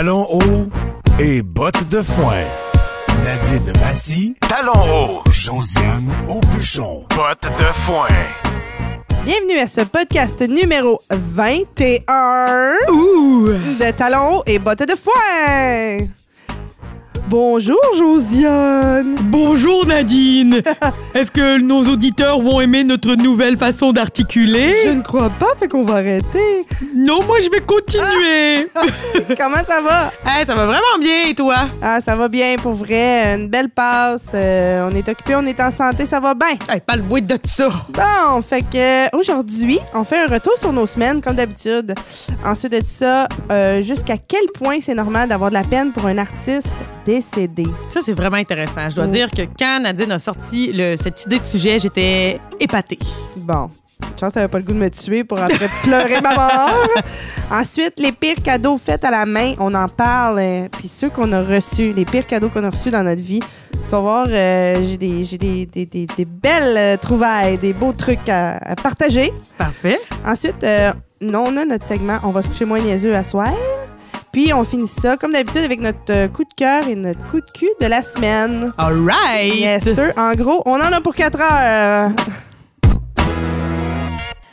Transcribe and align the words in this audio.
talons 0.00 0.26
hauts 0.30 0.66
et 1.18 1.42
bottes 1.42 1.86
de 1.90 2.00
foin. 2.00 2.40
Nadine 3.22 3.70
Massy, 3.82 4.34
talons 4.48 4.72
hauts. 4.72 5.22
Josiane 5.30 6.08
Aubuchon, 6.26 7.04
bottes 7.14 7.52
de 7.58 7.64
foin. 7.84 8.08
Bienvenue 9.26 9.58
à 9.58 9.66
ce 9.66 9.82
podcast 9.82 10.40
numéro 10.40 11.02
21 11.10 12.76
Ouh! 12.88 13.48
de 13.78 13.90
Talons 13.90 14.38
hauts 14.38 14.42
et 14.46 14.58
bottes 14.58 14.88
de 14.88 14.94
foin. 14.94 16.08
Bonjour 17.30 17.78
Josiane. 17.96 19.14
Bonjour 19.22 19.86
Nadine! 19.86 20.62
Est-ce 21.14 21.30
que 21.30 21.60
nos 21.60 21.84
auditeurs 21.84 22.40
vont 22.40 22.60
aimer 22.60 22.82
notre 22.82 23.14
nouvelle 23.14 23.56
façon 23.56 23.92
d'articuler? 23.92 24.74
Je 24.84 24.90
ne 24.90 25.00
crois 25.00 25.30
pas, 25.30 25.54
fait 25.56 25.68
qu'on 25.68 25.84
va 25.84 25.98
arrêter. 25.98 26.66
Non, 26.92 27.22
moi 27.22 27.36
je 27.38 27.48
vais 27.48 27.60
continuer! 27.60 28.68
Comment 29.38 29.64
ça 29.64 29.80
va? 29.80 30.10
Hey, 30.26 30.44
ça 30.44 30.56
va 30.56 30.66
vraiment 30.66 30.98
bien 30.98 31.28
et 31.28 31.34
toi? 31.34 31.68
Ah, 31.80 32.00
ça 32.00 32.16
va 32.16 32.26
bien 32.26 32.56
pour 32.60 32.72
vrai. 32.72 33.36
Une 33.36 33.48
belle 33.48 33.68
passe. 33.68 34.32
Euh, 34.34 34.90
on 34.90 34.94
est 34.96 35.08
occupé, 35.08 35.36
on 35.36 35.46
est 35.46 35.60
en 35.60 35.70
santé, 35.70 36.06
ça 36.06 36.18
va 36.18 36.34
bien? 36.34 36.58
Hey, 36.68 36.80
pas 36.80 36.96
le 36.96 37.02
bruit 37.02 37.22
de 37.22 37.38
ça! 37.44 37.68
Bon, 37.90 38.42
fait 38.42 38.62
que 38.62 39.06
euh, 39.06 39.08
aujourd'hui, 39.12 39.78
on 39.94 40.02
fait 40.02 40.18
un 40.18 40.26
retour 40.26 40.58
sur 40.58 40.72
nos 40.72 40.88
semaines 40.88 41.20
comme 41.20 41.36
d'habitude. 41.36 41.94
Ensuite 42.44 42.72
de 42.72 42.82
ça, 42.84 43.28
euh, 43.52 43.82
jusqu'à 43.82 44.16
quel 44.16 44.46
point 44.52 44.78
c'est 44.82 44.96
normal 44.96 45.28
d'avoir 45.28 45.50
de 45.50 45.54
la 45.54 45.62
peine 45.62 45.92
pour 45.92 46.06
un 46.06 46.18
artiste 46.18 46.68
décédé. 47.14 47.66
Ça, 47.88 48.00
c'est 48.02 48.12
vraiment 48.14 48.36
intéressant. 48.36 48.88
Je 48.88 48.96
dois 48.96 49.06
dire 49.06 49.30
que 49.30 49.42
quand 49.58 49.80
Nadine 49.82 50.12
a 50.12 50.18
sorti 50.18 50.72
le- 50.72 50.96
cette 50.96 51.24
idée 51.26 51.38
de 51.38 51.44
sujet, 51.44 51.78
j'étais 51.80 52.40
épatée. 52.58 52.98
Bon. 53.36 53.70
Chance, 54.18 54.32
t'avais 54.32 54.48
pas 54.48 54.58
le 54.58 54.64
goût 54.64 54.72
de 54.72 54.78
me 54.78 54.88
tuer 54.90 55.24
pour 55.24 55.38
après 55.38 55.68
pleurer 55.82 56.20
ma 56.22 56.34
mort. 56.34 56.88
Ensuite, 57.50 57.94
les 57.98 58.12
pires 58.12 58.42
cadeaux 58.42 58.78
faits 58.78 59.04
à 59.04 59.10
la 59.10 59.26
main, 59.26 59.52
on 59.58 59.74
en 59.74 59.88
parle. 59.88 60.40
Puis 60.78 60.88
ceux 60.88 61.10
qu'on 61.10 61.32
a 61.32 61.42
reçus, 61.42 61.92
les 61.92 62.04
pires 62.04 62.26
cadeaux 62.26 62.48
qu'on 62.48 62.64
a 62.64 62.70
reçus 62.70 62.90
dans 62.90 63.02
notre 63.02 63.20
vie. 63.22 63.40
Tu 63.72 63.90
vas 63.90 64.00
voir, 64.00 64.26
euh, 64.30 64.82
j'ai 64.86 64.96
des, 64.96 65.24
des, 65.36 65.66
des, 65.86 66.06
des- 66.06 66.24
belles 66.24 66.76
euh, 66.76 66.96
trouvailles, 66.96 67.58
des 67.58 67.72
beaux 67.72 67.92
trucs 67.92 68.28
à, 68.28 68.56
à 68.58 68.74
partager. 68.76 69.32
Parfait. 69.58 69.98
Ensuite, 70.26 70.62
euh, 70.64 70.90
non, 71.20 71.44
on 71.48 71.56
a 71.56 71.64
notre 71.64 71.84
segment 71.84 72.18
On 72.22 72.30
va 72.30 72.42
se 72.42 72.48
coucher 72.48 72.64
moins 72.64 72.80
niaiseux 72.80 73.14
à 73.14 73.24
soir. 73.24 73.52
Puis 74.32 74.52
on 74.54 74.64
finit 74.64 74.86
ça, 74.86 75.16
comme 75.16 75.32
d'habitude, 75.32 75.62
avec 75.64 75.80
notre 75.80 75.98
euh, 76.10 76.28
coup 76.28 76.44
de 76.44 76.54
cœur 76.56 76.86
et 76.86 76.94
notre 76.94 77.26
coup 77.28 77.40
de 77.40 77.50
cul 77.52 77.68
de 77.80 77.86
la 77.86 78.00
semaine. 78.00 78.72
All 78.78 78.96
right! 79.04 79.54
Yes, 79.54 79.82
sir. 79.94 80.12
En 80.16 80.34
gros, 80.34 80.62
on 80.66 80.74
en 80.74 80.92
a 80.92 81.00
pour 81.00 81.14
4 81.16 81.40
heures. 81.40 82.10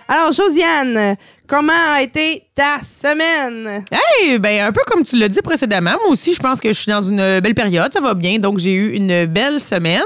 Alors, 0.09 0.31
Josiane, 0.31 1.17
comment 1.48 1.73
a 1.94 2.02
été 2.02 2.44
ta 2.55 2.80
semaine? 2.81 3.83
Hey, 3.92 4.39
ben 4.39 4.67
un 4.67 4.72
peu 4.72 4.80
comme 4.88 5.03
tu 5.03 5.17
l'as 5.17 5.28
dit 5.28 5.42
précédemment, 5.42 5.92
moi 6.02 6.11
aussi 6.11 6.33
je 6.33 6.39
pense 6.39 6.61
que 6.61 6.70
je 6.70 6.73
suis 6.73 6.92
dans 6.92 7.03
une 7.03 7.42
belle 7.42 7.53
période, 7.53 7.92
ça 7.92 8.00
va 8.00 8.14
bien, 8.14 8.39
donc 8.39 8.58
j'ai 8.58 8.72
eu 8.73 8.94
une 8.94 9.25
belle 9.25 9.59
semaine. 9.59 10.00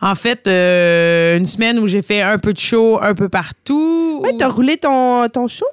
En 0.00 0.14
fait, 0.14 0.46
euh, 0.46 1.36
une 1.36 1.44
semaine 1.44 1.78
où 1.78 1.86
j'ai 1.86 2.00
fait 2.00 2.22
un 2.22 2.38
peu 2.38 2.54
de 2.54 2.58
show 2.58 2.98
un 3.02 3.14
peu 3.14 3.28
partout. 3.28 4.20
Ouais, 4.24 4.32
t'as 4.38 4.48
roulé 4.48 4.78
ton, 4.78 5.28
ton 5.28 5.48
show? 5.48 5.66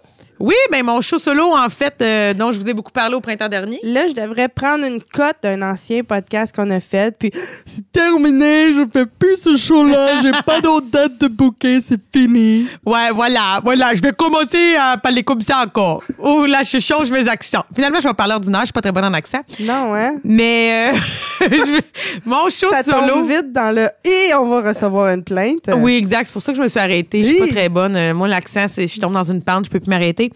Oui, 0.45 0.55
ben 0.69 0.83
mon 0.83 0.99
show 0.99 1.19
solo 1.19 1.55
en 1.55 1.69
fait, 1.69 1.93
euh, 2.01 2.33
dont 2.33 2.51
je 2.51 2.59
vous 2.59 2.67
ai 2.67 2.73
beaucoup 2.73 2.91
parlé 2.91 3.15
au 3.15 3.21
printemps 3.21 3.47
dernier. 3.47 3.79
Là, 3.81 4.09
je 4.09 4.13
devrais 4.13 4.49
prendre 4.49 4.83
une 4.85 5.01
cote 5.01 5.37
d'un 5.41 5.61
ancien 5.61 6.03
podcast 6.03 6.53
qu'on 6.53 6.69
a 6.69 6.81
fait, 6.81 7.15
puis 7.17 7.31
c'est 7.65 7.89
terminé, 7.93 8.73
je 8.73 8.81
fais 8.91 9.05
plus 9.05 9.37
ce 9.37 9.55
show-là, 9.55 10.19
j'ai 10.21 10.31
pas 10.45 10.59
d'autre 10.59 10.87
date 10.91 11.17
de 11.21 11.27
bouquet, 11.29 11.79
c'est 11.81 11.97
fini. 12.13 12.67
Ouais, 12.85 13.11
voilà, 13.13 13.61
voilà, 13.63 13.93
je 13.93 14.01
vais 14.01 14.11
commencer 14.11 14.75
à 14.77 14.97
parler 14.97 15.23
comme 15.23 15.39
ça 15.39 15.63
encore. 15.65 16.03
Oh 16.19 16.45
là, 16.45 16.61
je 16.63 16.77
change 16.79 17.09
mes 17.09 17.25
accents. 17.29 17.63
Finalement, 17.73 18.01
je 18.01 18.07
vais 18.09 18.13
parler 18.13 18.33
ordinaire, 18.33 18.61
je 18.61 18.65
suis 18.65 18.73
pas 18.73 18.81
très 18.81 18.91
bonne 18.91 19.05
en 19.05 19.13
accent, 19.13 19.39
Non, 19.61 19.95
hein? 19.95 20.17
mais 20.25 20.91
euh, 20.93 20.97
je- 21.49 21.81
mon 22.25 22.49
show 22.49 22.67
Ça 22.69 22.83
solo. 22.83 23.07
tombe 23.07 23.29
vite 23.29 23.53
dans 23.53 23.73
le 23.73 23.87
«et 24.03 24.33
on 24.35 24.49
va 24.49 24.67
recevoir 24.69 25.07
une 25.13 25.23
plainte». 25.23 25.69
Oui, 25.77 25.95
exact. 25.95 26.25
C'est 26.27 26.33
pour 26.33 26.41
ça 26.41 26.51
que 26.51 26.57
je 26.57 26.63
me 26.63 26.67
suis 26.67 26.79
arrêtée. 26.81 27.23
Je 27.23 27.29
suis 27.29 27.41
Oui. 27.41 27.47
pas 27.47 27.55
très 27.55 27.69
bonne. 27.69 27.95
Euh, 27.95 28.13
moi, 28.13 28.27
l'accent, 28.27 28.65
c'est 28.67 28.87
je 28.87 28.99
tombe 28.99 29.13
dans 29.13 29.23
une 29.23 29.41
pente, 29.41 29.65
je 29.65 29.69
peux 29.69 29.79
plus 29.79 29.89
m'arrêter. 29.89 30.31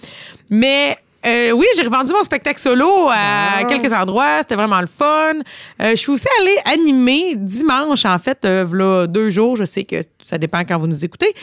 Mais 0.52 0.96
euh, 1.25 1.52
oui, 1.52 1.66
j'ai 1.75 1.84
revendu 1.84 2.13
mon 2.13 2.24
spectacle 2.24 2.59
solo 2.59 3.09
à 3.09 3.63
Bon. 3.63 3.69
quelques 3.69 3.91
endroits. 3.91 4.38
C'était 4.40 4.56
vraiment 4.56 4.80
le 4.80 4.88
fun. 4.88 5.34
Euh, 5.81 5.91
je 5.91 5.96
suis 5.96 6.12
aussi 6.12 6.28
allée 6.40 6.56
animer 6.80 7.34
dimanche, 7.35 8.06
en 8.06 8.18
fait, 8.19 8.46
euh, 8.46 9.07
deux 9.07 9.30
jours. 9.30 9.57
Je 9.57 9.66
sais 9.66 9.84
que 9.84 9.97
ça 10.24 10.38
dépend 10.38 10.59
quand 10.59 10.78
vous 10.80 10.88
nous 10.88 11.03
écoutez. 11.03 11.34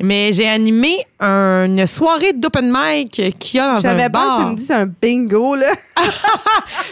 Mais 0.00 0.32
j'ai 0.32 0.48
animé 0.48 0.96
une 1.20 1.86
soirée 1.86 2.34
d'open 2.34 2.72
mic 2.72 3.10
qu'il 3.38 3.56
y 3.56 3.60
a 3.60 3.74
dans 3.74 3.80
Je 3.80 3.86
un 3.86 3.90
savais 3.90 4.02
pas 4.04 4.08
bar. 4.10 4.38
que 4.38 4.42
tu 4.44 4.50
me 4.50 4.56
dis 4.56 4.64
c'est 4.64 4.74
un 4.74 4.86
bingo, 4.86 5.54
là. 5.56 5.72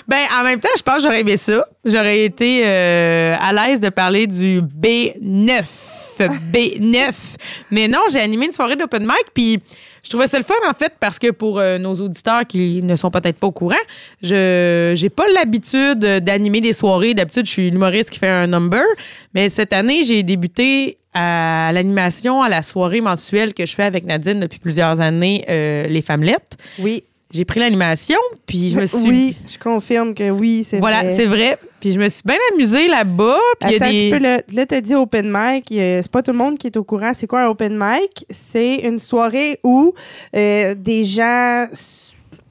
Ben, 0.08 0.26
en 0.40 0.42
même 0.42 0.58
temps, 0.60 0.68
je 0.76 0.82
pense 0.82 0.96
que 0.96 1.02
j'aurais 1.04 1.20
aimé 1.20 1.36
ça. 1.36 1.64
J'aurais 1.84 2.24
été 2.24 2.64
à 2.64 3.52
l'aise 3.52 3.80
de 3.80 3.90
parler 3.90 4.26
du 4.26 4.60
B9. 4.60 5.62
B9. 6.52 7.10
Mais 7.70 7.88
non, 7.88 8.00
j'ai 8.10 8.20
animé 8.20 8.46
une 8.46 8.52
soirée 8.52 8.76
d'open 8.76 9.02
mic, 9.04 9.24
puis 9.32 9.60
je 10.02 10.10
trouvais 10.10 10.26
ça 10.26 10.38
le 10.38 10.44
fun, 10.44 10.54
en 10.68 10.74
fait, 10.74 10.92
parce 10.98 11.18
que 11.18 11.30
pour 11.30 11.58
euh, 11.58 11.78
nos 11.78 11.94
auditeurs 11.94 12.46
qui 12.46 12.82
ne 12.82 12.96
sont 12.96 13.10
peut-être 13.10 13.38
pas 13.38 13.46
au 13.46 13.52
courant, 13.52 13.74
je 14.22 14.92
j'ai 14.94 15.10
pas 15.10 15.26
l'habitude 15.34 15.98
d'animer 15.98 16.60
des 16.60 16.72
soirées. 16.72 17.14
D'habitude, 17.14 17.46
je 17.46 17.50
suis 17.50 17.70
l'humoriste 17.70 18.10
qui 18.10 18.18
fait 18.18 18.28
un 18.28 18.46
number. 18.46 18.82
Mais 19.34 19.48
cette 19.48 19.72
année, 19.72 20.04
j'ai 20.04 20.22
débuté 20.22 20.98
à 21.12 21.70
l'animation, 21.72 22.42
à 22.42 22.48
la 22.48 22.62
soirée 22.62 23.00
mensuelle 23.00 23.52
que 23.52 23.66
je 23.66 23.74
fais 23.74 23.82
avec 23.82 24.04
Nadine 24.04 24.40
depuis 24.40 24.58
plusieurs 24.58 25.00
années, 25.00 25.44
euh, 25.48 25.86
Les 25.86 26.02
Femmelettes. 26.02 26.56
Oui. 26.78 27.02
J'ai 27.32 27.44
pris 27.44 27.60
l'animation, 27.60 28.18
puis 28.44 28.70
je 28.70 28.78
me 28.80 28.86
suis... 28.86 29.08
Oui, 29.08 29.36
je 29.48 29.56
confirme 29.56 30.14
que 30.14 30.30
oui, 30.30 30.64
c'est 30.68 30.80
Voilà, 30.80 31.02
vrai. 31.04 31.14
c'est 31.14 31.26
vrai. 31.26 31.58
Puis 31.80 31.92
je 31.92 31.98
me 32.00 32.08
suis 32.08 32.22
bien 32.26 32.36
amusée 32.52 32.88
là-bas. 32.88 33.38
Puis 33.60 33.68
il 33.70 33.72
y 33.72 33.76
Attends 33.76 33.84
a 33.84 33.88
un 33.88 33.92
des. 33.92 34.10
petit 34.10 34.44
peu, 34.48 34.54
là, 34.56 34.66
t'as 34.66 34.80
dit 34.80 34.94
open 34.94 35.30
mic. 35.32 35.64
C'est 35.68 36.10
pas 36.10 36.22
tout 36.22 36.32
le 36.32 36.38
monde 36.38 36.58
qui 36.58 36.66
est 36.66 36.76
au 36.76 36.82
courant. 36.84 37.12
C'est 37.14 37.26
quoi 37.28 37.42
un 37.44 37.46
open 37.48 37.74
mic? 37.78 38.26
C'est 38.28 38.76
une 38.82 38.98
soirée 38.98 39.60
où 39.62 39.94
euh, 40.36 40.74
des 40.76 41.04
gens 41.04 41.66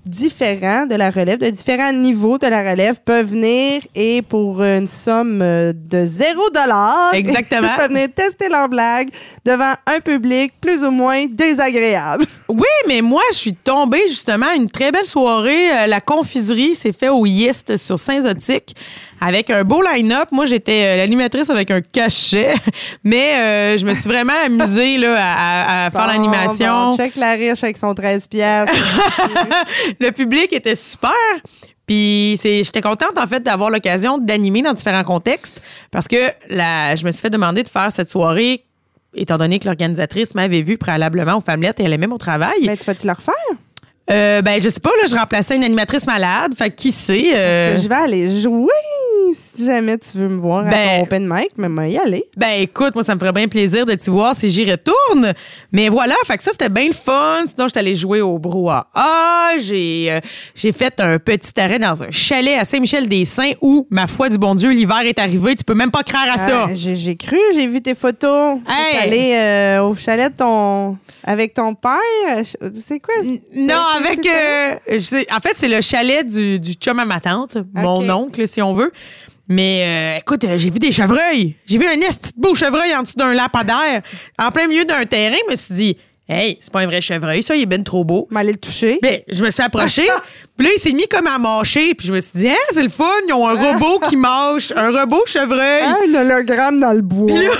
différents 0.09 0.85
de 0.85 0.95
la 0.95 1.11
relève, 1.11 1.37
de 1.37 1.49
différents 1.49 1.93
niveaux 1.93 2.37
de 2.37 2.47
la 2.47 2.71
relève, 2.71 2.99
peuvent 3.05 3.27
venir 3.27 3.81
et 3.95 4.21
pour 4.23 4.61
une 4.63 4.87
somme 4.87 5.41
euh, 5.41 5.71
de 5.73 6.05
zéro 6.05 6.49
dollar, 6.49 7.13
Exactement. 7.13 7.67
peuvent 7.77 7.89
venir 7.89 8.07
tester 8.13 8.49
leur 8.49 8.67
blague 8.67 9.09
devant 9.45 9.73
un 9.85 9.99
public 9.99 10.53
plus 10.59 10.83
ou 10.83 10.91
moins 10.91 11.25
désagréable. 11.29 12.25
Oui, 12.47 12.65
mais 12.87 13.01
moi, 13.01 13.21
je 13.31 13.37
suis 13.37 13.53
tombée 13.53 14.07
justement 14.07 14.47
à 14.47 14.55
une 14.55 14.69
très 14.69 14.91
belle 14.91 15.05
soirée. 15.05 15.71
Euh, 15.71 15.87
la 15.87 16.01
confiserie 16.01 16.75
s'est 16.75 16.93
fait 16.93 17.09
au 17.09 17.25
Yist 17.25 17.77
sur 17.77 17.99
Saint-Zotique 17.99 18.75
avec 19.21 19.49
un 19.49 19.63
beau 19.63 19.81
line-up. 19.81 20.29
Moi, 20.31 20.45
j'étais 20.45 20.83
euh, 20.85 20.97
l'animatrice 20.97 21.49
avec 21.49 21.71
un 21.71 21.81
cachet, 21.81 22.53
mais 23.03 23.35
euh, 23.35 23.77
je 23.77 23.85
me 23.85 23.93
suis 23.93 24.09
vraiment 24.09 24.33
amusée 24.45 24.97
là, 24.97 25.15
à, 25.85 25.91
faire 25.91 26.01
Bon, 26.01 26.07
l'animation. 26.07 26.91
bon, 26.91 26.97
check 26.97 27.15
la 27.15 27.33
riche 27.33 27.63
avec 27.63 27.77
son 27.77 27.93
13 27.93 28.27
piastres. 28.27 28.73
le 29.99 30.11
public 30.11 30.53
était 30.53 30.75
super. 30.75 31.11
Puis 31.85 32.37
c'est, 32.39 32.63
j'étais 32.63 32.81
contente 32.81 33.17
en 33.17 33.25
fait 33.25 33.41
d'avoir 33.41 33.71
l'occasion 33.71 34.19
d'animer 34.19 34.61
dans 34.61 34.73
différents 34.73 35.03
contextes 35.03 35.59
parce 35.89 36.07
que 36.07 36.29
la, 36.49 36.95
je 36.95 37.03
me 37.03 37.11
suis 37.11 37.21
fait 37.21 37.31
demander 37.31 37.63
de 37.63 37.67
faire 37.67 37.91
cette 37.91 38.09
soirée 38.09 38.63
étant 39.15 39.37
donné 39.39 39.57
que 39.57 39.65
l'organisatrice 39.65 40.35
m'avait 40.35 40.61
vu 40.61 40.77
préalablement 40.77 41.37
aux 41.37 41.41
Femmelettes 41.41 41.79
et 41.79 41.83
elle 41.83 41.93
aimait 41.93 42.05
mon 42.05 42.19
travail. 42.19 42.65
ben, 42.65 42.77
tu 42.77 42.83
vas-tu 42.85 43.07
le 43.07 43.13
refaire? 43.13 43.33
Euh, 44.11 44.41
ben 44.41 44.61
je 44.61 44.69
sais 44.69 44.79
pas 44.79 44.89
là, 45.01 45.07
je 45.09 45.15
remplaçais 45.15 45.55
une 45.55 45.63
animatrice 45.63 46.07
malade, 46.07 46.53
fait 46.57 46.71
qui 46.71 46.91
sait. 46.91 47.31
euh, 47.35 47.75
Que 47.75 47.81
je 47.81 47.87
vais 47.87 47.95
aller 47.95 48.39
jouer 48.41 48.71
si 49.35 49.65
jamais 49.65 49.97
tu 49.97 50.17
veux 50.17 50.27
me 50.29 50.39
voir 50.39 50.65
à 50.65 50.69
Ben- 50.69 50.97
ton 50.99 51.03
open 51.03 51.27
mic, 51.27 51.49
mais 51.57 51.69
moi 51.69 51.87
y 51.87 51.97
aller. 51.97 52.25
Ben 52.37 52.61
écoute, 52.61 52.95
moi 52.95 53.03
ça 53.03 53.15
me 53.15 53.19
ferait 53.19 53.31
bien 53.31 53.47
plaisir 53.47 53.85
de 53.85 53.93
t'y 53.93 54.09
voir 54.09 54.35
si 54.35 54.49
j'y 54.49 54.69
retourne. 54.69 55.33
Mais 55.71 55.89
voilà, 55.89 56.13
fait 56.25 56.37
que 56.37 56.43
ça 56.43 56.51
c'était 56.51 56.69
bien 56.69 56.87
le 56.87 56.93
fun. 56.93 57.41
Sinon 57.47 57.67
j'étais 57.67 57.79
allée 57.79 57.95
jouer 57.95 58.21
au 58.21 58.37
brouhaha, 58.39 59.57
j'ai 59.59 60.07
euh, 60.11 60.19
j'ai 60.55 60.71
fait 60.71 60.99
un 60.99 61.19
petit 61.19 61.59
arrêt 61.59 61.79
dans 61.79 62.03
un 62.03 62.11
chalet 62.11 62.57
à 62.59 62.65
Saint-Michel-des-Saints 62.65 63.53
où 63.61 63.87
ma 63.89 64.07
foi 64.07 64.29
du 64.29 64.37
bon 64.37 64.55
Dieu, 64.55 64.71
l'hiver 64.71 65.01
est 65.05 65.19
arrivé, 65.19 65.55
tu 65.55 65.63
peux 65.63 65.73
même 65.75 65.91
pas 65.91 66.03
croire 66.03 66.27
à 66.33 66.37
ça. 66.37 66.65
Ah, 66.69 66.73
j'ai 66.73 67.15
cru, 67.15 67.37
j'ai 67.55 67.67
vu 67.67 67.81
tes 67.81 67.95
photos. 67.95 68.57
Hey! 68.67 68.91
T'es 68.91 68.97
allé 69.07 69.33
euh, 69.35 69.83
au 69.83 69.95
chalet 69.95 70.31
de 70.31 70.37
ton 70.37 70.97
avec 71.23 71.53
ton 71.53 71.75
père? 71.75 71.99
C'est 72.75 72.99
quoi? 72.99 73.13
Non, 73.55 73.75
avec 73.97 74.19
euh, 74.25 74.75
je 74.93 74.97
sais- 74.99 75.27
en 75.31 75.39
fait, 75.39 75.53
c'est 75.55 75.67
le 75.67 75.81
chalet 75.81 76.25
du, 76.27 76.59
du 76.59 76.73
chum 76.73 76.99
à 76.99 77.05
ma 77.05 77.19
tante, 77.19 77.57
mon 77.73 78.07
oncle 78.09 78.47
si 78.47 78.61
on 78.61 78.73
veut. 78.73 78.91
Mais 79.49 79.83
euh, 79.83 80.19
écoute, 80.19 80.43
euh, 80.43 80.57
j'ai 80.59 80.69
vu 80.69 80.77
des 80.77 80.91
chevreuils. 80.91 81.55
J'ai 81.65 81.79
vu 81.79 81.85
un 81.85 81.97
petit 81.97 82.33
beau 82.37 82.53
chevreuil 82.53 82.95
en 82.95 83.01
dessous 83.01 83.17
d'un 83.17 83.33
lampadaire, 83.33 84.03
en 84.37 84.51
plein 84.51 84.67
milieu 84.67 84.85
d'un 84.85 85.03
terrain. 85.05 85.35
Je 85.47 85.51
me 85.51 85.57
suis 85.57 85.73
dit, 85.73 85.97
hey, 86.29 86.57
c'est 86.61 86.71
pas 86.71 86.81
un 86.81 86.85
vrai 86.85 87.01
chevreuil, 87.01 87.41
ça, 87.41 87.55
il 87.55 87.63
est 87.63 87.65
ben 87.65 87.83
trop 87.83 88.03
beau. 88.03 88.27
M'aller 88.29 88.51
le 88.51 88.59
toucher. 88.59 88.99
Mais 89.01 89.25
je 89.27 89.43
me 89.43 89.49
suis 89.49 89.63
approchée, 89.63 90.07
Puis 90.59 90.67
là, 90.67 90.73
il 90.75 90.79
s'est 90.81 90.91
mis 90.91 91.07
comme 91.07 91.25
à 91.25 91.37
mâcher. 91.37 91.95
Puis 91.95 92.07
je 92.07 92.11
me 92.11 92.19
suis 92.19 92.37
dit, 92.37 92.49
hein, 92.49 92.55
c'est 92.71 92.83
le 92.83 92.89
fun, 92.89 93.05
ils 93.29 93.33
ont 93.33 93.47
un 93.47 93.53
robot 93.53 93.99
qui 94.09 94.17
mâche, 94.17 94.73
un 94.75 94.91
robot 94.91 95.23
chevreuil. 95.25 95.83
Un 96.09 96.13
hologramme 96.13 96.81
dans 96.81 96.91
le 96.91 97.01
bois. 97.01 97.27
Puis 97.27 97.37
là, 97.37 97.51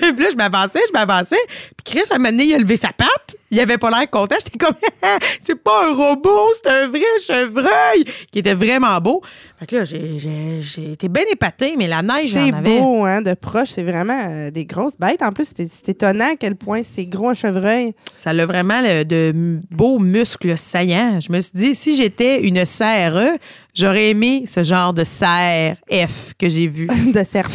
puis 0.12 0.24
là, 0.24 0.30
je 0.32 0.36
m'avançais, 0.36 0.80
je 0.88 0.92
m'avançais. 0.92 1.36
Puis 1.84 1.94
Chris, 1.94 2.02
à 2.10 2.16
un 2.16 2.18
moment 2.18 2.30
donné, 2.30 2.46
il 2.46 2.54
a 2.54 2.58
levé 2.58 2.76
sa 2.76 2.88
patte. 2.88 3.36
Il 3.50 3.58
avait 3.60 3.78
pas 3.78 3.90
l'air 3.90 4.10
content. 4.10 4.34
J'étais 4.44 4.58
comme, 4.58 4.74
c'est 5.40 5.54
pas 5.54 5.88
un 5.88 5.94
robot, 5.94 6.48
c'est 6.62 6.70
un 6.70 6.88
vrai 6.88 7.00
chevreuil 7.24 8.04
qui 8.30 8.40
était 8.40 8.54
vraiment 8.54 9.00
beau. 9.00 9.22
Fait 9.58 9.66
que 9.66 9.76
là, 9.76 9.84
j'ai, 9.84 10.18
j'ai, 10.18 10.60
j'ai 10.60 10.92
été 10.92 11.08
bien 11.08 11.22
épatée, 11.32 11.74
mais 11.78 11.88
la 11.88 12.02
neige, 12.02 12.30
j'en 12.30 12.44
C'est 12.46 12.52
beau, 12.62 13.04
hein, 13.04 13.22
de 13.22 13.32
proche. 13.34 13.68
C'est 13.74 13.82
vraiment 13.84 14.18
euh, 14.28 14.50
des 14.50 14.66
grosses 14.66 14.98
bêtes. 14.98 15.22
En 15.22 15.32
plus, 15.32 15.48
c'est 15.56 15.66
c'est 15.68 15.88
étonnant 15.90 16.32
à 16.32 16.36
quel 16.36 16.56
point 16.56 16.82
c'est 16.82 17.06
gros 17.06 17.30
un 17.30 17.34
chevreuil. 17.34 17.94
Ça 18.16 18.30
a 18.30 18.46
vraiment 18.46 18.80
le- 18.82 19.04
de 19.04 19.58
beaux 19.70 19.98
muscles 19.98 20.56
saillants. 20.58 21.20
Je 21.20 21.32
me 21.32 21.40
suis 21.40 21.52
dit, 21.54 21.74
si 21.74 21.96
j'étais 21.96 22.40
une 22.48 22.64
CRE, 22.64 23.38
j'aurais 23.74 24.10
aimé 24.10 24.44
ce 24.46 24.62
genre 24.62 24.92
de 24.92 25.04
serre 25.04 25.76
F 25.90 26.34
que 26.38 26.48
j'ai 26.48 26.66
vu. 26.66 26.86
de 27.12 27.24
cerf. 27.24 27.48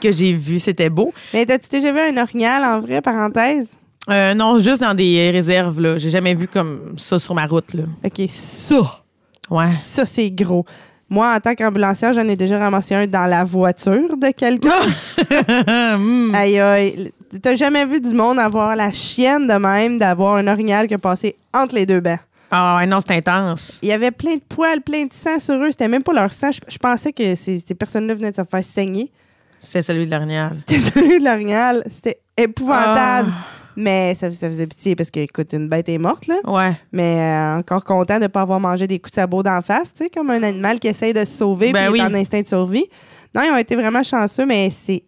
que 0.00 0.10
j'ai 0.10 0.32
vu, 0.32 0.58
c'était 0.58 0.90
beau. 0.90 1.12
Mais 1.34 1.44
t'as-tu 1.46 1.68
déjà 1.68 1.92
vu 1.92 1.98
un 2.00 2.16
orignal 2.22 2.64
en 2.64 2.80
vrai, 2.80 3.00
parenthèse? 3.02 3.74
Euh, 4.08 4.34
non, 4.34 4.58
juste 4.58 4.80
dans 4.80 4.94
des 4.94 5.30
réserves, 5.30 5.80
là. 5.80 5.96
J'ai 5.98 6.10
jamais 6.10 6.34
vu 6.34 6.48
comme 6.48 6.94
ça 6.96 7.18
sur 7.18 7.34
ma 7.34 7.46
route, 7.46 7.74
là. 7.74 7.84
OK, 8.04 8.22
ça, 8.28 9.02
Ouais. 9.50 9.66
ça, 9.80 10.06
c'est 10.06 10.30
gros. 10.30 10.64
Moi, 11.08 11.34
en 11.34 11.40
tant 11.40 11.54
qu'ambulancière, 11.56 12.12
j'en 12.12 12.26
ai 12.28 12.36
déjà 12.36 12.58
ramassé 12.58 12.94
un 12.94 13.06
dans 13.06 13.26
la 13.26 13.44
voiture 13.44 14.16
de 14.16 14.30
quelqu'un. 14.30 14.70
Hmm. 15.98 16.34
aïe, 16.34 16.58
aïe. 16.58 17.12
T'as 17.42 17.54
jamais 17.54 17.84
vu 17.86 18.00
du 18.00 18.14
monde 18.14 18.38
avoir 18.38 18.74
la 18.76 18.90
chienne 18.90 19.46
de 19.46 19.54
même 19.54 19.98
d'avoir 19.98 20.36
un 20.36 20.46
orignal 20.48 20.88
qui 20.88 20.94
a 20.94 20.98
passé 20.98 21.36
entre 21.54 21.74
les 21.74 21.86
deux 21.86 22.00
bancs? 22.00 22.18
Ah 22.50 22.76
ouais, 22.76 22.86
non, 22.86 22.98
c'est 23.00 23.14
intense. 23.14 23.78
Il 23.82 23.88
y 23.88 23.92
avait 23.92 24.10
plein 24.10 24.34
de 24.34 24.42
poils, 24.48 24.80
plein 24.80 25.04
de 25.06 25.12
sang 25.12 25.38
sur 25.38 25.54
eux. 25.54 25.70
C'était 25.70 25.88
même 25.88 26.02
pas 26.02 26.12
leur 26.12 26.32
sang. 26.32 26.50
Je, 26.50 26.60
je 26.66 26.78
pensais 26.78 27.12
que 27.12 27.34
ces, 27.34 27.60
ces 27.60 27.74
personnes-là 27.74 28.14
venaient 28.14 28.30
de 28.32 28.36
se 28.36 28.44
faire 28.44 28.64
saigner. 28.64 29.12
C'est 29.60 29.82
celui 29.82 30.06
de 30.06 30.10
l'orignal. 30.10 30.52
C'était 30.54 30.78
celui 30.80 31.18
de 31.20 31.24
l'orignal. 31.24 31.84
C'était 31.90 32.20
épouvantable. 32.36 33.32
Ah. 33.32 33.46
Mais 33.76 34.14
ça, 34.14 34.30
ça 34.32 34.48
faisait 34.48 34.66
pitié 34.66 34.96
parce 34.96 35.10
que, 35.10 35.20
écoute, 35.20 35.52
une 35.52 35.68
bête 35.68 35.88
est 35.88 35.98
morte, 35.98 36.26
là. 36.26 36.36
Ouais. 36.44 36.72
Mais 36.92 37.20
euh, 37.20 37.58
encore 37.58 37.84
content 37.84 38.16
de 38.16 38.24
ne 38.24 38.26
pas 38.26 38.42
avoir 38.42 38.58
mangé 38.58 38.86
des 38.86 38.98
coups 38.98 39.12
de 39.12 39.14
sabot 39.14 39.42
d'en 39.42 39.62
face, 39.62 39.94
tu 39.94 40.04
sais, 40.04 40.10
comme 40.10 40.28
un 40.30 40.42
animal 40.42 40.80
qui 40.80 40.88
essaye 40.88 41.12
de 41.12 41.20
se 41.20 41.36
sauver 41.36 41.70
Ben 41.72 41.84
puis 41.84 41.92
oui. 41.92 42.00
est 42.00 42.10
en 42.10 42.14
instinct 42.14 42.40
de 42.42 42.46
survie. 42.46 42.86
Non, 43.34 43.42
ils 43.44 43.52
ont 43.52 43.56
été 43.56 43.76
vraiment 43.76 44.02
chanceux, 44.02 44.44
mais 44.44 44.70
c'est 44.70 45.04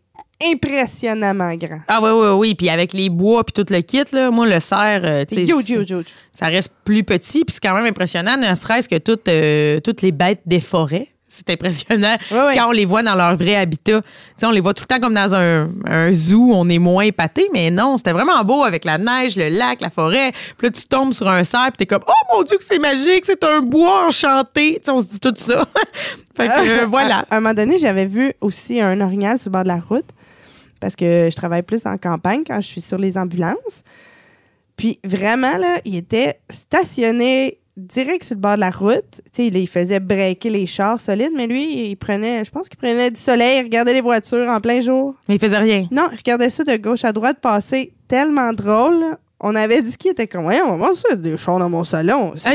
impressionnamment 0.52 1.54
grand. 1.54 1.80
Ah 1.88 2.00
oui, 2.02 2.10
oui, 2.10 2.28
oui. 2.36 2.54
Puis 2.54 2.68
avec 2.70 2.92
les 2.92 3.08
bois 3.08 3.44
puis 3.44 3.52
tout 3.52 3.70
le 3.72 3.80
kit, 3.80 4.02
là, 4.12 4.30
moi, 4.30 4.46
le 4.46 4.60
cerf, 4.60 5.02
euh, 5.04 5.24
tu 5.24 5.34
C'est 5.36 5.46
sais, 5.46 5.52
huge, 5.52 5.70
huge, 5.70 5.90
huge. 5.90 6.06
ça 6.32 6.46
reste 6.46 6.72
plus 6.84 7.04
petit. 7.04 7.44
Puis 7.44 7.54
c'est 7.54 7.66
quand 7.68 7.74
même 7.74 7.86
impressionnant, 7.86 8.36
ne 8.36 8.54
serait-ce 8.54 8.88
que 8.88 8.98
toutes, 8.98 9.28
euh, 9.28 9.80
toutes 9.80 10.02
les 10.02 10.12
bêtes 10.12 10.40
des 10.46 10.60
forêts. 10.60 11.08
C'est 11.34 11.48
impressionnant 11.48 12.16
quand 12.30 12.68
on 12.68 12.72
les 12.72 12.84
voit 12.84 13.02
dans 13.02 13.14
leur 13.14 13.34
vrai 13.36 13.54
habitat. 13.54 14.02
Tu 14.02 14.08
sais, 14.36 14.44
on 14.44 14.50
les 14.50 14.60
voit 14.60 14.74
tout 14.74 14.84
le 14.86 14.94
temps 14.94 15.00
comme 15.00 15.14
dans 15.14 15.34
un, 15.34 15.70
un 15.86 16.12
zoo, 16.12 16.50
on 16.52 16.68
est 16.68 16.76
moins 16.76 17.04
épaté, 17.04 17.48
mais 17.54 17.70
non, 17.70 17.96
c'était 17.96 18.12
vraiment 18.12 18.44
beau 18.44 18.64
avec 18.64 18.84
la 18.84 18.98
neige, 18.98 19.36
le 19.36 19.48
lac, 19.48 19.80
la 19.80 19.88
forêt. 19.88 20.32
Puis 20.58 20.66
là, 20.66 20.70
tu 20.70 20.82
tombes 20.84 21.14
sur 21.14 21.26
un 21.30 21.42
cerf, 21.42 21.68
puis 21.72 21.78
t'es 21.78 21.86
comme, 21.86 22.02
oh 22.06 22.36
mon 22.36 22.42
Dieu, 22.42 22.58
que 22.58 22.62
c'est 22.64 22.78
magique, 22.78 23.24
c'est 23.24 23.42
un 23.44 23.60
bois 23.62 24.08
enchanté. 24.08 24.74
Tu 24.74 24.80
sais, 24.84 24.90
on 24.90 25.00
se 25.00 25.06
dit 25.06 25.20
tout 25.20 25.32
ça. 25.34 25.64
fait 26.36 26.48
que 26.48 26.82
euh, 26.82 26.86
voilà. 26.86 27.20
À, 27.30 27.36
à 27.36 27.36
un 27.38 27.40
moment 27.40 27.54
donné, 27.54 27.78
j'avais 27.78 28.04
vu 28.04 28.34
aussi 28.42 28.82
un 28.82 29.00
orignal 29.00 29.38
sur 29.38 29.48
le 29.48 29.52
bord 29.52 29.62
de 29.62 29.68
la 29.68 29.80
route 29.80 30.04
parce 30.82 30.96
que 30.96 31.28
je 31.30 31.36
travaille 31.36 31.62
plus 31.62 31.86
en 31.86 31.96
campagne 31.96 32.42
quand 32.44 32.60
je 32.60 32.66
suis 32.66 32.80
sur 32.80 32.98
les 32.98 33.16
ambulances. 33.16 33.84
Puis 34.76 34.98
vraiment, 35.04 35.56
là, 35.56 35.78
il 35.84 35.94
était 35.94 36.40
stationné 36.50 37.58
direct 37.76 38.24
sur 38.24 38.34
le 38.34 38.40
bord 38.40 38.56
de 38.56 38.60
la 38.60 38.70
route. 38.70 39.20
Tu 39.32 39.44
sais, 39.44 39.46
il 39.46 39.68
faisait 39.68 40.00
breaker 40.00 40.50
les 40.50 40.66
chars 40.66 41.00
solides, 41.00 41.30
mais 41.36 41.46
lui, 41.46 41.90
il 41.90 41.96
prenait, 41.96 42.44
je 42.44 42.50
pense 42.50 42.68
qu'il 42.68 42.78
prenait 42.78 43.12
du 43.12 43.20
soleil, 43.20 43.60
il 43.60 43.62
regardait 43.62 43.94
les 43.94 44.00
voitures 44.00 44.48
en 44.48 44.60
plein 44.60 44.80
jour. 44.80 45.14
Mais 45.28 45.36
il 45.36 45.40
faisait 45.40 45.58
rien. 45.58 45.86
Non, 45.92 46.08
il 46.10 46.16
regardait 46.16 46.50
ça 46.50 46.64
de 46.64 46.76
gauche 46.76 47.04
à 47.04 47.12
droite 47.12 47.38
passer 47.40 47.92
tellement 48.08 48.52
drôle. 48.52 49.16
On 49.38 49.54
avait 49.54 49.82
dit 49.82 49.96
qu'il 49.96 50.10
était 50.10 50.26
comme, 50.26 50.46
ouais, 50.46 50.60
on 50.62 50.76
va 50.78 50.94
ça, 50.94 51.14
des 51.14 51.36
chars 51.36 51.60
dans 51.60 51.70
mon 51.70 51.84
salon. 51.84 52.34
Ah, 52.44 52.54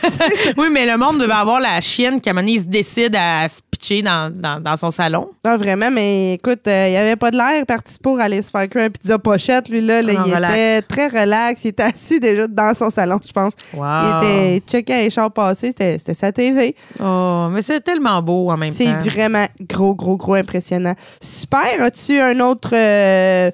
oui, 0.56 0.66
mais 0.70 0.86
le 0.86 0.96
monde 0.96 1.18
devait 1.18 1.32
avoir 1.32 1.60
la 1.60 1.80
chienne 1.82 2.22
qui, 2.22 2.30
à 2.30 2.32
un 2.32 2.34
moment 2.34 2.46
donné, 2.46 2.56
il 2.56 2.60
se 2.60 2.66
décide 2.66 3.14
à 3.16 3.46
se 3.48 3.60
dans, 4.02 4.32
dans, 4.34 4.60
dans 4.60 4.76
son 4.76 4.90
salon. 4.90 5.30
Non, 5.44 5.56
vraiment, 5.56 5.90
mais 5.90 6.34
écoute, 6.34 6.66
euh, 6.66 6.88
il 6.90 6.96
avait 6.96 7.16
pas 7.16 7.30
de 7.30 7.36
l'air 7.36 7.64
parti 7.66 7.96
pour 8.02 8.20
aller 8.20 8.42
se 8.42 8.50
faire 8.50 8.68
cuire 8.68 8.84
un 8.84 8.90
pizza 8.90 9.18
pochette. 9.18 9.68
Lui, 9.68 9.80
là, 9.80 10.02
là, 10.02 10.12
Non, 10.12 10.20
il 10.26 10.34
relax. 10.34 10.52
était 10.54 10.82
très 10.82 11.06
relax. 11.08 11.64
Il 11.64 11.68
était 11.68 11.82
assis 11.94 12.20
déjà 12.20 12.46
dans 12.46 12.74
son 12.74 12.90
salon, 12.90 13.18
je 13.26 13.32
pense. 13.32 13.52
Wow. 13.74 13.84
Il 13.84 14.16
était 14.58 14.62
checkait 14.66 15.04
les 15.04 15.10
chars 15.10 15.30
passés. 15.32 15.68
C'était 15.76 16.14
sa 16.14 16.32
TV. 16.32 16.74
Oh, 17.02 17.48
mais 17.50 17.62
c'est 17.62 17.80
tellement 17.80 18.20
beau 18.22 18.50
en 18.50 18.56
même 18.56 18.70
C'est 18.70 18.84
temps. 18.84 19.02
vraiment 19.04 19.46
gros, 19.68 19.94
gros, 19.94 20.16
gros 20.16 20.34
impressionnant. 20.34 20.94
Super. 21.20 21.80
As-tu 21.80 22.20
un 22.20 22.38
autre. 22.40 22.70
euh, 22.74 23.50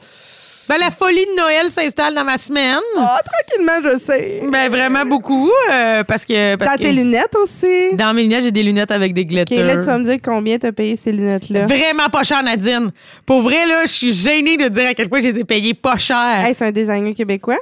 Ben, 0.68 0.78
la 0.78 0.90
folie 0.90 1.26
de 1.26 1.36
Noël 1.36 1.68
s'installe 1.68 2.14
dans 2.14 2.24
ma 2.24 2.38
semaine. 2.38 2.78
Ah, 2.96 3.18
tranquillement, 3.24 3.90
je 3.92 3.98
sais. 3.98 4.42
Ben, 4.50 4.70
vraiment 4.70 5.04
beaucoup. 5.04 5.50
euh, 5.70 6.04
parce 6.04 6.24
que. 6.24 6.54
Parce 6.56 6.70
Dans 6.70 6.76
que 6.78 6.82
tes 6.82 6.92
lunettes 6.92 7.34
aussi. 7.42 7.94
Dans 7.94 8.14
mes 8.14 8.22
lunettes, 8.22 8.44
j'ai 8.44 8.52
des 8.52 8.62
lunettes 8.62 8.90
avec 8.92 9.12
des 9.12 9.22
OK, 9.22 9.26
glitters. 9.28 9.64
là, 9.66 9.76
tu 9.76 9.82
vas 9.86 9.98
me 9.98 10.04
dire 10.04 10.18
combien 10.24 10.58
t'as 10.58 10.72
payé 10.72 10.96
ces 10.96 11.12
lunettes-là. 11.12 11.66
Vraiment 11.66 12.08
pas 12.10 12.22
cher, 12.22 12.42
Nadine. 12.42 12.90
Pour 13.26 13.42
vrai, 13.42 13.66
là, 13.66 13.82
je 13.86 13.92
suis 13.92 14.14
gênée 14.14 14.56
de 14.56 14.68
dire 14.68 14.88
à 14.90 14.94
quel 14.94 15.08
point 15.08 15.20
je 15.20 15.28
les 15.28 15.38
ai 15.40 15.44
payées 15.44 15.74
pas 15.74 15.96
cher. 15.98 16.40
Hey, 16.44 16.54
c'est 16.54 16.64
un 16.66 16.72
designer 16.72 17.12
québécois? 17.14 17.58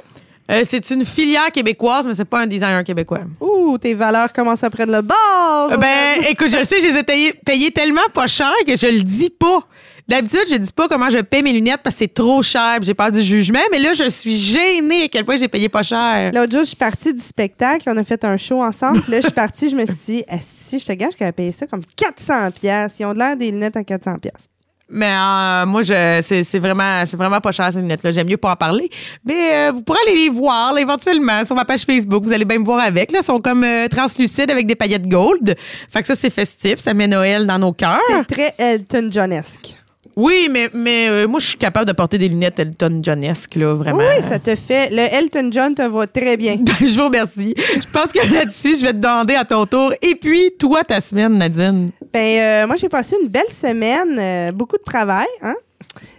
Euh, 0.49 0.63
c'est 0.65 0.89
une 0.91 1.05
filière 1.05 1.49
québécoise, 1.51 2.05
mais 2.05 2.13
c'est 2.13 2.25
pas 2.25 2.41
un 2.41 2.47
designer 2.47 2.83
québécois. 2.83 3.21
Ouh, 3.39 3.77
tes 3.77 3.93
valeurs 3.93 4.33
commencent 4.33 4.63
à 4.63 4.69
prendre 4.69 4.91
le 4.91 5.01
bord. 5.01 5.69
Euh, 5.71 5.77
Ben, 5.77 6.23
écoute, 6.29 6.49
je 6.51 6.57
le 6.57 6.65
sais, 6.65 6.81
je 6.81 6.87
les 6.87 6.97
ai 6.97 7.03
payées, 7.03 7.33
payées 7.45 7.71
tellement 7.71 8.01
pas 8.13 8.27
cher 8.27 8.51
que 8.67 8.75
je 8.75 8.87
le 8.87 9.01
dis 9.01 9.29
pas. 9.29 9.61
D'habitude, 10.07 10.41
je 10.49 10.55
dis 10.55 10.71
pas 10.73 10.87
comment 10.87 11.09
je 11.09 11.19
paye 11.19 11.43
mes 11.43 11.53
lunettes 11.53 11.81
parce 11.83 11.95
que 11.95 11.99
c'est 11.99 12.13
trop 12.13 12.41
cher, 12.41 12.79
j'ai 12.81 12.93
peur 12.93 13.11
du 13.11 13.21
jugement, 13.21 13.59
mais 13.71 13.79
là, 13.79 13.93
je 13.93 14.09
suis 14.09 14.35
gênée 14.35 15.03
à 15.03 15.07
quel 15.07 15.25
point 15.25 15.35
j'ai 15.35 15.47
payé 15.47 15.69
pas 15.69 15.83
cher. 15.83 16.31
L'autre 16.33 16.51
jour, 16.51 16.61
je 16.61 16.67
suis 16.67 16.75
partie 16.75 17.13
du 17.13 17.21
spectacle. 17.21 17.89
On 17.89 17.97
a 17.97 18.03
fait 18.03 18.23
un 18.25 18.37
show 18.37 18.61
ensemble. 18.61 19.01
Là, 19.07 19.17
je 19.17 19.27
suis 19.27 19.31
partie. 19.31 19.69
Je 19.69 19.75
me 19.75 19.85
suis 19.85 19.95
dit, 20.05 20.23
si 20.39 20.79
je 20.79 20.85
te 20.85 20.93
gage 20.93 21.15
qu'elle 21.15 21.27
a 21.27 21.31
payé 21.33 21.51
ça 21.51 21.67
comme 21.67 21.81
400 21.95 22.51
pièces. 22.51 22.95
Ils 22.99 23.05
ont 23.05 23.13
de 23.13 23.19
l'air 23.19 23.35
des 23.37 23.51
lunettes 23.51 23.77
à 23.77 23.83
400 23.83 24.17
pièces. 24.19 24.47
Mais 24.93 25.13
euh, 25.13 25.65
moi, 25.65 25.83
je, 25.83 26.19
c'est, 26.21 26.43
c'est 26.43 26.59
vraiment, 26.59 27.05
c'est 27.05 27.15
vraiment 27.15 27.39
pas 27.39 27.53
cher 27.53 27.71
ces 27.71 27.79
lunettes-là. 27.79 28.11
J'aime 28.11 28.27
mieux 28.27 28.35
pas 28.37 28.51
en 28.51 28.55
parler. 28.57 28.89
Mais 29.23 29.53
euh, 29.53 29.71
vous 29.71 29.81
pourrez 29.83 29.99
aller 30.05 30.17
les 30.23 30.29
voir 30.29 30.73
là, 30.73 30.81
éventuellement 30.81 31.45
sur 31.45 31.55
ma 31.55 31.63
page 31.63 31.83
Facebook. 31.83 32.25
Vous 32.25 32.33
allez 32.33 32.43
bien 32.43 32.59
me 32.59 32.65
voir 32.65 32.81
avec. 32.81 33.11
Là, 33.13 33.19
Ils 33.21 33.25
sont 33.25 33.39
comme 33.39 33.63
euh, 33.63 33.87
translucides 33.87 34.51
avec 34.51 34.67
des 34.67 34.75
paillettes 34.75 35.07
gold. 35.07 35.55
Fait 35.89 36.01
que 36.01 36.07
ça, 36.07 36.15
c'est 36.15 36.29
festif. 36.29 36.75
Ça 36.75 36.93
met 36.93 37.07
Noël 37.07 37.45
dans 37.45 37.57
nos 37.57 37.71
cœurs. 37.71 38.01
C'est 38.09 38.35
très 38.35 38.53
Elton 38.57 39.09
Johnesque. 39.09 39.77
Oui, 40.15 40.49
mais, 40.51 40.69
mais 40.73 41.07
euh, 41.09 41.27
moi, 41.27 41.39
je 41.39 41.47
suis 41.47 41.57
capable 41.57 41.85
de 41.87 41.93
porter 41.93 42.17
des 42.17 42.27
lunettes 42.27 42.59
Elton 42.59 43.01
Johnesque, 43.03 43.55
là, 43.55 43.73
vraiment. 43.73 43.99
Oui, 43.99 44.21
ça 44.23 44.39
te 44.39 44.55
fait. 44.55 44.89
Le 44.91 44.99
Elton 44.99 45.49
John 45.51 45.75
te 45.75 45.81
va 45.81 46.07
très 46.07 46.37
bien. 46.37 46.57
je 46.79 46.97
vous 46.97 47.05
remercie. 47.05 47.53
Je 47.57 47.87
pense 47.91 48.11
que 48.11 48.33
là-dessus, 48.33 48.75
je 48.77 48.85
vais 48.85 48.93
te 48.93 48.97
demander 48.97 49.35
à 49.35 49.45
ton 49.45 49.65
tour. 49.65 49.93
Et 50.01 50.15
puis, 50.15 50.51
toi, 50.59 50.83
ta 50.83 50.99
semaine, 51.01 51.37
Nadine? 51.37 51.91
Ben, 52.13 52.39
euh, 52.39 52.67
moi, 52.67 52.75
j'ai 52.75 52.89
passé 52.89 53.15
une 53.21 53.29
belle 53.29 53.49
semaine. 53.49 54.17
euh, 54.19 54.51
beaucoup 54.51 54.77
de 54.77 54.83
travail, 54.83 55.27
hein? 55.41 55.55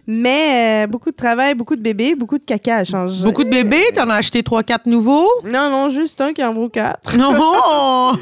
Mais 0.06 0.84
euh, 0.84 0.86
beaucoup 0.88 1.10
de 1.12 1.16
travail, 1.16 1.54
beaucoup 1.54 1.76
de 1.76 1.80
bébés, 1.80 2.14
beaucoup 2.16 2.36
de 2.38 2.44
caca 2.44 2.78
à 2.78 2.84
changer. 2.84 3.22
Beaucoup 3.22 3.44
de 3.44 3.50
bébés, 3.50 3.84
t'en 3.94 4.10
as 4.10 4.16
acheté 4.16 4.42
3-4 4.42 4.80
nouveaux? 4.86 5.28
Non, 5.44 5.70
non, 5.70 5.90
juste 5.90 6.20
un 6.20 6.32
qui 6.32 6.42
en 6.42 6.52
vaut 6.52 6.68
quatre. 6.68 7.16
Non! 7.16 8.12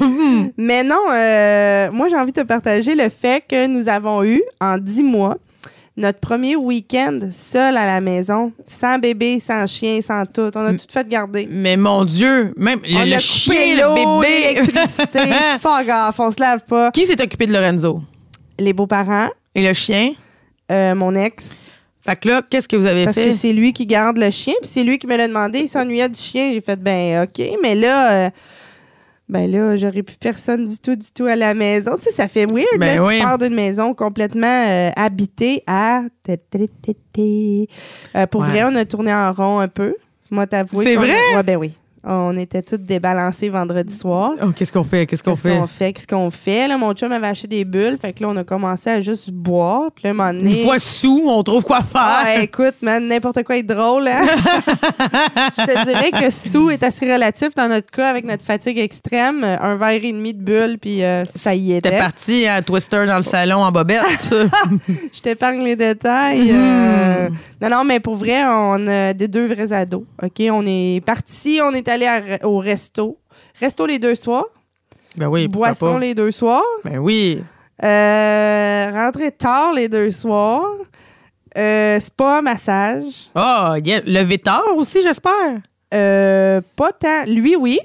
Mais 0.57 0.83
non, 0.83 1.01
euh, 1.11 1.91
moi, 1.91 2.07
j'ai 2.07 2.15
envie 2.15 2.31
de 2.31 2.41
te 2.41 2.45
partager 2.45 2.93
le 2.93 3.09
fait 3.09 3.43
que 3.47 3.65
nous 3.65 3.89
avons 3.89 4.23
eu, 4.23 4.43
en 4.59 4.77
dix 4.77 5.01
mois, 5.01 5.37
notre 5.97 6.19
premier 6.19 6.55
week-end 6.55 7.19
seul 7.31 7.75
à 7.77 7.85
la 7.85 7.99
maison, 8.01 8.51
sans 8.67 8.97
bébé, 8.97 9.39
sans 9.39 9.67
chien, 9.67 9.99
sans 10.01 10.25
tout. 10.25 10.49
On 10.55 10.59
a 10.65 10.71
tout 10.73 10.85
fait 10.89 11.07
garder. 11.07 11.47
Mais 11.49 11.75
mon 11.77 12.05
Dieu, 12.05 12.53
même 12.57 12.79
le, 12.83 12.95
on 12.97 13.05
le 13.05 13.13
a 13.13 13.19
chien, 13.19 13.75
le 13.75 14.21
bébé. 14.21 14.53
l'électricité, 14.53 15.19
fuck 15.59 15.87
off, 15.89 16.19
on 16.19 16.31
se 16.31 16.39
lave 16.39 16.63
pas. 16.65 16.91
Qui 16.91 17.05
s'est 17.05 17.21
occupé 17.21 17.45
de 17.45 17.53
Lorenzo? 17.53 18.01
Les 18.59 18.73
beaux-parents, 18.73 19.29
Et 19.55 19.61
le 19.67 19.73
chien? 19.73 20.13
euh, 20.71 20.95
mon 20.95 21.13
ex, 21.15 21.69
Fait 22.05 22.15
que 22.15 22.29
là, 22.29 22.41
qu'est-ce 22.49 22.67
que 22.67 22.75
vous 22.77 22.85
avez 22.85 23.03
parce 23.05 23.17
fait? 23.17 23.25
que 23.29 23.31
c'est 23.31 23.51
lui 23.53 23.73
qui 23.73 23.85
garde 23.85 24.17
le 24.17 24.31
chien, 24.31 24.53
puis 24.61 24.69
c'est 24.71 24.83
lui 24.83 24.97
qui 24.97 25.07
me 25.07 25.17
l'a 25.17 25.27
demandé. 25.27 25.59
Il 25.59 25.67
s'ennuyait 25.69 26.07
du 26.09 26.19
chien. 26.19 26.51
J'ai 26.53 26.61
fait, 26.61 26.81
ben, 26.81 27.23
OK, 27.23 27.45
mais 27.61 27.75
là... 27.75 28.11
euh, 28.27 28.29
ben 29.31 29.49
là, 29.49 29.75
j'aurais 29.77 30.03
plus 30.03 30.17
personne 30.17 30.65
du 30.65 30.77
tout, 30.77 30.95
du 30.95 31.11
tout 31.11 31.25
à 31.25 31.35
la 31.35 31.53
maison. 31.55 31.95
Tu 31.95 32.03
sais, 32.03 32.11
ça 32.11 32.27
fait 32.27 32.45
weird, 32.51 32.67
Ben 32.77 32.97
là. 32.97 33.05
oui. 33.07 33.17
Tu 33.17 33.23
pars 33.23 33.37
d'une 33.37 33.55
maison 33.55 33.93
complètement 33.95 34.65
euh, 34.67 34.89
habitée 34.95 35.63
à... 35.65 36.01
Euh, 38.15 38.27
pour 38.27 38.41
Ouais. 38.41 38.47
vrai, 38.49 38.63
on 38.65 38.75
a 38.75 38.85
tourné 38.85 39.13
en 39.13 39.31
rond 39.33 39.59
un 39.59 39.67
peu. 39.67 39.95
Moi, 40.29 40.47
t'avouer. 40.47 40.83
C'est 40.83 40.95
vrai? 40.95 41.15
Ouais, 41.35 41.43
ben 41.43 41.57
oui. 41.57 41.71
On 42.03 42.35
était 42.35 42.63
toutes 42.63 42.83
débalancées 42.83 43.49
vendredi 43.49 43.93
soir. 43.95 44.31
Oh, 44.41 44.47
qu'est-ce 44.55 44.71
qu'on 44.71 44.83
fait? 44.83 45.05
Qu'est-ce 45.05 45.21
qu'on 45.23 45.31
Qu'est-ce 45.31 45.41
fait? 45.43 45.57
qu'on 45.57 45.67
fait? 45.67 45.93
Qu'est-ce 45.93 46.07
qu'on 46.07 46.31
fait? 46.31 46.67
Là, 46.67 46.77
mon 46.77 46.93
chum 46.93 47.11
avait 47.11 47.27
acheté 47.27 47.47
des 47.47 47.63
bulles. 47.65 47.97
Fait 48.01 48.11
que 48.11 48.23
là, 48.23 48.29
on 48.29 48.37
a 48.37 48.43
commencé 48.43 48.89
à 48.89 49.01
juste 49.01 49.29
boire. 49.29 49.91
Puis 49.93 50.03
là, 50.05 50.09
à 50.09 50.13
un 50.13 50.15
moment 50.15 50.33
donné- 50.33 50.61
Une 50.61 50.65
fois 50.65 50.79
sous, 50.79 51.23
on 51.27 51.43
trouve 51.43 51.63
quoi 51.63 51.81
faire. 51.81 52.01
Ah, 52.25 52.41
écoute, 52.41 52.75
man, 52.81 53.07
n'importe 53.07 53.43
quoi 53.43 53.57
est 53.57 53.63
drôle. 53.63 54.07
Hein? 54.07 54.25
Je 55.57 55.63
te 55.65 55.85
dirais 55.85 56.11
que 56.11 56.31
sous 56.31 56.69
est 56.71 56.81
assez 56.83 57.11
relatif 57.11 57.49
dans 57.55 57.67
notre 57.69 57.91
cas 57.91 58.09
avec 58.09 58.25
notre 58.25 58.43
fatigue 58.43 58.79
extrême. 58.79 59.43
Euh, 59.43 59.57
Un 59.61 59.75
verre 59.75 60.03
et 60.03 60.11
demi 60.11 60.33
de 60.33 60.41
bulles, 60.41 60.77
puis 60.81 61.03
euh, 61.03 61.23
ça 61.25 61.53
y 61.53 61.67
T'es 61.67 61.89
était. 61.89 61.99
parti 61.99 62.47
à 62.47 62.61
Twister 62.63 63.05
dans 63.05 63.17
le 63.17 63.23
salon 63.23 63.57
en 63.59 63.71
bobette. 63.71 64.33
Je 65.13 65.21
t'épargne 65.21 65.63
les 65.63 65.75
détails. 65.75 66.51
euh, 66.51 67.29
Non, 67.61 67.69
non, 67.69 67.83
mais 67.83 67.99
pour 67.99 68.15
vrai, 68.15 68.43
on 68.45 68.87
a 68.87 69.13
des 69.13 69.27
deux 69.27 69.45
vrais 69.45 69.71
ados. 69.71 70.03
OK? 70.23 70.41
On 70.51 70.63
est 70.65 71.03
parti, 71.05 71.59
on 71.63 71.71
est 71.73 71.87
allé 71.91 72.07
à- 72.07 72.47
au 72.47 72.57
resto. 72.57 73.17
Resto 73.59 73.85
les 73.85 73.99
deux 73.99 74.15
soirs. 74.15 74.45
ben 75.15 75.27
oui, 75.27 75.47
Boisson 75.47 75.93
pas? 75.93 75.99
les 75.99 76.15
deux 76.15 76.31
soirs. 76.31 76.63
Ben 76.83 76.97
oui. 76.97 77.41
Euh, 77.83 78.91
rentrer 78.93 79.31
tard 79.31 79.73
les 79.73 79.87
deux 79.89 80.11
soirs. 80.11 80.63
Euh, 81.57 81.99
spa, 81.99 82.41
massage. 82.41 83.29
Ah, 83.35 83.75
yeah. 83.83 84.01
levé 84.05 84.37
tard 84.37 84.63
aussi, 84.75 85.01
j'espère? 85.01 85.59
Euh, 85.93 86.61
pas 86.75 86.91
tant. 86.93 87.25
Lui, 87.27 87.55
oui. 87.55 87.79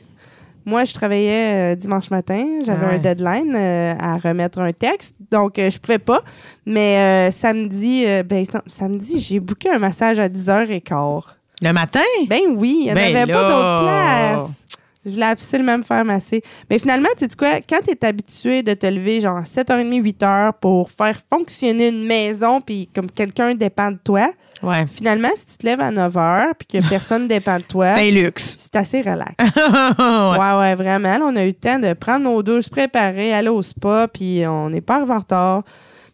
Moi, 0.64 0.84
je 0.84 0.94
travaillais 0.94 1.72
euh, 1.72 1.76
dimanche 1.76 2.10
matin. 2.10 2.44
J'avais 2.64 2.86
ouais. 2.86 2.94
un 2.94 2.98
deadline 2.98 3.54
euh, 3.56 3.94
à 3.98 4.18
remettre 4.18 4.58
un 4.60 4.72
texte. 4.72 5.14
Donc, 5.30 5.58
euh, 5.58 5.70
je 5.70 5.78
pouvais 5.78 5.98
pas. 5.98 6.22
Mais 6.66 7.30
samedi, 7.32 8.04
ben, 8.24 8.44
non, 8.52 8.60
samedi, 8.66 9.18
j'ai 9.18 9.40
booké 9.40 9.70
un 9.70 9.78
massage 9.78 10.18
à 10.18 10.28
10h15. 10.28 11.22
Le 11.62 11.72
matin? 11.72 12.00
Ben 12.28 12.42
oui, 12.54 12.76
il 12.80 12.84
n'y 12.86 12.92
en 12.92 12.94
Ben 12.94 13.16
avait 13.16 13.32
pas 13.32 13.42
d'autre 13.48 13.82
place. 13.84 14.64
Je 15.04 15.12
voulais 15.12 15.26
absolument 15.26 15.78
me 15.78 15.84
faire 15.84 16.04
masser. 16.04 16.42
Mais 16.68 16.80
finalement, 16.80 17.08
tu 17.16 17.24
sais 17.24 17.36
quoi, 17.38 17.60
quand 17.60 17.78
tu 17.86 17.92
es 17.92 18.04
habitué 18.04 18.62
de 18.64 18.74
te 18.74 18.86
lever 18.86 19.20
genre 19.20 19.40
7h30, 19.42 20.02
8h 20.02 20.52
pour 20.60 20.90
faire 20.90 21.16
fonctionner 21.30 21.88
une 21.88 22.04
maison, 22.06 22.60
puis 22.60 22.88
comme 22.92 23.08
quelqu'un 23.10 23.54
dépend 23.54 23.92
de 23.92 23.98
toi, 24.02 24.30
Ouais. 24.62 24.84
finalement, 24.90 25.28
si 25.36 25.46
tu 25.46 25.56
te 25.58 25.66
lèves 25.66 25.80
à 25.80 25.92
9h 25.92 26.54
puis 26.58 26.80
que 26.80 26.88
personne 26.88 27.28
dépend 27.28 27.58
de 27.58 27.62
toi, 27.62 27.94
C'est 27.94 28.08
un 28.08 28.10
luxe. 28.10 28.56
c'est 28.58 28.74
assez 28.76 29.00
relax. 29.00 29.32
Ouais. 29.38 30.38
ouais. 30.38 30.58
ouais, 30.58 30.74
vraiment. 30.74 31.18
Là, 31.18 31.24
on 31.24 31.36
a 31.36 31.44
eu 31.44 31.48
le 31.48 31.52
temps 31.54 31.78
de 31.78 31.92
prendre 31.92 32.24
nos 32.24 32.42
douches, 32.42 32.68
préparer, 32.68 33.32
aller 33.32 33.48
au 33.48 33.62
spa, 33.62 34.08
puis 34.12 34.42
on 34.46 34.70
n'est 34.70 34.80
pas 34.80 35.04
en 35.06 35.18
retard. 35.18 35.62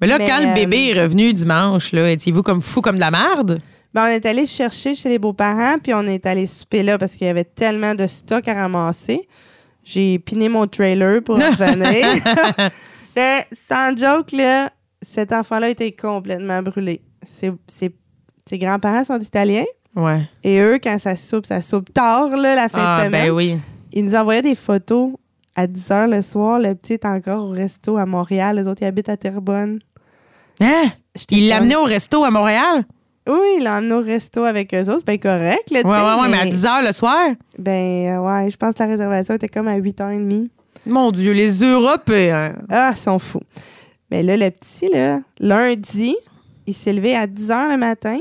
Mais 0.02 0.06
là, 0.06 0.18
Mais, 0.18 0.26
quand 0.28 0.40
le 0.40 0.48
euh, 0.48 0.54
bébé 0.54 0.88
est 0.90 1.00
revenu 1.02 1.32
dimanche, 1.32 1.92
là, 1.92 2.10
étiez-vous 2.10 2.42
comme 2.42 2.60
fou 2.60 2.80
comme 2.82 2.96
de 2.96 3.00
la 3.00 3.10
merde? 3.12 3.60
Ben, 3.94 4.04
on 4.04 4.06
est 4.06 4.24
allé 4.26 4.46
chercher 4.46 4.94
chez 4.94 5.08
les 5.10 5.18
beaux-parents, 5.18 5.76
puis 5.82 5.92
on 5.92 6.02
est 6.06 6.24
allé 6.26 6.46
souper 6.46 6.82
là 6.82 6.96
parce 6.98 7.12
qu'il 7.14 7.26
y 7.26 7.30
avait 7.30 7.44
tellement 7.44 7.94
de 7.94 8.06
stock 8.06 8.48
à 8.48 8.54
ramasser. 8.54 9.28
J'ai 9.84 10.18
piné 10.18 10.48
mon 10.48 10.66
trailer 10.66 11.22
pour 11.22 11.36
revenir. 11.38 12.22
Là, 13.16 13.44
sans 13.68 13.94
joke, 13.96 14.32
là, 14.32 14.70
cet 15.02 15.32
enfant-là 15.32 15.68
était 15.68 15.92
complètement 15.92 16.62
brûlé. 16.62 17.02
Ses, 17.26 17.52
ses- 17.68 17.94
ses 18.48 18.58
grands-parents 18.58 19.04
sont 19.04 19.18
italiens. 19.20 19.64
Ouais. 19.94 20.22
Et 20.42 20.58
eux, 20.60 20.78
quand 20.82 20.98
ça 20.98 21.14
soupe, 21.16 21.44
ça 21.44 21.60
soupe 21.60 21.92
tard, 21.92 22.34
là, 22.36 22.54
la 22.54 22.68
fin 22.70 22.78
Ah, 22.80 23.00
de 23.00 23.04
semaine. 23.06 23.26
ben 23.26 23.30
oui. 23.32 23.58
Ils 23.92 24.04
nous 24.06 24.14
envoyaient 24.14 24.40
des 24.40 24.54
photos 24.54 25.10
à 25.54 25.66
10 25.66 25.90
h 25.90 26.08
le 26.08 26.22
soir. 26.22 26.58
Le 26.58 26.74
petit 26.74 26.94
est 26.94 27.04
encore 27.04 27.44
au 27.44 27.50
resto 27.50 27.98
à 27.98 28.06
Montréal. 28.06 28.56
Les 28.56 28.66
autres, 28.66 28.80
ils 28.80 28.86
habitent 28.86 29.10
à 29.10 29.18
Terrebonne. 29.18 29.80
Hein? 30.60 30.84
Il 31.30 31.48
l'a 31.48 31.56
comme- 31.56 31.64
amené 31.64 31.76
au 31.76 31.84
resto 31.84 32.24
à 32.24 32.30
Montréal? 32.30 32.84
Oui, 33.28 33.56
il 33.58 33.64
l'emmène 33.64 33.92
au 33.92 34.02
resto 34.02 34.44
avec 34.44 34.74
eux 34.74 34.88
autres. 34.90 35.04
Ben, 35.06 35.18
correct. 35.18 35.70
Là, 35.70 35.80
ouais, 35.80 35.84
ouais, 35.84 36.22
ouais, 36.22 36.28
mais... 36.28 36.36
mais 36.36 36.42
à 36.42 36.46
10 36.46 36.64
h 36.64 36.86
le 36.86 36.92
soir? 36.92 37.30
Ben, 37.58 38.16
euh, 38.16 38.18
ouais, 38.18 38.50
je 38.50 38.56
pense 38.56 38.74
que 38.74 38.82
la 38.82 38.88
réservation 38.88 39.34
était 39.34 39.48
comme 39.48 39.68
à 39.68 39.78
8h30. 39.78 40.48
Mon 40.86 41.12
Dieu, 41.12 41.32
les 41.32 41.62
Européens. 41.62 42.54
Ah, 42.68 42.92
ils 42.94 42.98
sont 42.98 43.18
fous. 43.18 43.42
Mais 44.10 44.22
là, 44.22 44.36
le 44.36 44.50
petit, 44.50 44.88
là, 44.92 45.20
lundi, 45.38 46.16
il 46.66 46.74
s'est 46.74 46.92
levé 46.92 47.14
à 47.14 47.26
10 47.26 47.48
h 47.48 47.70
le 47.70 47.76
matin. 47.78 48.18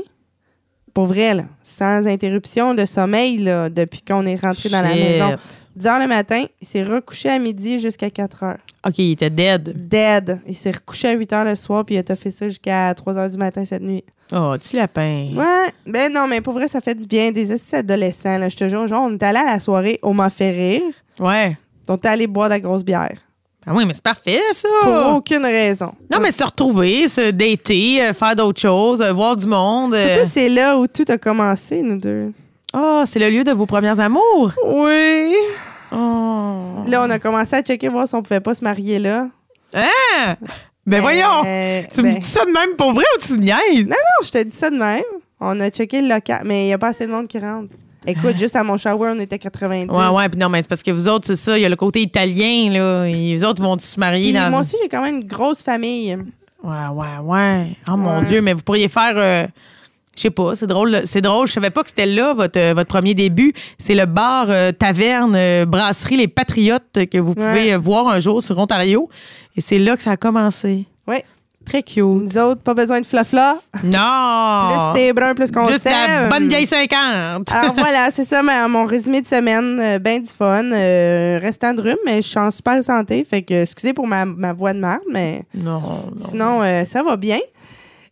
Pour 0.94 1.06
vrai, 1.06 1.34
là, 1.34 1.44
sans 1.62 2.06
interruption 2.06 2.74
de 2.74 2.86
sommeil, 2.86 3.38
là, 3.38 3.70
depuis 3.70 4.02
qu'on 4.02 4.24
est 4.26 4.40
rentré 4.40 4.68
dans 4.68 4.82
la 4.82 4.94
maison. 4.94 5.36
10 5.76 5.86
h 5.86 6.02
le 6.02 6.08
matin, 6.08 6.44
il 6.60 6.66
s'est 6.66 6.82
recouché 6.82 7.28
à 7.28 7.38
midi 7.38 7.78
jusqu'à 7.78 8.10
4 8.10 8.44
h. 8.44 8.56
OK, 8.86 8.98
il 8.98 9.12
était 9.12 9.30
dead. 9.30 9.88
Dead. 9.88 10.40
Il 10.46 10.54
s'est 10.54 10.72
recouché 10.72 11.08
à 11.08 11.12
8 11.12 11.32
h 11.32 11.44
le 11.44 11.54
soir, 11.54 11.84
puis 11.84 11.94
il 11.94 12.04
a 12.06 12.16
fait 12.16 12.30
ça 12.30 12.48
jusqu'à 12.48 12.94
3 12.94 13.14
h 13.14 13.30
du 13.30 13.36
matin 13.38 13.64
cette 13.64 13.82
nuit. 13.82 14.04
Oh, 14.34 14.54
petit 14.58 14.76
lapin. 14.76 15.28
Ouais. 15.34 15.70
Ben 15.86 16.12
non, 16.12 16.26
mais 16.26 16.40
pour 16.40 16.54
vrai, 16.54 16.68
ça 16.68 16.80
fait 16.80 16.94
du 16.94 17.06
bien. 17.06 17.32
Des 17.32 17.52
assises 17.52 17.74
adolescents, 17.74 18.38
là, 18.38 18.48
je 18.48 18.56
te 18.56 18.68
jure. 18.68 18.86
Genre, 18.86 19.02
on 19.02 19.14
est 19.14 19.22
allé 19.22 19.38
à 19.38 19.44
la 19.44 19.60
soirée, 19.60 19.98
on 20.02 20.14
m'a 20.14 20.30
fait 20.30 20.50
rire. 20.50 20.94
Ouais. 21.20 21.56
Donc, 21.86 22.00
t'es 22.00 22.08
allé 22.08 22.26
boire 22.26 22.48
de 22.48 22.54
la 22.54 22.60
grosse 22.60 22.84
bière. 22.84 23.18
Ah 23.66 23.72
oui, 23.74 23.84
mais 23.86 23.94
c'est 23.94 24.02
parfait, 24.02 24.40
ça. 24.52 24.68
Pour 24.82 25.16
aucune 25.16 25.44
raison. 25.44 25.92
Non, 26.10 26.18
mais 26.20 26.32
se 26.32 26.42
retrouver, 26.42 27.06
se 27.08 27.30
dater, 27.30 28.02
euh, 28.02 28.12
faire 28.12 28.34
d'autres 28.34 28.60
choses, 28.60 29.00
euh, 29.00 29.12
voir 29.12 29.36
du 29.36 29.46
monde. 29.46 29.94
Euh. 29.94 30.24
C'est 30.24 30.48
là 30.48 30.78
où 30.78 30.86
tout 30.88 31.04
a 31.08 31.16
commencé, 31.16 31.80
nous 31.82 31.98
deux. 31.98 32.32
Oh, 32.74 33.02
c'est 33.06 33.18
le 33.18 33.28
lieu 33.28 33.44
de 33.44 33.52
vos 33.52 33.66
premiers 33.66 33.98
amours? 34.00 34.52
Oui. 34.66 35.34
Oh. 35.90 36.84
Là, 36.86 37.02
on 37.06 37.10
a 37.10 37.18
commencé 37.18 37.54
à 37.56 37.62
checker, 37.62 37.88
voir 37.88 38.08
si 38.08 38.14
on 38.14 38.22
pouvait 38.22 38.40
pas 38.40 38.54
se 38.54 38.64
marier 38.64 38.98
là. 38.98 39.28
Hein? 39.74 40.36
Ben 40.86 41.00
voyons. 41.00 41.44
Euh, 41.46 41.82
Tu 41.92 42.02
me 42.02 42.10
ben, 42.10 42.18
dis 42.18 42.26
ça 42.26 42.44
de 42.44 42.50
même 42.50 42.76
pour 42.76 42.92
vrai 42.92 43.04
ou 43.16 43.20
tu 43.20 43.38
niaises? 43.38 43.84
Non, 43.84 43.90
non, 43.90 44.24
je 44.24 44.30
te 44.30 44.42
dis 44.42 44.56
ça 44.56 44.70
de 44.70 44.76
même. 44.76 45.02
On 45.40 45.58
a 45.60 45.70
checké 45.70 46.00
le 46.02 46.08
local, 46.08 46.42
mais 46.44 46.64
il 46.64 46.66
n'y 46.66 46.72
a 46.72 46.78
pas 46.78 46.88
assez 46.88 47.06
de 47.06 47.12
monde 47.12 47.28
qui 47.28 47.38
rentre. 47.38 47.72
Écoute, 48.06 48.36
juste 48.36 48.56
à 48.56 48.64
mon 48.64 48.76
shower, 48.78 49.12
on 49.14 49.20
était 49.20 49.38
90. 49.38 49.88
Ouais, 49.94 50.08
ouais, 50.08 50.28
puis 50.28 50.40
non, 50.40 50.48
mais 50.48 50.60
c'est 50.62 50.68
parce 50.68 50.82
que 50.82 50.90
vous 50.90 51.06
autres, 51.06 51.26
c'est 51.26 51.36
ça, 51.36 51.56
il 51.56 51.62
y 51.62 51.64
a 51.64 51.68
le 51.68 51.76
côté 51.76 52.00
italien, 52.00 52.68
là. 52.72 53.04
Et 53.04 53.14
les 53.14 53.44
autres 53.44 53.62
vont 53.62 53.78
se 53.78 53.98
marier 54.00 54.32
Puis 54.32 54.40
dans. 54.42 54.50
moi 54.50 54.60
aussi, 54.60 54.76
j'ai 54.82 54.88
quand 54.88 55.02
même 55.02 55.16
une 55.20 55.26
grosse 55.26 55.62
famille. 55.62 56.16
Ouais, 56.64 56.86
ouais, 56.92 57.18
ouais. 57.22 57.76
Oh 57.88 57.96
mon. 57.96 58.22
Dieu, 58.22 58.40
mais 58.40 58.54
vous 58.54 58.62
pourriez 58.62 58.88
faire. 58.88 59.14
euh, 59.16 59.46
je 60.16 60.22
sais 60.22 60.30
pas, 60.30 60.54
c'est 60.56 60.66
drôle. 60.66 61.02
C'est 61.06 61.20
drôle. 61.22 61.46
Je 61.48 61.52
savais 61.52 61.70
pas 61.70 61.82
que 61.82 61.88
c'était 61.88 62.06
là 62.06 62.34
votre, 62.34 62.58
euh, 62.58 62.74
votre 62.74 62.88
premier 62.88 63.14
début. 63.14 63.52
C'est 63.78 63.94
le 63.94 64.04
bar 64.06 64.46
euh, 64.48 64.70
taverne 64.72 65.34
euh, 65.34 65.64
brasserie 65.66 66.16
Les 66.16 66.28
Patriotes 66.28 67.06
que 67.10 67.18
vous 67.18 67.34
pouvez 67.34 67.70
Ouais. 67.72 67.76
voir 67.76 68.08
un 68.08 68.18
jour 68.20 68.42
sur 68.42 68.58
Ontario. 68.58 69.08
Et 69.56 69.60
c'est 69.60 69.78
là 69.78 69.96
que 69.96 70.02
ça 70.02 70.12
a 70.12 70.16
commencé. 70.16 70.86
Oui. 71.06 71.16
Très 71.64 71.82
cute. 71.84 72.02
Nous 72.02 72.38
autres, 72.38 72.60
pas 72.60 72.74
besoin 72.74 73.00
de 73.00 73.06
flafla. 73.06 73.56
Non! 73.84 73.90
Plus 74.92 75.00
c'est 75.00 75.12
brun, 75.12 75.32
plus 75.34 75.50
qu'on 75.52 75.68
Juste 75.68 75.84
la 75.84 76.28
bonne 76.28 76.48
vieille 76.48 76.66
50. 76.66 77.52
Alors 77.52 77.72
voilà, 77.76 78.10
c'est 78.10 78.24
ça 78.24 78.42
ma- 78.42 78.66
mon 78.66 78.84
résumé 78.84 79.20
de 79.22 79.28
semaine. 79.28 79.78
Euh, 79.80 79.98
ben 80.00 80.20
du 80.20 80.28
fun. 80.28 80.64
Euh, 80.72 81.38
restant 81.40 81.72
de 81.72 81.80
rhume, 81.80 81.96
mais 82.04 82.20
je 82.20 82.26
suis 82.28 82.38
en 82.40 82.50
super 82.50 82.82
santé. 82.82 83.24
Fait 83.28 83.42
que, 83.42 83.62
excusez 83.62 83.92
pour 83.92 84.08
ma, 84.08 84.24
ma 84.24 84.52
voix 84.52 84.72
de 84.72 84.80
merde, 84.80 85.02
mais 85.12 85.42
non, 85.54 85.80
non. 85.80 86.04
sinon, 86.16 86.62
euh, 86.62 86.84
ça 86.84 87.02
va 87.04 87.16
bien. 87.16 87.38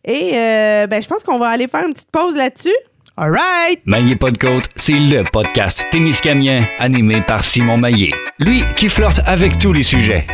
Et 0.05 0.31
euh, 0.33 0.87
ben, 0.87 1.01
je 1.01 1.07
pense 1.07 1.23
qu'on 1.23 1.39
va 1.39 1.49
aller 1.49 1.67
faire 1.67 1.85
une 1.85 1.93
petite 1.93 2.11
pause 2.11 2.35
là-dessus. 2.35 2.75
All 3.17 3.31
right! 3.31 3.81
Maillé 3.85 4.15
pas 4.15 4.31
de 4.31 4.37
côte, 4.37 4.69
c'est 4.77 4.93
le 4.93 5.23
podcast 5.23 5.85
Témiscamien 5.91 6.63
animé 6.79 7.21
par 7.21 7.43
Simon 7.43 7.77
Maillé. 7.77 8.13
Lui 8.39 8.63
qui 8.75 8.89
flirte 8.89 9.21
avec 9.25 9.59
tous 9.59 9.73
les 9.73 9.83
sujets. 9.83 10.25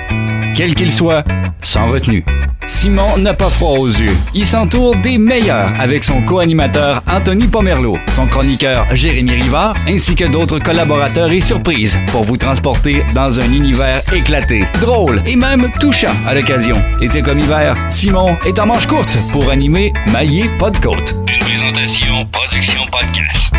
Quels 0.55 0.75
qu'ils 0.75 0.93
soient, 0.93 1.24
sans 1.62 1.88
retenue. 1.88 2.24
Simon 2.67 3.17
n'a 3.17 3.33
pas 3.33 3.50
froid 3.50 3.79
aux 3.79 3.88
yeux. 3.88 4.15
Il 4.33 4.45
s'entoure 4.45 4.95
des 4.97 5.17
meilleurs 5.17 5.71
avec 5.79 6.03
son 6.03 6.21
co-animateur 6.21 7.01
Anthony 7.09 7.47
Pomerleau, 7.47 7.97
son 8.15 8.27
chroniqueur 8.27 8.86
Jérémy 8.93 9.31
Rivard, 9.31 9.74
ainsi 9.88 10.15
que 10.15 10.25
d'autres 10.25 10.59
collaborateurs 10.59 11.31
et 11.31 11.39
surprises 11.39 11.97
pour 12.12 12.24
vous 12.24 12.38
transporter 12.38 13.03
dans 13.15 13.39
un 13.39 13.51
univers 13.53 14.01
éclaté, 14.13 14.65
drôle 14.81 15.21
et 15.25 15.38
même 15.38 15.69
touchant 15.79 16.13
à 16.27 16.36
l'occasion. 16.36 16.75
Été 17.01 17.21
comme 17.21 17.39
hiver, 17.39 17.75
Simon 17.89 18.38
est 18.45 18.59
en 18.59 18.65
manche 18.65 18.86
courte 18.86 19.17
pour 19.31 19.50
animer 19.50 19.93
Maillé 20.12 20.50
pas 20.59 20.69
de 20.69 20.77
côte. 20.77 21.15
Une 21.27 21.39
présentation 21.39 22.25
Production 22.31 22.81
Podcast. 22.91 23.53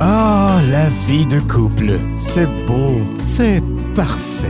Ah, 0.00 0.60
la 0.70 0.88
vie 1.06 1.26
de 1.26 1.40
couple. 1.40 1.98
C'est 2.16 2.48
beau. 2.66 3.00
C'est 3.22 3.62
parfait. 3.94 4.46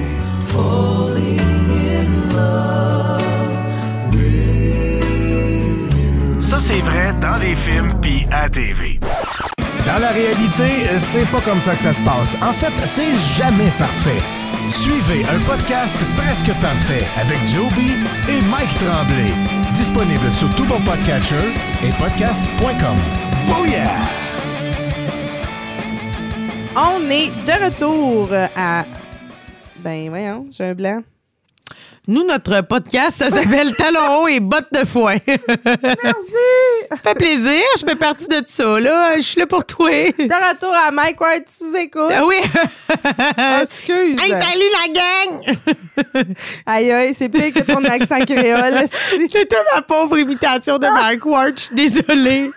Ça, 6.40 6.59
c'est 6.61 6.81
vrai 6.81 7.12
dans 7.21 7.37
les 7.37 7.55
films 7.57 7.95
puis 8.00 8.26
à 8.31 8.49
TV. 8.49 8.99
Dans 9.87 9.99
la 9.99 10.09
réalité, 10.09 10.87
c'est 10.99 11.26
pas 11.31 11.40
comme 11.40 11.61
ça 11.61 11.75
que 11.75 11.81
ça 11.81 11.93
se 11.93 12.00
passe. 12.00 12.37
En 12.43 12.52
fait, 12.52 12.73
c'est 12.85 13.17
jamais 13.37 13.71
parfait. 13.78 14.23
Suivez 14.71 15.25
un 15.25 15.38
podcast 15.47 15.99
presque 16.17 16.52
parfait 16.61 17.07
avec 17.19 17.38
Joby 17.49 17.93
et 18.28 18.40
Mike 18.50 18.75
Tremblay. 18.78 19.33
Disponible 19.73 20.31
sur 20.31 20.55
tout 20.57 20.64
bon 20.64 20.81
podcatcher 20.81 21.37
et 21.83 21.90
podcast.com. 21.99 22.97
Booyah! 23.47 23.90
On 26.76 27.09
est 27.11 27.31
de 27.47 27.64
retour 27.64 28.28
à. 28.57 28.85
Ben, 29.88 30.11
voyons, 30.11 30.47
j'ai 30.50 30.64
un 30.64 30.75
blanc. 30.75 31.02
Nous, 32.07 32.23
notre 32.25 32.61
podcast, 32.61 33.16
ça 33.16 33.30
s'appelle 33.30 33.75
Talons 33.75 34.18
hauts 34.21 34.28
et 34.28 34.38
bottes 34.38 34.68
de 34.71 34.85
foin. 34.85 35.16
Merci! 35.26 36.04
Ça 36.90 36.97
fait 37.02 37.14
plaisir, 37.14 37.62
je 37.78 37.87
fais 37.87 37.97
partie 37.97 38.28
de 38.28 38.42
ça, 38.45 38.78
là. 38.80 39.16
Je 39.16 39.23
suis 39.23 39.40
là 39.40 39.47
pour 39.47 39.64
toi. 39.64 39.88
De 39.88 40.50
retour 40.50 40.75
à 40.75 40.90
Mike 40.90 41.18
Ward, 41.18 41.40
tu 41.47 41.64
nous 41.64 41.76
écoutes. 41.76 42.12
Ah 42.14 42.26
oui. 42.26 42.37
Excuse. 43.62 44.21
Hey, 44.21 44.28
salut 44.28 44.68
la 44.76 44.92
gang! 44.92 46.35
Aïe, 46.66 46.92
aïe, 46.92 47.14
c'est 47.18 47.30
pire 47.30 47.50
que 47.54 47.61
ton 47.61 47.83
accent 47.85 48.23
créole. 48.26 48.87
C'était 49.33 49.57
ma 49.75 49.80
pauvre 49.80 50.18
imitation 50.18 50.76
de 50.76 50.87
Mike 50.87 51.25
Ward. 51.25 51.54
Je 51.57 51.62
suis 51.62 51.75
désolée. 51.75 52.50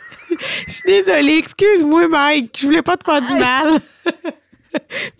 Je 0.68 0.72
suis 0.74 0.84
désolée. 0.86 1.38
Excuse-moi, 1.38 2.10
Mike. 2.10 2.58
Je 2.60 2.66
voulais 2.66 2.82
pas 2.82 2.98
te 2.98 3.06
faire 3.06 3.22
du 3.22 3.40
mal. 3.40 3.80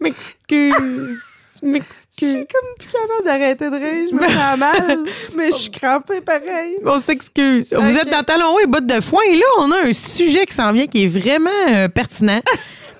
M'excuse. 0.02 1.41
Je 1.64 1.68
suis 1.68 1.74
M'excuse. 1.74 2.48
comme 2.52 2.76
plus 2.80 2.88
capable 2.92 3.26
d'arrêter 3.26 3.70
de 3.70 3.76
rire. 3.76 4.08
Je 4.10 4.16
me 4.16 4.22
sens 4.22 4.58
mal, 4.58 5.00
mais 5.36 5.48
je 5.52 5.58
suis 5.58 5.72
crampée 5.72 6.22
pareil. 6.22 6.76
On 6.86 7.00
s'excuse. 7.00 7.74
Vous 7.78 7.98
êtes 7.98 8.10
dans 8.10 8.24
Talon 8.24 8.56
haut 8.56 8.60
et 8.60 8.68
bottes 8.68 8.88
de 8.88 9.00
foin. 9.02 9.22
Et 9.30 9.36
là, 9.36 9.46
on 9.60 9.72
a 9.72 9.82
un 9.88 9.94
sujet 9.94 10.46
qui 10.46 10.54
s'en 10.56 10.72
vient 10.74 10.88
qui 10.88 11.04
est 11.04 11.08
vraiment 11.08 11.50
euh, 11.70 11.88
pertinent. 11.88 12.42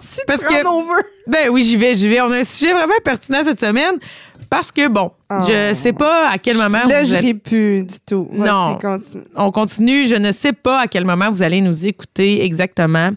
Si 0.04 0.20
Parce 0.28 0.44
que- 0.44 0.64
mon 0.66 0.82
vœu. 0.84 1.02
Ben 1.28 1.48
oui, 1.50 1.64
j'y 1.64 1.78
vais, 1.78 1.94
j'y 1.96 2.10
vais. 2.10 2.20
On 2.20 2.32
a 2.32 2.40
un 2.40 2.44
sujet 2.44 2.74
vraiment 2.74 2.96
pertinent 3.02 3.44
cette 3.46 3.62
semaine. 3.62 3.98
Parce 4.52 4.70
que, 4.70 4.90
bon, 4.90 5.12
je 5.48 5.72
sais 5.74 5.94
pas 5.94 6.30
à 6.30 6.38
quel 6.38 6.58
moment 6.58 6.80
Oh. 6.84 6.90
Là, 6.90 7.04
vous 7.04 7.10
je 7.10 7.18
ris 7.18 7.34
plus 7.36 7.86
du 7.86 7.96
tout. 8.06 8.28
Non. 8.34 8.78
continue. 8.82 9.24
on 9.38 9.50
continue. 9.50 10.08
Je 10.08 10.16
ne 10.16 10.34
sais 10.34 10.52
pas 10.52 10.82
à 10.82 10.88
quel 10.88 11.06
moment 11.06 11.32
vous 11.32 11.42
allez 11.42 11.62
nous 11.62 11.88
écouter 11.88 12.44
exactement. 12.44 13.12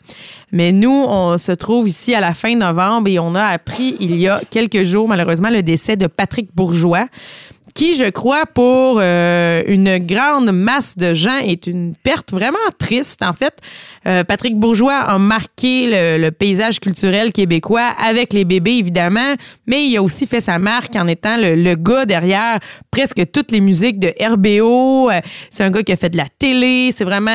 Mais 0.52 0.70
nous, 0.70 0.92
on 0.92 1.36
se 1.36 1.50
trouve 1.50 1.88
ici 1.88 2.14
à 2.14 2.20
la 2.20 2.34
fin 2.34 2.54
novembre 2.54 3.08
et 3.08 3.18
on 3.18 3.34
a 3.34 3.46
appris 3.46 3.96
il 3.98 4.14
y 4.14 4.28
a 4.28 4.42
quelques 4.48 4.84
jours, 4.84 5.08
malheureusement, 5.08 5.50
le 5.50 5.62
décès 5.62 5.96
de 5.96 6.06
Patrick 6.06 6.54
Bourgeois, 6.54 7.08
qui, 7.75 7.97
je 7.97 8.04
crois, 8.11 8.44
pour 8.47 8.99
euh, 9.00 9.62
une 9.66 9.99
grande 9.99 10.52
masse 10.52 10.97
de 10.99 11.14
gens, 11.14 11.38
est 11.38 11.66
une 11.66 11.94
perte 11.97 12.30
vraiment 12.30 12.59
triste. 12.78 13.23
En 13.23 13.33
fait, 13.33 13.54
euh, 14.06 14.23
Patrick 14.23 14.56
Bourgeois 14.56 14.99
a 14.99 15.18
marqué 15.18 15.87
le, 15.87 16.18
le 16.18 16.30
paysage 16.30 16.78
culturel 16.80 17.33
québécois 17.33 17.92
avec 18.04 18.33
les 18.33 18.44
bébés, 18.44 18.75
évidemment, 18.78 19.35
mais 19.66 19.87
il 19.87 19.97
a 19.97 20.02
aussi 20.02 20.26
fait 20.26 20.40
sa 20.40 20.59
marque 20.59 20.94
en 20.97 21.06
étant 21.06 21.37
le, 21.37 21.54
le 21.54 21.75
gars 21.75 22.04
derrière 22.04 22.59
presque 22.90 23.23
toutes 23.33 23.50
les 23.50 23.61
musiques 23.61 23.99
de 23.99 24.12
RBO. 24.21 25.11
Euh, 25.11 25.21
C'est 25.50 25.64
un 25.64 25.71
gars 25.71 25.83
qui 25.83 25.92
a 25.92 25.97
fait 25.97 26.11
de 26.11 26.16
la 26.16 26.26
télé. 26.38 26.90
C'est 26.92 27.04
vraiment 27.04 27.30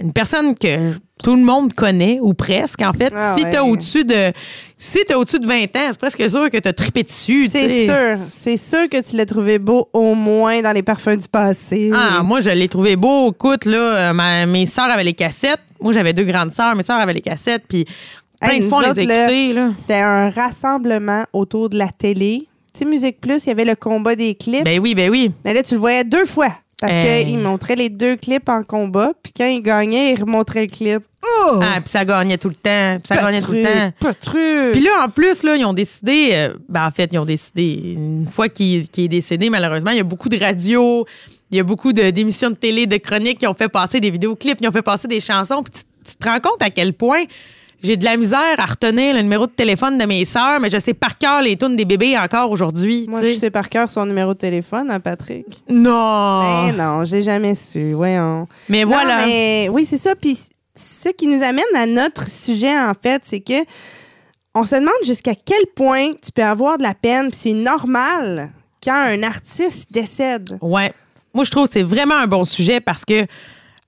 une 0.00 0.12
personne 0.12 0.54
que 0.54 0.92
tout 1.22 1.36
le 1.36 1.42
monde 1.42 1.74
connaît, 1.74 2.18
ou 2.22 2.32
presque, 2.32 2.80
en 2.80 2.92
fait. 2.94 3.12
Ah 3.14 3.34
si 3.36 3.44
ouais. 3.44 3.50
t'as 3.50 3.62
au-dessus 3.62 4.04
de... 4.04 4.32
Si 4.78 4.98
t'as 5.06 5.16
au-dessus 5.16 5.38
de 5.38 5.46
20 5.46 5.64
ans, 5.76 5.88
c'est 5.90 5.98
presque 5.98 6.30
sûr 6.30 6.48
que 6.48 6.56
t'as 6.56 6.72
trippé 6.72 7.02
dessus. 7.02 7.48
C'est 7.52 7.84
sûr. 7.84 8.18
C'est 8.30 8.56
sûr 8.56 8.88
que 8.88 9.02
tu 9.02 9.16
l'as 9.16 9.26
trouvé 9.26 9.58
beau 9.58 9.88
au 9.92 10.14
moins 10.14 10.62
dans 10.62 10.72
les 10.72 10.82
parfums 10.82 11.16
du 11.18 11.28
passé. 11.28 11.90
Ah, 11.94 12.22
moi, 12.24 12.40
je 12.40 12.48
l'ai 12.48 12.68
trouvé 12.68 12.96
beau. 12.96 13.32
Écoute, 13.32 13.66
là, 13.66 13.76
euh, 13.78 14.12
ma- 14.14 14.46
mes 14.46 14.64
sœurs 14.64 14.90
avaient 14.90 15.04
les 15.04 15.12
cassettes. 15.12 15.60
Moi, 15.82 15.92
j'avais 15.92 16.14
deux 16.14 16.24
grandes 16.24 16.50
sœurs. 16.50 16.74
Mes 16.74 16.82
sœurs 16.82 16.98
avaient 17.00 17.12
les 17.12 17.20
cassettes. 17.20 17.64
Puis 17.68 17.84
plein 18.40 18.50
Hey, 18.52 18.60
de 18.60 18.68
fois, 18.68 18.80
les. 18.94 19.54
C'était 19.78 19.94
un 20.00 20.30
rassemblement 20.30 21.24
autour 21.34 21.68
de 21.68 21.76
la 21.76 21.88
télé. 21.88 22.46
Tu 22.72 22.78
sais, 22.78 22.84
Musique 22.86 23.20
Plus, 23.20 23.44
il 23.44 23.48
y 23.48 23.52
avait 23.52 23.64
le 23.66 23.74
combat 23.74 24.14
des 24.16 24.34
clips. 24.34 24.64
Ben 24.64 24.80
oui, 24.80 24.94
ben 24.94 25.10
oui. 25.10 25.30
Mais 25.44 25.52
là, 25.52 25.62
tu 25.62 25.74
le 25.74 25.80
voyais 25.80 26.04
deux 26.04 26.24
fois. 26.24 26.52
Parce 26.80 26.94
Hey. 26.94 27.26
qu'il 27.26 27.38
montrait 27.38 27.76
les 27.76 27.90
deux 27.90 28.16
clips 28.16 28.48
en 28.48 28.62
combat. 28.62 29.12
Puis 29.22 29.32
quand 29.36 29.46
il 29.46 29.60
gagnait, 29.62 30.14
il 30.14 30.20
remontrait 30.20 30.62
le 30.62 30.66
clip. 30.68 31.02
Oh! 31.22 31.60
Ah, 31.62 31.78
puis 31.80 31.90
ça 31.90 32.04
gagnait 32.06 32.38
tout 32.38 32.48
le 32.48 32.54
temps. 32.54 32.96
Puis 32.98 33.06
ça 33.08 33.16
Pas 33.16 33.22
gagnait 33.30 33.42
tout 33.42 33.52
le 33.52 33.62
temps. 33.62 33.92
Pas 34.00 34.14
truc. 34.14 34.72
Puis 34.72 34.80
là, 34.82 35.04
en 35.04 35.08
plus, 35.10 35.42
là, 35.42 35.56
ils 35.56 35.64
ont 35.66 35.74
décidé, 35.74 36.30
euh, 36.32 36.54
ben, 36.68 36.86
en 36.86 36.90
fait, 36.90 37.10
ils 37.12 37.18
ont 37.18 37.26
décidé, 37.26 37.92
une 37.96 38.26
fois 38.26 38.48
qu'il 38.48 38.86
est 38.96 39.08
décédé, 39.08 39.50
malheureusement, 39.50 39.90
il 39.90 39.98
y 39.98 40.00
a 40.00 40.04
beaucoup 40.04 40.30
de 40.30 40.38
radios, 40.38 41.04
il 41.50 41.58
y 41.58 41.60
a 41.60 41.62
beaucoup 41.64 41.92
de- 41.92 42.08
d'émissions 42.08 42.48
de, 42.48 42.54
télé, 42.54 42.86
de 42.86 42.96
chroniques 42.96 43.38
qui 43.40 43.46
ont 43.46 43.52
fait 43.54 43.68
passer 43.68 44.00
des 44.00 44.10
vidéoclips, 44.10 44.58
qui 44.58 44.66
ont 44.66 44.72
fait 44.72 44.80
passer 44.80 45.08
des 45.08 45.20
chansons. 45.20 45.62
Puis 45.62 45.72
tu, 45.74 46.10
tu 46.10 46.16
te 46.16 46.26
rends 46.26 46.40
compte 46.40 46.62
à 46.62 46.70
quel 46.70 46.94
point 46.94 47.24
j'ai 47.82 47.96
de 47.96 48.04
la 48.04 48.16
misère 48.16 48.58
à 48.58 48.66
retenir 48.66 49.14
le 49.14 49.22
numéro 49.22 49.46
de 49.46 49.52
téléphone 49.52 49.96
de 49.98 50.04
mes 50.04 50.24
sœurs, 50.24 50.60
mais 50.60 50.70
je 50.70 50.78
sais 50.78 50.94
par 50.94 51.16
cœur 51.18 51.40
les 51.42 51.56
tunes 51.56 51.76
des 51.76 51.84
bébés 51.84 52.16
encore 52.18 52.50
aujourd'hui. 52.50 53.06
Moi, 53.08 53.22
je 53.22 53.38
sais. 53.38 53.50
par 53.50 53.68
cœur 53.68 53.88
son 53.90 54.06
numéro 54.06 54.34
de 54.34 54.38
téléphone 54.38 54.90
à 54.90 55.00
Patrick. 55.00 55.46
Non! 55.68 56.66
Mais 56.66 56.72
non, 56.72 57.04
je 57.04 57.16
l'ai 57.16 57.22
jamais 57.22 57.54
su. 57.54 57.92
Voyons. 57.92 58.46
Mais 58.68 58.84
Non, 58.84 58.90
voilà. 58.90 59.24
mais 59.26 59.68
oui, 59.70 59.84
c'est 59.84 59.96
ça. 59.96 60.14
Puis 60.14 60.38
ce 60.74 61.08
qui 61.10 61.26
nous 61.26 61.42
amène 61.42 61.64
à 61.74 61.86
notre 61.86 62.30
sujet, 62.30 62.78
en 62.78 62.92
fait, 63.00 63.22
c'est 63.24 63.40
que 63.40 63.64
on 64.54 64.64
se 64.66 64.74
demande 64.74 64.92
jusqu'à 65.04 65.34
quel 65.34 65.62
point 65.74 66.10
tu 66.22 66.32
peux 66.34 66.42
avoir 66.42 66.76
de 66.76 66.82
la 66.82 66.94
peine. 66.94 67.28
Puis 67.30 67.38
c'est 67.42 67.52
normal 67.54 68.50
quand 68.82 68.92
un 68.94 69.22
artiste 69.22 69.92
décède. 69.92 70.58
Ouais. 70.60 70.92
Moi, 71.34 71.44
je 71.44 71.50
trouve 71.50 71.66
que 71.66 71.72
c'est 71.72 71.82
vraiment 71.82 72.16
un 72.16 72.26
bon 72.26 72.44
sujet 72.44 72.80
parce 72.80 73.04
que 73.04 73.26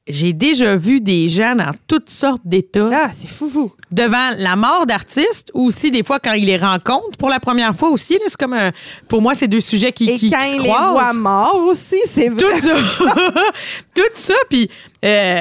j'ai 0.09 0.33
déjà 0.33 0.77
vu 0.77 1.01
des 1.01 1.29
gens 1.29 1.55
dans 1.55 1.71
toutes 1.87 2.11
sortes 2.11 2.43
d'états 2.45 2.89
Ah, 2.93 3.11
c'est 3.13 3.29
fou, 3.29 3.49
fou. 3.49 3.73
devant 3.91 4.31
la 4.37 4.57
mort 4.57 4.85
d'artistes 4.87 5.51
ou 5.55 5.67
aussi 5.67 5.91
des 5.93 6.03
fois 6.03 6.19
quand 6.19 6.33
ils 6.33 6.47
les 6.47 6.57
rencontrent 6.57 7.17
pour 7.19 7.29
la 7.29 7.39
première 7.39 7.75
fois 7.75 7.91
aussi. 7.91 8.19
C'est 8.27 8.37
comme 8.37 8.55
un- 8.55 8.73
pour 9.09 9.23
moi, 9.23 9.35
c'est 9.35 9.47
deux 9.49 9.61
sujets 9.61 9.93
qui, 9.93 10.11
Et 10.11 10.19
qui, 10.19 10.31
quand 10.31 10.41
qui 10.43 10.51
se 10.51 10.57
il 10.57 10.62
les 10.62 10.69
croisent. 10.69 10.93
voit 10.93 11.12
morts 11.12 11.62
aussi, 11.69 11.99
c'est 12.07 12.29
vrai. 12.31 12.41
Tout 12.41 12.61
ça. 12.61 12.75
Tout 13.95 14.03
ça. 14.15 14.35
Puis 14.51 14.69
euh, 15.05 15.41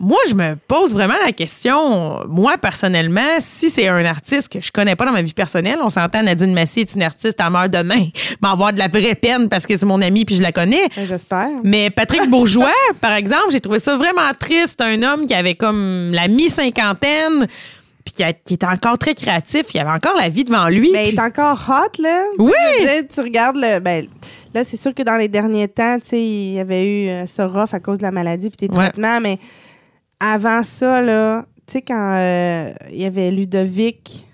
moi, 0.00 0.18
je 0.28 0.34
me 0.34 0.54
pose 0.68 0.92
vraiment 0.94 1.14
la 1.24 1.32
question, 1.32 2.24
moi, 2.28 2.56
personnellement, 2.58 3.36
si 3.40 3.68
c'est 3.70 3.88
un 3.88 4.04
artiste 4.04 4.48
que 4.48 4.60
je 4.60 4.70
connais 4.70 4.94
pas 4.96 5.04
dans 5.06 5.12
ma 5.12 5.22
vie 5.22 5.32
personnelle, 5.32 5.78
on 5.82 5.90
s'entend, 5.90 6.22
Nadine 6.22 6.54
Massy 6.54 6.80
est 6.80 6.94
une 6.94 7.02
artiste, 7.02 7.38
elle 7.44 7.50
meurt 7.50 7.70
demain, 7.70 8.06
mais 8.42 8.48
avoir 8.48 8.72
de 8.72 8.78
la 8.78 8.88
vraie 8.88 9.14
peine 9.14 9.48
parce 9.48 9.66
que 9.66 9.76
c'est 9.76 9.86
mon 9.86 10.00
ami 10.00 10.24
puis 10.24 10.36
je 10.36 10.42
la 10.42 10.52
connais. 10.52 10.88
Ben, 10.96 11.06
J'espère. 11.06 11.48
Mais 11.64 11.90
Patrick 11.90 12.26
Bourgeois, 12.30 12.72
par 13.00 13.12
exemple, 13.14 13.46
j'ai 13.50 13.60
trouvé 13.60 13.78
ça 13.80 13.96
vraiment 13.96 14.30
triste. 14.38 14.80
Un 14.80 15.02
homme 15.02 15.26
qui 15.26 15.34
avait 15.34 15.54
comme 15.56 16.12
la 16.12 16.28
mi-cinquantaine, 16.28 17.46
puis 18.04 18.14
qui, 18.14 18.22
a- 18.22 18.32
qui 18.32 18.54
était 18.54 18.66
encore 18.66 18.98
très 18.98 19.14
créatif, 19.14 19.66
qui 19.66 19.78
avait 19.78 19.90
encore 19.90 20.16
la 20.16 20.28
vie 20.28 20.44
devant 20.44 20.68
lui. 20.68 20.90
Mais 20.92 21.08
il 21.10 21.14
est 21.16 21.20
encore 21.20 21.60
hot, 21.68 22.00
là. 22.02 22.22
Tu 22.36 22.42
Oui! 22.42 22.52
sais, 22.78 23.06
Tu 23.06 23.20
regardes 23.20 23.56
le. 23.56 23.80
Ben, 23.80 24.06
là, 24.54 24.64
c'est 24.64 24.76
sûr 24.76 24.94
que 24.94 25.02
dans 25.02 25.16
les 25.16 25.28
derniers 25.28 25.68
temps, 25.68 25.98
tu 25.98 26.06
sais, 26.08 26.20
il 26.22 26.54
y 26.54 26.60
avait 26.60 26.86
eu 26.86 27.08
euh, 27.08 27.26
ça 27.26 27.46
rough 27.46 27.72
à 27.74 27.80
cause 27.80 27.98
de 27.98 28.04
la 28.04 28.10
maladie 28.12 28.48
puis 28.50 28.68
des 28.68 28.74
Ouais. 28.74 28.84
traitements, 28.90 29.20
mais 29.20 29.38
avant 30.20 30.62
ça, 30.62 31.00
là, 31.02 31.44
tu 31.66 31.74
sais, 31.74 31.82
quand 31.82 32.14
euh, 32.16 32.72
il 32.90 33.00
y 33.02 33.04
avait 33.04 33.30
Ludovic 33.30 34.24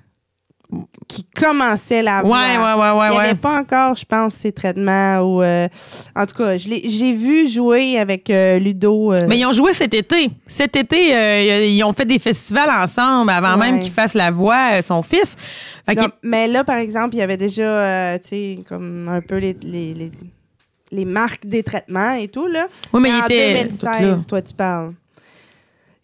qui 1.07 1.25
commençait 1.37 2.03
la 2.03 2.23
Ouais, 2.23 2.29
voix. 2.29 2.39
ouais, 2.39 2.81
ouais, 2.81 2.99
ouais, 2.99 3.07
Il 3.09 3.11
n'y 3.13 3.17
ouais. 3.19 3.25
avait 3.27 3.35
pas 3.39 3.61
encore, 3.61 3.95
je 3.95 4.05
pense, 4.05 4.35
ces 4.35 4.51
traitements. 4.51 5.19
Ou, 5.21 5.43
euh, 5.43 5.69
en 6.17 6.27
tout 6.27 6.35
cas, 6.35 6.57
je 6.57 6.69
l'ai 6.69 7.13
vu 7.13 7.49
jouer 7.49 7.99
avec 7.99 8.29
euh, 8.31 8.59
Ludo. 8.59 9.13
euh, 9.13 9.27
Mais 9.29 9.39
ils 9.39 9.47
ont 9.47 9.53
joué 9.53 9.73
cet 9.73 9.95
été. 9.95 10.31
Cet 10.47 10.75
été, 10.75 11.69
ils 11.73 11.85
ont 11.85 11.93
fait 11.93 12.07
des 12.07 12.19
festivals 12.19 12.71
ensemble 12.71 13.31
avant 13.31 13.53
Ouais. 13.61 13.71
même 13.71 13.79
qu'il 13.79 13.93
fasse 13.93 14.15
la 14.15 14.31
voix, 14.33 14.81
son 14.83 15.03
fils. 15.03 15.37
Mais 16.25 16.49
là, 16.49 16.65
par 16.65 16.79
exemple, 16.79 17.15
il 17.15 17.19
y 17.19 17.23
avait 17.23 17.37
déjà, 17.37 18.19
tu 18.19 18.29
sais, 18.29 18.59
comme 18.69 19.09
un 19.09 19.21
peu 19.21 19.37
les, 19.37 19.57
les, 19.63 19.95
les, 19.95 20.11
les 20.91 21.05
marques 21.05 21.47
des 21.47 21.63
traitements 21.63 22.15
et 22.15 22.27
tout, 22.29 22.49
là. 22.49 22.67
Oui, 22.93 23.01
mais 23.01 23.11
il 23.11 23.15
en 23.23 23.25
était 23.27 23.55
2016, 23.55 23.79
tout 23.79 23.87
là. 23.87 24.19
toi, 24.27 24.43
tu 24.43 24.55
parles. 24.55 24.93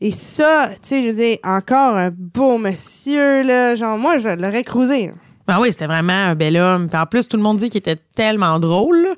Et 0.01 0.11
ça, 0.13 0.71
tu 0.75 0.89
sais, 0.89 1.03
je 1.03 1.09
veux 1.09 1.15
dire, 1.15 1.37
encore 1.45 1.95
un 1.97 2.11
beau 2.11 2.57
monsieur, 2.59 3.43
là. 3.43 3.75
Genre, 3.75 3.99
moi, 3.99 4.19
je 4.19 4.29
l'aurais 4.29 4.65
cruisé. 4.65 5.11
Ah 5.47 5.61
oui, 5.61 5.73
c'était 5.73 5.87
vraiment 5.87 6.13
un 6.13 6.35
bel 6.35 6.57
homme. 6.57 6.89
Puis 6.89 6.99
en 6.99 7.07
plus, 7.07 7.27
tout 7.29 7.37
le 7.37 7.43
monde 7.43 7.59
dit 7.59 7.69
qu'il 7.69 7.79
était 7.79 7.99
tellement 8.15 8.59
drôle. 8.59 9.09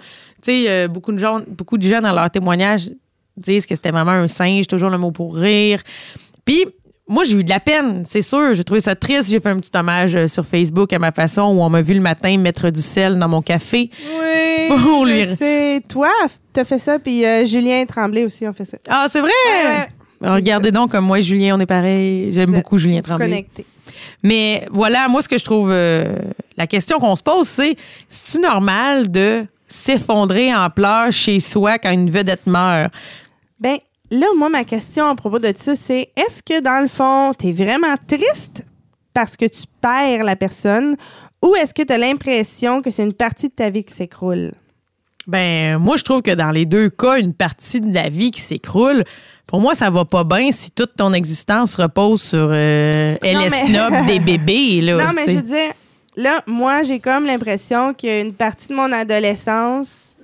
Tu 0.42 0.50
sais, 0.50 0.64
euh, 0.68 0.88
beaucoup, 0.88 1.12
de 1.12 1.18
gens, 1.18 1.40
beaucoup 1.46 1.78
de 1.78 1.82
gens 1.86 2.00
dans 2.00 2.12
leurs 2.12 2.30
témoignages 2.30 2.90
disent 3.36 3.66
que 3.66 3.74
c'était 3.76 3.90
vraiment 3.90 4.12
un 4.12 4.28
singe, 4.28 4.66
toujours 4.66 4.90
le 4.90 4.98
mot 4.98 5.10
pour 5.12 5.36
rire. 5.36 5.80
Puis 6.44 6.64
moi, 7.06 7.22
j'ai 7.24 7.36
eu 7.36 7.44
de 7.44 7.48
la 7.50 7.60
peine, 7.60 8.02
c'est 8.04 8.22
sûr. 8.22 8.54
J'ai 8.54 8.64
trouvé 8.64 8.80
ça 8.80 8.96
triste. 8.96 9.30
J'ai 9.30 9.38
fait 9.40 9.50
un 9.50 9.58
petit 9.58 9.70
hommage 9.76 10.16
euh, 10.16 10.26
sur 10.26 10.44
Facebook 10.46 10.92
à 10.92 10.98
ma 10.98 11.12
façon 11.12 11.42
où 11.42 11.62
on 11.62 11.68
m'a 11.68 11.82
vu 11.82 11.94
le 11.94 12.00
matin 12.00 12.36
mettre 12.38 12.70
du 12.70 12.80
sel 12.82 13.18
dans 13.18 13.28
mon 13.28 13.42
café. 13.42 13.88
Oui. 14.04 14.68
Pour 14.82 15.04
lui- 15.04 15.28
C'est 15.36 15.80
toi, 15.88 16.08
t'as 16.52 16.64
fait 16.64 16.78
ça, 16.78 16.98
puis 16.98 17.24
euh, 17.26 17.44
Julien 17.44 17.84
Tremblay 17.86 18.24
aussi 18.24 18.46
ont 18.48 18.52
fait 18.52 18.64
ça. 18.64 18.78
Ah, 18.88 19.06
c'est 19.08 19.20
vrai? 19.20 19.30
Ouais. 19.68 19.88
Regardez 20.22 20.70
donc 20.70 20.90
comme 20.92 21.04
moi 21.04 21.18
et 21.18 21.22
Julien, 21.22 21.56
on 21.56 21.60
est 21.60 21.66
pareil. 21.66 22.32
J'aime 22.32 22.52
beaucoup 22.52 22.78
Julien 22.78 23.02
Tremblay. 23.02 23.26
Connecté. 23.26 23.66
Mais 24.22 24.66
voilà, 24.70 25.08
moi, 25.08 25.22
ce 25.22 25.28
que 25.28 25.38
je 25.38 25.44
trouve. 25.44 25.70
euh, 25.72 26.16
la 26.56 26.66
question 26.66 26.98
qu'on 26.98 27.16
se 27.16 27.22
pose, 27.22 27.48
c'est 27.48 27.76
c'est-tu 28.08 28.40
normal 28.42 29.10
de 29.10 29.46
s'effondrer 29.68 30.54
en 30.54 30.68
pleurs 30.70 31.12
chez 31.12 31.40
soi 31.40 31.78
quand 31.78 31.90
une 31.90 32.10
vedette 32.10 32.46
meurt? 32.46 32.92
Ben, 33.58 33.78
là, 34.10 34.26
moi, 34.36 34.48
ma 34.48 34.64
question 34.64 35.06
à 35.06 35.14
propos 35.14 35.38
de 35.38 35.52
ça, 35.56 35.74
c'est 35.76 36.10
est-ce 36.16 36.42
que 36.42 36.60
dans 36.60 36.82
le 36.82 36.88
fond, 36.88 37.32
t'es 37.36 37.52
vraiment 37.52 37.94
triste 38.06 38.64
parce 39.14 39.36
que 39.36 39.46
tu 39.46 39.62
perds 39.80 40.24
la 40.24 40.36
personne 40.36 40.96
ou 41.42 41.56
est-ce 41.56 41.74
que 41.74 41.82
t'as 41.82 41.98
l'impression 41.98 42.82
que 42.82 42.90
c'est 42.90 43.02
une 43.02 43.12
partie 43.12 43.48
de 43.48 43.54
ta 43.54 43.70
vie 43.70 43.82
qui 43.82 43.92
s'écroule? 43.92 44.52
Ben, 45.26 45.78
moi, 45.78 45.96
je 45.96 46.02
trouve 46.02 46.22
que 46.22 46.32
dans 46.32 46.50
les 46.50 46.66
deux 46.66 46.90
cas, 46.90 47.18
une 47.18 47.32
partie 47.32 47.80
de 47.80 47.94
la 47.94 48.08
vie 48.08 48.30
qui 48.30 48.40
s'écroule, 48.40 49.04
pour 49.52 49.60
moi, 49.60 49.74
ça 49.74 49.90
va 49.90 50.06
pas 50.06 50.24
bien 50.24 50.50
si 50.50 50.70
toute 50.70 50.96
ton 50.96 51.12
existence 51.12 51.74
repose 51.74 52.22
sur 52.22 52.48
euh, 52.50 53.16
mais- 53.22 53.66
snob 53.66 54.06
des 54.06 54.18
bébés. 54.38 54.80
Là, 54.80 55.04
non, 55.04 55.12
mais 55.14 55.24
je 55.26 55.36
veux 55.36 55.42
dire, 55.42 55.72
là, 56.16 56.42
moi, 56.46 56.84
j'ai 56.84 57.00
comme 57.00 57.26
l'impression 57.26 57.92
qu'il 57.92 58.08
y 58.08 58.12
a 58.12 58.20
une 58.22 58.32
partie 58.32 58.68
de 58.68 58.74
mon 58.74 58.90
adolescence 58.90 60.16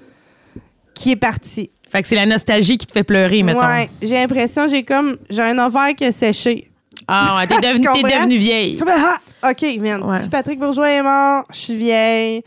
qui 0.95 1.11
est 1.11 1.17
partie. 1.17 1.71
Fait 1.91 2.01
que 2.01 2.09
c'est 2.09 2.15
la 2.15 2.25
nostalgie 2.25 2.79
qui 2.79 2.87
te 2.87 2.93
fait 2.93 3.05
pleurer, 3.05 3.43
mettons. 3.43 3.61
Ouais, 3.61 3.91
j'ai 4.01 4.15
l'impression, 4.15 4.67
j'ai 4.67 4.83
comme, 4.83 5.19
j'ai 5.29 5.43
un 5.43 5.59
ovaire 5.59 5.95
qui 5.95 6.07
a 6.07 6.13
séché. 6.13 6.71
Ah, 7.07 7.37
ouais, 7.37 7.47
t'es 7.47 7.57
devenue, 7.69 7.85
devenue 7.85 8.39
vieille. 8.39 8.79
Comme, 8.79 8.89
ah, 8.91 9.51
OK, 9.51 9.63
man. 9.79 10.05
Ouais. 10.05 10.21
Si 10.21 10.31
Patrick 10.31 10.59
Bourgeois 10.59 10.89
est 10.89 11.03
mort, 11.03 11.45
je 11.53 11.59
suis 11.59 11.77
vieille. 11.77 12.43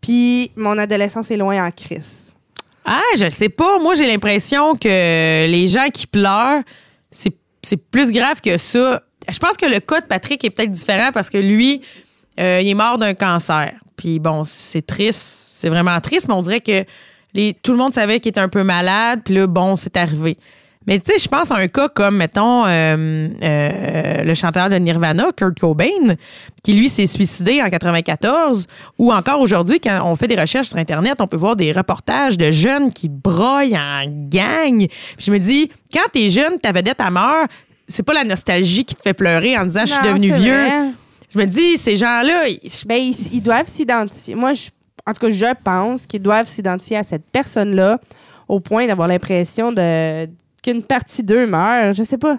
Puis 0.00 0.52
mon 0.54 0.78
adolescence 0.78 1.28
est 1.32 1.36
loin 1.36 1.66
en 1.66 1.72
crise. 1.72 2.36
Ah, 2.84 3.00
je 3.18 3.28
sais 3.28 3.48
pas. 3.48 3.78
Moi, 3.78 3.94
j'ai 3.94 4.06
l'impression 4.06 4.74
que 4.74 5.46
les 5.46 5.68
gens 5.68 5.88
qui 5.92 6.06
pleurent, 6.06 6.62
c'est 7.10 7.90
plus 7.90 8.10
grave 8.10 8.40
que 8.40 8.58
ça. 8.58 9.02
Je 9.28 9.38
pense 9.38 9.56
que 9.56 9.66
le 9.66 9.80
cas 9.80 10.00
de 10.00 10.06
Patrick 10.06 10.44
est 10.44 10.50
peut-être 10.50 10.72
différent 10.72 11.10
parce 11.12 11.30
que 11.30 11.38
lui, 11.38 11.82
euh, 12.38 12.60
il 12.62 12.68
est 12.68 12.74
mort 12.74 12.98
d'un 12.98 13.14
cancer. 13.14 13.74
Puis 13.96 14.18
bon, 14.18 14.44
c'est 14.44 14.86
triste. 14.86 15.48
C'est 15.50 15.68
vraiment 15.68 16.00
triste, 16.00 16.28
mais 16.28 16.34
on 16.34 16.40
dirait 16.40 16.60
que 16.60 16.84
tout 17.62 17.72
le 17.72 17.78
monde 17.78 17.92
savait 17.92 18.18
qu'il 18.18 18.30
était 18.30 18.40
un 18.40 18.48
peu 18.48 18.64
malade. 18.64 19.20
Puis 19.24 19.34
là, 19.34 19.46
bon, 19.46 19.76
c'est 19.76 19.96
arrivé. 19.96 20.38
Mais 20.86 20.98
tu 20.98 21.12
sais, 21.12 21.18
je 21.18 21.28
pense 21.28 21.50
à 21.50 21.56
un 21.56 21.68
cas 21.68 21.90
comme, 21.90 22.16
mettons, 22.16 22.64
euh, 22.64 23.28
euh, 23.42 24.24
le 24.24 24.34
chanteur 24.34 24.70
de 24.70 24.76
Nirvana, 24.76 25.26
Kurt 25.36 25.58
Cobain, 25.60 26.14
qui 26.62 26.72
lui 26.72 26.88
s'est 26.88 27.06
suicidé 27.06 27.60
en 27.62 27.68
94, 27.68 28.66
ou 28.98 29.12
encore 29.12 29.40
aujourd'hui, 29.42 29.78
quand 29.78 30.00
on 30.04 30.16
fait 30.16 30.26
des 30.26 30.40
recherches 30.40 30.68
sur 30.68 30.78
Internet, 30.78 31.16
on 31.20 31.26
peut 31.26 31.36
voir 31.36 31.54
des 31.54 31.70
reportages 31.72 32.38
de 32.38 32.50
jeunes 32.50 32.92
qui 32.94 33.10
broient 33.10 33.62
en 33.74 34.04
gang. 34.06 34.86
Puis 34.88 35.26
je 35.26 35.30
me 35.30 35.38
dis, 35.38 35.70
quand 35.92 36.08
t'es 36.14 36.30
jeune, 36.30 36.58
ta 36.58 36.72
vedette 36.72 37.00
à 37.00 37.10
meurt, 37.10 37.50
c'est 37.86 38.02
pas 38.02 38.14
la 38.14 38.24
nostalgie 38.24 38.84
qui 38.86 38.94
te 38.94 39.02
fait 39.02 39.14
pleurer 39.14 39.58
en 39.58 39.66
disant 39.66 39.82
je 39.84 39.92
suis 39.92 40.02
devenu 40.08 40.32
vieux. 40.32 40.56
vrai. 40.64 40.90
Je 41.32 41.38
me 41.38 41.44
dis, 41.44 41.76
ces 41.76 41.96
gens-là, 41.96 42.48
ils- 42.48 42.60
Ben, 42.86 42.96
ils, 42.96 43.34
ils 43.34 43.42
doivent 43.42 43.66
s'identifier. 43.68 44.34
Moi, 44.34 44.54
je- 44.54 44.70
en 45.06 45.12
tout 45.12 45.20
cas, 45.26 45.30
je 45.30 45.46
pense 45.62 46.06
qu'ils 46.06 46.22
doivent 46.22 46.48
s'identifier 46.48 46.96
à 46.96 47.02
cette 47.02 47.24
personne-là 47.30 47.98
au 48.48 48.60
point 48.60 48.86
d'avoir 48.86 49.06
l'impression 49.08 49.72
de 49.72 50.26
qu'une 50.62 50.82
partie 50.82 51.22
d'eux 51.22 51.46
meurt. 51.46 51.96
Je 51.96 52.02
sais 52.02 52.18
pas. 52.18 52.38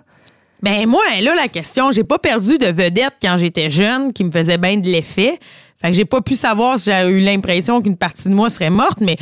Ben 0.61 0.87
moi, 0.87 1.03
là, 1.21 1.33
la 1.33 1.47
question, 1.47 1.91
j'ai 1.91 2.03
pas 2.03 2.19
perdu 2.19 2.57
de 2.57 2.67
vedette 2.67 3.15
quand 3.21 3.35
j'étais 3.37 3.71
jeune 3.71 4.13
qui 4.13 4.23
me 4.23 4.31
faisait 4.31 4.57
bien 4.57 4.77
de 4.77 4.87
l'effet. 4.87 5.39
Fait 5.81 5.89
que 5.89 5.93
j'ai 5.93 6.05
pas 6.05 6.21
pu 6.21 6.35
savoir 6.35 6.77
si 6.77 6.91
j'ai 6.91 7.09
eu 7.09 7.19
l'impression 7.21 7.81
qu'une 7.81 7.97
partie 7.97 8.29
de 8.29 8.33
moi 8.33 8.51
serait 8.51 8.69
morte, 8.69 8.99
mais 9.01 9.17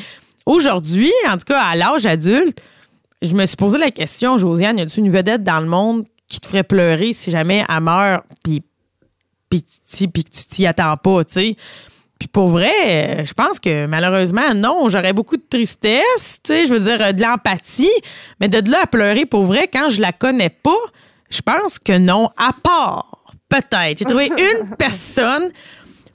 aujourd'hui, 0.46 1.12
en 1.30 1.38
tout 1.38 1.46
cas 1.46 1.62
à 1.62 1.76
l'âge 1.78 2.06
adulte, 2.06 2.62
je 3.22 3.34
me 3.36 3.46
suis 3.46 3.56
posé 3.56 3.78
la 3.78 3.92
question, 3.92 4.38
Josiane, 4.38 4.78
y 4.78 4.82
a-tu 4.82 5.00
une 5.00 5.10
vedette 5.10 5.44
dans 5.44 5.62
le 5.62 5.68
monde 5.68 6.06
qui 6.28 6.42
te 6.42 6.48
ferait 6.48 6.64
pleurer 6.64 7.14
si 7.14 7.32
jamais 7.32 7.64
elle 7.68 7.80
meurt, 7.82 8.24
puis 8.44 8.62
puis 9.50 9.64
que 9.64 10.30
tu 10.30 10.46
t'y 10.48 10.68
attends 10.68 10.96
pas, 10.98 11.24
tu 11.24 11.34
sais? 11.34 11.56
Puis 12.20 12.28
pour 12.28 12.50
vrai, 12.50 13.24
je 13.26 13.34
pense 13.34 13.60
que 13.62 13.86
malheureusement, 13.86 14.54
non, 14.54 14.90
j'aurais 14.90 15.14
beaucoup 15.14 15.38
de 15.38 15.44
tristesse, 15.50 16.42
tu 16.44 16.52
sais, 16.54 16.66
je 16.66 16.74
veux 16.74 16.80
dire, 16.82 17.02
euh, 17.02 17.12
de 17.14 17.22
l'empathie, 17.22 17.90
mais 18.42 18.50
de 18.50 18.70
là 18.70 18.80
à 18.84 18.88
pleurer 18.88 19.26
pour 19.26 19.44
vrai, 19.44 19.70
quand 19.72 19.88
je 19.90 20.02
la 20.02 20.12
connais 20.12 20.50
pas, 20.50 20.76
je 21.30 21.42
pense 21.42 21.80
que 21.80 21.98
non, 21.98 22.30
à 22.38 22.52
part, 22.62 23.34
peut-être. 23.48 24.00
J'ai 24.00 24.06
trouvé 24.06 24.28
une 24.38 24.76
personne, 24.76 25.50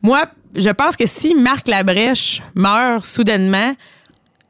moi, 0.03 0.25
je 0.55 0.69
pense 0.71 0.95
que 0.97 1.07
si 1.07 1.35
Marc 1.35 1.69
Labrèche 1.69 2.43
meurt 2.55 3.05
soudainement, 3.07 3.75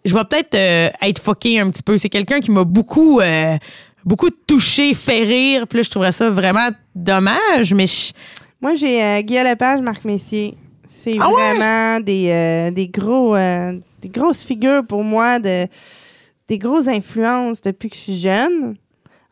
je 0.05 0.12
vais 0.12 0.25
peut-être 0.25 0.55
euh, 0.57 0.90
être 1.03 1.19
foqué 1.23 1.61
un 1.61 1.71
petit 1.71 1.83
peu. 1.85 1.97
C'est 1.99 2.09
quelqu'un 2.11 2.40
qui 2.40 2.51
m'a 2.51 2.64
beaucoup, 2.64 3.21
euh, 3.21 3.57
beaucoup 4.05 4.29
touché, 4.31 4.93
fait 4.93 5.23
rire, 5.23 5.67
puis 5.69 5.79
là, 5.79 5.83
je 5.85 5.88
trouverais 5.90 6.12
ça 6.12 6.29
vraiment 6.31 6.69
dommage, 6.97 7.73
mais 7.73 7.87
je- 7.87 8.12
Moi, 8.61 8.75
j'ai 8.75 9.03
euh, 9.03 9.21
Guillaume 9.23 9.47
Lepage, 9.47 9.81
Marc 9.81 10.05
Messier. 10.05 10.57
C'est 10.96 11.16
Ah 11.20 11.28
ouais? 11.28 11.35
vraiment 11.54 12.00
des, 12.00 12.28
euh, 12.30 12.70
des, 12.70 12.87
gros, 12.88 13.35
euh, 13.35 13.72
des 14.00 14.09
grosses 14.09 14.42
figures 14.42 14.87
pour 14.87 15.02
moi, 15.02 15.40
de, 15.40 15.66
des 16.48 16.59
grosses 16.59 16.87
influences 16.88 17.61
depuis 17.61 17.90
que 17.90 17.96
je 17.96 18.00
suis 18.00 18.16
jeune. 18.18 18.76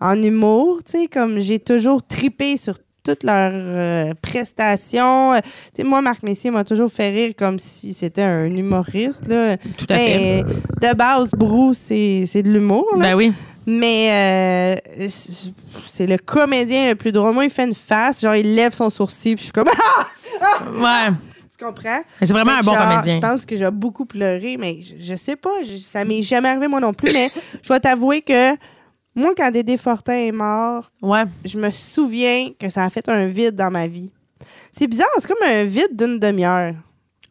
En 0.01 0.21
humour, 0.21 0.81
tu 0.85 0.99
sais, 1.03 1.07
comme 1.07 1.39
j'ai 1.41 1.61
toujours 1.61 2.03
tripé 2.05 2.57
sur 2.57 2.75
toutes 3.05 3.23
leurs 3.23 3.53
euh, 3.55 4.13
prestations. 4.21 5.35
Euh, 5.35 5.39
Tu 5.75 5.77
sais, 5.77 5.85
moi, 5.85 6.03
Marc 6.03 6.25
Messier 6.25 6.51
m'a 6.51 6.65
toujours 6.65 6.91
fait 6.91 7.11
rire 7.11 7.33
comme 7.39 7.59
si 7.61 7.95
c'était 7.95 8.23
un 8.23 8.47
humoriste. 8.47 9.27
Là. 9.29 9.57
Tout 9.57 9.87
à 9.89 9.97
fait. 9.97 10.43
Ben, 10.81 10.91
De 10.91 10.97
base, 10.97 11.31
Brou, 11.31 11.73
c'est 11.75 12.25
de 12.43 12.51
l'humour. 12.51 12.87
Ben 12.99 13.15
oui. 13.15 13.33
Mais 13.65 14.77
euh, 14.99 15.09
c'est- 15.09 16.07
le 16.09 16.19
comédien 16.19 16.89
le 16.89 16.97
plus 16.97 17.13
drôle. 17.13 17.33
Moi, 17.35 17.45
il 17.45 17.51
fait 17.51 17.65
une 17.65 17.75
face, 17.75 18.21
genre 18.21 18.35
il 18.35 18.57
lève 18.57 18.73
son 18.73 18.91
sourcil, 18.91 19.37
puis 19.37 19.43
je 19.43 19.45
suis 19.45 19.53
comme 19.53 19.69
Ah! 20.41 21.09
Ouais. 21.09 21.15
Tu 21.59 21.63
comprends? 21.65 22.01
Mais 22.21 22.27
c'est 22.27 22.33
vraiment 22.33 22.53
un 22.53 22.61
bon 22.63 22.73
genre, 22.73 22.89
comédien. 22.89 23.15
Je 23.17 23.21
pense 23.21 23.45
que 23.45 23.57
j'ai 23.57 23.71
beaucoup 23.71 24.07
pleuré, 24.07 24.57
mais 24.59 24.81
je, 24.81 24.95
je 24.99 25.17
sais 25.17 25.37
pas. 25.37 25.63
je- 25.63 25.77
ça 25.77 26.05
m'est 26.05 26.23
jamais 26.23 26.49
arrivé 26.49 26.67
moi 26.67 26.81
non 26.81 26.93
plus. 26.95 27.13
mais 27.13 27.29
je 27.63 27.69
dois 27.69 27.79
t'avouer 27.81 28.23
que 28.23 28.53
moi, 29.15 29.33
quand 29.37 29.51
Dédé 29.51 29.77
Fortin 29.77 30.15
est 30.15 30.33
mort, 30.33 30.91
Ouais. 31.03 31.25
je 31.45 31.59
me 31.59 31.71
souviens 31.71 32.51
que 32.59 32.71
ça 32.71 32.85
a 32.85 32.91
fait 32.91 33.07
un 33.09 33.27
vide 33.29 33.55
dans 33.55 33.71
ma 33.71 33.87
vie. 33.87 34.11
C'est 34.73 34.87
bizarre, 34.87 35.09
c'est 35.19 35.29
comme 35.29 35.47
un 35.47 35.65
vide 35.65 35.91
d'une 35.95 36.19
demi-heure. 36.19 36.75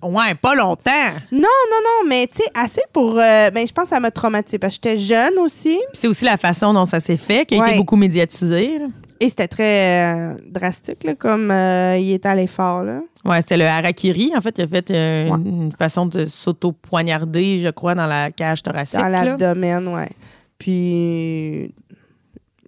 Ouais, 0.03 0.33
pas 0.35 0.55
longtemps. 0.55 0.91
Non, 1.31 1.39
non, 1.41 1.77
non, 1.83 2.07
mais 2.09 2.25
tu 2.27 2.37
sais, 2.43 2.49
assez 2.55 2.81
pour. 2.91 3.17
euh, 3.19 3.49
ben, 3.51 3.67
je 3.67 3.71
pense 3.71 3.83
que 3.85 3.89
ça 3.89 3.99
m'a 3.99 4.09
traumatisée 4.11 4.57
parce 4.57 4.77
que 4.77 4.89
j'étais 4.89 4.97
jeune 5.01 5.37
aussi. 5.39 5.79
C'est 5.93 6.07
aussi 6.07 6.25
la 6.25 6.37
façon 6.37 6.73
dont 6.73 6.85
ça 6.85 6.99
s'est 6.99 7.17
fait, 7.17 7.45
qui 7.45 7.55
a 7.55 7.59
Ouais. 7.61 7.69
été 7.69 7.77
beaucoup 7.77 7.95
médiatisé. 7.97 8.79
Et 9.21 9.29
c'était 9.29 9.47
très 9.47 10.15
euh, 10.15 10.35
drastique, 10.47 11.03
là, 11.03 11.13
comme 11.13 11.51
euh, 11.51 11.95
il 11.95 12.11
est 12.11 12.25
allé 12.25 12.47
fort. 12.47 12.81
Là. 12.81 13.01
Ouais, 13.23 13.39
c'était 13.43 13.57
le 13.57 13.65
harakiri. 13.65 14.31
En 14.35 14.41
fait, 14.41 14.57
il 14.57 14.63
a 14.63 14.67
fait 14.67 14.89
euh, 14.89 15.29
Ouais. 15.29 15.37
une, 15.45 15.71
façon 15.71 16.07
de 16.07 16.25
s'auto-poignarder, 16.25 17.61
je 17.61 17.69
crois, 17.69 17.93
dans 17.93 18.07
la 18.07 18.31
cage 18.31 18.63
thoracique. 18.63 18.99
Dans 18.99 19.07
l'abdomen, 19.09 19.87
ouais. 19.89 20.09
Puis. 20.57 21.71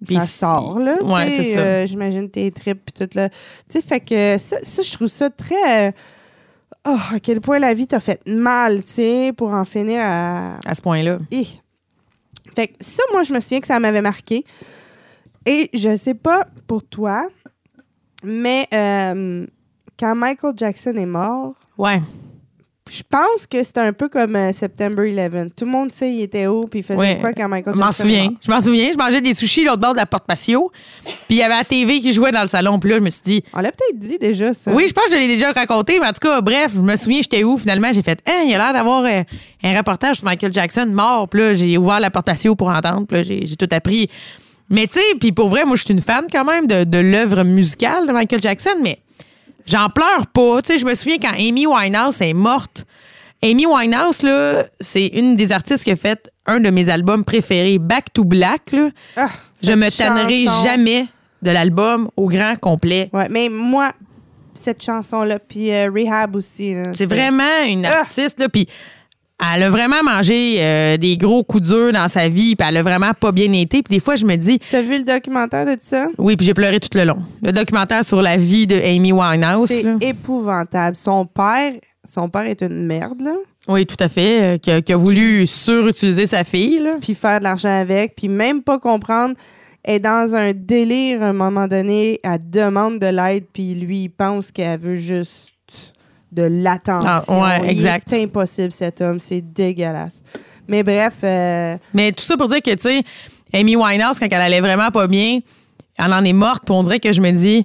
Puis 0.06 0.20
ça 0.20 0.26
sort, 0.26 0.78
là. 0.78 1.02
Ouais, 1.02 1.28
c'est 1.28 1.42
ça. 1.42 1.86
J'imagine 1.86 2.30
tes 2.30 2.52
tripes, 2.52 2.82
puis 2.84 3.04
tout, 3.04 3.18
là. 3.18 3.30
Tu 3.30 3.36
sais, 3.70 3.82
fait 3.82 3.98
que 4.00 4.38
ça, 4.38 4.58
ça, 4.62 4.82
je 4.82 4.92
trouve 4.92 5.08
ça 5.08 5.30
très. 5.30 5.92
Oh, 6.86 6.96
à 7.14 7.18
quel 7.18 7.40
point 7.40 7.58
la 7.58 7.74
vie 7.74 7.88
t'a 7.88 7.98
fait 7.98 8.20
mal, 8.28 8.84
tu 8.84 8.92
sais, 8.92 9.32
pour 9.36 9.48
en 9.48 9.64
finir 9.64 10.00
à. 10.00 10.60
À 10.64 10.74
ce 10.76 10.82
point-là. 10.82 11.18
Fait 12.54 12.68
que 12.68 12.74
ça, 12.78 13.02
moi, 13.12 13.24
je 13.24 13.34
me 13.34 13.40
souviens 13.40 13.60
que 13.60 13.66
ça 13.66 13.80
m'avait 13.80 14.02
marqué. 14.02 14.44
Et 15.46 15.70
je 15.74 15.96
sais 15.96 16.14
pas 16.14 16.46
pour 16.66 16.82
toi, 16.84 17.26
mais 18.22 18.66
euh, 18.72 19.46
quand 19.98 20.14
Michael 20.14 20.54
Jackson 20.56 20.94
est 20.96 21.06
mort, 21.06 21.54
Ouais. 21.76 22.00
je 22.90 23.02
pense 23.08 23.46
que 23.50 23.62
c'était 23.62 23.80
un 23.80 23.92
peu 23.92 24.08
comme 24.08 24.36
euh, 24.36 24.52
September 24.52 25.02
11. 25.04 25.48
Tout 25.56 25.64
le 25.66 25.70
monde 25.70 25.90
sait 25.92 26.12
il 26.14 26.22
était 26.22 26.46
où 26.46 26.66
puis 26.66 26.80
il 26.80 26.82
faisait 26.82 26.98
Ouais. 26.98 27.18
quoi 27.20 27.32
quand 27.34 27.48
Michael 27.48 27.74
Je 27.74 27.80
m'en 27.80 27.86
Jackson 27.88 28.04
est 28.04 28.06
souviens. 28.06 28.24
mort. 28.30 28.38
Je 28.42 28.50
m'en 28.50 28.60
souviens. 28.60 28.90
Je 28.92 28.96
mangeais 28.98 29.20
des 29.20 29.34
sushis 29.34 29.64
l'autre 29.64 29.80
bord 29.80 29.92
de 29.92 29.98
la 29.98 30.06
porte 30.06 30.24
patio. 30.26 30.70
Puis 31.04 31.12
il 31.30 31.36
y 31.36 31.42
avait 31.42 31.56
la 31.56 31.64
TV 31.64 32.00
qui 32.00 32.12
jouait 32.12 32.32
dans 32.32 32.42
le 32.42 32.48
salon. 32.48 32.78
Puis 32.78 32.90
là, 32.90 32.96
je 32.98 33.02
me 33.02 33.10
suis 33.10 33.22
dit, 33.24 33.44
On 33.52 33.60
l'a 33.60 33.70
peut-être 33.72 33.98
dit 33.98 34.18
déjà, 34.18 34.54
ça. 34.54 34.72
oui, 34.72 34.86
je 34.88 34.92
pense 34.94 35.04
que 35.04 35.12
je 35.12 35.16
l'ai 35.16 35.26
déjà 35.28 35.52
raconté. 35.52 35.98
Mais 36.00 36.06
en 36.06 36.12
tout 36.12 36.26
cas, 36.26 36.40
bref, 36.40 36.72
je 36.74 36.80
me 36.80 36.96
souviens, 36.96 37.20
j'étais 37.20 37.44
où 37.44 37.58
finalement. 37.58 37.92
J'ai 37.92 38.02
fait, 38.02 38.20
hein, 38.26 38.44
il 38.46 38.54
a 38.54 38.58
l'air 38.58 38.72
d'avoir 38.72 39.04
euh, 39.04 39.22
un 39.62 39.76
reportage 39.76 40.16
sur 40.16 40.24
Michael 40.24 40.52
Jackson 40.52 40.86
mort. 40.90 41.28
Puis 41.28 41.40
là, 41.40 41.52
j'ai 41.54 41.76
ouvert 41.76 42.00
la 42.00 42.10
porte 42.10 42.26
patio 42.26 42.54
pour 42.54 42.68
entendre. 42.68 43.06
Puis 43.06 43.16
là, 43.18 43.22
j'ai 43.22 43.44
j'ai 43.44 43.56
tout 43.56 43.68
appris. 43.72 44.08
Mais 44.74 44.86
tu 44.86 44.94
sais, 44.98 45.04
puis 45.20 45.32
pour 45.32 45.48
vrai, 45.48 45.64
moi, 45.64 45.76
je 45.76 45.84
suis 45.84 45.94
une 45.94 46.00
fan 46.02 46.24
quand 46.30 46.44
même 46.44 46.66
de, 46.66 46.84
de 46.84 46.98
l'œuvre 46.98 47.44
musicale 47.44 48.06
de 48.06 48.12
Michael 48.12 48.40
Jackson. 48.42 48.74
Mais 48.82 48.98
j'en 49.66 49.88
pleure 49.88 50.26
pas. 50.32 50.60
Tu 50.62 50.72
sais, 50.72 50.78
je 50.78 50.84
me 50.84 50.94
souviens 50.94 51.18
quand 51.18 51.32
Amy 51.38 51.66
Winehouse 51.66 52.20
est 52.20 52.34
morte. 52.34 52.84
Amy 53.42 53.66
Winehouse, 53.66 54.22
là, 54.22 54.64
c'est 54.80 55.06
une 55.06 55.36
des 55.36 55.52
artistes 55.52 55.84
qui 55.84 55.90
a 55.90 55.96
fait 55.96 56.30
un 56.46 56.60
de 56.60 56.70
mes 56.70 56.88
albums 56.88 57.24
préférés, 57.24 57.78
Back 57.78 58.12
to 58.12 58.24
Black. 58.24 58.72
Là. 58.72 58.88
Ah, 59.16 59.28
Je 59.62 59.72
me 59.72 59.90
tannerai 59.90 60.46
chanson. 60.46 60.62
jamais 60.64 61.06
de 61.42 61.50
l'album 61.50 62.08
au 62.16 62.26
grand 62.28 62.56
complet. 62.58 63.10
Ouais, 63.12 63.28
mais 63.30 63.48
moi, 63.50 63.90
cette 64.54 64.82
chanson-là, 64.82 65.38
puis 65.38 65.72
euh, 65.74 65.90
Rehab 65.94 66.36
aussi. 66.36 66.74
C'est 66.94 67.04
vraiment 67.06 67.64
une 67.68 67.84
Ah! 67.84 68.00
artiste, 68.00 68.40
là, 68.40 68.48
puis 68.48 68.66
elle 69.54 69.62
a 69.64 69.70
vraiment 69.70 70.02
mangé 70.02 70.56
euh, 70.58 70.96
des 70.96 71.16
gros 71.16 71.42
coups 71.44 71.68
durs 71.68 71.92
dans 71.92 72.08
sa 72.08 72.28
vie, 72.28 72.56
puis 72.56 72.66
elle 72.68 72.76
a 72.76 72.82
vraiment 72.82 73.12
pas 73.18 73.32
bien 73.32 73.50
été. 73.52 73.82
Puis 73.82 73.96
des 73.96 74.00
fois, 74.00 74.16
je 74.16 74.24
me 74.24 74.36
dis, 74.36 74.58
T'as 74.70 74.82
vu 74.82 74.98
le 74.98 75.04
documentaire 75.04 75.66
de 75.66 75.76
ça? 75.80 76.06
oui, 76.18 76.36
puis 76.36 76.46
j'ai 76.46 76.54
pleuré 76.54 76.78
tout 76.80 76.88
le 76.96 77.04
long. 77.04 77.18
Le 77.42 77.52
documentaire 77.52 78.04
sur 78.04 78.22
la 78.22 78.36
vie 78.36 78.66
de 78.66 78.76
Amy 78.76 79.12
Winehouse. 79.12 79.68
C'est 79.68 79.84
épouvantable. 80.02 80.96
Son 80.96 81.24
père, 81.26 81.72
son 82.08 82.28
père 82.28 82.42
est 82.42 82.62
une 82.62 82.86
merde, 82.86 83.20
là. 83.22 83.34
Oui, 83.66 83.86
tout 83.86 83.96
à 83.98 84.08
fait. 84.08 84.42
euh, 84.42 84.58
qui, 84.58 84.70
a, 84.70 84.82
qui 84.82 84.92
a 84.92 84.96
voulu 84.96 85.46
surutiliser 85.46 86.26
sa 86.26 86.44
fille. 86.44 86.78
Là. 86.80 86.96
Puis 87.00 87.14
faire 87.14 87.38
de 87.38 87.44
l'argent 87.44 87.80
avec, 87.80 88.14
puis 88.14 88.28
même 88.28 88.62
pas 88.62 88.78
comprendre. 88.78 89.34
Elle 89.82 89.96
est 89.96 90.00
dans 90.00 90.34
un 90.34 90.52
délire 90.54 91.22
à 91.22 91.26
un 91.28 91.32
moment 91.32 91.66
donné. 91.66 92.20
Elle 92.22 92.38
demande 92.50 92.98
de 92.98 93.06
l'aide, 93.06 93.44
puis 93.52 93.74
lui, 93.74 94.04
il 94.04 94.08
pense 94.10 94.50
qu'elle 94.52 94.78
veut 94.80 94.96
juste 94.96 95.53
de 96.34 96.42
l'attention. 96.42 97.42
Ah, 97.42 97.60
ouais, 97.60 97.70
exact. 97.70 98.08
Il 98.10 98.18
est 98.18 98.24
impossible, 98.24 98.72
cet 98.72 99.00
homme. 99.00 99.20
C'est 99.20 99.40
dégueulasse. 99.40 100.22
Mais 100.68 100.82
bref, 100.82 101.14
euh, 101.22 101.76
Mais 101.92 102.12
tout 102.12 102.24
ça 102.24 102.36
pour 102.36 102.48
dire 102.48 102.62
que, 102.62 102.74
tu 102.74 102.82
sais, 102.82 103.02
Amy 103.52 103.76
Winehouse, 103.76 104.18
quand 104.18 104.26
elle 104.26 104.34
allait 104.34 104.60
vraiment 104.60 104.90
pas 104.90 105.06
bien, 105.06 105.40
elle 105.98 106.12
en 106.12 106.24
est 106.24 106.32
morte, 106.32 106.64
puis 106.64 106.74
on 106.74 106.82
dirait 106.82 107.00
que 107.00 107.12
je 107.12 107.20
me 107.20 107.30
dis, 107.30 107.62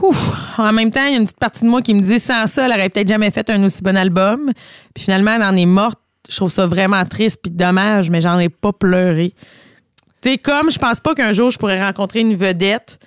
ouf, 0.00 0.32
en 0.58 0.72
même 0.72 0.90
temps, 0.90 1.04
il 1.06 1.12
y 1.12 1.16
a 1.16 1.18
une 1.18 1.24
petite 1.24 1.38
partie 1.38 1.64
de 1.64 1.68
moi 1.68 1.82
qui 1.82 1.94
me 1.94 2.00
dit, 2.00 2.18
sans 2.18 2.46
ça, 2.46 2.66
elle 2.66 2.72
aurait 2.72 2.88
peut-être 2.88 3.08
jamais 3.08 3.30
fait 3.30 3.50
un 3.50 3.62
aussi 3.64 3.82
bon 3.82 3.96
album. 3.96 4.52
Puis 4.94 5.04
finalement, 5.04 5.32
elle 5.32 5.42
en 5.42 5.56
est 5.56 5.66
morte 5.66 5.98
je 6.28 6.36
trouve 6.36 6.50
ça 6.50 6.66
vraiment 6.66 7.04
triste 7.04 7.40
puis 7.42 7.50
dommage, 7.50 8.10
mais 8.10 8.20
j'en 8.20 8.38
ai 8.38 8.48
pas 8.48 8.72
pleuré. 8.72 9.32
Tu 10.20 10.30
sais, 10.30 10.38
comme 10.38 10.70
je 10.70 10.78
pense 10.78 11.00
pas 11.00 11.14
qu'un 11.14 11.32
jour 11.32 11.50
je 11.50 11.58
pourrais 11.58 11.82
rencontrer 11.82 12.20
une 12.20 12.36
vedette 12.36 12.98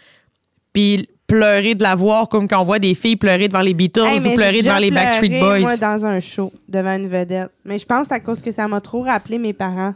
puis 0.73 1.07
pleurer 1.31 1.75
de 1.75 1.83
la 1.83 1.95
voir 1.95 2.27
comme 2.29 2.47
quand 2.47 2.61
on 2.61 2.65
voit 2.65 2.79
des 2.79 2.93
filles 2.93 3.15
pleurer 3.15 3.47
devant 3.47 3.61
les 3.61 3.73
Beatles 3.73 4.01
Hey, 4.05 4.19
ou 4.19 4.35
pleurer 4.35 4.61
devant 4.61 4.77
les 4.77 4.91
Backstreet 4.91 5.39
Boys. 5.39 5.59
Moi, 5.59 5.77
dans 5.77 6.05
un 6.05 6.19
show, 6.19 6.51
devant 6.67 6.95
une 6.95 7.07
vedette. 7.07 7.49
Mais 7.65 7.79
je 7.79 7.85
pense 7.85 8.01
que 8.01 8.07
c'est 8.09 8.15
à 8.15 8.19
cause 8.19 8.41
que 8.41 8.51
ça 8.51 8.67
m'a 8.67 8.81
trop 8.81 9.01
rappelé 9.01 9.37
mes 9.37 9.53
parents. 9.53 9.93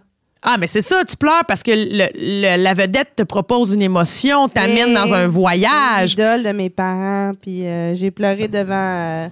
Ah, 0.48 0.58
mais 0.60 0.68
c'est 0.68 0.82
ça, 0.82 1.04
tu 1.04 1.18
pleures 1.18 1.44
parce 1.48 1.64
que 1.64 1.72
le- 1.72 2.10
le- 2.14 2.64
la 2.64 2.74
vedette 2.74 3.16
te 3.16 3.24
propose 3.24 3.74
une 3.74 3.82
émotion, 3.82 4.48
t'amène 4.48 4.94
dans 4.94 5.12
un 5.14 5.28
voyage. 5.28 6.12
L'idole 6.12 6.44
de 6.44 6.52
mes 6.52 6.70
parents. 6.70 7.32
Puis 7.42 7.66
euh, 7.66 7.96
j'ai 7.96 8.12
pleuré 8.12 8.48
devant. 8.48 8.74
euh, 8.76 9.28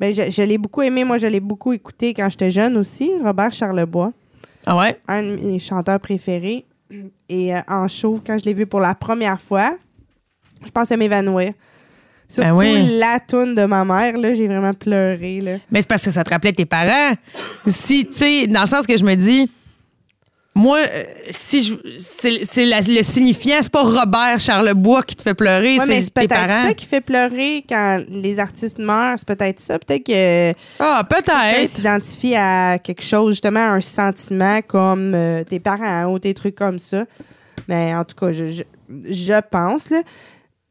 ben, 0.00 0.12
je, 0.12 0.30
je 0.30 0.42
l'ai 0.42 0.58
beaucoup 0.58 0.82
aimé. 0.82 1.04
Moi, 1.04 1.18
je 1.18 1.26
l'ai 1.28 1.40
beaucoup 1.40 1.72
écouté 1.72 2.12
quand 2.14 2.28
j'étais 2.28 2.50
jeune 2.50 2.76
aussi. 2.76 3.10
Robert 3.24 3.52
Charlebois, 3.52 4.12
Ah 4.66 4.76
ouais? 4.76 4.98
un 5.08 5.22
de 5.22 5.36
mes 5.36 5.58
chanteurs 5.60 6.00
préférés. 6.00 6.64
Et 7.28 7.54
euh, 7.54 7.60
en 7.68 7.86
show, 7.88 8.20
quand 8.26 8.36
je 8.38 8.44
l'ai 8.44 8.54
vu 8.54 8.66
pour 8.66 8.80
la 8.80 8.94
première 8.94 9.40
fois, 9.40 9.76
je 10.64 10.70
pensais 10.70 10.96
m'évanouir. 10.96 11.52
Surtout 12.28 12.48
Ben 12.48 12.54
oui. 12.56 12.98
la 12.98 13.20
toune 13.20 13.54
de 13.54 13.64
ma 13.66 13.84
mère, 13.84 14.16
là, 14.16 14.34
j'ai 14.34 14.48
vraiment 14.48 14.74
pleuré. 14.74 15.40
Là. 15.40 15.52
Mais 15.70 15.80
c'est 15.82 15.88
parce 15.88 16.04
que 16.04 16.10
ça 16.10 16.24
te 16.24 16.30
rappelait 16.30 16.52
tes 16.52 16.64
parents. 16.66 17.14
Si, 17.66 18.04
tu 18.06 18.14
sais, 18.14 18.46
dans 18.48 18.62
le 18.62 18.66
sens 18.66 18.84
que 18.86 18.96
je 18.96 19.04
me 19.04 19.14
dis, 19.14 19.48
moi, 20.52 20.78
euh, 20.78 21.04
si 21.30 21.62
je. 21.62 21.74
C'est 21.98 22.64
le 22.66 23.02
signifiant, 23.04 23.58
c'est 23.60 23.70
pas 23.70 23.82
Robert 23.84 24.40
Charlebois 24.40 25.02
qui 25.04 25.14
te 25.14 25.22
fait 25.22 25.34
pleurer, 25.34 25.78
Ouais, 25.78 26.02
c'est 26.02 26.12
peut-être 26.12 26.34
ça 26.34 26.74
qui 26.74 26.86
fait 26.86 27.02
pleurer 27.02 27.62
quand 27.68 28.00
les 28.08 28.40
artistes 28.40 28.78
meurent. 28.78 29.18
C'est 29.18 29.28
peut-être 29.28 29.60
ça. 29.60 29.78
Peut-être 29.78 30.04
que 30.06 30.52
Ah, 30.80 31.04
peut-être. 31.08 31.68
s'identifie 31.68 32.34
à 32.34 32.78
quelque 32.82 33.02
chose, 33.04 33.32
justement, 33.34 33.60
à 33.60 33.72
un 33.74 33.80
sentiment 33.82 34.60
comme 34.66 35.12
euh, 35.14 35.44
tes 35.44 35.60
parents 35.60 36.06
ou 36.06 36.18
des 36.18 36.34
trucs 36.34 36.56
comme 36.56 36.78
ça. 36.78 37.04
Mais 37.68 37.94
en 37.94 38.04
tout 38.04 38.16
cas, 38.16 38.32
je, 38.32 38.48
je, 38.48 38.62
je 39.10 39.40
pense. 39.50 39.90
Là. 39.90 40.00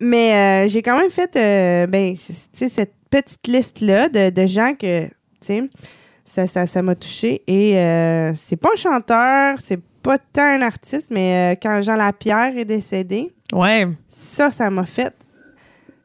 Mais 0.01 0.65
euh, 0.65 0.69
j'ai 0.69 0.81
quand 0.81 0.97
même 0.99 1.10
fait 1.10 1.36
euh, 1.36 1.88
ben, 1.88 2.15
cette 2.15 2.93
petite 3.10 3.47
liste-là 3.47 4.10
de, 4.10 4.29
de 4.29 4.45
gens 4.45 4.73
que, 4.73 5.08
ça 6.25 6.47
ça, 6.47 6.65
ça 6.65 6.81
m'a 6.81 6.95
touché. 6.95 7.41
Et 7.47 7.77
euh, 7.77 8.34
c'est 8.36 8.58
pas 8.58 8.69
un 8.73 8.77
chanteur, 8.77 9.55
c'est 9.60 9.79
pas 10.01 10.17
tant 10.17 10.43
un 10.43 10.62
artiste, 10.62 11.12
mais 11.12 11.58
quand 11.62 11.81
Jean 11.81 11.95
Lapierre 11.95 12.58
est 12.58 12.65
décédé, 12.65 13.31
Ouais. 13.53 13.88
ça, 14.08 14.51
ça 14.51 14.69
m'a 14.69 14.86
fait. 14.86 15.13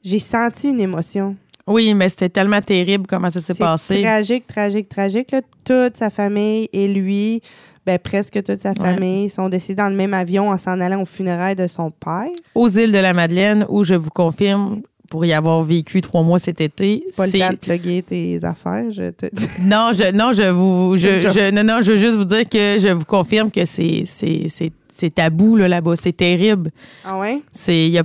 J'ai 0.03 0.19
senti 0.19 0.69
une 0.69 0.81
émotion. 0.81 1.37
Oui, 1.67 1.93
mais 1.95 2.09
c'était 2.09 2.29
tellement 2.29 2.61
terrible 2.63 3.07
comment 3.07 3.31
ça 3.31 3.41
s'est 3.41 3.55
passé. 3.55 4.03
tragique, 4.03 4.47
tragique, 4.47 4.89
tragique. 4.89 5.31
Là. 5.31 5.41
Toute 5.65 5.97
sa 5.97 6.11
famille 6.11 6.69
et 6.73 6.89
lui, 6.89 7.43
ben, 7.87 7.99
presque 7.99 8.43
toute 8.43 8.61
sa 8.61 8.75
famille, 8.75 9.29
sont 9.29 9.49
décédés 9.49 9.77
dans 9.77 9.89
le 9.89 9.97
même 9.97 10.15
avion 10.15 10.51
en 10.51 10.59
s'en 10.59 10.81
allant 10.81 11.03
aux 11.03 11.07
funérailles 11.07 11.57
de 11.57 11.67
son 11.67 11.91
père. 11.91 12.27
Aux 12.55 12.69
îles 12.69 12.93
de 12.93 12.99
la 12.99 13.13
Madeleine, 13.15 13.65
où 13.69 13.85
je 13.85 13.95
vous 13.95 14.11
confirme, 14.11 14.83
pour 15.09 15.25
y 15.25 15.33
avoir 15.33 15.63
vécu 15.63 16.01
trois 16.03 16.23
mois 16.23 16.39
cet 16.39 16.61
été, 16.61 17.03
C'est 17.09 17.17
pas 17.17 17.25
le 17.27 17.31
c'est- 17.33 17.39
temps 17.41 17.51
de 17.51 17.57
plugger 17.57 18.03
tes 18.03 18.45
affaires, 18.45 18.91
je 18.91 19.11
te 19.11 19.27
dis. 19.33 19.47
Non, 19.63 19.91
je, 19.93 20.13
non, 20.13 20.33
je 20.33 20.45
vous, 20.51 20.97
je, 20.97 21.21
C'est 21.21 21.33
je- 21.33 21.51
non, 21.55 21.65
non, 21.65 21.81
je 21.83 21.93
veux 21.93 21.99
juste 21.99 22.17
vous 22.17 22.25
dire 22.25 22.49
que 22.49 22.77
je 22.79 22.89
vous 22.93 23.05
confirme 23.05 23.51
que 23.51 23.65
c'est, 23.65 24.03
c'est, 24.07 24.47
c'est, 24.49 24.71
c'est 24.97 25.13
tabou 25.15 25.57
là, 25.57 25.67
là-bas. 25.67 25.97
C'est 25.97 26.17
terrible. 26.17 26.71
Ah 27.05 27.19
ouais? 27.19 27.41
C'est, 27.51 27.87
il 27.87 27.93
y 27.93 27.99
a- 27.99 28.05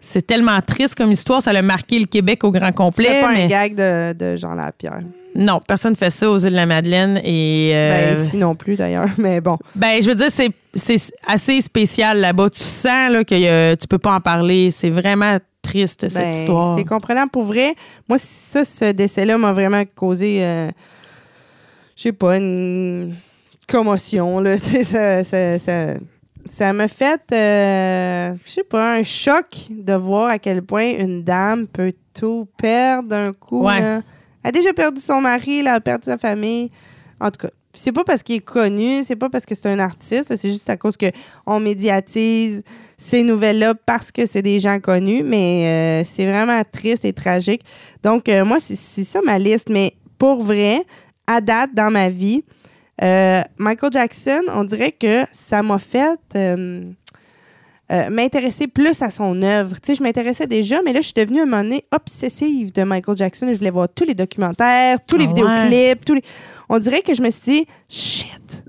c'est 0.00 0.26
tellement 0.26 0.58
triste 0.62 0.94
comme 0.94 1.10
histoire. 1.12 1.42
Ça 1.42 1.50
a 1.50 1.60
marqué 1.60 1.98
le 1.98 2.06
Québec 2.06 2.44
au 2.44 2.50
grand 2.52 2.72
complet. 2.72 3.06
fais 3.08 3.20
pas 3.20 3.32
mais 3.34 3.42
un 3.44 3.48
gag 3.48 3.74
de, 3.74 4.12
de 4.14 4.36
Jean 4.36 4.54
Lapierre. 4.54 5.00
Non, 5.38 5.60
personne 5.66 5.92
ne 5.92 5.96
fait 5.96 6.10
ça 6.10 6.28
aux 6.28 6.38
îles 6.38 6.50
de 6.50 6.56
la 6.56 6.66
Madeleine. 6.66 7.20
Et 7.22 7.70
euh, 7.72 8.16
Ben, 8.16 8.20
ici 8.24 8.36
non 8.36 8.56
plus, 8.56 8.74
d'ailleurs. 8.74 9.08
Mais 9.18 9.40
bon. 9.40 9.56
ben, 9.76 10.02
je 10.02 10.08
veux 10.08 10.16
dire, 10.16 10.30
c'est, 10.30 10.50
c'est 10.74 10.96
assez 11.28 11.60
spécial 11.60 12.18
là-bas. 12.18 12.50
Tu 12.50 12.58
sens 12.64 13.12
là, 13.12 13.22
que 13.22 13.34
euh, 13.34 13.76
tu 13.76 13.86
peux 13.86 13.98
pas 13.98 14.14
en 14.14 14.20
parler. 14.20 14.72
C'est 14.72 14.90
vraiment 14.90 15.38
triste 15.62 16.08
cette 16.08 16.14
Ben, 16.24 16.30
histoire. 16.30 16.76
C'est 16.76 16.84
comprenable 16.84 17.30
pour 17.30 17.44
vrai. 17.44 17.76
Moi, 18.08 18.18
ça, 18.18 18.64
ce 18.64 18.90
décès-là 18.90 19.38
m'a 19.38 19.52
vraiment 19.52 19.84
causé, 19.94 20.44
euh, 20.44 20.70
je 21.96 22.02
sais 22.02 22.12
pas, 22.12 22.36
une 22.36 23.14
commotion. 23.68 24.40
Là. 24.40 24.58
Ça, 24.58 25.22
ça, 25.22 25.58
ça, 25.60 25.86
ça 26.48 26.72
m'a 26.72 26.88
fait, 26.88 27.20
euh, 27.32 28.32
je 28.44 28.50
sais 28.50 28.64
pas, 28.64 28.94
un 28.96 29.02
choc 29.04 29.46
de 29.70 29.92
voir 29.92 30.30
à 30.30 30.38
quel 30.40 30.62
point 30.62 30.94
une 30.98 31.22
dame 31.22 31.66
peut 31.68 31.92
tout 32.18 32.48
perdre 32.56 33.08
d'un 33.10 33.32
coup. 33.32 33.64
Ouais. 33.66 33.80
là. 33.80 34.00
A 34.44 34.52
déjà 34.52 34.72
perdu 34.72 35.00
son 35.00 35.20
mari, 35.20 35.60
elle 35.60 35.68
a 35.68 35.80
perdu 35.80 36.06
sa 36.06 36.18
famille. 36.18 36.70
En 37.20 37.30
tout 37.30 37.46
cas, 37.46 37.50
c'est 37.74 37.92
pas 37.92 38.04
parce 38.04 38.22
qu'il 38.22 38.36
est 38.36 38.40
connu, 38.40 39.02
c'est 39.02 39.16
pas 39.16 39.28
parce 39.28 39.46
que 39.46 39.54
c'est 39.54 39.68
un 39.68 39.78
artiste, 39.78 40.34
c'est 40.34 40.50
juste 40.50 40.68
à 40.70 40.76
cause 40.76 40.96
que 40.96 41.06
on 41.46 41.60
médiatise 41.60 42.62
ces 42.96 43.22
nouvelles-là 43.22 43.74
parce 43.86 44.10
que 44.10 44.26
c'est 44.26 44.42
des 44.42 44.58
gens 44.58 44.80
connus, 44.80 45.22
mais 45.22 46.02
euh, 46.02 46.04
c'est 46.04 46.26
vraiment 46.26 46.60
triste 46.70 47.04
et 47.04 47.12
tragique. 47.12 47.62
Donc, 48.02 48.28
euh, 48.28 48.44
moi, 48.44 48.58
c'est 48.60 48.76
c'est 48.76 49.04
ça 49.04 49.20
ma 49.24 49.38
liste. 49.38 49.68
Mais 49.70 49.94
pour 50.18 50.42
vrai, 50.42 50.82
à 51.26 51.40
date 51.40 51.74
dans 51.74 51.90
ma 51.90 52.08
vie, 52.08 52.42
euh, 53.02 53.42
Michael 53.58 53.92
Jackson, 53.92 54.42
on 54.48 54.64
dirait 54.64 54.92
que 54.92 55.24
ça 55.30 55.62
m'a 55.62 55.78
fait 55.78 56.18
euh, 57.90 58.10
m'intéresser 58.10 58.66
plus 58.66 59.00
à 59.02 59.10
son 59.10 59.42
œuvre. 59.42 59.80
Tu 59.80 59.86
sais, 59.86 59.94
je 59.94 60.02
m'intéressais 60.02 60.46
déjà, 60.46 60.82
mais 60.82 60.92
là, 60.92 61.00
je 61.00 61.06
suis 61.06 61.14
devenue 61.14 61.40
à 61.40 61.42
un 61.44 61.46
moment 61.46 61.62
donné 61.62 61.84
obsessive 61.94 62.72
de 62.72 62.82
Michael 62.82 63.16
Jackson. 63.16 63.48
Je 63.50 63.58
voulais 63.58 63.70
voir 63.70 63.88
tous 63.88 64.04
les 64.04 64.14
documentaires, 64.14 64.98
tous 65.06 65.16
les 65.16 65.24
ouais? 65.26 65.34
vidéoclips, 65.34 66.04
tous 66.04 66.14
les... 66.14 66.22
On 66.68 66.78
dirait 66.78 67.00
que 67.00 67.14
je 67.14 67.22
me 67.22 67.30
suis 67.30 67.62
dit, 67.62 67.66
shit, 67.88 68.64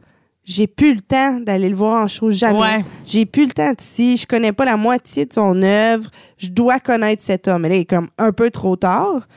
j'ai 0.45 0.67
plus 0.67 0.95
le 0.95 1.01
temps 1.01 1.39
d'aller 1.39 1.69
le 1.69 1.75
voir 1.75 2.03
en 2.03 2.07
show, 2.07 2.31
jamais. 2.31 2.59
Ouais. 2.59 2.85
J'ai 3.05 3.25
plus 3.25 3.45
le 3.45 3.51
temps 3.51 3.71
d'ici, 3.77 4.17
je 4.17 4.25
connais 4.25 4.53
pas 4.53 4.65
la 4.65 4.77
moitié 4.77 5.25
de 5.25 5.33
son 5.33 5.61
œuvre, 5.61 6.09
je 6.37 6.47
dois 6.47 6.79
connaître 6.79 7.21
cet 7.21 7.47
homme. 7.47 7.63
Mais 7.63 7.69
là, 7.69 7.75
il 7.75 7.81
est 7.81 7.85
comme 7.85 8.09
un 8.17 8.31
peu 8.31 8.49
trop 8.49 8.75
tard. 8.75 9.27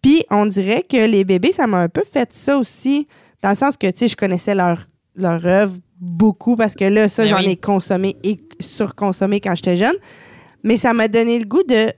Puis, 0.00 0.24
on 0.30 0.46
dirait 0.46 0.82
que 0.88 1.06
les 1.06 1.24
bébés, 1.24 1.52
ça 1.52 1.66
m'a 1.66 1.78
un 1.78 1.88
peu 1.88 2.02
fait 2.04 2.32
ça 2.32 2.58
aussi, 2.58 3.06
dans 3.42 3.50
le 3.50 3.54
sens 3.54 3.76
que, 3.76 3.86
tu 3.88 3.98
sais, 3.98 4.08
je 4.08 4.16
connaissais 4.16 4.54
leur, 4.54 4.86
leur 5.14 5.44
œuvre 5.44 5.76
beaucoup 6.02 6.56
parce 6.56 6.74
que 6.74 6.84
là, 6.84 7.08
ça, 7.08 7.22
Ben 7.22 7.28
j'en 7.30 7.38
oui. 7.38 7.50
ai 7.50 7.56
consommé 7.56 8.16
et 8.24 8.36
surconsommé 8.60 9.40
quand 9.40 9.54
j'étais 9.54 9.76
jeune. 9.76 9.94
Mais 10.64 10.76
ça 10.76 10.92
m'a 10.92 11.08
donné 11.08 11.38
le 11.38 11.44
goût 11.46 11.62
de 11.62 11.92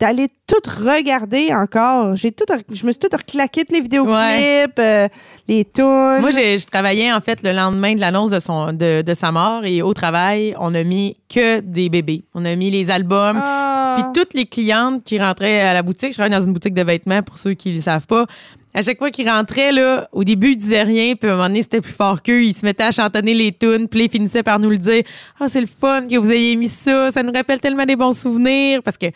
d'aller 0.00 0.26
tout 0.48 0.56
regarder 0.84 1.54
encore. 1.54 2.16
J'ai 2.16 2.32
tout, 2.32 2.44
je 2.72 2.86
me 2.86 2.90
suis 2.90 2.98
tout 2.98 3.16
reclaqué 3.16 3.62
les 3.70 3.80
vidéoclips, 3.80 4.76
euh, 4.80 5.06
les 5.46 5.64
tunes. 5.64 6.20
Moi, 6.20 6.30
je 6.30 6.66
travaillais 6.66 7.12
en 7.12 7.20
fait 7.20 7.40
le 7.44 7.52
lendemain 7.52 7.94
de 7.94 8.00
l'annonce 8.00 8.32
de, 8.32 8.40
son, 8.40 8.72
de, 8.72 9.02
de 9.02 9.14
sa 9.14 9.30
mort 9.30 9.64
et 9.64 9.80
au 9.80 9.94
travail, 9.94 10.56
on 10.58 10.74
a 10.74 10.82
mis 10.82 11.16
que 11.32 11.60
des 11.60 11.88
bébés. 11.88 12.24
On 12.34 12.44
a 12.44 12.56
mis 12.56 12.72
les 12.72 12.90
albums. 12.90 13.38
Ah. 13.40 13.96
Puis 13.96 14.20
toutes 14.20 14.34
les 14.34 14.46
clientes 14.46 15.04
qui 15.04 15.20
rentraient 15.20 15.60
à 15.60 15.72
la 15.72 15.82
boutique, 15.82 16.10
je 16.10 16.16
travaille 16.16 16.36
dans 16.36 16.44
une 16.44 16.52
boutique 16.52 16.74
de 16.74 16.82
vêtements 16.82 17.22
pour 17.22 17.38
ceux 17.38 17.54
qui 17.54 17.70
ne 17.70 17.76
le 17.76 17.82
savent 17.82 18.08
pas. 18.08 18.26
À 18.74 18.80
chaque 18.80 18.98
fois 18.98 19.10
qu'ils 19.10 19.28
rentraient, 19.28 19.72
là, 19.72 20.08
au 20.12 20.24
début, 20.24 20.52
ils 20.52 20.56
disaient 20.56 20.82
rien, 20.82 21.14
puis 21.14 21.28
à 21.28 21.34
un 21.34 21.36
moment 21.36 21.48
donné, 21.48 21.62
c'était 21.62 21.82
plus 21.82 21.92
fort 21.92 22.22
qu'eux. 22.22 22.42
Ils 22.42 22.54
se 22.54 22.64
mettaient 22.64 22.84
à 22.84 22.90
chantonner 22.90 23.34
les 23.34 23.52
tunes, 23.52 23.86
puis 23.86 24.04
ils 24.04 24.10
finissaient 24.10 24.42
par 24.42 24.58
nous 24.58 24.70
le 24.70 24.78
dire. 24.78 25.02
Ah, 25.38 25.48
c'est 25.48 25.60
le 25.60 25.66
fun 25.66 26.06
que 26.08 26.16
vous 26.16 26.32
ayez 26.32 26.56
mis 26.56 26.68
ça, 26.68 27.10
ça 27.10 27.22
nous 27.22 27.32
rappelle 27.32 27.60
tellement 27.60 27.84
des 27.84 27.96
bons 27.96 28.18
souvenirs. 28.18 28.80
Parce 28.82 28.96
que, 28.96 29.06
tu 29.06 29.14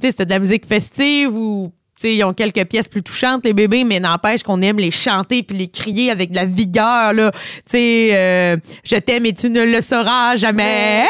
sais, 0.00 0.10
c'était 0.10 0.26
de 0.26 0.30
la 0.30 0.38
musique 0.38 0.66
festive 0.66 1.34
ou, 1.34 1.72
tu 1.98 2.02
sais, 2.02 2.16
ils 2.16 2.22
ont 2.22 2.34
quelques 2.34 2.66
pièces 2.66 2.88
plus 2.88 3.02
touchantes, 3.02 3.44
les 3.44 3.54
bébés, 3.54 3.84
mais 3.84 3.98
n'empêche 3.98 4.42
qu'on 4.42 4.60
aime 4.60 4.78
les 4.78 4.90
chanter 4.90 5.42
puis 5.42 5.56
les 5.56 5.68
crier 5.68 6.10
avec 6.10 6.30
de 6.30 6.36
la 6.36 6.44
vigueur, 6.44 7.14
là. 7.14 7.30
Tu 7.32 7.38
sais, 7.66 8.08
euh, 8.12 8.56
je 8.84 8.96
t'aime 8.96 9.24
et 9.24 9.32
tu 9.32 9.48
ne 9.48 9.64
le 9.64 9.80
sauras 9.80 10.36
jamais. 10.36 11.06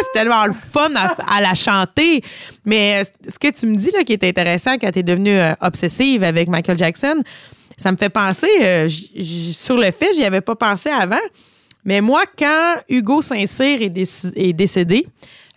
C'est 0.00 0.12
tellement 0.20 0.44
le 0.46 0.52
fun 0.52 0.90
à, 0.96 1.14
à 1.36 1.40
la 1.40 1.54
chanter. 1.54 2.22
Mais 2.64 3.02
euh, 3.02 3.04
ce 3.28 3.38
que 3.38 3.48
tu 3.50 3.66
me 3.66 3.74
dis 3.74 3.90
là, 3.90 4.04
qui 4.04 4.12
est 4.12 4.24
intéressant 4.24 4.74
quand 4.78 4.90
tu 4.90 4.98
es 5.00 5.02
devenue 5.02 5.38
euh, 5.38 5.54
obsessive 5.60 6.22
avec 6.22 6.48
Michael 6.48 6.78
Jackson, 6.78 7.22
ça 7.76 7.92
me 7.92 7.96
fait 7.96 8.08
penser, 8.08 8.48
euh, 8.62 8.88
j- 8.88 9.10
j- 9.14 9.52
sur 9.52 9.76
le 9.76 9.90
fait, 9.90 10.10
j'y 10.14 10.24
avais 10.24 10.40
pas 10.40 10.56
pensé 10.56 10.88
avant. 10.90 11.16
Mais 11.84 12.00
moi, 12.00 12.22
quand 12.38 12.74
Hugo 12.88 13.22
Saint-Cyr 13.22 13.80
est, 13.82 13.88
déc- 13.88 14.32
est 14.34 14.52
décédé, 14.52 15.06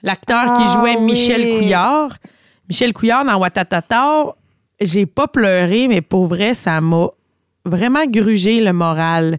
l'acteur 0.04 0.54
qui 0.58 0.64
Ah 0.66 0.78
jouait 0.80 0.98
Michel 0.98 1.42
oui. 1.42 1.58
Couillard, 1.60 2.18
Michel 2.70 2.94
Couillard 2.94 3.26
dans 3.26 3.38
Watatata, 3.38 4.36
j'ai 4.80 5.06
pas 5.06 5.28
pleuré, 5.28 5.88
mais 5.88 6.02
pour 6.02 6.26
vrai, 6.28 6.54
ça 6.54 6.80
m'a 6.80 7.08
vraiment 7.66 8.06
grugé 8.08 8.62
le 8.62 8.72
moral. 8.74 9.38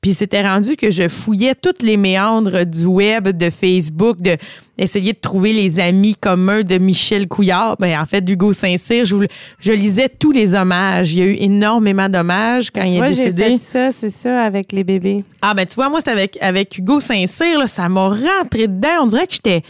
Puis 0.00 0.14
c'était 0.14 0.40
rendu 0.40 0.76
que 0.76 0.90
je 0.90 1.08
fouillais 1.08 1.54
toutes 1.54 1.82
les 1.82 1.98
méandres 1.98 2.64
du 2.64 2.86
web, 2.86 3.28
de 3.28 3.50
Facebook, 3.50 4.18
de 4.22 4.38
essayer 4.78 5.12
de 5.12 5.18
trouver 5.18 5.52
les 5.52 5.78
amis 5.78 6.14
communs 6.14 6.62
de 6.62 6.78
Michel 6.78 7.28
Couillard. 7.28 7.76
Ben, 7.78 8.00
en 8.00 8.06
fait, 8.06 8.22
d'Hugo 8.22 8.54
Saint-Cyr, 8.54 9.04
je, 9.04 9.16
je 9.60 9.72
lisais 9.72 10.08
tous 10.08 10.32
les 10.32 10.54
hommages. 10.54 11.12
Il 11.12 11.18
y 11.18 11.22
a 11.22 11.26
eu 11.26 11.36
énormément 11.38 12.08
d'hommages 12.08 12.70
quand 12.70 12.80
Tu 12.80 12.88
il 12.92 12.96
vois, 12.96 13.08
est 13.10 13.14
décédé. 13.14 13.42
fait 13.42 13.58
ça, 13.58 13.92
c'est 13.92 14.08
ça, 14.08 14.42
avec 14.42 14.72
les 14.72 14.84
bébés. 14.84 15.22
Ah 15.42 15.52
ben 15.52 15.66
tu 15.66 15.74
vois, 15.74 15.90
moi, 15.90 16.00
c'est 16.02 16.10
avec, 16.10 16.38
avec 16.40 16.78
Hugo 16.78 16.98
Saint-Cyr, 17.00 17.58
là, 17.58 17.66
ça 17.66 17.86
m'a 17.90 18.08
rentré 18.08 18.68
dedans. 18.68 19.02
On 19.02 19.06
dirait 19.06 19.26
que 19.26 19.34
j'étais... 19.34 19.60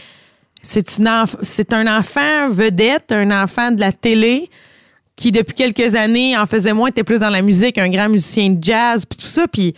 C'est, 0.63 0.97
une 0.99 1.07
enf- 1.07 1.39
c'est 1.41 1.73
un 1.73 1.87
enfant 1.97 2.47
vedette, 2.49 3.11
un 3.11 3.43
enfant 3.43 3.71
de 3.71 3.79
la 3.81 3.91
télé 3.91 4.47
qui, 5.15 5.31
depuis 5.31 5.55
quelques 5.55 5.95
années, 5.95 6.37
en 6.37 6.45
faisait 6.45 6.71
moins, 6.71 6.87
était 6.89 7.03
plus 7.03 7.19
dans 7.19 7.29
la 7.31 7.41
musique, 7.41 7.77
un 7.79 7.89
grand 7.89 8.07
musicien 8.07 8.51
de 8.51 8.63
jazz, 8.63 9.05
puis 9.05 9.17
tout 9.17 9.25
ça. 9.27 9.47
Puis 9.47 9.73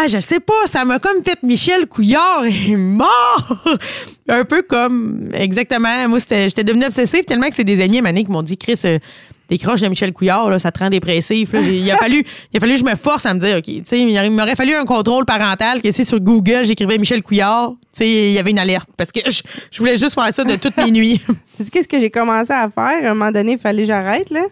Ah, 0.00 0.06
je 0.06 0.20
sais 0.20 0.38
pas, 0.38 0.66
ça 0.66 0.84
m'a 0.84 1.00
comme 1.00 1.24
fait 1.24 1.42
Michel 1.42 1.86
Couillard 1.86 2.44
est 2.44 2.76
mort. 2.76 3.64
Un 4.28 4.44
peu 4.44 4.62
comme, 4.62 5.28
exactement. 5.32 6.08
Moi, 6.08 6.20
c'était- 6.20 6.48
j'étais 6.48 6.62
devenue 6.62 6.84
obsessive 6.84 7.24
tellement 7.24 7.48
que 7.48 7.54
c'est 7.56 7.64
des 7.64 7.80
amis 7.80 7.98
à 7.98 8.12
qui 8.12 8.30
m'ont 8.30 8.42
dit, 8.44 8.56
Chris, 8.56 8.78
euh, 8.84 9.00
décroche 9.48 9.80
de 9.80 9.88
Michel 9.88 10.12
Couillard, 10.12 10.50
là, 10.50 10.60
ça 10.60 10.70
te 10.70 10.78
rend 10.78 10.88
dépressif. 10.90 11.52
là. 11.52 11.60
il, 11.60 11.90
a 11.90 11.96
fallu, 11.98 12.24
il 12.52 12.56
a 12.56 12.60
fallu 12.60 12.74
que 12.74 12.78
je 12.78 12.84
me 12.84 12.94
force 12.94 13.26
à 13.26 13.34
me 13.34 13.40
dire, 13.40 13.56
OK, 13.56 13.64
tu 13.64 13.82
sais, 13.84 14.00
il 14.00 14.30
m'aurait 14.30 14.54
fallu 14.54 14.72
un 14.74 14.84
contrôle 14.84 15.24
parental 15.24 15.82
que 15.82 15.90
si 15.90 16.04
sur 16.04 16.20
Google, 16.20 16.64
j'écrivais 16.64 16.96
Michel 16.96 17.20
Couillard, 17.22 17.70
tu 17.92 18.04
sais, 18.04 18.08
il 18.08 18.32
y 18.32 18.38
avait 18.38 18.52
une 18.52 18.58
alerte 18.60 18.88
parce 18.96 19.10
que 19.10 19.28
je, 19.28 19.42
je 19.72 19.78
voulais 19.78 19.96
juste 19.96 20.14
faire 20.14 20.32
ça 20.32 20.44
de 20.44 20.54
toutes 20.54 20.76
mes 20.76 20.92
nuits. 20.92 21.20
Tu 21.56 21.64
sais 21.64 21.70
qu'est-ce 21.70 21.88
que 21.88 21.98
j'ai 21.98 22.10
commencé 22.10 22.52
à 22.52 22.70
faire? 22.70 23.04
À 23.04 23.10
un 23.10 23.14
moment 23.14 23.32
donné, 23.32 23.52
il 23.52 23.58
fallait 23.58 23.82
que 23.82 23.88
j'arrête, 23.88 24.30
là. 24.30 24.44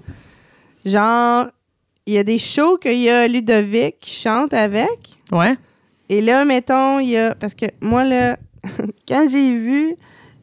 Genre, 0.85 1.47
il 2.07 2.15
y 2.15 2.19
a 2.19 2.25
des 2.25 2.39
shows 2.39 2.79
qu'il 2.79 2.99
y 3.01 3.09
a 3.09 3.29
Ludovic 3.29 3.97
qui 4.01 4.13
chante 4.13 4.53
avec. 4.53 4.89
Ouais. 5.33 5.55
Et 6.09 6.21
là, 6.21 6.45
mettons, 6.45 7.01
il 7.01 7.11
y 7.11 7.17
a. 7.17 7.35
Parce 7.35 7.55
que 7.55 7.67
moi, 7.81 8.05
là, 8.05 8.37
quand 9.09 9.29
j'ai 9.31 9.57
vu. 9.57 9.97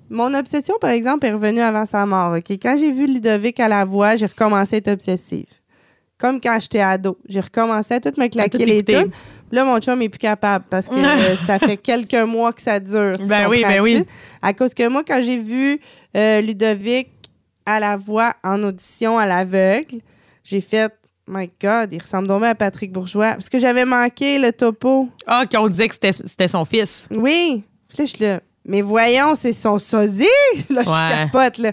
Mon 0.09 0.35
obsession, 0.35 0.75
par 0.79 0.91
exemple, 0.91 1.25
est 1.25 1.31
revenue 1.31 1.61
avant 1.61 1.85
sa 1.85 2.05
mort. 2.05 2.37
OK? 2.37 2.51
Quand 2.61 2.75
j'ai 2.77 2.91
vu 2.91 3.07
Ludovic 3.07 3.59
à 3.59 3.67
la 3.67 3.83
voix, 3.83 4.15
j'ai 4.15 4.27
recommencé 4.27 4.75
à 4.75 4.77
être 4.77 4.89
obsessive. 4.89 5.47
Comme 6.19 6.39
quand 6.39 6.59
j'étais 6.59 6.81
ado. 6.81 7.17
J'ai 7.27 7.39
recommencé 7.39 7.95
à 7.95 7.99
tout 7.99 8.13
me 8.17 8.27
claquer 8.27 8.59
tout 8.59 8.65
les 8.65 8.83
tunes. 8.83 9.09
Là, 9.51 9.63
mon 9.65 9.79
chum 9.79 9.99
est 10.01 10.09
plus 10.09 10.19
capable 10.19 10.65
parce 10.69 10.87
que 10.87 10.95
euh, 10.95 11.35
ça 11.35 11.57
fait 11.57 11.77
quelques 11.77 12.13
mois 12.13 12.53
que 12.53 12.61
ça 12.61 12.79
dure. 12.79 13.15
Ben 13.27 13.47
oui, 13.47 13.63
ben 13.63 13.81
oui. 13.81 14.05
À 14.41 14.53
cause 14.53 14.73
que 14.73 14.87
moi, 14.87 15.03
quand 15.07 15.19
j'ai 15.21 15.39
vu 15.39 15.79
euh, 16.15 16.41
Ludovic 16.41 17.09
à 17.65 17.79
la 17.79 17.97
voix 17.97 18.33
en 18.43 18.61
audition 18.63 19.17
à 19.17 19.25
l'aveugle, 19.25 19.97
j'ai 20.43 20.61
fait 20.61 20.93
My 21.33 21.49
God, 21.59 21.91
il 21.91 21.99
ressemble 21.99 22.27
donc 22.27 22.43
à 22.43 22.53
Patrick 22.53 22.91
Bourgeois. 22.91 23.31
Parce 23.31 23.49
que 23.49 23.57
j'avais 23.57 23.85
manqué 23.85 24.37
le 24.37 24.51
topo. 24.51 25.09
Ah, 25.25 25.45
qu'on 25.51 25.67
disait 25.67 25.87
que 25.87 25.95
c'était 25.95 26.13
c'était 26.13 26.47
son 26.47 26.63
fils. 26.63 27.07
Oui. 27.09 27.63
Puis 27.89 27.97
là, 27.97 28.05
je 28.05 28.09
suis 28.15 28.23
là. 28.23 28.39
Mais 28.65 28.81
voyons, 28.81 29.33
c'est 29.35 29.51
son 29.51 29.79
sosie. 29.79 30.25
Là, 30.69 30.83
je 30.85 31.15
capote, 31.31 31.57
là. 31.57 31.71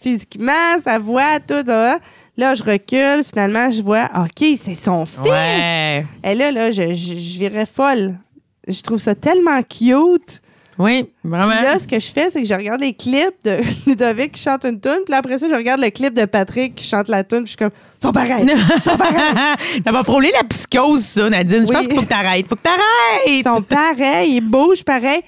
Physiquement, 0.00 0.80
sa 0.82 0.98
voix, 0.98 1.38
tout. 1.38 1.64
Là, 1.64 2.00
là, 2.36 2.54
je 2.56 2.64
recule. 2.64 3.22
Finalement, 3.24 3.70
je 3.70 3.80
vois, 3.80 4.08
OK, 4.16 4.44
c'est 4.56 4.74
son 4.74 5.06
fils. 5.06 5.30
Ouais. 5.30 6.04
Et 6.24 6.34
là, 6.34 6.50
là, 6.50 6.72
je, 6.72 6.94
je, 6.94 7.16
je 7.16 7.38
virais 7.38 7.66
folle. 7.66 8.18
Je 8.66 8.80
trouve 8.80 8.98
ça 8.98 9.14
tellement 9.14 9.62
cute. 9.62 10.42
Oui, 10.78 11.04
Puis 11.04 11.30
vraiment. 11.30 11.48
là, 11.48 11.78
ce 11.78 11.86
que 11.86 12.00
je 12.00 12.06
fais, 12.10 12.30
c'est 12.30 12.40
que 12.42 12.48
je 12.48 12.54
regarde 12.54 12.80
les 12.80 12.94
clips 12.94 13.44
de 13.44 13.58
Ludovic 13.86 14.32
qui 14.32 14.42
chante 14.42 14.64
une 14.64 14.80
tune, 14.80 15.00
puis 15.04 15.12
là, 15.12 15.18
après 15.18 15.38
ça, 15.38 15.48
je 15.48 15.54
regarde 15.54 15.80
le 15.80 15.90
clip 15.90 16.14
de 16.14 16.24
Patrick 16.24 16.74
qui 16.74 16.86
chante 16.86 17.08
la 17.08 17.24
tune, 17.24 17.44
puis 17.44 17.46
je 17.46 17.50
suis 17.50 17.56
comme, 17.58 17.70
ils 17.98 18.02
sont 18.02 18.12
pareils, 18.12 18.46
ils 18.76 18.82
sont 18.82 18.96
pareils. 18.96 19.82
Ça 19.84 19.92
va 19.92 20.02
frôler 20.02 20.30
la 20.32 20.44
psychose, 20.44 21.04
ça, 21.04 21.28
Nadine. 21.28 21.66
Je 21.66 21.72
pense 21.72 21.86
qu'il 21.86 21.96
faut 21.96 22.02
que 22.02 22.08
t'arrêtes. 22.08 22.46
Faut 22.48 22.56
que 22.56 22.62
t'arrêtes. 22.62 23.26
Ils 23.26 23.42
sont 23.42 23.62
pareils, 23.62 24.36
ils 24.36 24.40
bougent 24.40 24.84
pareil. 24.84 25.22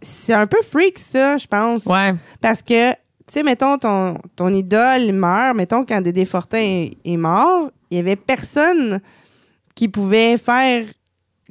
C'est 0.00 0.34
un 0.34 0.46
peu 0.46 0.58
freak, 0.62 0.98
ça, 0.98 1.36
je 1.38 1.46
pense. 1.46 1.84
Ouais. 1.86 2.14
Parce 2.40 2.62
que, 2.62 2.90
tu 2.92 2.96
sais, 3.30 3.42
mettons, 3.42 3.78
ton, 3.78 4.16
ton 4.36 4.48
idole 4.52 5.12
meurt, 5.12 5.56
mettons, 5.56 5.84
quand 5.84 6.00
Dédé 6.00 6.24
Fortin 6.24 6.58
est, 6.58 6.90
est 7.04 7.16
mort, 7.16 7.70
il 7.90 7.98
y 7.98 8.00
avait 8.00 8.16
personne 8.16 9.00
qui 9.74 9.88
pouvait 9.88 10.36
faire 10.38 10.84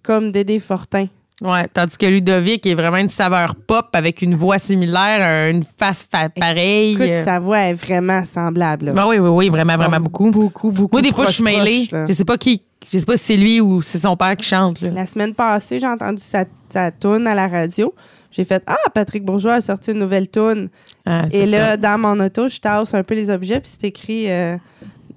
comme 0.03 0.31
Dédé 0.31 0.59
Fortin. 0.59 1.07
Ouais. 1.43 1.67
Tandis 1.73 1.97
que 1.97 2.05
Ludovic 2.05 2.65
est 2.65 2.73
vraiment 2.73 2.97
une 2.97 3.09
saveur 3.09 3.55
pop 3.55 3.87
avec 3.93 4.21
une 4.21 4.33
voix 4.35 4.57
similaire, 4.59 5.49
une 5.51 5.63
face 5.63 6.07
fa- 6.09 6.29
pareille. 6.29 6.93
Écoute, 6.93 7.23
sa 7.25 7.39
voix 7.39 7.59
est 7.59 7.73
vraiment 7.73 8.23
semblable. 8.25 8.87
là. 8.87 8.93
Ah 8.97 9.07
oui, 9.07 9.17
oui, 9.19 9.29
oui, 9.29 9.49
vraiment, 9.49 9.75
vraiment 9.75 9.99
beaucoup. 9.99 10.31
Beaucoup, 10.31 10.71
beaucoup. 10.71 10.95
Moi, 10.95 11.01
des 11.01 11.11
fois, 11.11 11.25
je 11.25 11.31
suis 11.33 11.43
mêlée. 11.43 11.87
proche. 11.91 12.07
Je 12.07 12.13
sais 12.13 12.25
pas 12.25 12.37
qui. 12.37 12.61
Je 12.85 12.97
sais 12.99 13.05
pas 13.05 13.17
si 13.17 13.23
c'est 13.25 13.37
lui 13.37 13.61
ou 13.61 13.81
c'est 13.81 13.99
son 13.99 14.15
père 14.17 14.35
qui 14.37 14.47
chante. 14.47 14.81
là. 14.81 14.91
La 14.91 15.05
semaine 15.05 15.33
passée, 15.33 15.79
j'ai 15.79 15.87
entendu 15.87 16.21
sa, 16.21 16.45
sa 16.69 16.91
toune 16.91 17.27
à 17.27 17.35
la 17.35 17.47
radio. 17.47 17.93
J'ai 18.31 18.43
fait 18.45 18.63
Ah, 18.65 18.75
Patrick 18.93 19.23
Bourgeois 19.23 19.53
a 19.55 19.61
sorti 19.61 19.91
une 19.91 19.99
nouvelle 19.99 20.27
toune. 20.29 20.69
Ah, 21.05 21.25
Et 21.31 21.45
ça. 21.45 21.57
là, 21.57 21.77
dans 21.77 21.97
mon 21.99 22.19
auto, 22.25 22.49
je 22.49 22.59
tasse 22.59 22.93
un 22.93 23.03
peu 23.03 23.13
les 23.15 23.29
objets, 23.29 23.59
puis 23.59 23.69
c'est 23.79 23.87
écrit 23.87 24.29
euh, 24.31 24.55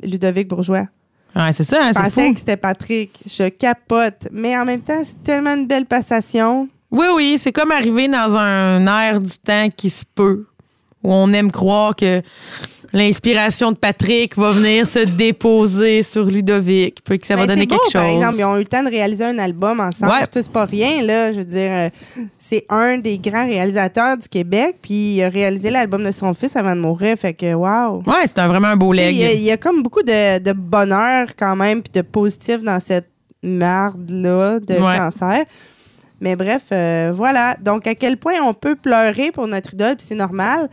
Ludovic 0.02 0.48
Bourgeois. 0.48 0.86
Ouais, 1.37 1.53
c'est 1.53 1.64
ça, 1.64 1.79
hein, 1.83 1.88
Je 1.88 1.92
c'est 1.94 2.03
pensais 2.03 2.27
fou. 2.29 2.33
que 2.33 2.38
c'était 2.38 2.57
Patrick. 2.57 3.11
Je 3.27 3.49
capote. 3.51 4.29
Mais 4.33 4.57
en 4.57 4.64
même 4.64 4.81
temps, 4.81 5.03
c'est 5.05 5.22
tellement 5.22 5.55
une 5.55 5.66
belle 5.66 5.85
passation. 5.87 6.68
Oui, 6.90 7.07
oui, 7.14 7.37
c'est 7.38 7.53
comme 7.53 7.70
arriver 7.72 8.09
dans 8.09 8.35
un 8.37 8.87
air 8.87 9.20
du 9.20 9.31
temps 9.44 9.68
qui 9.77 9.90
se 9.90 10.05
peut, 10.14 10.46
où 11.03 11.12
on 11.12 11.31
aime 11.33 11.51
croire 11.53 11.94
que 11.94 12.22
l'inspiration 12.92 13.72
de 13.72 13.77
Patrick 13.77 14.37
va 14.37 14.53
venir 14.53 14.87
se 14.87 15.01
déposer 15.01 16.03
sur 16.03 16.25
Ludovic, 16.25 16.99
puis 17.05 17.18
que 17.18 17.27
ça 17.27 17.37
va 17.37 17.42
Ben, 17.46 17.55
donner 17.55 17.66
beau, 17.66 17.75
quelque 17.77 17.85
chose. 17.92 17.92
Par 17.92 18.07
exemple, 18.07 18.35
ils 18.38 18.44
ont 18.44 18.57
eu 18.57 18.61
le 18.61 18.66
temps 18.66 18.83
de 18.83 18.88
réaliser 18.88 19.25
un 19.25 19.38
album 19.38 19.81
ensemble. 19.81 20.12
Ouais. 20.12 20.27
C'est 20.33 20.49
pas 20.51 20.64
rien, 20.64 21.03
là. 21.03 21.33
Je 21.33 21.38
veux 21.38 21.44
dire, 21.44 21.70
euh, 21.70 21.90
c'est 22.38 22.64
un 22.68 22.99
des 22.99 23.18
grands 23.18 23.46
réalisateurs 23.46 24.16
du 24.16 24.29
Québec, 24.29 24.77
puis 24.83 25.16
il 25.16 25.22
a 25.22 25.29
réalisé 25.29 25.70
l'album 25.70 26.05
de 26.05 26.12
son 26.12 26.33
fils 26.35 26.57
avant 26.57 26.75
de 26.77 26.81
mourir. 26.81 27.16
Fait 27.18 27.35
que, 27.35 27.53
wow. 27.55 28.03
Ouais, 28.07 28.27
c'est 28.27 28.38
un- 28.38 28.49
vraiment 28.49 28.68
un 28.68 28.77
beau 28.77 28.92
leg. 28.92 29.14
Il 29.14 29.20
y, 29.20 29.25
a- 29.25 29.33
il 29.33 29.42
y 29.42 29.51
a 29.51 29.57
comme 29.57 29.83
beaucoup 29.83 30.03
de, 30.03 30.38
de 30.38 30.53
bonheur 30.53 31.29
quand 31.38 31.57
même, 31.57 31.83
puis 31.83 31.92
de 31.92 32.03
positif 32.03 32.61
dans 32.62 32.81
cette 32.81 33.09
marde-là 33.42 34.61
de 34.61 34.75
Ouais. 34.75 34.96
cancer. 34.96 35.44
Mais 36.20 36.35
bref, 36.35 36.62
euh, 36.72 37.12
voilà. 37.14 37.57
Donc, 37.61 37.87
à 37.87 37.94
quel 37.94 38.16
point 38.16 38.35
on 38.42 38.55
peut 38.55 38.75
pleurer 38.75 39.31
pour 39.33 39.46
notre 39.46 39.75
idole, 39.75 39.96
puis 39.96 40.07
c'est 40.09 40.14
normal, 40.14 40.68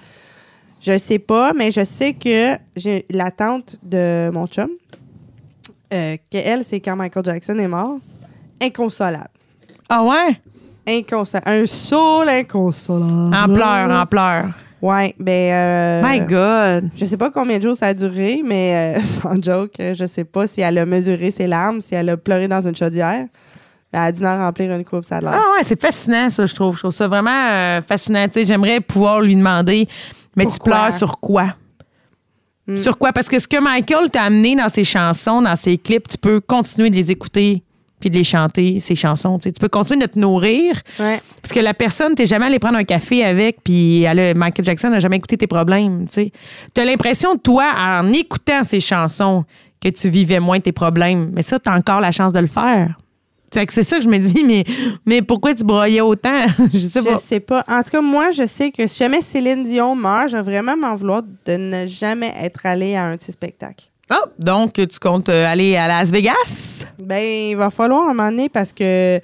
je 0.85 0.97
sais 0.97 1.19
pas, 1.19 1.53
mais 1.53 1.71
je 1.71 1.83
sais 1.85 2.13
que 2.13 2.57
j'ai 2.75 3.05
la 3.09 3.31
tante 3.31 3.77
de 3.83 4.29
mon 4.33 4.45
chum, 4.47 4.69
euh, 5.93 6.17
qu'elle, 6.29 6.63
c'est 6.63 6.79
quand 6.79 6.95
Michael 6.95 7.23
Jackson 7.25 7.57
est 7.57 7.67
mort, 7.67 7.97
inconsolable. 8.61 9.29
Ah 9.89 10.03
ouais? 10.03 10.39
Inconsolable. 10.87 11.49
Un 11.49 11.65
soul 11.65 12.27
inconsolable. 12.29 13.35
En 13.35 13.53
pleurs, 13.53 13.91
en 14.01 14.05
pleurs. 14.05 14.49
Ouais, 14.81 15.15
ben. 15.17 15.53
euh, 15.53 16.01
My 16.03 16.19
God. 16.19 16.89
je 16.97 17.05
sais 17.05 17.15
pas 17.15 17.31
combien 17.31 17.57
de 17.57 17.63
jours 17.63 17.77
ça 17.77 17.87
a 17.87 17.93
duré, 17.93 18.41
mais 18.43 18.97
euh, 18.97 19.01
sans 19.21 19.41
joke, 19.41 19.75
je 19.79 20.05
sais 20.05 20.25
pas 20.25 20.45
si 20.45 20.59
elle 20.59 20.77
a 20.77 20.85
mesuré 20.85 21.31
ses 21.31 21.47
larmes, 21.47 21.79
si 21.79 21.95
elle 21.95 22.09
a 22.09 22.17
pleuré 22.17 22.49
dans 22.49 22.67
une 22.67 22.75
chaudière. 22.75 23.25
Elle 23.93 23.99
a 23.99 24.11
dû 24.11 24.25
en 24.25 24.37
remplir 24.39 24.71
une 24.73 24.83
coupe, 24.83 25.05
ça 25.05 25.17
a 25.17 25.21
l'air. 25.21 25.31
Ah 25.35 25.51
ouais, 25.55 25.63
c'est 25.63 25.79
fascinant, 25.79 26.29
ça, 26.29 26.45
je 26.47 26.55
trouve. 26.55 26.73
Je 26.75 26.79
trouve 26.79 26.91
ça 26.91 27.07
vraiment 27.07 27.29
euh, 27.51 27.81
fascinant. 27.81 28.25
J'aimerais 28.35 28.81
pouvoir 28.81 29.21
lui 29.21 29.35
demander, 29.37 29.87
mais 30.35 30.45
tu 30.45 30.59
pleures 30.59 30.93
sur 30.93 31.19
quoi? 31.19 31.55
Hmm. 32.67 32.77
Sur 32.77 32.97
quoi? 32.97 33.11
Parce 33.11 33.27
que 33.27 33.39
ce 33.39 33.47
que 33.47 33.61
Michael 33.61 34.09
t'a 34.09 34.23
amené 34.23 34.55
dans 34.55 34.69
ses 34.69 34.83
chansons, 34.85 35.41
dans 35.41 35.55
ses 35.55 35.77
clips, 35.77 36.07
tu 36.07 36.17
peux 36.17 36.39
continuer 36.39 36.89
de 36.89 36.95
les 36.95 37.11
écouter 37.11 37.63
puis 37.99 38.09
de 38.09 38.17
les 38.17 38.23
chanter, 38.25 38.81
ces 38.81 38.95
chansons. 38.95 39.37
Tu 39.37 39.43
sais. 39.43 39.51
Tu 39.53 39.59
peux 39.61 39.69
continuer 39.69 40.01
de 40.05 40.11
te 40.11 40.19
nourrir. 40.19 40.75
Ouais. 40.99 41.21
Parce 41.41 41.53
que 41.53 41.59
la 41.61 41.73
personne, 41.73 42.15
t'es 42.15 42.25
jamais 42.25 42.47
allé 42.47 42.59
prendre 42.59 42.77
un 42.77 42.83
café 42.83 43.23
avec, 43.23 43.63
puis 43.63 44.01
elle 44.03 44.19
a- 44.19 44.33
Michael 44.33 44.65
Jackson 44.65 44.89
n'a 44.89 44.99
jamais 44.99 45.15
écouté 45.17 45.37
tes 45.37 45.47
problèmes. 45.47 46.05
Tu 46.09 46.29
as 46.75 46.83
l'impression, 46.85 47.37
toi, 47.37 47.65
en 47.77 48.11
écoutant 48.11 48.65
ces 48.65 48.81
chansons, 48.81 49.45
que 49.79 49.87
tu 49.89 50.09
vivais 50.09 50.39
moins 50.41 50.59
tes 50.59 50.71
problèmes. 50.73 51.31
Mais 51.33 51.43
ça, 51.43 51.59
tu 51.59 51.69
as 51.69 51.73
encore 51.75 52.01
la 52.01 52.11
chance 52.11 52.33
de 52.33 52.39
le 52.39 52.47
faire. 52.47 52.97
C'est 53.53 53.83
ça 53.83 53.97
que 53.97 54.03
je 54.03 54.09
me 54.09 54.17
dis, 54.17 54.43
mais, 54.43 54.63
mais 55.05 55.21
pourquoi 55.21 55.53
tu 55.53 55.63
broyais 55.63 56.01
autant? 56.01 56.45
je 56.73 56.79
sais 56.79 56.99
Je 57.01 57.05
pas. 57.05 57.17
sais 57.17 57.39
pas. 57.39 57.63
En 57.67 57.83
tout 57.83 57.91
cas, 57.91 58.01
moi, 58.01 58.31
je 58.31 58.45
sais 58.45 58.71
que 58.71 58.87
si 58.87 58.97
jamais 58.99 59.21
Céline 59.21 59.63
Dion 59.63 59.95
meurt, 59.95 60.29
je 60.29 60.37
vais 60.37 60.41
vraiment 60.43 60.75
m'en 60.75 60.95
vouloir 60.95 61.21
de 61.45 61.55
ne 61.57 61.87
jamais 61.87 62.33
être 62.41 62.65
allée 62.65 62.95
à 62.95 63.03
un 63.05 63.15
de 63.15 63.21
ses 63.21 63.31
spectacles. 63.31 63.85
Ah, 64.09 64.23
donc, 64.37 64.73
tu 64.73 64.99
comptes 64.99 65.29
euh, 65.29 65.45
aller 65.47 65.75
à 65.75 65.87
Las 65.87 66.11
Vegas? 66.11 66.85
Ben, 66.99 67.23
il 67.23 67.55
va 67.55 67.69
falloir 67.69 68.03
un 68.03 68.13
moment 68.13 68.29
donné 68.29 68.49
parce 68.49 68.73
que 68.73 69.19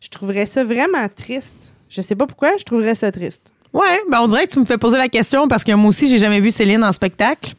je 0.00 0.08
trouverais 0.08 0.46
ça 0.46 0.64
vraiment 0.64 1.06
triste. 1.14 1.56
Je 1.90 2.00
sais 2.00 2.14
pas 2.16 2.26
pourquoi, 2.26 2.56
je 2.58 2.64
trouverais 2.64 2.94
ça 2.94 3.12
triste. 3.12 3.52
Ouais, 3.74 4.00
ben 4.10 4.20
on 4.22 4.28
dirait 4.28 4.46
que 4.46 4.52
tu 4.52 4.58
me 4.60 4.64
fais 4.66 4.78
poser 4.78 4.96
la 4.98 5.08
question 5.08 5.48
parce 5.48 5.64
que 5.64 5.72
moi 5.72 5.88
aussi, 5.90 6.06
j'ai 6.08 6.18
jamais 6.18 6.40
vu 6.40 6.50
Céline 6.50 6.82
en 6.84 6.92
spectacle. 6.92 7.52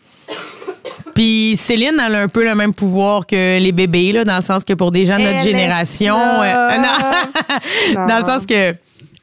Puis 1.16 1.56
Céline, 1.56 2.02
elle 2.06 2.16
a 2.16 2.22
un 2.22 2.28
peu 2.28 2.44
le 2.44 2.56
même 2.56 2.74
pouvoir 2.74 3.26
que 3.26 3.60
les 3.60 3.72
bébés, 3.72 4.12
là, 4.12 4.24
dans 4.24 4.36
le 4.36 4.42
sens 4.42 4.64
que 4.64 4.74
pour 4.74 4.92
des 4.92 5.06
gens 5.06 5.18
de 5.18 5.24
notre 5.24 5.44
génération. 5.44 6.16
non. 6.18 7.96
Non. 7.96 8.08
dans 8.08 8.18
le 8.20 8.26
sens 8.26 8.46
que 8.46 8.76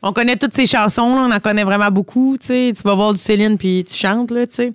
on 0.03 0.13
connaît 0.13 0.37
toutes 0.37 0.55
ces 0.55 0.67
chansons, 0.67 1.15
là, 1.15 1.27
on 1.29 1.31
en 1.31 1.41
connaît 1.41 1.65
vraiment 1.65 1.91
beaucoup. 1.91 2.37
Tu 2.41 2.73
vas 2.85 2.95
voir 2.95 3.13
du 3.13 3.21
Céline 3.21 3.59
puis 3.59 3.85
tu 3.87 3.95
chantes, 3.95 4.31
là, 4.31 4.47
tu 4.47 4.55
sais. 4.55 4.73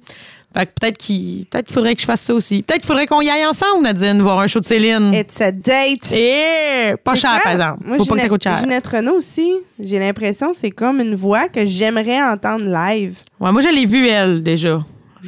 Fait 0.56 0.66
que 0.68 0.72
peut-être 0.80 0.98
qu'il 0.98 1.46
peut-être 1.48 1.66
qu'il 1.66 1.74
faudrait 1.74 1.96
que 1.96 2.02
je 2.02 2.06
fasse 2.06 2.22
ça 2.22 2.34
aussi. 2.34 2.64
Peut-être 2.64 2.80
qu'il 2.80 2.88
faudrait 2.88 3.08
qu'on 3.08 3.20
y 3.20 3.30
aille 3.30 3.46
ensemble, 3.46 3.84
Nadine, 3.84 4.22
voir 4.22 4.40
un 4.40 4.48
show 4.48 4.62
de 4.62 4.66
Céline. 4.66 5.14
It's 5.14 5.42
a 5.42 5.52
date. 5.52 6.14
Eh, 6.14 6.94
pas 7.04 7.16
cher, 7.16 7.42
par 7.44 7.52
exemple. 7.52 7.84
Moi, 7.86 7.98
Faut 7.98 8.06
pas 8.06 8.16
que 8.16 8.22
ça 8.22 8.30
coûte 8.30 8.44
cher. 8.44 8.58
Ginette 8.60 8.88
Renault 8.88 9.18
aussi, 9.18 9.52
j'ai 9.78 10.00
l'impression 10.00 10.52
que 10.52 10.58
c'est 10.58 10.72
comme 10.72 11.02
une 11.02 11.16
voix 11.16 11.50
que 11.50 11.66
j'aimerais 11.66 12.22
entendre 12.24 12.64
live. 12.64 13.18
Ouais, 13.42 13.52
moi, 13.52 13.62
je 13.62 13.68
l'ai 13.68 13.86
vue, 13.86 14.08
elle, 14.08 14.44
déjà. 14.44 14.80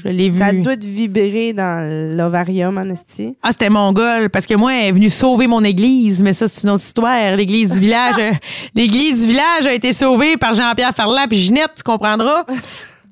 Je 0.04 0.10
l'ai 0.10 0.30
vue. 0.30 0.40
Ça 0.40 0.54
doit 0.54 0.78
te 0.78 0.86
vibrer 0.86 1.54
dans 1.54 2.16
l'ovarium, 2.16 2.78
en 2.78 2.90
esti. 2.90 3.36
Ah, 3.42 3.52
c'était 3.52 3.70
mongol, 3.70 4.30
parce 4.30 4.46
que 4.46 4.54
moi, 4.54 4.74
elle 4.74 4.88
est 4.88 4.92
venue 4.92 5.10
sauver 5.10 5.48
mon 5.48 5.64
église, 5.64 6.22
mais 6.22 6.34
ça, 6.34 6.48
c'est 6.48 6.64
une 6.64 6.72
autre 6.72 6.84
histoire. 6.84 7.36
L'église 7.36 7.74
du 7.74 7.80
village, 7.80 8.16
l'église 8.76 9.22
du 9.22 9.28
village 9.28 9.66
a 9.66 9.74
été 9.74 9.94
sauvée 9.94 10.38
par 10.38 10.54
Jean-Pierre 10.54 10.94
Ferland 10.96 11.26
puis 11.30 11.40
Ginette, 11.40 11.72
tu 11.78 11.84
comprendras. 11.84 12.46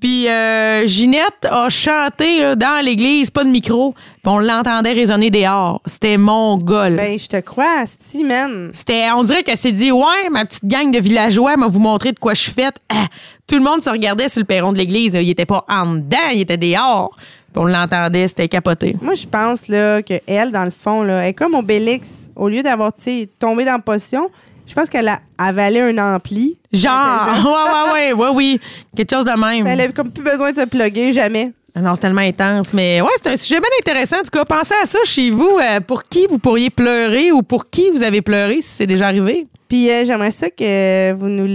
Puis 0.06 0.28
euh, 0.28 0.86
Ginette 0.86 1.48
a 1.50 1.68
chanté 1.68 2.40
là, 2.40 2.56
dans 2.56 2.86
l'église, 2.86 3.32
pas 3.32 3.44
de 3.44 3.50
micro, 3.50 3.94
puis 3.94 4.12
on 4.26 4.38
l'entendait 4.38 4.94
résonner 4.94 5.32
dehors. 5.32 5.82
C'était 5.88 6.18
mongol. 6.18 6.96
Ben, 6.96 7.18
je 7.18 7.26
te 7.26 7.38
crois, 7.38 7.80
Asti, 7.80 8.24
man. 8.24 8.70
C'était, 8.72 9.08
on 9.16 9.24
dirait 9.24 9.42
qu'elle 9.42 9.58
s'est 9.58 9.72
dit, 9.72 9.92
ouais, 9.92 10.30
ma 10.30 10.46
petite 10.46 10.68
gang 10.68 10.92
de 10.92 11.00
villageois 11.00 11.58
m'a 11.58 11.66
vous 11.66 11.80
montrer 11.80 12.12
de 12.12 12.20
quoi 12.20 12.36
je 12.36 12.42
suis 12.42 12.52
faite. 12.52 12.76
Ah, 12.88 13.08
tout 13.48 13.56
le 13.56 13.64
monde 13.64 13.82
se 13.82 13.90
regardait 13.90 14.30
sur 14.30 14.42
le 14.42 14.46
perron 14.46 14.74
de 14.74 14.78
l'église. 14.78 15.16
Il 15.16 15.28
était 15.28 15.48
pas 15.48 15.66
en 15.68 15.96
dedans, 15.96 16.18
il 16.32 16.42
était 16.42 16.58
dehors. 16.58 17.18
Puis 17.52 17.64
on 17.64 17.66
l'entendait, 17.66 18.28
c'était 18.28 18.48
capoté. 18.48 18.96
Moi, 19.02 19.16
je 19.16 19.26
pense 19.26 19.68
là, 19.70 20.04
que 20.04 20.22
elle, 20.28 20.52
dans 20.52 20.66
le 20.66 20.72
fond, 20.72 21.02
là, 21.02 21.24
elle 21.24 21.30
est 21.30 21.34
comme 21.34 21.56
Obélix. 21.56 22.30
Au 22.36 22.48
lieu 22.48 22.62
d'avoir 22.62 22.92
tombé 23.40 23.66
dans 23.66 23.72
la 23.72 23.80
potion, 23.80 24.30
je 24.68 24.74
pense 24.74 24.90
qu'elle 24.90 25.08
a 25.08 25.20
avalé 25.38 25.80
un 25.82 25.98
ampli. 26.16 26.58
Genre, 26.72 26.92
ouais, 27.46 27.94
ouais, 27.94 28.14
ouais, 28.14 28.14
ouais, 28.14 28.30
oui. 28.34 28.60
Quelque 28.96 29.14
chose 29.16 29.26
de 29.26 29.32
même. 29.40 29.66
Elle 29.68 29.82
avait 29.82 29.94
comme 29.94 30.12
plus 30.12 30.24
besoin 30.24 30.52
de 30.52 30.58
se 30.58 30.66
plugger, 30.66 31.14
jamais. 31.14 31.52
Ah 31.78 31.82
Non, 31.82 31.94
c'est 31.96 32.02
tellement 32.02 32.22
intense. 32.22 32.74
Mais 32.74 33.02
ouais, 33.02 33.10
c'est 33.22 33.32
un 33.34 33.38
sujet 33.38 33.60
bien 33.60 33.70
intéressant. 33.80 34.18
En 34.18 34.24
tout 34.24 34.30
cas, 34.32 34.46
pensez 34.46 34.74
à 34.82 34.86
ça 34.86 35.00
chez 35.06 35.30
vous. 35.30 35.60
euh, 35.62 35.80
pour 35.82 36.04
qui 36.06 36.26
vous 36.30 36.40
pourriez 36.40 36.70
pleurer 36.70 37.32
ou 37.32 37.42
pour 37.44 37.70
qui 37.70 37.90
vous 37.92 38.02
avez 38.04 38.22
pleuré 38.22 38.56
si 38.62 38.70
c'est 38.70 38.88
déjà 38.88 39.08
arrivé. 39.08 39.46
Puis 39.68 39.90
euh, 39.90 40.06
j'aimerais 40.06 40.32
ça 40.32 40.50
que 40.52 41.14
vous 41.14 41.28
nous 41.28 41.46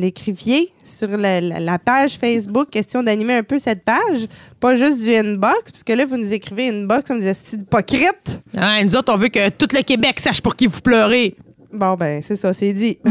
l'écriviez 0.00 0.72
sur 0.84 1.08
la, 1.16 1.40
la- 1.40 1.60
la 1.60 1.78
page 1.78 2.16
Facebook, 2.20 2.68
question 2.70 3.02
d'animer 3.02 3.34
un 3.34 3.42
peu 3.42 3.58
cette 3.58 3.84
page, 3.84 4.26
pas 4.58 4.74
juste 4.74 4.98
du 4.98 5.14
inbox, 5.14 5.70
parce 5.70 5.84
que 5.84 5.92
là, 5.92 6.04
vous 6.04 6.16
nous 6.16 6.32
écrivez 6.32 6.68
inbox 6.70 7.06
comme 7.06 7.20
des 7.20 7.32
styles 7.32 7.60
hypocrites. 7.60 8.42
Hein, 8.56 8.84
nous 8.84 8.96
autres, 8.96 9.12
on 9.14 9.16
veut 9.16 9.28
que 9.28 9.48
tout 9.50 9.68
le 9.72 9.82
Québec 9.82 10.18
sache 10.20 10.40
pour 10.40 10.56
qui 10.56 10.66
vous 10.66 10.80
pleurez. 10.80 11.34
Bon, 11.72 11.94
ben, 11.94 12.20
c'est 12.22 12.36
ça, 12.36 12.52
c'est 12.52 12.72
dit. 12.72 12.98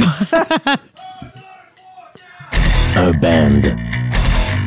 Un 2.95 3.11
band. 3.11 3.61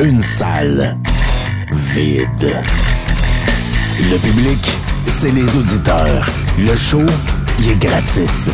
Une 0.01 0.22
salle. 0.22 0.97
Vide. 1.70 2.57
Le 4.01 4.16
public, 4.18 4.59
c'est 5.07 5.30
les 5.30 5.57
auditeurs. 5.57 6.26
Le 6.59 6.74
show, 6.74 7.05
il 7.59 7.72
est 7.72 7.78
gratis. 7.84 8.51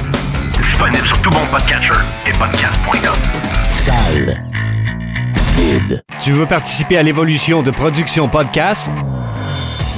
Disponible 0.61 1.07
sur 1.07 1.21
tout 1.23 1.31
bon 1.31 1.47
podcatcher 1.51 1.93
et 2.27 2.33
podcast.com. 2.33 3.15
Salle. 3.73 4.45
Vide. 5.57 6.03
Tu 6.21 6.33
veux 6.33 6.47
participer 6.47 6.99
à 6.99 7.03
l'évolution 7.05 7.63
de 7.63 7.71
Production 7.71 8.29
Podcast? 8.29 8.91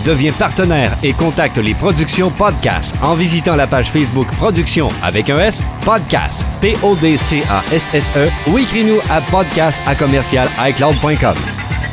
Deviens 0.05 0.33
partenaire 0.33 0.97
et 1.03 1.13
contacte 1.13 1.59
les 1.59 1.75
Productions 1.75 2.31
Podcast 2.31 2.95
en 3.03 3.15
visitant 3.15 3.55
la 3.55 3.67
page 3.67 3.91
Facebook 3.91 4.27
Production 4.39 4.89
avec 5.03 5.29
un 5.29 5.39
S, 5.39 5.61
Podcast, 5.85 6.45
P-O-D-C-A-S-S-E 6.63 8.27
E, 8.27 8.51
ou 8.51 8.59
écris-nous 8.59 8.99
à 9.11 9.21
podcast 9.21 9.81
à 9.87 9.95
commercial 9.95 10.49
iCloud.com. 10.59 11.35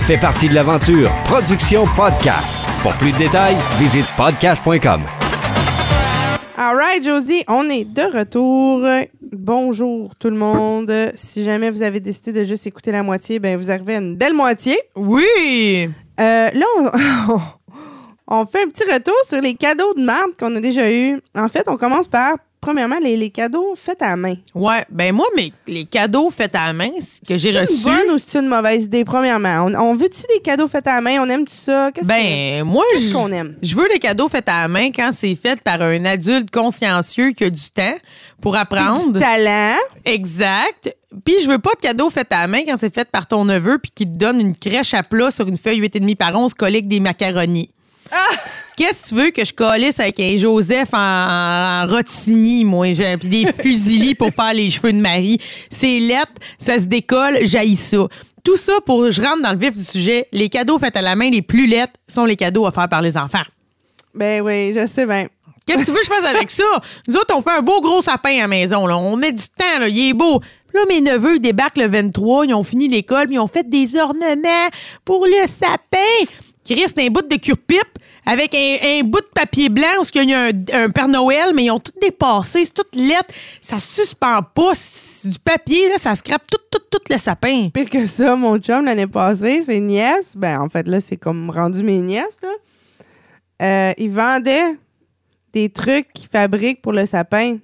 Fais 0.06 0.18
partie 0.18 0.48
de 0.48 0.56
l'aventure 0.56 1.12
Production 1.26 1.86
Podcast. 1.98 2.66
Pour 2.82 2.94
plus 2.94 3.12
de 3.12 3.18
détails, 3.18 3.58
visite 3.78 4.08
podcast.com. 4.16 5.02
All 6.58 6.76
right, 6.76 7.04
Josie, 7.04 7.44
on 7.50 7.70
est 7.70 7.86
de 7.86 8.18
retour. 8.18 8.88
Bonjour 9.34 10.16
tout 10.16 10.30
le 10.30 10.38
monde. 10.38 10.92
Si 11.16 11.44
jamais 11.44 11.70
vous 11.70 11.82
avez 11.84 12.00
décidé 12.00 12.32
de 12.32 12.46
juste 12.46 12.66
écouter 12.66 12.94
la 12.94 13.04
moitié, 13.04 13.40
ben 13.40 13.58
vous 13.58 13.70
arrivez 13.70 13.96
à 13.96 14.00
une 14.00 14.16
belle 14.16 14.34
moitié. 14.34 14.80
Oui! 14.96 15.90
Euh, 16.20 16.50
là, 16.52 16.66
on, 17.30 17.40
on 18.28 18.46
fait 18.46 18.64
un 18.64 18.68
petit 18.70 18.84
retour 18.92 19.16
sur 19.28 19.42
les 19.42 19.56
cadeaux 19.56 19.94
de 19.96 20.02
marde 20.04 20.32
qu'on 20.40 20.56
a 20.56 20.60
déjà 20.60 20.92
eus. 20.92 21.20
En 21.36 21.48
fait, 21.48 21.64
on 21.68 21.78
commence 21.78 22.08
par, 22.08 22.34
premièrement, 22.60 22.98
les, 23.02 23.16
les 23.16 23.30
cadeaux 23.30 23.76
faits 23.76 24.02
à 24.02 24.10
la 24.10 24.16
main. 24.18 24.34
Ouais, 24.54 24.84
ben 24.90 25.14
moi, 25.16 25.28
mes, 25.36 25.54
les 25.68 25.86
cadeaux 25.86 26.30
faits 26.30 26.56
à 26.56 26.68
la 26.68 26.74
main 26.74 26.90
que 27.28 27.38
j'ai 27.38 27.52
C'est 27.54 27.60
reçus. 27.62 27.76
une 27.78 27.84
bonne 27.84 28.16
ou 28.16 28.20
c'est 28.20 28.40
une 28.40 28.48
mauvaise 28.48 28.84
idée, 28.86 29.06
premièrement? 29.06 29.66
On, 29.68 29.74
on 29.76 29.96
veut-tu 29.96 30.24
des 30.34 30.42
cadeaux 30.42 30.68
faits 30.68 30.88
à 30.88 30.96
la 30.96 31.02
main? 31.02 31.22
On 31.22 31.30
aime-tu 31.30 31.56
ça? 31.56 31.92
Qu'est-ce 31.94 32.06
que- 32.08 32.12
Ben, 32.14 32.64
moi, 32.66 32.84
Qu'est-ce 32.92 33.14
qu'on 33.14 33.32
aime? 33.32 33.56
Je 33.62 33.76
veux 33.76 33.88
des 33.88 34.00
cadeaux 34.00 34.28
faits 34.28 34.50
à 34.50 34.64
la 34.64 34.68
main 34.68 34.90
quand 34.92 35.10
c'est 35.14 35.36
fait 35.36 35.62
par 35.62 35.82
un 35.82 36.04
adulte 36.06 36.52
consciencieux 36.52 37.32
qui 37.32 37.46
a 37.46 37.50
du 37.50 37.70
temps 37.74 37.96
pour 38.42 38.56
apprendre. 38.58 39.14
Du 39.14 39.20
talent. 39.20 39.76
Exact. 40.04 40.94
Puis 41.24 41.36
je 41.42 41.48
veux 41.48 41.60
pas 41.60 41.72
de 41.76 41.80
cadeaux 41.82 42.10
faits 42.10 42.32
à 42.34 42.42
la 42.42 42.48
main 42.48 42.60
quand 42.68 42.76
c'est 42.78 42.94
fait 42.94 43.10
par 43.10 43.28
ton 43.28 43.46
neveu 43.46 43.78
puis 43.78 43.92
qui 43.96 44.04
te 44.06 44.18
donne 44.18 44.42
une 44.42 44.56
crèche 44.58 44.94
à 44.94 45.04
plat 45.04 45.32
sur 45.32 45.48
une 45.48 45.58
feuille 45.58 45.80
8,5 45.80 46.16
par 46.18 46.36
11 46.36 46.54
collée 46.54 46.78
avec 46.80 46.88
des 46.90 47.00
macaronis. 47.00 47.70
Qu'est-ce 48.76 49.04
que 49.06 49.10
tu 49.10 49.16
veux 49.16 49.32
que 49.32 49.44
je 49.44 49.54
colisse 49.54 50.00
avec 50.00 50.20
un 50.20 50.36
Joseph 50.38 50.90
en, 50.94 50.98
en, 50.98 51.88
rotigny, 51.88 52.64
moi, 52.64 52.94
j'ai- 52.94 53.18
puis 53.18 53.28
des 53.30 53.52
fusilis 53.52 54.14
pour 54.14 54.30
faire 54.30 54.54
les 54.54 54.70
cheveux 54.70 54.94
de 54.94 55.00
Marie. 55.00 55.40
C'est 55.72 56.00
lettre, 56.00 56.34
ça 56.60 56.78
se 56.78 56.84
décolle, 56.86 57.40
jaillit 57.44 57.76
ça. 57.76 57.98
Tout 58.44 58.56
ça 58.58 58.74
pour, 58.86 59.10
je 59.10 59.22
rentre 59.22 59.42
dans 59.42 59.52
le 59.52 59.58
vif 59.58 59.72
du 59.74 59.84
sujet, 59.84 60.28
les 60.32 60.48
cadeaux 60.48 60.78
faits 60.78 60.96
à 60.96 61.02
la 61.02 61.16
main 61.16 61.30
les 61.30 61.42
plus 61.42 61.66
lettres 61.68 61.94
sont 62.08 62.26
les 62.26 62.36
cadeaux 62.36 62.66
offerts 62.68 62.88
par 62.88 63.02
les 63.02 63.18
enfants. 63.18 63.44
Ben 64.14 64.42
oui, 64.42 64.74
je 64.74 64.86
sais 64.86 65.06
bien. 65.06 65.28
Qu'est-ce 65.66 65.82
que 65.82 65.86
tu 65.86 65.92
veux 65.92 65.98
que 66.00 66.06
je 66.06 66.10
fasse 66.12 66.24
avec 66.36 66.50
ça? 66.50 66.64
Nous 67.08 67.16
autres, 67.16 67.36
on 67.36 67.42
fait 67.42 67.58
un 67.58 67.62
beau 67.62 67.82
gros 67.82 68.02
sapin 68.02 68.38
à 68.38 68.42
la 68.42 68.48
maison. 68.48 68.88
Là. 68.88 68.96
On 68.98 69.18
met 69.18 69.32
du 69.34 69.44
temps, 69.44 69.80
là. 69.80 69.90
il 69.90 70.10
est 70.10 70.14
beau. 70.14 70.40
Puis 70.40 70.76
Là, 70.80 70.82
mes 70.88 71.02
neveux 71.02 71.36
ils 71.36 71.42
débarquent 71.42 71.78
le 71.78 71.88
23, 71.88 72.46
ils 72.46 72.54
ont 72.54 72.64
fini 72.64 72.88
l'école, 72.88 73.26
puis 73.26 73.36
ils 73.36 73.40
ont 73.40 73.48
fait 73.48 73.68
des 73.70 73.96
ornements 73.98 74.70
pour 75.04 75.26
le 75.26 75.46
sapin. 75.48 75.98
Chris, 76.64 76.86
un 76.98 77.08
bout 77.08 77.22
de 77.28 77.36
cure-pipe 77.36 77.97
avec 78.28 78.54
un, 78.54 78.76
un 78.84 79.04
bout 79.04 79.22
de 79.22 79.30
papier 79.34 79.70
blanc 79.70 79.88
où 80.02 80.04
il 80.14 80.30
y 80.30 80.34
a 80.34 80.48
un, 80.48 80.84
un 80.84 80.90
Père 80.90 81.08
Noël, 81.08 81.54
mais 81.56 81.66
ils 81.66 81.72
ont 81.72 81.80
tout 81.80 81.94
dépassé, 82.02 82.66
c'est 82.66 82.74
toute 82.74 82.94
lettre. 82.94 83.34
Ça 83.62 83.80
suspend 83.80 84.42
pas. 84.44 84.74
Du 85.24 85.40
papier, 85.40 85.88
là, 85.88 85.98
ça 85.98 86.14
scrape 86.14 86.44
tout, 86.52 86.60
tout, 86.70 86.84
tout 86.92 87.02
le 87.10 87.18
sapin. 87.18 87.70
Pire 87.70 87.90
que 87.90 88.06
ça, 88.06 88.36
mon 88.36 88.58
chum, 88.58 88.84
l'année 88.84 89.08
passée, 89.08 89.64
ses 89.64 89.80
nièces, 89.80 90.34
ben 90.36 90.60
en 90.60 90.68
fait, 90.68 90.88
là, 90.90 91.00
c'est 91.00 91.16
comme 91.16 91.50
rendu 91.50 91.84
mes 91.84 92.02
nièces, 92.02 92.38
là. 92.44 92.50
Euh, 93.60 93.94
ils 93.98 94.12
vendaient 94.12 94.76
des 95.54 95.70
trucs 95.70 96.12
qu'ils 96.14 96.30
fabriquent 96.30 96.82
pour 96.82 96.92
le 96.92 97.06
sapin. 97.06 97.58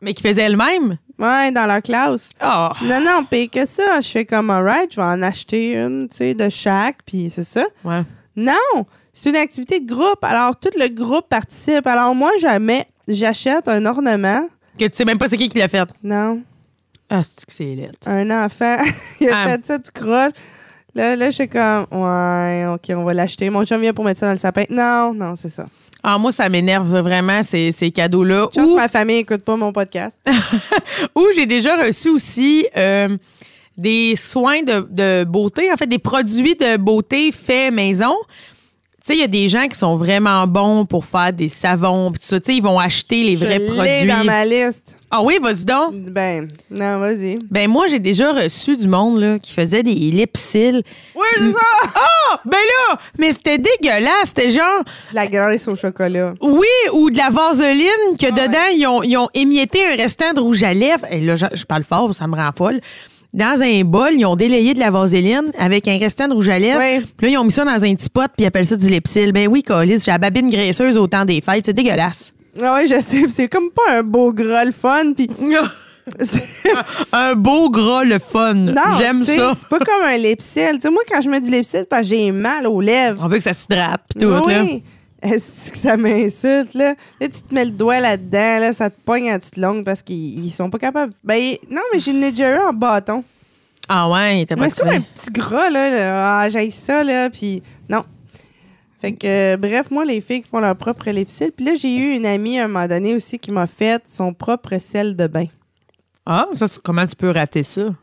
Mais 0.00 0.14
qui 0.14 0.22
faisait 0.22 0.42
elle-même? 0.42 0.96
Ouais, 1.18 1.50
dans 1.50 1.66
leur 1.66 1.82
classe. 1.82 2.28
Oh. 2.40 2.68
Non, 2.84 3.00
non, 3.00 3.24
pire 3.28 3.50
que 3.50 3.66
ça. 3.66 4.00
Je 4.00 4.08
fais 4.08 4.24
comme, 4.24 4.48
alright, 4.48 4.92
je 4.92 4.96
vais 4.96 5.06
en 5.06 5.20
acheter 5.22 5.74
une, 5.74 6.08
tu 6.08 6.18
sais, 6.18 6.34
de 6.34 6.48
chaque, 6.48 6.98
puis 7.04 7.28
c'est 7.28 7.42
ça. 7.42 7.64
Ouais. 7.84 8.02
Non, 8.36 8.86
c'est 9.20 9.30
une 9.30 9.36
activité 9.36 9.80
de 9.80 9.86
groupe. 9.86 10.22
Alors, 10.22 10.56
tout 10.58 10.70
le 10.78 10.88
groupe 10.88 11.28
participe. 11.28 11.86
Alors, 11.86 12.14
moi, 12.14 12.30
jamais, 12.40 12.86
j'achète 13.08 13.66
un 13.68 13.84
ornement. 13.86 14.48
Que 14.78 14.84
tu 14.84 14.90
sais 14.94 15.04
même 15.04 15.18
pas 15.18 15.28
c'est 15.28 15.36
qui 15.36 15.48
qui 15.48 15.58
l'a 15.58 15.68
fait. 15.68 15.88
Non, 16.04 16.40
Ah, 17.10 17.22
c'est 17.24 17.44
que 17.46 17.52
c'est 17.52 17.74
lettre? 17.74 18.06
un 18.08 18.30
enfant, 18.44 18.76
il 19.20 19.28
a 19.28 19.42
Ah. 19.42 19.48
fait 19.48 19.66
ça, 19.66 19.78
tu 19.78 19.90
croches. 19.92 20.32
Là, 20.94 21.16
là, 21.16 21.30
je 21.30 21.34
suis 21.36 21.48
comme, 21.48 21.86
ouais, 21.92 22.66
OK, 22.72 22.96
on 22.96 23.04
va 23.04 23.14
l'acheter. 23.14 23.50
Mon 23.50 23.64
chum 23.64 23.80
vient 23.80 23.92
pour 23.92 24.04
mettre 24.04 24.20
ça 24.20 24.26
dans 24.26 24.32
le 24.32 24.38
sapin. 24.38 24.64
Non, 24.70 25.12
non, 25.14 25.34
c'est 25.36 25.50
ça. 25.50 25.66
Ah, 26.02 26.16
moi, 26.18 26.32
ça 26.32 26.48
m'énerve 26.48 26.98
vraiment, 27.00 27.42
ces, 27.42 27.72
ces 27.72 27.90
cadeaux-là. 27.90 28.48
Je 28.54 28.60
pense 28.60 28.70
Ou- 28.70 28.74
que 28.74 28.80
ma 28.80 28.88
famille 28.88 29.16
écoute 29.18 29.42
pas 29.42 29.56
mon 29.56 29.72
podcast. 29.72 30.16
Ou 31.14 31.26
j'ai 31.34 31.46
déjà 31.46 31.76
reçu 31.76 32.08
aussi 32.08 32.66
euh, 32.76 33.16
des 33.76 34.14
soins 34.16 34.62
de, 34.62 34.86
de 34.90 35.24
beauté, 35.24 35.72
en 35.72 35.76
fait, 35.76 35.86
des 35.86 35.98
produits 35.98 36.54
de 36.56 36.76
beauté 36.76 37.32
faits 37.32 37.72
maison. 37.72 38.14
Tu 39.04 39.14
sais, 39.14 39.18
il 39.18 39.20
y 39.20 39.24
a 39.24 39.28
des 39.28 39.48
gens 39.48 39.68
qui 39.68 39.78
sont 39.78 39.96
vraiment 39.96 40.46
bons 40.46 40.84
pour 40.84 41.04
faire 41.04 41.32
des 41.32 41.48
savons, 41.48 42.10
pis 42.12 42.18
tout 42.18 42.26
ça. 42.26 42.40
Tu 42.40 42.46
sais, 42.52 42.56
ils 42.58 42.62
vont 42.62 42.78
acheter 42.78 43.22
les 43.22 43.36
vrais 43.36 43.60
je 43.60 43.72
produits. 43.72 44.06
dans 44.06 44.24
ma 44.24 44.44
liste. 44.44 44.96
Ah 45.10 45.22
oui, 45.22 45.38
vas-y 45.40 45.64
donc. 45.64 45.94
Ben, 46.10 46.46
non, 46.70 46.98
vas-y. 46.98 47.38
Ben 47.50 47.70
moi, 47.70 47.86
j'ai 47.86 48.00
déjà 48.00 48.32
reçu 48.32 48.76
du 48.76 48.86
monde 48.88 49.20
là, 49.20 49.38
qui 49.38 49.54
faisait 49.54 49.82
des 49.82 49.94
lipsils. 49.94 50.82
Oui, 51.14 51.26
c'est 51.38 51.52
ça! 51.52 51.92
Ah! 51.94 52.40
Ben 52.44 52.58
là! 52.58 52.98
Mais 53.18 53.32
c'était 53.32 53.56
dégueulasse. 53.56 54.10
C'était 54.26 54.50
genre... 54.50 54.84
De 55.10 55.14
La 55.14 55.26
graisse 55.26 55.66
au 55.68 55.76
chocolat. 55.76 56.34
Oui, 56.42 56.66
ou 56.92 57.08
de 57.10 57.16
la 57.16 57.30
vaseline 57.30 58.16
que 58.20 58.26
Ah 58.26 58.30
dedans, 58.32 58.66
ils, 58.76 58.86
ont, 58.86 59.02
ils 59.02 59.16
ont 59.16 59.28
émietté 59.32 59.78
un 59.86 59.96
restant 59.96 60.34
de 60.34 60.40
rouge 60.40 60.62
à 60.64 60.74
lèvres. 60.74 61.06
Et 61.10 61.20
là, 61.20 61.36
je, 61.36 61.46
je 61.54 61.64
parle 61.64 61.84
fort, 61.84 62.14
ça 62.14 62.26
me 62.26 62.34
rend 62.36 62.50
folle. 62.54 62.80
Dans 63.34 63.62
un 63.62 63.84
bol, 63.84 64.10
ils 64.14 64.24
ont 64.24 64.36
délayé 64.36 64.72
de 64.74 64.78
la 64.78 64.90
vaseline 64.90 65.52
avec 65.58 65.86
un 65.86 65.98
restant 65.98 66.28
de 66.28 66.34
rouge 66.34 66.48
à 66.48 66.58
lèvres. 66.58 66.80
Oui. 66.80 67.04
Puis 67.16 67.26
là, 67.26 67.32
ils 67.34 67.38
ont 67.38 67.44
mis 67.44 67.50
ça 67.50 67.64
dans 67.64 67.84
un 67.84 67.94
petit 67.94 68.08
pot, 68.08 68.22
puis 68.22 68.44
ils 68.44 68.46
appellent 68.46 68.66
ça 68.66 68.76
du 68.76 68.88
Lipsil. 68.88 69.32
Ben 69.32 69.48
oui, 69.48 69.62
Colis, 69.62 70.00
j'ai 70.04 70.10
la 70.10 70.18
babine 70.18 70.48
graisseuse 70.48 70.96
au 70.96 71.06
temps 71.06 71.24
des 71.26 71.40
fêtes. 71.40 71.66
C'est 71.66 71.74
dégueulasse. 71.74 72.32
Ah 72.62 72.76
oui, 72.80 72.88
je 72.88 73.00
sais. 73.00 73.24
C'est 73.28 73.48
comme 73.48 73.70
pas 73.70 73.98
un 73.98 74.02
beau 74.02 74.32
gras 74.32 74.64
le 74.64 74.72
fun. 74.72 75.12
Puis 75.14 75.28
un 77.12 77.34
beau 77.34 77.68
gras, 77.70 78.04
le 78.04 78.18
fun. 78.18 78.54
non, 78.54 78.74
J'aime 78.98 79.22
ça. 79.24 79.52
C'est 79.54 79.68
pas 79.68 79.78
comme 79.78 80.04
un 80.06 80.16
lipsil. 80.16 80.70
Tu 80.74 80.80
sais, 80.80 80.90
moi, 80.90 81.02
quand 81.10 81.20
je 81.20 81.28
mets 81.28 81.40
du 81.40 81.50
lipsil, 81.50 81.84
parce 81.88 82.02
que 82.02 82.08
j'ai 82.08 82.32
mal 82.32 82.66
aux 82.66 82.80
lèvres. 82.80 83.20
On 83.22 83.28
veut 83.28 83.36
que 83.36 83.42
ça 83.42 83.52
s'hydrate, 83.52 84.00
puis 84.08 84.20
tout, 84.24 84.48
là. 84.48 84.64
Est-ce 85.22 85.72
que 85.72 85.76
ça 85.76 85.96
m'insulte, 85.96 86.74
là? 86.74 86.94
Là, 87.20 87.28
tu 87.28 87.42
te 87.42 87.52
mets 87.54 87.64
le 87.64 87.72
doigt 87.72 88.00
là-dedans, 88.00 88.60
là, 88.60 88.72
ça 88.72 88.88
te 88.88 89.00
pogne 89.00 89.30
à 89.30 89.38
petite 89.38 89.56
longue 89.56 89.84
parce 89.84 90.02
qu'ils 90.02 90.44
ils 90.44 90.50
sont 90.50 90.70
pas 90.70 90.78
capables. 90.78 91.12
Ben, 91.24 91.56
non, 91.70 91.82
mais 91.92 91.98
j'ai 91.98 92.12
une 92.12 92.22
eu 92.22 92.58
en 92.68 92.72
bâton. 92.72 93.24
Ah 93.88 94.08
ouais, 94.10 94.38
il 94.38 94.40
était 94.42 94.54
pas 94.54 94.62
Mais 94.62 94.70
c'est 94.70 94.82
un 94.82 95.00
petit 95.00 95.30
gras, 95.30 95.70
là. 95.70 95.90
là. 95.90 96.40
Ah, 96.40 96.50
j'ai 96.50 96.70
ça, 96.70 97.02
là. 97.02 97.30
Puis, 97.30 97.62
non. 97.88 98.04
Fait 99.00 99.12
que, 99.12 99.26
euh, 99.26 99.56
bref, 99.56 99.90
moi, 99.90 100.04
les 100.04 100.20
filles 100.20 100.42
qui 100.42 100.48
font 100.48 100.60
leur 100.60 100.76
propre 100.76 101.10
lipsil. 101.10 101.52
Puis 101.52 101.64
là, 101.64 101.74
j'ai 101.74 101.96
eu 101.96 102.14
une 102.14 102.26
amie 102.26 102.58
à 102.58 102.64
un 102.64 102.68
moment 102.68 102.86
donné 102.86 103.14
aussi 103.14 103.38
qui 103.38 103.50
m'a 103.50 103.66
fait 103.66 104.02
son 104.06 104.34
propre 104.34 104.78
sel 104.78 105.16
de 105.16 105.26
bain. 105.26 105.46
Ah, 106.26 106.46
ça, 106.54 106.66
c'est- 106.68 106.82
comment 106.82 107.06
tu 107.06 107.16
peux 107.16 107.30
rater 107.30 107.62
ça? 107.62 107.94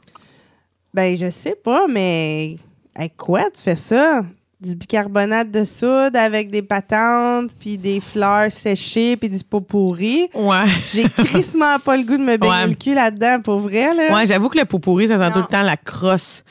Ben, 0.93 1.17
je 1.17 1.29
sais 1.29 1.55
pas, 1.55 1.87
mais 1.87 2.55
Hey, 2.97 3.09
quoi, 3.09 3.43
tu 3.53 3.61
fais 3.61 3.75
ça? 3.75 4.23
Du 4.61 4.73
bicarbonate 4.73 5.51
de 5.51 5.65
soude 5.65 6.15
avec 6.15 6.49
des 6.49 6.61
patentes, 6.61 7.51
puis 7.59 7.77
des 7.77 7.99
fleurs 7.99 8.49
séchées, 8.49 9.17
puis 9.17 9.27
du 9.29 9.39
pot 9.43 9.59
pourri. 9.59 10.29
Ouais. 10.33 10.63
J'ai 10.93 11.09
crissement 11.09 11.77
pas 11.77 11.97
le 11.97 12.03
goût 12.03 12.15
de 12.15 12.23
me 12.23 12.37
baigner 12.37 12.53
Ouais. 12.53 12.67
le 12.69 12.73
cul 12.73 12.93
là-dedans, 12.93 13.41
pour 13.43 13.59
vrai, 13.59 13.93
là. 13.93 14.15
Ouais, 14.15 14.25
j'avoue 14.25 14.47
que 14.47 14.57
le 14.57 14.63
pot 14.63 14.79
pourri, 14.79 15.09
ça 15.09 15.17
sent 15.17 15.33
tout 15.33 15.39
le 15.39 15.45
temps 15.45 15.61
la 15.61 15.75
crosse. 15.75 16.43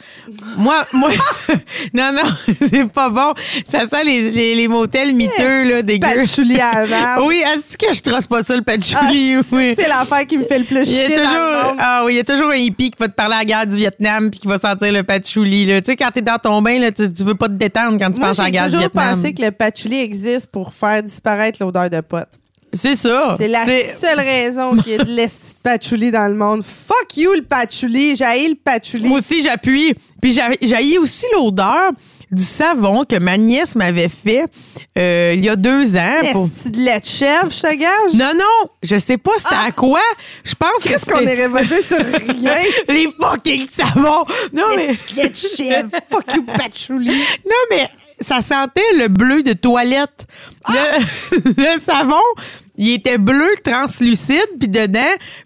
Moi, 0.58 0.84
moi, 0.92 1.10
non, 1.94 2.10
non, 2.12 2.22
c'est 2.70 2.86
pas 2.92 3.08
bon. 3.08 3.32
Ça 3.64 3.86
sent 3.88 4.04
les, 4.04 4.30
les, 4.30 4.54
les 4.54 4.68
motels 4.68 5.14
miteux, 5.14 5.64
là, 5.64 5.80
dégueux. 5.82 6.06
Patchouli 6.06 6.60
à 6.60 6.82
la 6.82 6.86
merde. 6.86 7.22
Oui, 7.26 7.42
est-ce 7.54 7.78
que 7.78 7.90
je 7.92 8.02
trosse 8.02 8.26
pas 8.26 8.42
ça, 8.42 8.54
le 8.54 8.60
Ah, 8.60 8.64
patchouli? 8.64 9.36
oui. 9.50 9.72
C'est 9.74 9.88
l'affaire 9.88 10.26
qui 10.26 10.36
me 10.36 10.44
fait 10.44 10.58
le 10.58 10.66
plus 10.66 10.84
chier 10.84 11.08
dans 11.08 11.14
le 11.14 11.20
toujours, 11.26 11.64
monde? 11.70 11.76
ah 11.80 12.02
oui, 12.04 12.12
il 12.12 12.16
y 12.16 12.20
a 12.20 12.24
toujours 12.24 12.50
un 12.50 12.56
hippie 12.56 12.90
qui 12.90 12.98
va 13.00 13.08
te 13.08 13.14
parler 13.14 13.36
à 13.36 13.38
la 13.38 13.44
guerre 13.46 13.66
du 13.66 13.76
Vietnam 13.76 14.30
puis 14.30 14.40
qui 14.40 14.46
va 14.46 14.58
sentir 14.58 14.92
le 14.92 15.02
patchouli, 15.04 15.64
là. 15.64 15.80
Tu 15.80 15.92
sais, 15.92 15.96
quand 15.96 16.10
t'es 16.12 16.20
dans 16.22 16.36
ton 16.38 16.60
bain, 16.60 16.78
là, 16.78 16.92
tu, 16.92 17.10
tu 17.10 17.24
veux 17.24 17.34
pas 17.34 17.48
te 17.48 17.54
détendre 17.54 17.94
quand 18.04 18.12
tu 18.12 18.20
Moi, 18.20 18.28
penses 18.28 18.38
à 18.38 18.42
la 18.42 18.46
j'ai 18.48 18.52
guerre 18.52 18.64
du 18.64 18.70
toujours 18.72 18.80
Vietnam. 18.92 19.16
pensé 19.16 19.34
que 19.34 19.42
le 19.42 19.50
patchouli 19.50 19.98
existe 20.00 20.46
pour 20.48 20.72
faire 20.72 21.02
disparaître 21.02 21.58
l'odeur 21.62 21.88
de 21.90 22.00
pote. 22.00 22.28
C'est 22.72 22.96
ça. 22.96 23.36
C'est 23.38 23.46
la 23.48 23.64
seule 23.64 24.18
raison 24.18 24.76
qu'il 24.76 24.92
y 24.92 24.94
ait 24.96 24.98
de 24.98 25.04
l'esti 25.14 25.54
de 25.54 25.58
patchouli 25.62 26.10
dans 26.10 26.26
le 26.26 26.34
monde. 26.34 26.64
Fuck 26.64 27.16
you, 27.16 27.32
le 27.34 27.42
patchouli. 27.42 28.16
J'ai 28.16 28.48
le 28.48 28.56
patchouli. 28.56 29.08
Moi 29.08 29.18
aussi, 29.18 29.42
j'appuie. 29.42 29.94
Puis 30.20 30.32
j'ai 30.32 30.42
j'ai 30.60 30.98
aussi 30.98 31.24
l'odeur 31.34 31.92
du 32.34 32.44
savon 32.44 33.04
que 33.04 33.16
ma 33.18 33.36
nièce 33.36 33.76
m'avait 33.76 34.08
fait 34.08 34.44
euh, 34.98 35.32
il 35.36 35.44
y 35.44 35.48
a 35.48 35.56
deux 35.56 35.96
ans. 35.96 36.20
pour- 36.32 36.46
Esti 36.46 36.70
de 36.70 36.80
lait 36.80 37.00
de 37.00 37.06
chèvre, 37.06 37.50
je 37.50 37.60
te 37.60 37.74
gage? 37.74 38.12
Non, 38.14 38.32
non, 38.34 38.68
je 38.82 38.98
sais 38.98 39.18
pas 39.18 39.32
c'était 39.38 39.54
à 39.54 39.72
quoi. 39.72 40.00
Je 40.44 40.54
pense 40.54 40.82
que 40.82 40.88
Qu'est-ce 40.90 41.06
qu'on 41.12 41.20
est 41.26 41.34
révolté 41.34 41.82
sur 41.82 41.98
rien? 41.98 42.54
les 42.88 43.08
fucking 43.20 43.66
savons. 43.68 44.24
Non, 44.52 44.64
mais... 44.76 44.88
De 44.88 45.16
lait 45.16 45.28
de 45.30 45.36
chèvre? 45.36 45.88
Fuck 46.10 46.34
you, 46.34 46.42
patchouli. 46.44 47.10
Non, 47.46 47.56
mais 47.70 47.88
ça 48.20 48.40
sentait 48.42 48.80
le 48.98 49.08
bleu 49.08 49.42
de 49.42 49.52
toilette. 49.52 50.26
Le, 50.68 51.40
le 51.74 51.78
savon, 51.80 52.20
il 52.76 52.94
était 52.94 53.18
bleu 53.18 53.48
translucide, 53.62 54.48
puis 54.58 54.68
dedans, 54.68 55.00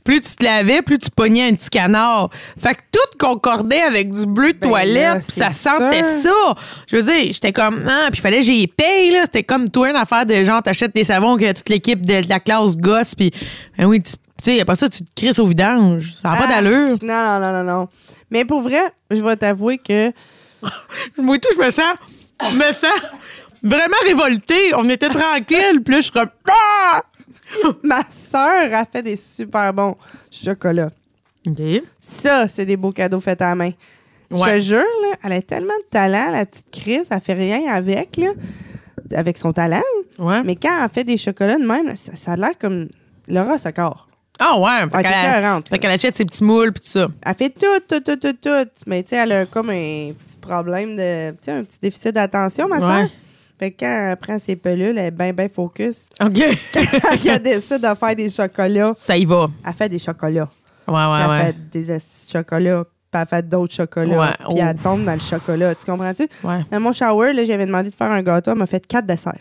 plus 0.04 0.20
tu 0.20 0.36
te 0.36 0.44
lavais, 0.44 0.80
plus 0.82 0.98
tu 0.98 1.10
pognais 1.10 1.48
un 1.48 1.54
petit 1.54 1.68
canard. 1.68 2.30
Fait 2.60 2.74
que 2.74 2.80
tout 2.92 3.18
concordait 3.18 3.82
avec 3.82 4.10
du 4.12 4.24
bleu 4.26 4.52
de 4.54 4.58
Ben 4.58 4.68
toilette, 4.70 5.22
puis 5.26 5.36
ça 5.36 5.50
sentait 5.50 6.02
ça. 6.04 6.22
ça. 6.30 6.54
Je 6.86 6.96
veux 6.96 7.02
dire, 7.02 7.32
j'étais 7.32 7.52
comme, 7.52 7.84
ah, 7.86 8.08
puis 8.10 8.20
fallait 8.20 8.38
que 8.38 8.44
j'y 8.44 8.66
paye, 8.66 9.10
là. 9.10 9.22
C'était 9.24 9.42
comme 9.42 9.68
toi, 9.68 9.90
une 9.90 9.96
affaire 9.96 10.24
de 10.24 10.42
genre, 10.44 10.62
t'achètes 10.62 10.94
des 10.94 11.04
savons 11.04 11.36
que 11.36 11.52
toute 11.52 11.68
l'équipe 11.68 12.00
de, 12.04 12.22
de 12.22 12.28
la 12.28 12.40
classe 12.40 12.76
gosse, 12.76 13.14
puis, 13.14 13.30
ben 13.76 13.84
oui, 13.86 14.02
tu 14.02 14.12
sais, 14.42 14.60
après 14.60 14.76
ça, 14.76 14.88
tu 14.88 15.04
te 15.04 15.10
crisses 15.14 15.38
au 15.38 15.46
vidange. 15.46 16.14
Ça 16.22 16.30
n'a 16.30 16.36
pas 16.36 16.44
Ah, 16.48 16.54
d'allure. 16.54 16.96
Non, 17.02 17.14
non, 17.14 17.40
non, 17.40 17.52
non, 17.52 17.64
non. 17.64 17.88
Mais 18.30 18.44
pour 18.44 18.62
vrai, 18.62 18.80
je 19.10 19.20
vais 19.22 19.36
t'avouer 19.36 19.78
que 19.78 20.12
Moi 21.18 21.38
tout, 21.38 21.48
je 21.56 21.64
me 21.64 21.70
sens, 21.70 21.94
je 22.50 22.54
me 22.56 22.72
sens 22.72 22.90
vraiment 23.62 23.96
révoltée. 24.06 24.74
On 24.76 24.88
était 24.88 25.08
tranquille, 25.08 25.82
puis 25.84 25.94
là, 25.94 25.98
je 25.98 26.02
suis 26.02 26.12
comme, 26.12 26.30
ah! 26.50 27.00
ma 27.82 28.02
sœur 28.04 28.72
a 28.72 28.84
fait 28.84 29.02
des 29.02 29.16
super 29.16 29.72
bons 29.72 29.96
chocolats. 30.30 30.90
OK. 31.46 31.82
Ça, 32.00 32.48
c'est 32.48 32.66
des 32.66 32.76
beaux 32.76 32.92
cadeaux 32.92 33.20
faits 33.20 33.40
à 33.42 33.50
la 33.50 33.54
main. 33.54 33.70
Je 34.30 34.36
te 34.36 34.60
jure, 34.60 34.78
là, 34.78 35.16
elle 35.24 35.32
a 35.32 35.42
tellement 35.42 35.76
de 35.78 35.88
talent, 35.90 36.30
la 36.30 36.44
petite 36.44 36.70
Chris, 36.70 37.00
elle 37.10 37.20
fait 37.20 37.32
rien 37.32 37.72
avec, 37.72 38.18
là, 38.18 38.32
avec 39.14 39.38
son 39.38 39.54
talent. 39.54 39.80
Ouais. 40.18 40.42
Mais 40.44 40.56
quand 40.56 40.82
elle 40.82 40.90
fait 40.90 41.04
des 41.04 41.16
chocolats 41.16 41.56
de 41.56 41.66
même, 41.66 41.96
ça, 41.96 42.12
ça 42.14 42.32
a 42.32 42.36
l'air 42.36 42.58
comme 42.58 42.88
Laura 43.26 43.58
Socor. 43.58 44.08
Ah 44.40 44.58
ouais, 44.58 44.88
fait 44.90 45.02
t'es 45.02 45.02
qu'elle 45.02 45.62
fait 45.68 45.78
qu'elle 45.78 45.90
achète 45.90 46.16
ses 46.16 46.24
petits 46.24 46.44
moules 46.44 46.72
puis 46.72 46.80
tout 46.80 46.90
ça. 46.90 47.08
Elle 47.26 47.34
fait 47.34 47.50
tout, 47.50 47.80
tout, 47.88 48.00
tout, 48.00 48.16
tout, 48.16 48.32
tout. 48.34 48.68
Mais 48.86 49.02
tu 49.02 49.08
sais, 49.10 49.16
elle 49.16 49.32
a 49.32 49.46
comme 49.46 49.70
un 49.70 50.12
petit 50.12 50.36
problème 50.40 50.94
de. 50.94 51.30
Tu 51.32 51.36
sais, 51.40 51.50
un 51.52 51.64
petit 51.64 51.78
déficit 51.82 52.14
d'attention, 52.14 52.68
ma 52.68 52.78
Ouais. 52.78 53.08
Soeur. 53.58 53.68
Fait 53.68 53.70
que 53.72 53.80
quand 53.80 54.06
elle 54.10 54.16
prend 54.16 54.38
ses 54.38 54.56
pelules, 54.56 54.96
elle 54.98 55.06
est 55.06 55.10
bien, 55.10 55.32
bien 55.32 55.48
focus. 55.48 56.08
OK. 56.22 56.38
quand 56.74 57.16
elle 57.24 57.42
décide 57.42 57.80
de 57.82 57.94
faire 57.94 58.16
des 58.16 58.30
chocolats, 58.30 58.92
ça 58.96 59.16
y 59.16 59.24
va. 59.24 59.48
elle 59.66 59.72
fait 59.74 59.88
des 59.88 59.98
chocolats. 59.98 60.48
Ouais, 60.86 60.94
ouais, 60.94 61.18
elle 61.22 61.30
ouais. 61.30 61.44
fait 61.46 61.56
des 61.70 61.92
estis 61.92 62.26
de 62.32 62.38
chocolat, 62.38 62.84
puis 63.10 63.20
elle 63.20 63.26
fait 63.28 63.48
d'autres 63.48 63.74
chocolats, 63.74 64.20
Ouais, 64.20 64.32
puis 64.38 64.46
oh. 64.48 64.56
elle 64.58 64.76
tombe 64.76 65.04
dans 65.04 65.12
le 65.14 65.20
chocolat. 65.20 65.74
Tu 65.74 65.84
comprends-tu? 65.84 66.26
Ouais. 66.42 66.64
Dans 66.70 66.80
mon 66.80 66.92
shower, 66.92 67.32
là, 67.34 67.44
j'avais 67.44 67.66
demandé 67.66 67.90
de 67.90 67.94
faire 67.94 68.10
un 68.10 68.22
gâteau, 68.22 68.52
elle 68.52 68.58
m'a 68.58 68.66
fait 68.66 68.86
quatre 68.86 69.06
desserts. 69.06 69.34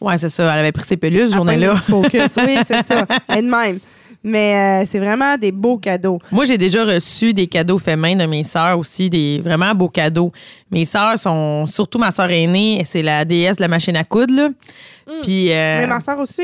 Ouais, 0.00 0.16
c'est 0.18 0.30
ça. 0.30 0.44
Elle 0.52 0.60
avait 0.60 0.72
pris 0.72 0.84
ses 0.84 0.96
pelules 0.96 1.26
ce 1.26 1.32
Elle 1.32 1.34
journée-là. 1.34 1.76
focus. 1.76 2.36
Oui, 2.44 2.56
c'est 2.66 2.82
ça. 2.82 3.06
Elle 3.28 3.44
de 3.44 3.50
même. 3.50 3.78
Mais 4.22 4.82
euh, 4.82 4.86
c'est 4.86 4.98
vraiment 4.98 5.36
des 5.38 5.50
beaux 5.50 5.78
cadeaux. 5.78 6.18
Moi, 6.30 6.44
j'ai 6.44 6.58
déjà 6.58 6.84
reçu 6.84 7.32
des 7.32 7.46
cadeaux 7.46 7.78
faits 7.78 7.98
main 7.98 8.14
de 8.16 8.26
mes 8.26 8.44
sœurs 8.44 8.78
aussi, 8.78 9.08
des 9.08 9.40
vraiment 9.40 9.74
beaux 9.74 9.88
cadeaux. 9.88 10.30
Mes 10.70 10.84
sœurs 10.84 11.18
sont, 11.18 11.64
surtout 11.66 11.98
ma 11.98 12.10
sœur 12.10 12.30
aînée, 12.30 12.82
c'est 12.84 13.02
la 13.02 13.24
déesse 13.24 13.56
de 13.56 13.62
la 13.62 13.68
machine 13.68 13.96
à 13.96 14.04
coudre, 14.04 14.34
là. 14.34 14.48
Puis, 15.22 15.50
euh, 15.52 15.78
Mm. 15.78 15.80
Mais 15.80 15.86
ma 15.86 16.00
soeur 16.00 16.18
aussi, 16.18 16.42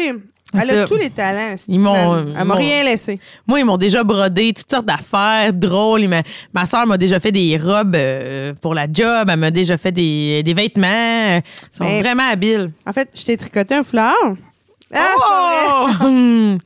elle 0.54 0.70
a 0.78 0.84
tous 0.86 0.96
les 0.96 1.10
talents. 1.10 1.54
Ils 1.68 1.78
m'ont- 1.78 2.26
Elle 2.38 2.44
m'a 2.46 2.54
rien 2.54 2.82
laissé. 2.84 3.20
Moi, 3.46 3.60
ils 3.60 3.64
m'ont 3.66 3.76
déjà 3.76 4.02
brodé 4.04 4.54
toutes 4.54 4.70
sortes 4.70 4.86
d'affaires 4.86 5.52
drôles. 5.52 6.08
M'a- 6.08 6.22
ma 6.54 6.64
soeur 6.64 6.86
m'a 6.86 6.96
déjà 6.96 7.20
fait 7.20 7.32
des 7.32 7.58
robes 7.58 7.94
euh, 7.94 8.54
pour 8.60 8.72
la 8.74 8.86
job. 8.90 9.28
Elle 9.28 9.36
m'a 9.38 9.50
déjà 9.50 9.76
fait 9.76 9.92
des, 9.92 10.42
des 10.42 10.54
vêtements. 10.54 11.36
Ils 11.36 11.42
sont 11.76 11.84
Ben, 11.84 12.00
vraiment 12.00 12.28
habiles. 12.30 12.70
En 12.86 12.92
fait, 12.94 13.10
je 13.14 13.22
t'ai 13.22 13.36
tricoté 13.36 13.74
un 13.74 13.82
foulard. 13.82 14.14
Ah. 14.94 15.86
Oh! 16.00 16.06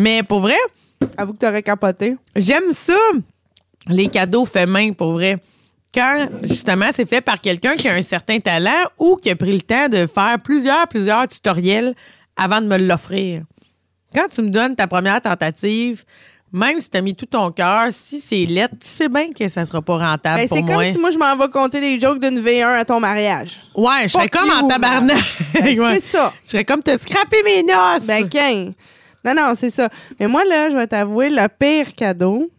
Mais 0.00 0.22
pour 0.22 0.40
vrai, 0.40 0.56
Avoue 1.16 1.32
que 1.34 1.38
t'aurais 1.38 1.62
capoté. 1.62 2.16
j'aime 2.36 2.72
ça, 2.72 2.98
les 3.88 4.08
cadeaux 4.08 4.44
faits 4.44 4.68
main, 4.68 4.92
pour 4.92 5.12
vrai. 5.12 5.36
Quand, 5.92 6.28
justement, 6.42 6.86
c'est 6.92 7.08
fait 7.08 7.20
par 7.20 7.40
quelqu'un 7.40 7.74
qui 7.74 7.88
a 7.88 7.94
un 7.94 8.02
certain 8.02 8.38
talent 8.38 8.84
ou 8.98 9.16
qui 9.16 9.28
a 9.30 9.36
pris 9.36 9.52
le 9.52 9.60
temps 9.60 9.88
de 9.88 10.06
faire 10.06 10.38
plusieurs, 10.42 10.86
plusieurs 10.88 11.26
tutoriels 11.26 11.94
avant 12.36 12.60
de 12.60 12.66
me 12.66 12.76
l'offrir. 12.78 13.42
Quand 14.14 14.26
tu 14.32 14.42
me 14.42 14.50
donnes 14.50 14.76
ta 14.76 14.86
première 14.86 15.20
tentative, 15.20 16.04
même 16.52 16.80
si 16.80 16.90
tu 16.90 16.96
as 16.96 17.00
mis 17.00 17.14
tout 17.16 17.26
ton 17.26 17.50
cœur, 17.50 17.88
si 17.90 18.20
c'est 18.20 18.44
lettre, 18.44 18.74
tu 18.80 18.88
sais 18.88 19.08
bien 19.08 19.32
que 19.32 19.48
ça 19.48 19.64
sera 19.66 19.82
pas 19.82 19.98
rentable 19.98 20.36
Ben, 20.42 20.48
pour 20.48 20.56
c'est 20.58 20.62
moi. 20.64 20.74
comme 20.84 20.92
si 20.92 20.98
moi, 20.98 21.10
je 21.10 21.18
m'en 21.18 21.36
vais 21.36 21.48
compter 21.48 21.80
des 21.80 21.98
jokes 22.00 22.20
d'une 22.20 22.40
V1 22.40 22.78
à 22.80 22.84
ton 22.84 23.00
mariage. 23.00 23.60
Ouais, 23.74 24.02
je 24.04 24.08
serais 24.08 24.22
Fuck 24.24 24.30
comme 24.32 24.50
en 24.50 24.68
tabarnak. 24.68 25.16
Ben, 25.54 25.80
Ouais. 25.80 25.94
C'est 25.94 26.16
ça. 26.16 26.32
Je 26.44 26.50
serais 26.50 26.64
comme 26.64 26.82
te 26.82 26.96
scraper 26.96 27.42
mes 27.44 27.62
noces. 27.62 28.06
Ben, 28.06 28.28
qu'un. 28.28 28.70
Non, 29.24 29.34
non, 29.34 29.52
c'est 29.54 29.70
ça. 29.70 29.88
Mais 30.18 30.26
moi, 30.26 30.44
là, 30.44 30.70
je 30.70 30.76
vais 30.76 30.86
t'avouer, 30.86 31.30
le 31.30 31.46
pire 31.48 31.94
cadeau 31.94 32.50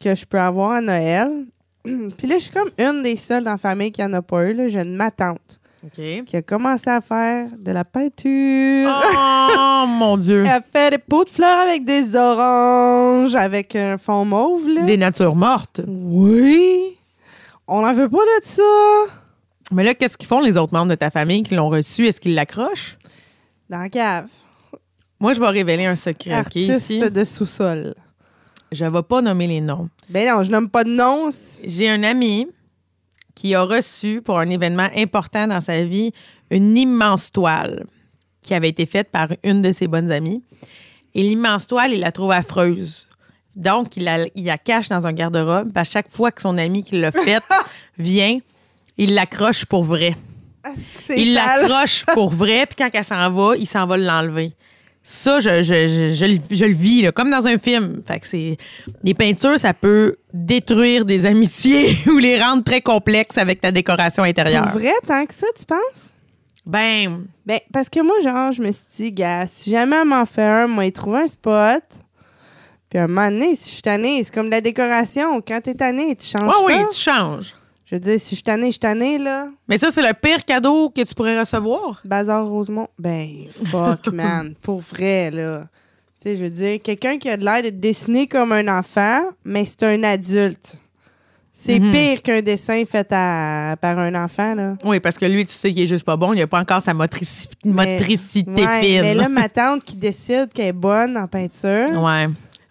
que 0.00 0.14
je 0.14 0.24
peux 0.26 0.40
avoir 0.40 0.72
à 0.72 0.80
Noël. 0.80 1.44
Puis 1.84 2.26
là, 2.26 2.38
je 2.38 2.44
suis 2.44 2.52
comme 2.52 2.70
une 2.78 3.02
des 3.02 3.16
seules 3.16 3.44
dans 3.44 3.52
la 3.52 3.58
famille 3.58 3.92
qui 3.92 4.02
en 4.02 4.12
a 4.12 4.22
pas 4.22 4.44
eu. 4.44 4.54
là. 4.54 4.68
J'ai 4.68 4.80
une 4.80 4.96
ma 4.96 5.10
tante 5.10 5.60
OK. 5.84 6.24
qui 6.24 6.36
a 6.36 6.42
commencé 6.42 6.90
à 6.90 7.00
faire 7.00 7.48
de 7.56 7.70
la 7.70 7.84
peinture. 7.84 8.90
Oh, 8.90 9.84
mon 9.88 10.16
Dieu. 10.16 10.44
Elle 10.46 10.62
fait 10.72 10.90
des 10.90 10.98
pots 10.98 11.24
de 11.24 11.30
fleurs 11.30 11.60
avec 11.60 11.84
des 11.84 12.16
oranges, 12.16 13.34
avec 13.34 13.76
un 13.76 13.98
fond 13.98 14.24
mauve. 14.24 14.68
Là. 14.68 14.82
Des 14.82 14.96
natures 14.96 15.36
mortes. 15.36 15.80
Oui. 15.86 16.96
On 17.66 17.82
n'en 17.82 17.94
veut 17.94 18.08
pas 18.08 18.18
de 18.18 18.44
ça. 18.44 18.62
Mais 19.70 19.84
là, 19.84 19.94
qu'est-ce 19.94 20.16
qu'ils 20.16 20.28
font 20.28 20.40
les 20.40 20.56
autres 20.56 20.72
membres 20.72 20.90
de 20.90 20.94
ta 20.96 21.10
famille 21.10 21.42
qui 21.42 21.54
l'ont 21.54 21.68
reçu? 21.68 22.06
Est-ce 22.06 22.20
qu'ils 22.20 22.34
l'accrochent? 22.34 22.96
Dans 23.68 23.78
la 23.80 23.90
cave. 23.90 24.26
Moi, 25.20 25.32
je 25.34 25.40
vais 25.40 25.48
révéler 25.48 25.86
un 25.86 25.96
secret, 25.96 26.44
ici? 26.54 27.00
de 27.10 27.24
sous-sol. 27.24 27.94
Je 28.70 28.84
ne 28.84 28.90
vais 28.90 29.02
pas 29.02 29.20
nommer 29.22 29.46
les 29.46 29.60
noms. 29.60 29.88
Ben 30.08 30.28
non, 30.28 30.42
je 30.42 30.50
nomme 30.50 30.68
pas 30.68 30.84
de 30.84 30.90
nom. 30.90 31.30
J'ai 31.64 31.88
un 31.88 32.02
ami 32.02 32.46
qui 33.34 33.54
a 33.54 33.62
reçu 33.62 34.20
pour 34.22 34.38
un 34.38 34.48
événement 34.50 34.88
important 34.96 35.46
dans 35.46 35.60
sa 35.60 35.82
vie 35.84 36.12
une 36.50 36.76
immense 36.76 37.32
toile 37.32 37.84
qui 38.42 38.54
avait 38.54 38.68
été 38.68 38.86
faite 38.86 39.10
par 39.10 39.28
une 39.42 39.62
de 39.62 39.72
ses 39.72 39.88
bonnes 39.88 40.10
amies. 40.10 40.42
Et 41.14 41.22
l'immense 41.22 41.66
toile, 41.66 41.92
il 41.92 42.00
la 42.00 42.12
trouve 42.12 42.32
affreuse. 42.32 43.06
Donc, 43.56 43.96
il 43.96 44.04
la, 44.04 44.26
il 44.34 44.44
la 44.44 44.58
cache 44.58 44.88
dans 44.88 45.06
un 45.06 45.12
garde-robe. 45.12 45.76
À 45.76 45.84
chaque 45.84 46.10
fois 46.10 46.30
que 46.30 46.40
son 46.40 46.56
ami 46.58 46.84
qui 46.84 47.00
l'a 47.00 47.10
faite 47.10 47.42
vient, 47.98 48.38
il 48.96 49.14
l'accroche 49.14 49.64
pour 49.64 49.82
vrai. 49.82 50.14
Ah, 50.64 50.70
Il 51.16 51.34
l'accroche 51.34 52.04
pour 52.14 52.30
vrai, 52.30 52.66
puis 52.66 52.76
quand 52.76 52.90
elle 52.92 53.04
s'en 53.04 53.30
va, 53.30 53.56
il 53.56 53.66
s'en 53.66 53.86
va 53.86 53.96
l'enlever. 53.96 54.52
Ça, 55.10 55.40
je, 55.40 55.62
je, 55.62 55.86
je, 55.86 56.12
je 56.14 56.24
le- 56.26 56.40
je 56.54 56.64
le 56.66 56.74
vis, 56.74 57.00
là, 57.00 57.12
comme 57.12 57.30
dans 57.30 57.46
un 57.46 57.56
film. 57.56 58.02
Fait 58.06 58.20
que 58.20 58.26
c'est. 58.26 58.58
Les 59.02 59.14
peintures, 59.14 59.58
ça 59.58 59.72
peut 59.72 60.16
détruire 60.34 61.06
des 61.06 61.24
amitiés 61.24 61.96
ou 62.08 62.18
les 62.18 62.38
rendre 62.38 62.62
très 62.62 62.82
complexes 62.82 63.38
avec 63.38 63.62
ta 63.62 63.72
décoration 63.72 64.22
intérieure. 64.22 64.70
Pour 64.70 64.78
vrai, 64.80 64.92
tant 65.06 65.24
que 65.24 65.32
ça, 65.32 65.46
tu 65.58 65.64
penses? 65.64 66.12
Ben, 66.66 67.24
Ben, 67.46 67.58
parce 67.72 67.88
que 67.88 68.00
moi, 68.02 68.16
genre, 68.22 68.52
je 68.52 68.60
me 68.60 68.70
suis 68.70 68.84
dit, 68.96 69.12
gars, 69.12 69.46
si 69.48 69.70
jamais 69.70 69.96
elle 69.96 70.08
m'en 70.08 70.26
fait 70.26 70.42
un, 70.42 70.66
moi, 70.66 70.84
il 70.84 70.92
trouve 70.92 71.14
un 71.14 71.26
spot. 71.26 71.82
Puis 72.90 72.98
un 72.98 73.06
moment 73.06 73.30
donné, 73.30 73.56
si 73.56 73.68
je 73.68 73.72
suis 73.74 73.82
tannée, 73.82 74.22
c'est 74.24 74.34
comme 74.34 74.46
de 74.46 74.50
la 74.50 74.60
décoration. 74.60 75.40
Quand 75.40 75.60
t'es 75.62 75.74
tannée, 75.74 76.16
tu 76.16 76.26
changes 76.26 76.42
ouais, 76.66 76.74
ça. 76.74 76.80
oui, 76.82 76.86
tu 76.92 76.98
changes. 76.98 77.54
Je 77.90 77.94
veux 77.94 78.00
dire, 78.00 78.20
si 78.20 78.36
je 78.36 78.42
tannée, 78.42 78.70
je 78.70 78.78
tannée, 78.78 79.16
là. 79.18 79.48
Mais 79.66 79.78
ça, 79.78 79.90
c'est 79.90 80.02
le 80.02 80.12
pire 80.12 80.44
cadeau 80.44 80.90
que 80.90 81.00
tu 81.02 81.14
pourrais 81.14 81.40
recevoir. 81.40 82.02
Bazar 82.04 82.46
Rosemont. 82.46 82.88
Ben, 82.98 83.30
fuck, 83.66 84.08
man. 84.12 84.54
Pour 84.60 84.80
vrai, 84.80 85.30
là. 85.30 85.64
Tu 86.20 86.24
sais, 86.30 86.36
je 86.36 86.44
veux 86.44 86.50
dire, 86.50 86.80
quelqu'un 86.82 87.16
qui 87.16 87.30
a 87.30 87.36
de 87.38 87.44
l'air 87.44 87.62
d'être 87.62 87.80
dessiné 87.80 88.26
comme 88.26 88.52
un 88.52 88.68
enfant, 88.78 89.20
mais 89.44 89.64
c'est 89.64 89.84
un 89.84 90.02
adulte. 90.02 90.76
C'est 91.52 91.78
Mhm. 91.80 91.90
pire 91.92 92.22
qu'un 92.22 92.40
dessin 92.42 92.84
fait 92.84 93.06
à- 93.10 93.74
par 93.80 93.98
un 93.98 94.14
enfant, 94.22 94.54
là. 94.54 94.76
Oui, 94.84 95.00
parce 95.00 95.16
que 95.18 95.24
lui, 95.24 95.44
tu 95.46 95.54
sais 95.54 95.72
qu'il 95.72 95.82
est 95.82 95.86
juste 95.88 96.04
pas 96.04 96.16
bon. 96.16 96.32
Il 96.32 96.42
a 96.42 96.46
pas 96.46 96.60
encore 96.60 96.82
sa 96.82 96.92
motrici- 96.94 97.48
Mais- 97.64 97.96
motricité 97.96 98.50
Ouais, 98.64 98.80
fine. 98.82 99.00
Mais 99.00 99.14
là, 99.14 99.28
ma 99.28 99.48
tante 99.48 99.82
qui 99.82 99.96
décide 99.96 100.52
qu'elle 100.52 100.66
est 100.66 100.72
bonne 100.72 101.16
en 101.16 101.26
peinture. 101.26 101.90
Ouais. 102.02 102.28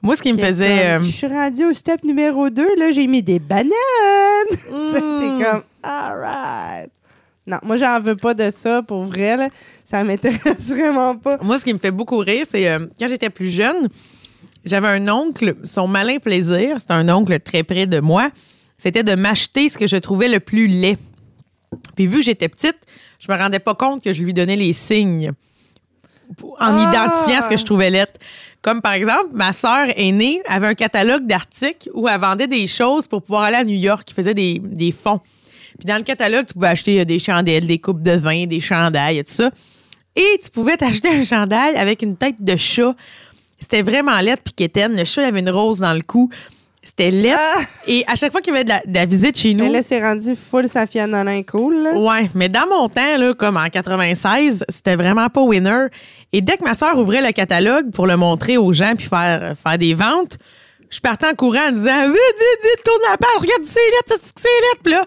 Moi, 0.08 0.16
ce 0.16 0.22
qui 0.22 0.32
me 0.32 0.38
faisait. 0.38 0.68
comme, 0.94 1.02
euh, 1.02 1.04
Je 1.04 1.12
suis 1.12 1.28
rendue 1.28 1.66
au 1.66 1.74
step 1.74 2.02
numéro 2.06 2.50
2, 2.50 2.76
là, 2.78 2.92
j'ai 2.92 3.08
mis 3.08 3.22
des 3.22 3.40
bananes. 3.40 3.72
Sais, 4.52 5.02
Mm. 5.02 5.44
Comme, 5.44 5.64
alright. 5.84 6.90
Non, 7.46 7.58
moi, 7.64 7.76
j'en 7.76 8.00
veux 8.00 8.16
pas 8.16 8.34
de 8.34 8.50
ça, 8.50 8.82
pour 8.84 9.04
vrai, 9.04 9.36
là. 9.36 9.50
Ça 9.84 10.06
m'intéresse 10.06 10.62
vraiment 10.70 11.18
pas. 11.18 11.38
Moi, 11.42 11.60
ce 11.60 11.66
qui 11.66 11.74
me 11.74 11.78
fait 11.80 11.92
beaucoup 11.92 12.20
rire, 12.20 12.46
c'est 12.50 12.70
euh, 12.70 12.88
quand 12.98 13.10
j'étais 13.10 13.30
plus 13.30 13.50
jeune, 13.50 13.90
j'avais 14.64 14.88
un 14.88 15.10
oncle, 15.10 15.56
son 15.66 15.88
malin 15.90 16.20
plaisir, 16.20 16.78
c'était 16.80 16.94
un 16.94 17.10
oncle 17.10 17.38
très 17.42 17.64
près 17.64 17.86
de 17.86 18.00
moi, 18.00 18.32
c'était 18.82 19.04
de 19.04 19.16
m'acheter 19.16 19.68
ce 19.68 19.78
que 19.78 19.88
je 19.88 19.98
trouvais 19.98 20.30
le 20.30 20.40
plus 20.40 20.68
laid. 20.68 20.98
Puis 21.98 22.08
vu 22.08 22.20
que 22.20 22.24
j'étais 22.24 22.48
petite, 22.48 22.78
je 23.20 23.30
me 23.30 23.38
rendais 23.38 23.60
pas 23.60 23.76
compte 23.76 24.02
que 24.02 24.14
je 24.14 24.24
lui 24.24 24.34
donnais 24.34 24.56
les 24.56 24.72
signes 24.72 25.34
en 26.60 26.78
Ah! 26.78 26.90
identifiant 26.90 27.42
ce 27.42 27.50
que 27.50 27.58
je 27.58 27.64
trouvais 27.66 27.90
laid. 27.90 28.08
Comme 28.62 28.82
par 28.82 28.94
exemple, 28.94 29.30
ma 29.34 29.54
sœur 29.54 29.88
aînée 29.96 30.42
avait 30.48 30.68
un 30.68 30.74
catalogue 30.74 31.26
d'articles 31.26 31.90
où 31.94 32.08
elle 32.08 32.20
vendait 32.20 32.48
des 32.48 32.68
choses 32.68 33.08
pour 33.08 33.22
pouvoir 33.22 33.44
aller 33.44 33.58
à 33.58 33.64
New 33.64 33.78
York. 33.78 34.08
Il 34.10 34.14
faisait 34.14 34.34
des, 34.34 34.60
des 34.60 34.92
fonds. 34.92 35.20
Puis 35.78 35.86
dans 35.86 35.98
le 35.98 36.04
catalogue, 36.04 36.46
tu 36.48 36.54
pouvais 36.54 36.70
acheter 36.70 37.00
euh, 37.00 37.06
des 37.06 37.20
chandelles, 37.20 37.68
des 37.68 37.78
coupes 37.78 38.02
de 38.02 38.12
vin, 38.12 38.46
des 38.46 38.60
chandails 38.60 39.20
et 39.20 39.24
tout 39.24 39.34
ça. 39.34 39.52
Et 40.16 40.40
tu 40.44 40.50
pouvais 40.50 40.76
t'acheter 40.76 41.10
un 41.10 41.24
chandail 41.24 41.76
avec 41.76 42.02
une 42.02 42.18
tête 42.18 42.38
de 42.40 42.58
chat. 42.58 42.96
C'était 43.60 43.84
vraiment 43.84 44.20
laid 44.20 44.38
puis 44.44 44.54
quétaine. 44.54 44.96
Le 44.96 45.06
chat 45.06 45.26
avait 45.26 45.40
une 45.40 45.50
rose 45.50 45.80
dans 45.80 45.94
le 45.94 46.02
cou. 46.02 46.30
C'était 46.88 47.12
laid. 47.12 47.36
Et 47.86 48.06
à 48.08 48.16
chaque 48.16 48.32
fois 48.32 48.40
qu'il 48.40 48.54
y 48.54 48.56
avait 48.56 48.64
de 48.64 48.70
la, 48.70 48.80
de 48.86 48.94
la 48.94 49.06
visite 49.06 49.38
chez 49.38 49.54
nous. 49.54 49.66
Ah! 49.66 49.68
Mais 49.68 49.74
là, 49.74 49.82
c'est 49.86 50.02
rendu 50.02 50.36
full 50.36 50.70
Safia 50.70 51.06
Nolin 51.06 51.44
cool, 51.44 51.84
là. 51.84 51.94
Ouais, 51.98 52.30
mais 52.34 52.48
dans 52.48 52.66
mon 52.70 52.88
temps, 52.88 53.18
là, 53.18 53.34
comme 53.34 53.58
en 53.58 53.68
96, 53.68 54.64
c'était 54.70 54.96
vraiment 54.96 55.28
pas 55.28 55.42
winner. 55.42 55.88
Et 56.32 56.42
dès 56.42 56.56
que 56.56 56.64
ma 56.64 56.74
sœur 56.74 56.98
ouvrait 56.98 57.22
le 57.22 57.34
catalogue 57.34 57.92
pour 57.92 58.08
le 58.08 58.16
montrer 58.16 58.56
aux 58.56 58.72
gens 58.72 58.94
puis 58.98 59.08
faire, 59.08 59.54
faire 59.62 59.78
des 59.78 59.94
ventes, 59.94 60.38
je 60.90 61.02
partais 61.02 61.28
en 61.28 61.34
courant 61.34 61.68
en 61.68 61.72
disant 61.74 62.04
Vite, 62.04 62.14
vite, 62.14 62.64
vite, 62.64 62.84
tourne 62.86 63.02
la 63.12 63.18
page, 63.18 63.42
regarde, 63.42 63.64
c'est 63.66 63.80
laid, 63.80 64.08
c'est 64.08 64.40
c'est 64.40 64.48
laid. 64.48 64.82
Puis 64.82 64.94
là, 64.94 65.04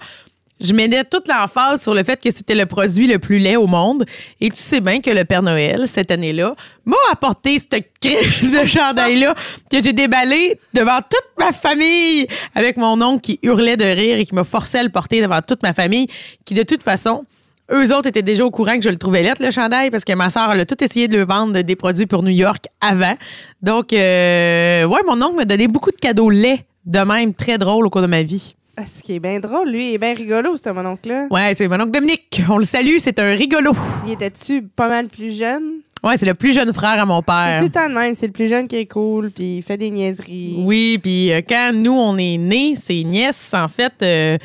je 0.60 0.72
mettais 0.74 1.04
toute 1.04 1.26
l'emphase 1.28 1.82
sur 1.82 1.94
le 1.94 2.04
fait 2.04 2.20
que 2.20 2.30
c'était 2.30 2.54
le 2.54 2.66
produit 2.66 3.06
le 3.06 3.18
plus 3.18 3.38
laid 3.38 3.56
au 3.56 3.66
monde. 3.66 4.04
Et 4.40 4.50
tu 4.50 4.56
sais 4.56 4.80
bien 4.80 5.00
que 5.00 5.10
le 5.10 5.24
Père 5.24 5.42
Noël, 5.42 5.86
cette 5.86 6.10
année-là, 6.10 6.54
m'a 6.84 6.96
apporté 7.12 7.58
cette 7.58 7.92
crise 8.00 8.52
de 8.52 8.66
chandail-là 8.66 9.34
que 9.70 9.82
j'ai 9.82 9.92
déballé 9.92 10.58
devant 10.74 10.98
toute 10.98 11.30
ma 11.38 11.52
famille 11.52 12.26
avec 12.54 12.76
mon 12.76 13.00
oncle 13.00 13.20
qui 13.20 13.38
hurlait 13.42 13.76
de 13.76 13.84
rire 13.84 14.18
et 14.18 14.26
qui 14.26 14.34
m'a 14.34 14.44
forcé 14.44 14.78
à 14.78 14.82
le 14.82 14.90
porter 14.90 15.22
devant 15.22 15.40
toute 15.42 15.62
ma 15.62 15.72
famille, 15.72 16.08
qui 16.44 16.54
de 16.54 16.62
toute 16.62 16.82
façon, 16.82 17.24
eux 17.72 17.94
autres 17.94 18.08
étaient 18.08 18.22
déjà 18.22 18.44
au 18.44 18.50
courant 18.50 18.76
que 18.76 18.82
je 18.82 18.90
le 18.90 18.96
trouvais 18.96 19.22
lettre, 19.22 19.42
le 19.44 19.50
chandail, 19.50 19.90
parce 19.90 20.04
que 20.04 20.12
ma 20.12 20.28
soeur, 20.28 20.50
elle 20.52 20.60
a 20.60 20.66
tout 20.66 20.82
essayé 20.82 21.08
de 21.08 21.16
le 21.16 21.24
vendre 21.24 21.60
des 21.62 21.76
produits 21.76 22.06
pour 22.06 22.22
New 22.22 22.30
York 22.30 22.66
avant. 22.80 23.16
Donc, 23.62 23.92
euh, 23.92 24.84
ouais, 24.84 25.00
mon 25.06 25.22
oncle 25.22 25.36
m'a 25.36 25.44
donné 25.44 25.68
beaucoup 25.68 25.90
de 25.90 25.96
cadeaux 25.96 26.30
laids, 26.30 26.64
de 26.84 26.98
même, 26.98 27.32
très 27.32 27.58
drôle 27.58 27.86
au 27.86 27.90
cours 27.90 28.02
de 28.02 28.06
ma 28.06 28.22
vie. 28.22 28.54
Ah, 28.76 28.82
Ce 28.86 29.02
qui 29.02 29.14
est 29.14 29.20
bien 29.20 29.40
drôle, 29.40 29.68
lui, 29.70 29.90
il 29.90 29.94
est 29.94 29.98
bien 29.98 30.14
rigolo, 30.14 30.56
ce 30.56 30.70
mon 30.70 30.86
oncle-là. 30.86 31.26
Ouais, 31.30 31.52
c'est 31.54 31.68
mon 31.68 31.80
oncle 31.80 31.90
Dominique. 31.90 32.40
On 32.48 32.58
le 32.58 32.64
salue, 32.64 32.96
c'est 32.98 33.18
un 33.18 33.34
rigolo. 33.34 33.72
Il 34.06 34.12
était-tu 34.12 34.62
pas 34.62 34.88
mal 34.88 35.08
plus 35.08 35.36
jeune? 35.36 35.80
Ouais, 36.02 36.16
c'est 36.16 36.24
le 36.24 36.32
plus 36.34 36.54
jeune 36.54 36.72
frère 36.72 36.98
à 36.98 37.04
mon 37.04 37.18
C'est 37.18 37.26
père. 37.26 37.56
tout 37.58 37.64
le 37.64 37.70
temps 37.70 37.88
de 37.88 37.92
même. 37.94 38.14
C'est 38.14 38.26
le 38.26 38.32
plus 38.32 38.48
jeune 38.48 38.66
qui 38.68 38.76
est 38.76 38.86
cool, 38.86 39.30
puis 39.30 39.58
il 39.58 39.62
fait 39.62 39.76
des 39.76 39.90
niaiseries. 39.90 40.54
Oui, 40.64 40.98
puis 41.02 41.30
euh, 41.30 41.42
quand 41.46 41.72
nous, 41.74 41.92
on 41.92 42.16
est 42.16 42.38
nés, 42.38 42.74
ses 42.74 43.04
nièces, 43.04 43.52
en 43.52 43.68
fait, 43.68 43.92
euh, 44.02 44.38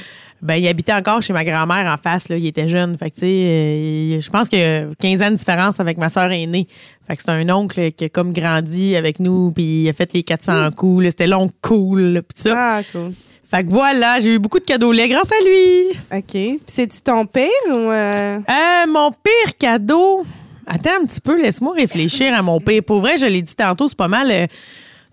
ben, 0.45 0.55
il 0.55 0.67
habitait 0.67 0.93
encore 0.93 1.21
chez 1.21 1.33
ma 1.33 1.43
grand-mère 1.43 1.91
en 1.91 1.97
face. 1.97 2.29
Là, 2.29 2.37
il 2.37 2.45
était 2.45 2.69
jeune. 2.69 2.97
Fait 2.97 3.09
que, 3.09 3.15
tu 3.15 3.21
sais, 3.21 3.25
euh, 3.27 4.19
je 4.21 4.29
pense 4.29 4.47
que 4.49 4.93
15 4.95 5.21
ans 5.23 5.31
de 5.31 5.35
différence 5.35 5.79
avec 5.79 5.97
ma 5.97 6.09
soeur 6.09 6.31
aînée. 6.31 6.67
Fait 7.07 7.15
que 7.15 7.21
c'est 7.21 7.31
un 7.31 7.49
oncle 7.49 7.91
qui 7.91 8.05
a 8.05 8.09
comme 8.09 8.31
grandi 8.33 8.95
avec 8.95 9.19
nous, 9.19 9.51
puis 9.51 9.83
il 9.83 9.89
a 9.89 9.93
fait 9.93 10.11
les 10.13 10.23
400 10.23 10.71
coups. 10.71 11.03
là. 11.03 11.11
C'était 11.11 11.27
l'oncle 11.27 11.53
cool, 11.61 12.21
puis 12.27 12.41
ça. 12.43 12.53
Ah, 12.55 12.81
cool. 12.91 13.11
Fait 13.49 13.63
que 13.63 13.69
voilà, 13.69 14.19
j'ai 14.19 14.33
eu 14.33 14.39
beaucoup 14.39 14.59
de 14.59 14.65
cadeaux 14.65 14.91
laids 14.91 15.07
grâce 15.07 15.31
à 15.31 15.35
lui. 15.43 15.97
OK. 16.19 16.59
C'est-tu 16.65 17.01
ton 17.01 17.25
père 17.25 17.49
ou... 17.67 17.71
euh, 17.73 18.37
Euh, 18.39 18.91
mon 18.91 19.11
pire 19.11 19.55
cadeau. 19.59 20.25
Attends 20.67 21.01
un 21.03 21.05
petit 21.05 21.21
peu, 21.21 21.39
laisse-moi 21.39 21.75
réfléchir 21.75 22.33
à 22.33 22.41
mon 22.41 22.59
pire. 22.59 22.81
Pour 22.83 22.99
vrai, 22.99 23.19
je 23.19 23.25
l'ai 23.27 23.43
dit 23.43 23.55
tantôt, 23.55 23.87
c'est 23.87 23.95
pas 23.97 24.07
mal. 24.07 24.47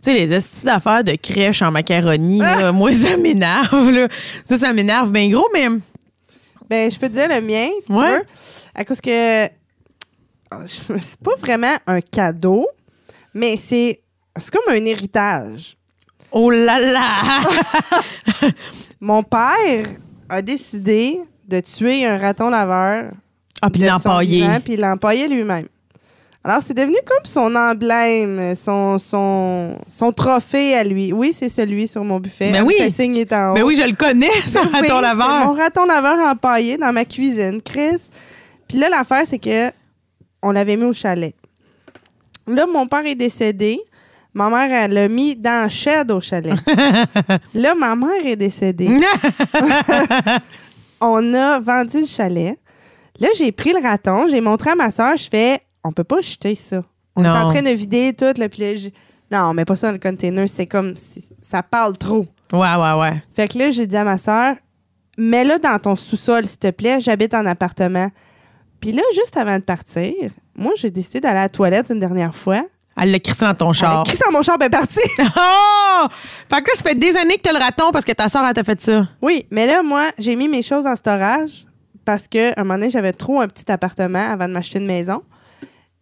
Tu 0.02 0.10
sais, 0.10 0.14
les 0.14 0.32
astuces 0.32 0.64
d'affaires 0.64 1.04
de 1.04 1.14
crèche 1.14 1.62
en 1.62 1.70
macaroni, 1.70 2.38
là, 2.38 2.72
moi, 2.72 2.92
ça 2.92 3.16
m'énerve. 3.16 3.90
là. 3.90 4.08
Ça, 4.44 4.56
ça 4.56 4.72
m'énerve 4.72 5.10
bien 5.12 5.28
gros, 5.30 5.48
mais 5.54 5.68
Ben, 6.68 6.90
je 6.90 6.98
peux 6.98 7.08
te 7.08 7.14
dire 7.14 7.28
le 7.28 7.40
mien, 7.40 7.68
si 7.80 7.86
tu 7.86 7.92
Ouais. 7.92 8.18
veux. 8.18 8.24
À 8.74 8.84
cause 8.84 9.00
que... 9.00 9.46
Ah, 10.50 10.60
C'est 10.66 11.20
pas 11.22 11.36
vraiment 11.40 11.76
un 11.86 12.00
cadeau, 12.00 12.66
mais 13.34 13.56
c'est... 13.56 14.00
C'est 14.38 14.50
comme 14.50 14.74
un 14.74 14.84
héritage. 14.84 15.76
oh 16.32 16.50
là 16.50 16.78
là! 16.78 17.40
Mon 19.00 19.22
père 19.22 19.86
a 20.28 20.40
décidé 20.42 21.20
de 21.46 21.60
tuer 21.60 22.06
un 22.06 22.16
raton 22.18 22.48
laveur. 22.48 23.12
Ah, 23.60 23.68
puis 23.70 23.82
l'empailler. 23.82 24.46
Puis 24.64 24.74
il 24.74 24.80
l'empaillait 24.80 25.28
lui-même. 25.28 25.66
Alors, 26.44 26.60
c'est 26.60 26.74
devenu 26.74 26.96
comme 27.06 27.24
son 27.24 27.54
emblème, 27.54 28.56
son, 28.56 28.98
son, 28.98 29.78
son 29.88 30.12
trophée 30.12 30.74
à 30.74 30.82
lui. 30.82 31.12
Oui, 31.12 31.32
c'est 31.32 31.48
celui 31.48 31.86
sur 31.86 32.02
mon 32.02 32.18
buffet. 32.18 32.50
Ben 32.50 32.56
Elle 32.56 32.62
me 32.62 32.66
oui. 32.66 32.90
signe, 32.90 33.16
est 33.16 33.32
en 33.32 33.52
haut. 33.52 33.54
Ben 33.54 33.62
oui, 33.62 33.76
je 33.80 33.88
le 33.88 33.94
connais, 33.94 34.26
son 34.46 34.58
Oui, 34.60 34.66
raton 34.72 34.86
C'est 34.86 34.92
mon 34.92 35.00
laveur. 35.00 35.56
raton 35.56 35.84
laveur 35.86 36.18
empaillé 36.28 36.76
dans 36.76 36.92
ma 36.92 37.04
cuisine, 37.04 37.62
Chris. 37.62 38.08
Puis 38.66 38.78
là, 38.78 38.88
l'affaire, 38.88 39.22
c'est 39.24 39.38
que 39.38 39.70
on 40.42 40.50
l'avait 40.50 40.76
mis 40.76 40.84
au 40.84 40.92
chalet. 40.92 41.32
Là, 42.48 42.66
mon 42.66 42.88
père 42.88 43.06
est 43.06 43.14
décédé. 43.14 43.78
Ma 44.34 44.48
mère, 44.50 44.84
elle 44.84 44.94
l'a 44.94 45.06
mis 45.08 45.36
dans 45.36 45.64
le 45.64 45.68
shed 45.68 46.10
au 46.10 46.20
chalet. 46.20 46.56
là, 47.54 47.74
ma 47.76 47.94
mère 47.94 48.26
est 48.26 48.34
décédée. 48.34 48.88
on 51.00 51.34
a 51.34 51.60
vendu 51.60 52.00
le 52.00 52.06
chalet. 52.06 52.58
Là, 53.20 53.28
j'ai 53.36 53.52
pris 53.52 53.72
le 53.72 53.80
raton, 53.80 54.26
j'ai 54.28 54.40
montré 54.40 54.70
à 54.70 54.74
ma 54.74 54.90
soeur, 54.90 55.16
je 55.16 55.28
fais, 55.30 55.60
on 55.84 55.92
peut 55.92 56.04
pas 56.04 56.20
jeter 56.20 56.54
ça. 56.54 56.82
On 57.16 57.24
est 57.24 57.28
en 57.28 57.50
train 57.50 57.62
de 57.62 57.70
vider 57.70 58.14
tout, 58.14 58.32
là, 58.36 58.48
puis 58.48 58.62
là, 58.62 58.90
non, 59.30 59.50
on 59.50 59.54
met 59.54 59.64
pas 59.64 59.76
ça 59.76 59.88
dans 59.88 59.92
le 59.92 59.98
container, 59.98 60.48
c'est 60.48 60.66
comme, 60.66 60.94
ça 60.96 61.62
parle 61.62 61.96
trop. 61.98 62.26
Ouais, 62.52 62.74
ouais, 62.74 62.92
ouais. 62.92 63.22
Fait 63.34 63.48
que 63.48 63.58
là, 63.58 63.70
j'ai 63.70 63.86
dit 63.86 63.96
à 63.96 64.04
ma 64.04 64.18
soeur, 64.18 64.56
mets-le 65.16 65.58
dans 65.58 65.78
ton 65.78 65.96
sous-sol, 65.96 66.46
s'il 66.46 66.58
te 66.58 66.70
plaît. 66.70 67.00
J'habite 67.00 67.34
en 67.34 67.46
appartement. 67.46 68.10
Puis 68.80 68.92
là, 68.92 69.02
juste 69.14 69.36
avant 69.36 69.56
de 69.56 69.62
partir, 69.62 70.12
moi, 70.54 70.72
j'ai 70.76 70.90
décidé 70.90 71.20
d'aller 71.20 71.38
à 71.38 71.42
la 71.42 71.48
toilette 71.48 71.90
une 71.90 72.00
dernière 72.00 72.34
fois. 72.34 72.62
Elle 73.00 73.10
l'a 73.10 73.20
crissé 73.20 73.46
dans 73.46 73.54
ton 73.54 73.72
char. 73.72 74.04
Elle 74.06 74.12
a 74.12 74.24
dans 74.26 74.32
mon 74.32 74.42
char, 74.42 74.58
ben 74.58 74.68
parti. 74.68 75.00
Oh! 75.36 76.08
Fait 76.50 76.60
que 76.62 76.68
là, 76.68 76.74
ça 76.74 76.82
fait 76.82 76.94
des 76.98 77.16
années 77.16 77.36
que 77.36 77.42
t'as 77.42 77.52
le 77.52 77.58
raton 77.58 77.90
parce 77.92 78.04
que 78.04 78.12
ta 78.12 78.28
soeur, 78.28 78.44
elle 78.46 78.52
t'a 78.52 78.64
fait 78.64 78.80
ça. 78.80 79.06
oui, 79.22 79.46
mais 79.50 79.66
là, 79.66 79.82
moi, 79.82 80.10
j'ai 80.18 80.36
mis 80.36 80.48
mes 80.48 80.62
choses 80.62 80.86
en 80.86 80.96
storage 80.96 81.64
parce 82.04 82.26
que 82.26 82.58
un 82.58 82.64
moment 82.64 82.74
donné, 82.74 82.90
j'avais 82.90 83.12
trop 83.12 83.40
un 83.40 83.48
petit 83.48 83.70
appartement 83.70 84.32
avant 84.32 84.48
de 84.48 84.52
m'acheter 84.52 84.78
une 84.78 84.86
maison. 84.86 85.22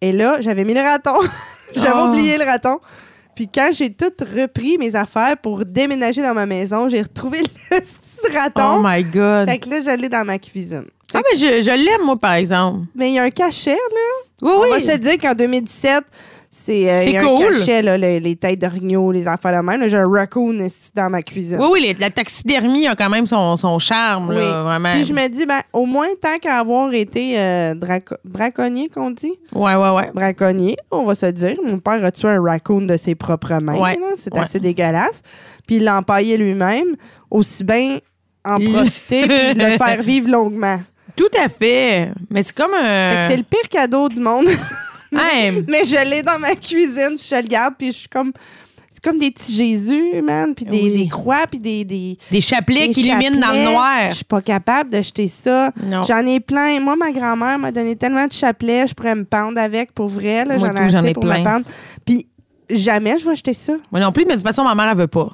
Et 0.01 0.13
là, 0.13 0.39
j'avais 0.41 0.65
mis 0.65 0.75
le 0.75 0.81
raton. 0.81 1.15
j'avais 1.75 1.91
Oh. 2.01 2.09
oublié 2.09 2.39
le 2.39 2.45
raton. 2.45 2.79
Puis 3.35 3.49
quand 3.53 3.71
j'ai 3.73 3.91
tout 3.93 4.13
repris 4.21 4.77
mes 4.79 4.97
affaires 4.97 5.37
pour 5.37 5.65
déménager 5.65 6.23
dans 6.23 6.35
ma 6.35 6.47
maison, 6.47 6.89
j'ai 6.89 7.03
retrouvé 7.03 7.41
le 7.71 7.79
petit 7.81 8.37
raton. 8.37 8.77
Oh 8.79 8.83
my 8.85 9.03
God. 9.05 9.49
Fait 9.49 9.59
que 9.59 9.71
là, 9.71 9.83
j'allais 9.83 10.09
dans 10.09 10.25
ma 10.25 10.39
cuisine. 10.39 10.85
Ah, 11.15 11.21
mais 11.31 11.39
je, 11.39 11.63
je 11.63 11.71
l'aime, 11.71 12.05
moi, 12.05 12.17
par 12.17 12.35
exemple. 12.35 12.87
Mais 12.95 13.11
il 13.11 13.15
y 13.15 13.19
a 13.19 13.25
un 13.25 13.31
cachet, 13.31 13.73
là. 13.73 13.77
Oui, 14.43 14.51
On 14.55 14.63
oui. 14.63 14.71
va 14.71 14.81
se 14.93 14.97
dire 14.97 15.19
qu'en 15.19 15.35
2017, 15.35 16.05
c'est 16.53 16.91
euh, 16.91 17.21
cool. 17.23 17.45
un 17.47 17.53
cachet, 17.53 17.81
là, 17.81 17.97
les, 17.97 18.19
les 18.19 18.35
têtes 18.35 18.61
d'orignaux, 18.61 19.13
les 19.13 19.23
de 19.23 19.63
même. 19.63 19.89
J'ai 19.89 19.97
un 19.97 20.09
raccoon 20.11 20.55
ici 20.61 20.91
dans 20.97 21.09
ma 21.09 21.23
cuisine. 21.23 21.59
Oui, 21.61 21.69
oui, 21.71 21.81
les- 21.83 21.95
la 21.95 22.11
taxidermie 22.11 22.89
a 22.89 22.97
quand 22.97 23.09
même 23.09 23.25
son, 23.25 23.57
son 23.57 23.79
charme, 23.79 24.33
là, 24.33 24.65
vraiment. 24.65 24.91
Puis 24.95 25.05
je 25.05 25.13
me 25.15 25.29
dis, 25.29 25.47
ben, 25.47 25.61
au 25.73 25.87
moins, 25.87 26.09
tant 26.21 26.39
qu'à 26.41 26.59
avoir 26.59 26.93
été 26.93 27.39
euh, 27.39 27.75
braconnier, 28.25 28.89
qu'on 28.89 29.13
dit. 29.13 29.33
Ouais, 29.55 29.77
ouais, 29.77 29.91
ouais. 29.91 30.11
Braconnier, 30.13 30.77
on 30.91 31.05
va 31.05 31.15
se 31.15 31.27
dire. 31.27 31.55
Mon 31.65 31.79
père 31.79 32.05
a 32.05 32.11
tué 32.11 32.27
un 32.29 32.43
raccoon 32.43 32.83
de 32.83 32.97
ses 32.97 33.15
propres 33.15 33.55
mains. 33.63 33.79
Ouais. 33.79 33.97
C'est 34.17 34.35
Ouais. 34.35 34.41
assez 34.41 34.59
dégueulasse. 34.59 35.23
Puis 35.69 35.77
il 35.77 35.85
l'a 35.85 35.99
empaillé 35.99 36.37
lui-même. 36.37 36.97
Aussi 37.31 37.63
bien 37.63 37.99
en 38.45 38.59
profiter 38.59 39.23
puis 39.29 39.55
le 39.55 39.71
faire 39.79 40.03
vivre 40.03 40.29
longuement. 40.29 40.81
Tout 41.15 41.31
à 41.41 41.49
fait. 41.49 42.11
Mais 42.29 42.43
c'est 42.43 42.57
comme 42.57 42.75
un. 42.75 43.13
Fait 43.13 43.17
que 43.19 43.23
c'est 43.31 43.37
le 43.37 43.45
pire 43.45 43.69
cadeau 43.71 44.09
du 44.09 44.19
monde. 44.19 44.47
Hey, 45.13 45.65
Mais 45.69 45.85
je 45.85 46.09
l'ai 46.09 46.23
dans 46.23 46.39
ma 46.39 46.55
cuisine, 46.55 47.17
puis 47.17 47.27
je 47.31 47.37
le 47.37 47.49
garde, 47.49 47.75
puis 47.79 47.89
je 47.93 47.99
suis 47.99 48.09
comme. 48.09 48.33
C'est 48.93 49.05
comme 49.05 49.21
des 49.21 49.31
petits 49.31 49.53
Jésus, 49.55 50.21
man, 50.21 50.53
puis 50.53 50.65
des, 50.65 50.83
Oui. 50.83 51.03
des 51.05 51.09
croix, 51.09 51.47
puis 51.49 51.61
des. 51.61 51.85
des 51.85 52.19
des 52.31 52.41
chapelets 52.41 52.89
des 52.89 52.95
qui 52.95 53.03
illuminent 53.07 53.39
dans 53.41 53.53
le 53.53 53.65
noir. 53.71 54.11
Je 54.11 54.17
suis 54.17 54.25
pas 54.25 54.43
capable 54.43 54.91
de 54.91 55.01
jeter 55.01 55.29
ça. 55.29 55.71
J'en 56.07 56.27
ai 56.27 56.41
plein. 56.41 56.81
Moi, 56.81 56.97
ma 56.97 57.13
grand-mère 57.13 57.59
m'a 57.59 57.71
donné 57.71 57.95
tellement 57.95 58.27
de 58.27 58.33
chapelets, 58.33 58.89
je 58.89 58.95
pourrais 58.95 59.15
me 59.15 59.25
pendre 59.25 59.61
avec 59.61 59.93
pour 59.93 60.09
vrai. 60.09 60.45
J'en 60.59 60.75
ai 60.75 60.89
j'en 60.89 60.99
assez 60.99 61.09
ai 61.11 61.13
pour 61.13 61.23
plein. 61.23 61.63
Puis 62.05 62.27
jamais 62.69 63.17
je 63.19 63.29
vais 63.29 63.37
jeter 63.37 63.55
ça. 63.55 63.75
Moi 63.93 64.01
non 64.01 64.11
plus, 64.13 64.25
mais 64.25 64.33
de 64.35 64.39
toute 64.41 64.47
façon, 64.47 64.65
ma 64.65 64.75
mère, 64.75 64.89
elle 64.91 64.99
veut 64.99 65.07
pas. 65.07 65.29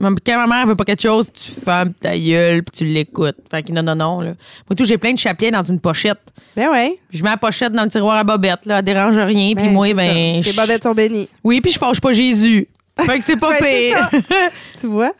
Quand 0.00 0.36
ma 0.36 0.46
mère 0.46 0.66
veut 0.66 0.74
pas 0.74 0.84
quelque 0.84 1.02
chose, 1.02 1.30
tu 1.32 1.50
fermes 1.60 1.92
ta 1.92 2.16
gueule 2.18 2.62
puis 2.62 2.70
tu 2.78 2.84
l'écoutes. 2.84 3.36
Fait 3.50 3.62
que 3.62 3.72
non, 3.72 3.82
non, 3.82 3.94
non. 3.94 4.20
Là. 4.20 4.34
Moi, 4.68 4.76
tout, 4.76 4.84
j'ai 4.84 4.98
plein 4.98 5.12
de 5.12 5.18
chapelets 5.18 5.50
dans 5.50 5.62
une 5.64 5.80
pochette. 5.80 6.20
Ben 6.56 6.70
ouais. 6.70 6.98
Puis 7.08 7.18
je 7.18 7.24
mets 7.24 7.30
la 7.30 7.36
pochette 7.36 7.72
dans 7.72 7.84
le 7.84 7.90
tiroir 7.90 8.16
à 8.16 8.24
bobettes, 8.24 8.66
là. 8.66 8.78
Elle 8.78 8.84
dérange 8.84 9.16
rien. 9.18 9.54
Puis 9.54 9.66
Ben, 9.66 9.72
moi, 9.72 9.86
c'est 9.88 9.94
ben. 9.94 10.40
Tes 10.42 10.52
bobettes 10.52 10.82
sont 10.82 10.94
bénies. 10.94 11.28
Oui, 11.44 11.60
puis 11.60 11.72
je 11.72 11.78
fâche 11.78 12.00
pas 12.00 12.12
Jésus. 12.12 12.68
Fait 13.00 13.18
que 13.18 13.24
c'est 13.24 13.36
pas 13.38 13.50
Ouais, 13.60 13.92
pire. 13.92 14.10
Tu 14.80 14.86
vois? 14.86 15.12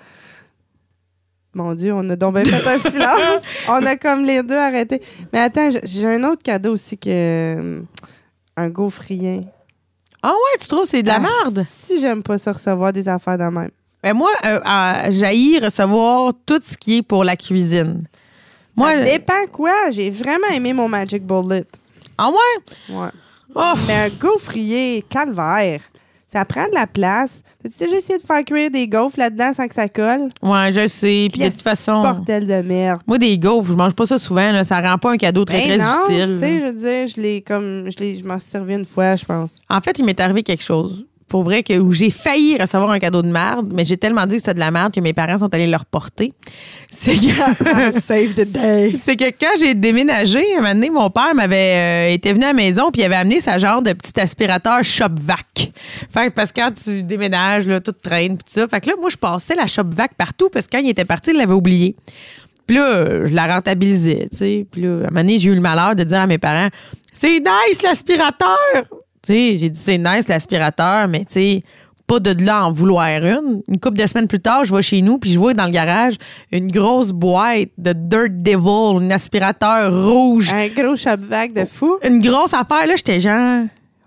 Mon 1.55 1.75
Dieu, 1.75 1.93
on 1.95 2.09
a 2.11 2.17
donc 2.17 2.35
bien 2.35 2.45
fait 2.45 2.69
un 2.69 2.79
silence. 2.79 3.41
On 3.69 3.85
a 3.87 3.97
comme 3.97 4.25
les 4.27 4.43
deux 4.43 4.59
arrêté. 4.59 5.01
Mais 5.33 5.41
attends, 5.41 5.71
j'ai- 5.85 6.07
un 6.07 6.23
autre 6.25 6.43
cadeau 6.43 6.75
aussi 6.75 6.99
que. 6.99 7.09
euh, 7.09 7.81
Un 8.57 8.69
gaufrien. 8.69 9.41
Ah 10.23 10.33
ouais, 10.33 10.59
tu 10.61 10.69
trouves 10.69 10.83
que 10.83 10.89
c'est 10.89 11.03
de 11.03 11.09
la 11.09 11.15
Ah, 11.17 11.21
merde? 11.21 11.65
Si 11.71 11.99
j'aime 12.01 12.23
pas 12.23 12.37
ça 12.37 12.53
recevoir 12.53 12.93
des 12.93 13.09
affaires 13.09 13.39
de 13.39 13.45
même. 13.45 13.71
Ben 14.07 14.15
moi, 14.15 14.31
euh, 14.45 14.61
euh, 14.65 14.93
j'haïs 15.11 15.59
recevoir 15.59 16.33
tout 16.47 16.61
ce 16.63 16.77
qui 16.77 16.99
est 16.99 17.03
pour 17.03 17.25
la 17.25 17.35
cuisine. 17.37 18.05
Moi, 18.77 18.93
ça 18.93 19.01
dépend 19.03 19.47
quoi. 19.51 19.73
J'ai 19.91 20.11
vraiment 20.11 20.47
aimé 20.55 20.73
mon 20.73 20.89
Magic 20.89 21.27
Bullet. 21.27 21.65
ah 22.17 22.29
ouais? 22.31 22.95
Ouais. 22.95 23.09
Oh, 23.57 23.73
Mais 23.89 23.95
un 23.95 24.09
gaufrier, 24.11 25.05
calvaire. 25.09 25.81
Ça 26.33 26.45
prend 26.45 26.69
de 26.69 26.75
la 26.75 26.87
place. 26.87 27.43
T'as-tu 27.63 27.79
déjà 27.85 27.97
essayé 27.97 28.19
de 28.21 28.23
faire 28.25 28.45
cuire 28.45 28.71
des 28.71 28.87
gaufres 28.87 29.19
là-dedans 29.19 29.53
sans 29.55 29.67
que 29.67 29.75
ça 29.75 29.89
colle? 29.89 30.29
ouais, 30.43 30.73
je 30.73 30.87
sais. 30.87 31.27
Puis 31.33 31.41
de 31.43 31.49
toute 31.49 31.63
façon, 31.63 32.03
Bordel 32.03 32.47
de 32.47 32.63
merde. 32.63 33.01
moi, 33.09 33.19
des 33.19 33.37
gaufres, 33.39 33.73
je 33.73 33.77
mange 33.77 33.95
pas 33.95 34.07
ça 34.07 34.19
souvent. 34.19 34.53
Là. 34.53 34.63
Ça 34.63 34.81
rend 34.81 34.99
pas 34.99 35.11
un 35.11 35.17
cadeau 35.17 35.45
très, 35.45 35.67
Ben 35.67 35.79
très 35.79 35.79
non, 35.79 36.05
utile. 36.05 36.29
Tu 36.35 36.39
sais, 36.39 36.61
je 36.61 36.67
veux 36.67 36.73
dire, 36.73 37.07
je 37.09 37.21
l'ai 37.21 37.41
comme. 37.43 37.91
Je, 37.91 37.99
l'ai- 37.99 38.17
je 38.19 38.25
m'en 38.25 38.39
suis 38.39 38.51
servi 38.51 38.75
une 38.75 38.85
fois, 38.85 39.17
je 39.17 39.25
pense. 39.25 39.57
En 39.69 39.81
fait, 39.81 39.99
il 39.99 40.05
m'est 40.05 40.21
arrivé 40.21 40.45
quelque 40.45 40.63
chose. 40.63 41.05
Pour 41.29 41.43
vrai, 41.43 41.65
que, 41.65 41.77
où 41.79 41.91
j'ai 41.91 42.11
failli 42.11 42.57
recevoir 42.57 42.91
un 42.91 43.01
cadeau 43.01 43.21
de 43.21 43.29
merde, 43.29 43.69
mais 43.73 43.83
j'ai 43.83 43.97
tellement 43.97 44.27
dit 44.27 44.37
que 44.37 44.43
c'était 44.43 44.55
de 44.55 44.61
la 44.61 44.71
merde 44.71 44.95
que 44.95 45.01
mes 45.01 45.13
parents 45.13 45.39
sont 45.39 45.53
allés 45.53 45.67
le 45.67 45.77
reporter. 45.77 46.33
C'est 46.89 47.15
que, 47.15 47.91
Save 48.01 48.35
the 48.35 48.49
day. 48.49 48.93
c'est 48.97 49.17
que 49.17 49.25
quand 49.25 49.59
j'ai 49.59 49.75
déménagé, 49.75 50.41
un 50.55 50.61
moment 50.61 50.75
donné, 50.75 50.91
mon 50.91 51.11
père 51.11 51.35
m'avait 51.35 52.11
euh, 52.11 52.15
été 52.15 52.33
venu 52.33 52.45
à 52.45 52.49
la 52.49 52.53
maison 52.53 52.91
puis 52.93 53.03
il 53.03 53.05
avait 53.05 53.17
amené 53.17 53.41
sa 53.41 53.59
genre 53.59 53.83
de 53.83 53.93
petit 53.93 54.19
aspirateur 54.21 54.85
Shop 54.85 55.07
Vac. 55.21 55.73
Fait 56.11 56.29
que 56.29 56.31
parce 56.31 56.53
que 56.53 56.61
quand 56.61 56.71
tu 56.73 57.03
déménages, 57.03 57.67
là, 57.67 57.81
tout 57.81 57.93
traîne 57.93 58.37
puis 58.37 58.45
tout 58.45 58.61
ça. 58.61 58.69
Fait 58.69 58.81
que 58.81 58.91
là, 58.91 58.95
moi, 59.01 59.11
je 59.11 59.17
passais 59.17 59.57
la 59.57 59.67
Shop 59.67 59.91
Vac 59.91 60.15
partout 60.15 60.49
parce 60.53 60.67
que 60.67 60.77
quand 60.77 60.83
il 60.83 60.91
était 60.91 61.05
parti, 61.05 61.31
il 61.31 61.39
l'avait 61.39 61.55
oublié. 61.55 61.97
Puis 62.67 62.77
là, 62.77 63.25
je 63.25 63.35
la 63.35 63.47
rentabilisais, 63.47 64.29
tu 64.31 64.39
sais. 64.39 64.67
Puis 64.71 64.83
là, 64.83 64.89
à 64.89 64.93
un 64.93 64.97
moment 64.97 65.21
donné, 65.21 65.39
j'ai 65.39 65.51
eu 65.51 65.55
le 65.55 65.61
malheur 65.61 65.95
de 65.95 66.05
dire 66.05 66.21
à 66.21 66.27
mes 66.27 66.39
parents 66.39 66.69
C'est 67.13 67.41
nice 67.41 67.83
l'aspirateur! 67.83 68.85
J'ai 69.35 69.71
dit 69.71 69.79
c'est 69.79 69.99
nice 69.99 70.29
l'aspirateur, 70.29 71.09
mais 71.09 71.21
tu 71.21 71.35
sais, 71.35 71.63
pas 72.07 72.21
de 72.21 72.45
là 72.45 72.67
en 72.67 72.73
vouloir 72.73 73.09
une. 73.09 73.63
Une 73.69 73.81
couple 73.81 73.99
de 73.99 74.07
semaines 74.07 74.29
plus 74.29 74.41
tard, 74.41 74.65
je 74.65 74.75
vais 74.75 74.83
chez 74.83 75.03
nous, 75.03 75.19
puis 75.19 75.31
je 75.31 75.39
vois 75.39 75.55
dans 75.55 75.65
le 75.65 75.71
garage 75.71 76.15
une 76.53 76.71
grosse 76.71 77.11
boîte 77.11 77.71
de 77.79 77.93
Dirt 77.93 78.37
Devil, 78.37 79.05
un 79.05 79.11
aspirateur 79.11 79.93
rouge. 80.07 80.53
Un 80.53 80.69
gros 80.69 80.97
shop 80.97 81.19
vac 81.29 81.53
de 81.53 81.65
fou. 81.65 81.99
Une 82.07 82.21
grosse 82.21 82.55
affaire, 82.55 82.87
là, 82.87 82.95
j'étais 82.97 83.21
genre. 83.21 83.65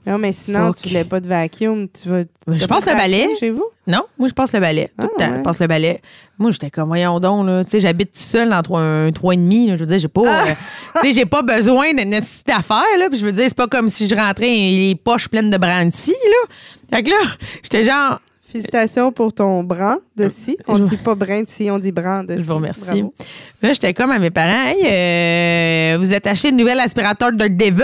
Non, 0.08 0.18
mais 0.18 0.34
sinon, 0.34 0.68
Fuck. 0.68 0.82
tu 0.82 0.88
voulais 0.90 1.04
pas 1.04 1.20
de 1.20 1.28
vacuum. 1.28 1.88
Tu 1.90 2.10
vas. 2.10 2.22
Je 2.48 2.60
t'as 2.60 2.68
pense 2.68 2.86
pas 2.86 2.92
de 2.94 2.96
le 2.98 3.02
balai. 3.02 3.28
chez 3.40 3.52
vous? 3.52 3.66
Non, 3.86 4.02
moi, 4.18 4.28
je 4.28 4.34
passe 4.34 4.54
le 4.54 4.60
balai. 4.60 4.90
Tout 4.98 5.04
le 5.04 5.10
Ah, 5.18 5.20
temps, 5.26 5.32
ouais. 5.32 5.38
je 5.40 5.44
passe 5.44 5.60
le 5.60 5.68
balai. 5.68 6.00
Moi, 6.40 6.52
j'étais 6.52 6.70
comme, 6.70 6.88
voyons 6.88 7.20
donc, 7.20 7.46
là. 7.46 7.64
Tu 7.64 7.72
sais, 7.72 7.80
j'habite 7.82 8.14
tout 8.14 8.20
seul 8.20 8.52
entre 8.54 8.76
un 8.78 9.10
3,5. 9.12 9.68
là. 9.68 9.76
Je 9.76 9.80
veux 9.82 9.86
dire, 9.86 10.00
j'ai 10.00 10.08
pas. 10.08 10.22
Ah! 10.26 10.46
euh, 10.48 10.54
tu 11.02 11.08
sais, 11.08 11.14
j'ai 11.14 11.26
pas 11.26 11.42
besoin 11.42 11.92
de 11.94 12.02
nécessité 12.02 12.54
d'affaires, 12.54 12.84
là. 12.98 13.08
Puis 13.10 13.20
je 13.20 13.26
veux 13.26 13.32
dire, 13.34 13.46
c'est 13.48 13.58
pas 13.58 13.68
comme 13.68 13.90
si 13.90 14.08
je 14.08 14.16
rentrais 14.16 14.48
les 14.48 14.96
poches 14.96 15.28
pleines 15.28 15.50
de 15.52 15.58
brandy, 15.58 16.12
là. 16.12 16.96
Fait 16.98 17.04
que 17.04 17.10
là, 17.12 17.18
j'étais 17.62 17.84
genre, 17.84 18.20
Félicitations 18.52 19.12
pour 19.12 19.32
ton 19.32 19.64
bran 19.64 19.98
de 20.16 20.28
scie. 20.28 20.58
On 20.68 20.80
dit 20.80 20.98
pas 20.98 21.14
brin 21.14 21.44
de 21.44 21.48
scie, 21.50 21.70
on 21.70 21.78
dit 21.78 21.92
bran 21.92 22.24
de 22.24 22.34
scie. 22.34 22.40
Je 22.40 22.44
vous 22.48 22.56
remercie. 22.56 22.86
Bravo. 23.02 23.14
Là, 23.62 23.74
j'étais 23.74 23.94
comme 23.94 24.10
à 24.10 24.18
mes 24.18 24.32
parents, 24.32 24.66
hey, 24.70 25.94
euh, 25.94 25.98
vous 26.00 26.12
êtes 26.16 26.26
acheté 26.26 26.50
une 26.50 26.58
nouvelle 26.58 26.80
aspirateur 26.80 27.32
de 27.32 27.48
Devil? 27.48 27.84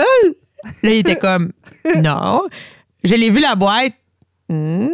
Là, 0.82 0.90
il 0.90 0.98
était 0.98 1.16
comme, 1.16 1.52
non. 2.02 2.42
Je 3.04 3.14
l'ai 3.14 3.30
vu 3.30 3.40
la 3.40 3.54
boîte. 3.54 3.92
Hmm. 4.48 4.86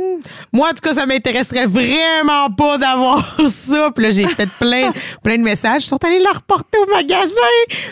Moi, 0.50 0.68
en 0.68 0.72
tout 0.72 0.80
cas, 0.82 0.94
ça 0.94 1.04
m'intéresserait 1.04 1.66
vraiment 1.66 2.50
pas 2.56 2.78
d'avoir 2.78 3.38
ça. 3.48 3.90
Puis 3.94 4.04
là, 4.04 4.10
j'ai 4.10 4.26
fait 4.26 4.48
plein, 4.58 4.92
plein 5.22 5.36
de 5.36 5.42
messages. 5.42 5.84
Ils 5.84 5.88
sont 5.88 6.02
allés 6.04 6.20
la 6.20 6.30
reporter 6.30 6.78
au 6.80 6.90
magasin. 6.90 7.34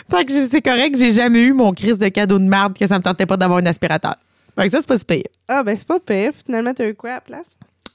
Fait 0.09 0.25
que 0.25 0.31
c'est 0.31 0.61
correct, 0.61 0.97
j'ai 0.97 1.11
jamais 1.11 1.41
eu 1.41 1.53
mon 1.53 1.73
crise 1.73 1.99
de 1.99 2.07
cadeau 2.07 2.39
de 2.39 2.45
merde 2.45 2.77
que 2.77 2.87
ça 2.87 2.97
me 2.97 3.03
tentait 3.03 3.27
pas 3.27 3.37
d'avoir 3.37 3.59
un 3.59 3.65
aspirateur. 3.67 4.15
Fait 4.57 4.65
que 4.65 4.71
ça, 4.71 4.79
c'est 4.79 4.87
pas 4.87 4.97
si 4.97 5.05
pire. 5.05 5.23
Ah, 5.47 5.63
ben 5.63 5.77
c'est 5.77 5.87
pas 5.87 5.99
pire. 5.99 6.31
Finalement, 6.45 6.73
t'as 6.73 6.87
eu 6.87 6.95
quoi 6.95 7.11
à 7.11 7.13
la 7.15 7.21
place? 7.21 7.47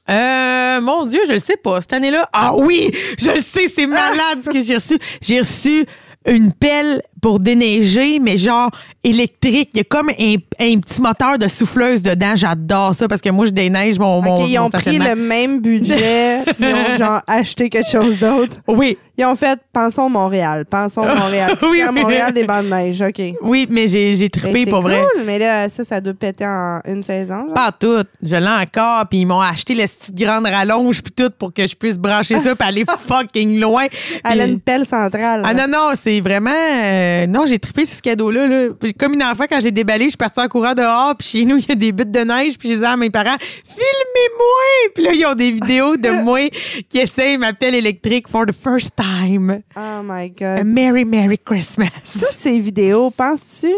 Euh, 0.09 0.81
mon 0.81 1.05
Dieu, 1.07 1.21
je 1.27 1.33
le 1.33 1.39
sais 1.39 1.57
pas. 1.57 1.81
Cette 1.81 1.95
année-là, 1.95 2.29
ah 2.33 2.55
oui, 2.57 2.91
je 3.19 3.31
le 3.31 3.41
sais, 3.41 3.69
c'est 3.69 3.87
malade 3.87 4.41
ce 4.45 4.51
que 4.51 4.63
j'ai 4.63 4.77
reçu. 4.77 4.99
J'ai 5.21 5.41
reçu 5.41 5.85
une 6.27 6.53
pelle 6.53 7.03
pour 7.27 7.41
déneiger, 7.41 8.21
mais 8.21 8.37
genre 8.37 8.71
électrique. 9.03 9.71
Il 9.75 9.79
y 9.79 9.81
a 9.81 9.85
comme 9.85 10.11
un, 10.11 10.35
un 10.61 10.79
petit 10.79 11.03
moteur 11.03 11.39
de 11.39 11.49
souffleuse 11.49 12.01
dedans. 12.01 12.37
J'adore 12.37 12.95
ça 12.95 13.09
parce 13.09 13.21
que 13.21 13.31
moi, 13.31 13.47
je 13.47 13.51
déneige 13.51 13.99
mon, 13.99 14.47
ils 14.47 14.57
ont 14.61 14.71
pris 14.71 14.97
le 14.99 15.17
même 15.17 15.61
budget, 15.61 16.43
puis 16.47 16.55
ils 16.61 16.67
ont 16.95 16.97
genre 16.97 17.21
acheté 17.27 17.69
quelque 17.69 17.91
chose 17.91 18.21
d'autre. 18.21 18.59
Oui, 18.69 18.97
Ils 19.19 19.25
ont 19.25 19.35
fait 19.35 19.59
Pensons 19.73 20.09
Montréal, 20.09 20.67
Pensons 20.71 21.05
Montréal. 21.05 21.57
Oui, 21.69 21.81
à. 21.83 21.91
Montréal, 21.91 22.33
des 22.33 22.45
bandes 22.45 22.67
de 22.67 22.71
neige. 22.71 23.03
OK. 23.03 23.21
oui, 23.43 23.67
mais 23.69 23.89
j'ai 23.89 24.15
j'ai 24.15 24.29
Ben, 24.29 24.41
trippé 24.41 24.65
c'est 24.65 24.71
pour 24.71 24.83
cool, 24.83 24.93
vrai. 24.93 25.05
mais 25.25 25.39
là, 25.41 25.69
ça, 25.69 25.83
ça 25.85 26.01
doit 26.01 26.15
péter 26.15 26.47
en 26.47 26.79
une 26.87 27.03
saison. 27.03 27.47
genre. 27.47 27.55
Pas 27.55 27.73
tout. 27.73 28.05
Je 28.23 28.37
l'ai 28.37 28.47
encore, 28.47 29.05
puis 29.11 29.21
ils 29.21 29.27
m'ont 29.27 29.41
acheté 29.41 29.75
la 29.75 29.85
petite 29.89 30.15
grande 30.15 30.47
rallonge 30.47 31.03
puis 31.03 31.13
tout 31.13 31.31
pour 31.37 31.53
que 31.53 31.67
je 31.67 31.75
puisse 31.75 31.99
brancher 31.99 32.39
ça 32.39 32.55
puis 32.55 32.69
aller 32.69 32.85
fucking 33.09 33.59
loin. 33.59 33.87
Elle 34.25 34.41
a 34.43 34.45
une 34.47 34.61
pelle 34.61 34.87
centrale. 34.87 35.43
Ah 35.45 35.55
non, 35.55 35.67
non, 35.69 35.91
c'est 35.95 36.21
vraiment. 36.21 36.51
euh, 36.51 37.16
non, 37.27 37.47
j'ai 37.47 37.59
trippé 37.59 37.85
sur 37.85 37.97
ce 37.97 38.03
cadeau-là. 38.03 38.47
là. 38.47 38.69
Comme 38.99 39.15
une 39.15 39.23
enfant, 39.23 39.45
quand 39.49 39.61
j'ai 39.61 39.71
déballé, 39.71 40.05
je 40.05 40.11
suis 40.11 40.17
partie 40.17 40.41
en 40.41 40.49
courant 40.49 40.75
dehors, 40.75 41.15
puis 41.17 41.29
chez 41.29 41.45
nous, 41.45 41.57
il 41.57 41.69
y 41.69 41.73
a 41.73 41.75
des 41.75 41.93
buttes 41.93 42.11
de 42.11 42.21
neige, 42.21 42.59
puis 42.59 42.69
je 42.69 42.75
disais 42.75 42.87
à 42.87 42.97
mes 42.97 43.11
parents, 43.11 43.37
filmez-moi! 43.41 44.91
Puis 44.95 45.05
là, 45.05 45.13
ils 45.15 45.27
ont 45.27 45.35
des 45.35 45.53
vidéos 45.53 45.97
de 45.97 46.11
moi 46.25 46.49
qui 46.89 46.99
essayent 46.99 47.39
ma 47.39 47.53
pelle 47.53 47.75
électrique 47.75 48.29
for 48.29 48.45
the 48.47 48.53
first 48.53 48.97
time. 48.97 49.63
Oh 49.77 50.03
my 50.03 50.27
A 50.27 50.29
God. 50.29 50.67
Merry, 50.67 51.05
Merry 51.05 51.39
Christmas. 51.39 51.91
Toutes 52.03 52.37
ces 52.39 52.59
vidéos, 52.59 53.11
penses-tu? 53.11 53.69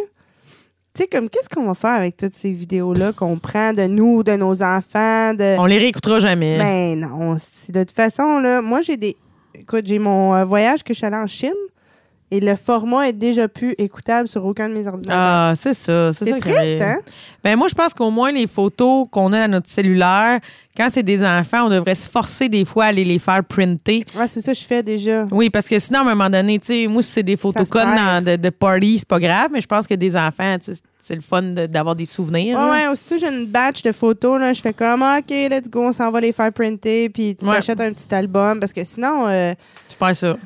Tu 0.95 1.03
sais, 1.03 1.07
comme, 1.07 1.28
qu'est-ce 1.28 1.49
qu'on 1.49 1.66
va 1.66 1.74
faire 1.74 1.95
avec 1.95 2.16
toutes 2.16 2.34
ces 2.34 2.53
vidéos-là 2.53 3.12
qu'on 3.12 3.39
prend 3.39 3.72
de 3.72 3.86
nous, 3.86 4.22
de 4.22 4.32
nos 4.32 4.62
enfants, 4.62 5.34
de... 5.34 5.59
On 5.59 5.66
les 5.66 5.78
réécoutera 5.78 6.18
jamais. 6.18 6.59
Ben 6.59 6.99
non, 6.99 7.34
de 7.34 7.78
toute 7.84 7.93
façon, 7.93 8.39
là, 8.41 8.62
moi, 8.62 8.80
j'ai 8.80 8.97
des... 8.97 9.16
Écoute, 9.55 9.86
j'ai 9.86 9.99
mon 9.99 10.34
euh, 10.34 10.45
voyage 10.45 10.82
que 10.82 10.93
je 10.93 10.99
suis 10.99 11.07
allée 11.07 11.16
en 11.16 11.26
Chine 11.26 11.53
et 12.31 12.41
le 12.41 12.57
format 12.57 13.09
est 13.09 13.12
déjà 13.14 13.49
plus 13.49 13.74
écoutable 13.79 14.29
sur 14.29 14.45
aucun 14.45 14.68
de 14.68 14.74
mes 14.74 14.87
ordinateurs. 14.87 15.16
Ah, 15.18 15.53
c'est 15.57 15.74
ça. 15.74 16.12
C'est 16.12 16.39
triste, 16.39 16.57
arrive. 16.57 16.83
hein? 16.83 16.99
Ben 17.43 17.57
moi, 17.57 17.68
je 17.68 17.74
pense 17.74 17.95
qu'au 17.95 18.11
moins 18.11 18.31
les 18.33 18.47
photos 18.47 19.07
qu'on 19.11 19.33
a 19.33 19.47
dans 19.47 19.53
notre 19.53 19.68
cellulaire, 19.68 20.39
quand 20.76 20.89
c'est 20.91 21.03
des 21.03 21.24
enfants, 21.24 21.66
on 21.66 21.70
devrait 21.70 21.95
se 21.95 22.09
forcer 22.09 22.49
des 22.49 22.64
fois 22.64 22.85
à 22.85 22.89
aller 22.89 23.05
les 23.05 23.18
faire 23.18 23.43
printer. 23.45 24.05
Ouais, 24.16 24.29
c'est 24.29 24.41
ça 24.43 24.53
que 24.53 24.59
je 24.59 24.64
fais 24.64 24.83
déjà. 24.83 25.24
Oui, 25.33 25.49
parce 25.51 25.68
que 25.68 25.79
sinon, 25.79 26.01
à 26.01 26.03
un 26.03 26.14
moment 26.14 26.29
donné, 26.31 26.59
tu 26.59 26.66
sais, 26.66 26.87
moi, 26.87 27.03
si 27.03 27.11
c'est 27.12 27.22
des 27.22 27.37
dans- 27.37 28.24
de, 28.24 28.37
de 28.37 28.51
party, 28.51 28.99
c'est 28.99 29.09
pas 29.09 29.18
grave, 29.20 29.49
mais 29.53 29.61
je 29.61 29.66
pense 29.66 29.87
que 29.87 29.95
des 29.95 30.14
enfants, 30.16 30.57
tu 30.62 30.74
sais, 30.74 30.81
c'est 30.99 31.14
le 31.14 31.20
fun 31.22 31.43
de- 31.43 31.66
d'avoir 31.66 31.97
des 31.97 32.05
souvenirs. 32.05 32.57
Ouais, 32.59 32.64
là. 32.64 32.70
ouais, 32.70 32.87
aussitôt 32.89 33.16
j'ai 33.18 33.29
une 33.29 33.47
batch 33.47 33.83
de 33.83 33.93
photos, 33.93 34.39
là, 34.39 34.53
je 34.53 34.61
fais 34.61 34.72
comme, 34.72 35.03
OK, 35.03 35.31
let's 35.31 35.70
go, 35.70 35.89
on 35.89 35.93
s'en 35.93 36.11
va 36.11 36.20
les 36.20 36.33
faire 36.33 36.53
printer, 36.53 37.09
puis 37.09 37.35
tu 37.37 37.47
Ouais. 37.47 37.55
t'achètes 37.57 37.81
un 37.81 37.93
petit 37.93 38.12
album, 38.14 38.61
parce 38.61 38.72
que 38.72 38.85
sinon, 38.85 39.26
euh, 39.29 39.55
Tu 39.89 39.97
fais 39.97 40.14
ça. 40.14 40.37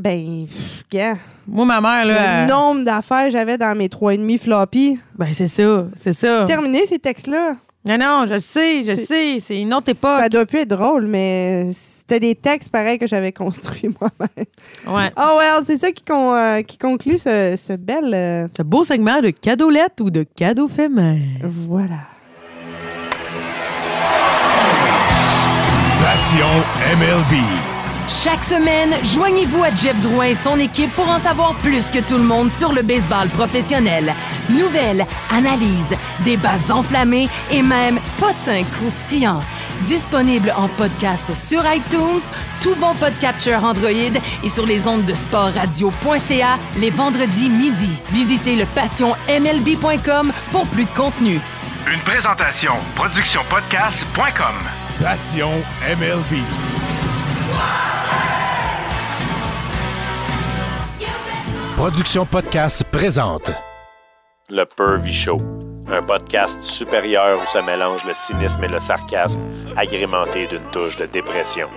Ben, 0.00 0.46
pff, 0.46 0.84
gars, 0.90 1.16
Moi, 1.46 1.64
ma 1.64 1.80
mère, 1.80 2.04
le 2.06 2.12
là, 2.12 2.42
elle- 2.42 2.48
nombre 2.48 2.84
d'affaires 2.84 3.24
que 3.26 3.30
j'avais 3.30 3.58
dans 3.58 3.76
mes 3.76 3.88
3,5 3.88 4.38
floppy. 4.38 4.98
ben 5.18 5.28
c'est 5.32 5.48
ça, 5.48 5.84
c'est 5.96 6.12
ça. 6.12 6.44
Terminé 6.46 6.86
ces 6.86 6.98
textes-là. 6.98 7.56
Non, 7.82 7.96
non, 7.96 8.24
je 8.28 8.34
le 8.34 8.40
sais, 8.40 8.84
je 8.84 8.90
le 8.90 8.96
sais, 8.96 9.38
c'est 9.40 9.58
une 9.58 9.72
autre 9.72 9.88
époque. 9.88 10.20
Ça 10.20 10.28
doit 10.28 10.44
plus 10.44 10.58
être 10.60 10.68
drôle, 10.68 11.06
mais 11.06 11.70
c'était 11.72 12.20
des 12.20 12.34
textes 12.34 12.70
pareils 12.70 12.98
que 12.98 13.06
j'avais 13.06 13.32
construits 13.32 13.88
moi-même. 14.00 14.94
Ouais. 14.94 15.10
Oh 15.16 15.38
well, 15.38 15.62
c'est 15.66 15.78
ça 15.78 15.90
qui, 15.90 16.04
con- 16.04 16.34
euh, 16.34 16.60
qui 16.60 16.76
conclut 16.76 17.18
ce, 17.18 17.54
ce 17.56 17.72
bel... 17.72 18.12
euh, 18.12 18.48
Ce 18.54 18.62
beau 18.62 18.84
segment 18.84 19.22
de 19.22 19.30
cadeaulettes 19.30 19.98
ou 20.02 20.10
de 20.10 20.24
cadeaux 20.24 20.68
éphémères. 20.68 21.40
voilà. 21.42 21.96
Passion 26.02 26.46
MLB. 26.98 27.69
Chaque 28.10 28.42
semaine, 28.42 28.92
joignez-vous 29.04 29.62
à 29.62 29.72
Jeff 29.72 29.96
Drouin 30.02 30.24
et 30.24 30.34
son 30.34 30.58
équipe 30.58 30.92
pour 30.94 31.08
en 31.08 31.20
savoir 31.20 31.54
plus 31.54 31.90
que 31.92 32.00
tout 32.00 32.18
le 32.18 32.24
monde 32.24 32.50
sur 32.50 32.72
le 32.72 32.82
baseball 32.82 33.28
professionnel. 33.28 34.12
Nouvelles, 34.50 35.06
analyses, 35.30 35.94
débats 36.24 36.70
enflammés 36.70 37.28
et 37.52 37.62
même 37.62 38.00
potins 38.18 38.64
croustillants. 38.64 39.42
Disponible 39.86 40.52
en 40.56 40.68
podcast 40.68 41.32
sur 41.36 41.62
iTunes, 41.72 42.20
tout 42.60 42.74
bon 42.74 42.94
podcatcher 42.94 43.54
Android 43.54 43.88
et 44.42 44.48
sur 44.48 44.66
les 44.66 44.88
ondes 44.88 45.06
de 45.06 45.14
sportradio.ca 45.14 46.58
les 46.78 46.90
vendredis 46.90 47.48
midi. 47.48 47.90
Visitez 48.10 48.56
le 48.56 48.66
passionmlb.com 48.74 50.32
pour 50.50 50.66
plus 50.66 50.84
de 50.84 50.92
contenu. 50.92 51.40
Une 51.90 52.00
présentation 52.00 52.72
productionpodcast.com. 52.96 54.56
Passion 55.00 55.62
MLB. 55.96 56.99
Production 61.76 62.26
Podcast 62.26 62.84
présente. 62.90 63.52
Le 64.50 64.64
Pervy 64.64 65.14
Show, 65.14 65.40
un 65.88 66.02
podcast 66.02 66.60
supérieur 66.62 67.40
où 67.42 67.46
se 67.46 67.58
mélange 67.58 68.04
le 68.04 68.12
cynisme 68.12 68.62
et 68.64 68.68
le 68.68 68.78
sarcasme, 68.78 69.40
agrémenté 69.76 70.46
d'une 70.46 70.70
touche 70.72 70.96
de 70.96 71.06
dépression. 71.06 71.68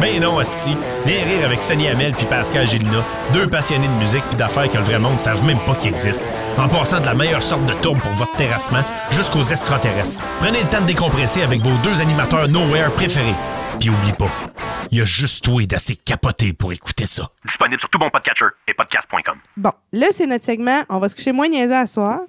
Ben 0.00 0.20
non, 0.20 0.38
Asti. 0.38 0.76
Viens 1.06 1.24
rire 1.24 1.44
avec 1.44 1.60
Sonny 1.60 1.88
Hamel 1.88 2.12
puis 2.12 2.24
Pascal 2.26 2.68
Gélina, 2.68 3.04
deux 3.32 3.48
passionnés 3.48 3.88
de 3.88 3.92
musique 3.94 4.22
puis 4.28 4.36
d'affaires 4.36 4.70
que 4.70 4.76
le 4.76 4.84
vrai 4.84 4.98
monde 4.98 5.14
ne 5.14 5.18
savent 5.18 5.44
même 5.44 5.58
pas 5.66 5.74
qu'ils 5.74 5.90
existent. 5.90 6.24
En 6.56 6.68
passant 6.68 7.00
de 7.00 7.06
la 7.06 7.14
meilleure 7.14 7.42
sorte 7.42 7.66
de 7.66 7.72
tourbe 7.74 7.98
pour 7.98 8.12
votre 8.12 8.34
terrassement 8.36 8.82
jusqu'aux 9.10 9.42
extraterrestres. 9.42 10.22
Prenez 10.40 10.62
le 10.62 10.68
temps 10.68 10.80
de 10.80 10.86
décompresser 10.86 11.42
avec 11.42 11.60
vos 11.60 11.76
deux 11.82 12.00
animateurs 12.00 12.48
Nowhere 12.48 12.92
préférés. 12.92 13.34
Puis 13.80 13.90
oublie 13.90 14.12
pas, 14.12 14.30
il 14.90 14.98
y 14.98 15.00
a 15.00 15.04
juste 15.04 15.44
toi 15.44 15.64
d'assez 15.66 15.96
capoté 15.96 16.52
pour 16.52 16.72
écouter 16.72 17.06
ça. 17.06 17.28
Disponible 17.44 17.80
sur 17.80 17.88
tout 17.90 17.98
bon 17.98 18.10
podcatcher 18.10 18.46
et 18.68 18.74
podcast.com. 18.74 19.36
Bon, 19.56 19.72
là, 19.92 20.08
c'est 20.12 20.26
notre 20.26 20.44
segment. 20.44 20.82
On 20.88 20.98
va 20.98 21.08
se 21.08 21.16
coucher 21.16 21.32
moins 21.32 21.48
niaiseux 21.48 21.74
à 21.74 21.86
soir. 21.86 22.20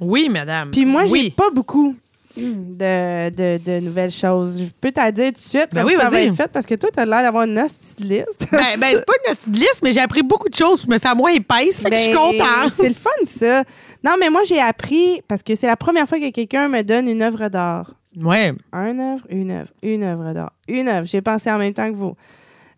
Oui, 0.00 0.28
madame. 0.28 0.70
Puis 0.70 0.84
moi, 0.84 1.06
j'ai 1.06 1.12
oui. 1.12 1.30
pas 1.36 1.50
beaucoup 1.54 1.96
de, 2.42 3.30
de, 3.30 3.58
de 3.64 3.80
nouvelles 3.80 4.10
choses. 4.10 4.60
Je 4.60 4.70
peux 4.80 4.90
t'en 4.92 5.10
dire 5.10 5.26
tout 5.28 5.32
de 5.32 5.38
suite, 5.38 5.68
Ben 5.72 5.80
comme 5.82 5.90
oui, 5.90 5.94
ça 5.96 6.04
va 6.04 6.10
vas-y. 6.10 6.26
être 6.26 6.34
fait, 6.36 6.48
parce 6.50 6.66
que 6.66 6.74
toi, 6.74 6.90
t'as 6.92 7.04
l'air 7.06 7.22
d'avoir 7.22 7.44
une 7.44 7.58
hostie 7.58 7.94
de 7.96 8.04
liste. 8.08 8.46
Ben, 8.52 8.78
ben, 8.78 8.86
c'est 8.92 9.06
pas 9.06 9.12
une 9.46 9.52
liste, 9.54 9.80
mais 9.82 9.92
j'ai 9.92 10.00
appris 10.00 10.22
beaucoup 10.22 10.48
de 10.48 10.54
choses. 10.54 10.82
Je 10.84 10.88
me 10.90 10.98
sens 10.98 11.14
moins 11.14 11.30
épaisse. 11.32 11.80
Fait 11.80 11.90
que 11.90 11.96
je 11.96 12.02
suis 12.02 12.12
Ben, 12.12 12.18
contente. 12.18 12.72
C'est 12.76 12.88
le 12.88 12.94
fun, 12.94 13.10
ça. 13.26 13.64
Non, 14.04 14.12
mais 14.20 14.30
moi, 14.30 14.42
j'ai 14.44 14.60
appris, 14.60 15.20
parce 15.28 15.42
que 15.42 15.54
c'est 15.56 15.66
la 15.66 15.76
première 15.76 16.08
fois 16.08 16.18
que 16.20 16.30
quelqu'un 16.30 16.68
me 16.68 16.82
donne 16.82 17.08
une 17.08 17.22
œuvre 17.22 17.48
d'art. 17.48 17.92
Ouais. 18.22 18.52
Un 18.72 18.98
œuvre, 18.98 19.26
une 19.28 19.50
œuvre, 19.50 19.68
une 19.82 20.02
œuvre 20.02 20.32
d'art, 20.32 20.52
une 20.66 20.88
œuvre. 20.88 21.06
J'ai 21.06 21.20
pensé 21.20 21.50
en 21.50 21.58
même 21.58 21.72
temps 21.74 21.90
que 21.90 21.96
vous. 21.96 22.14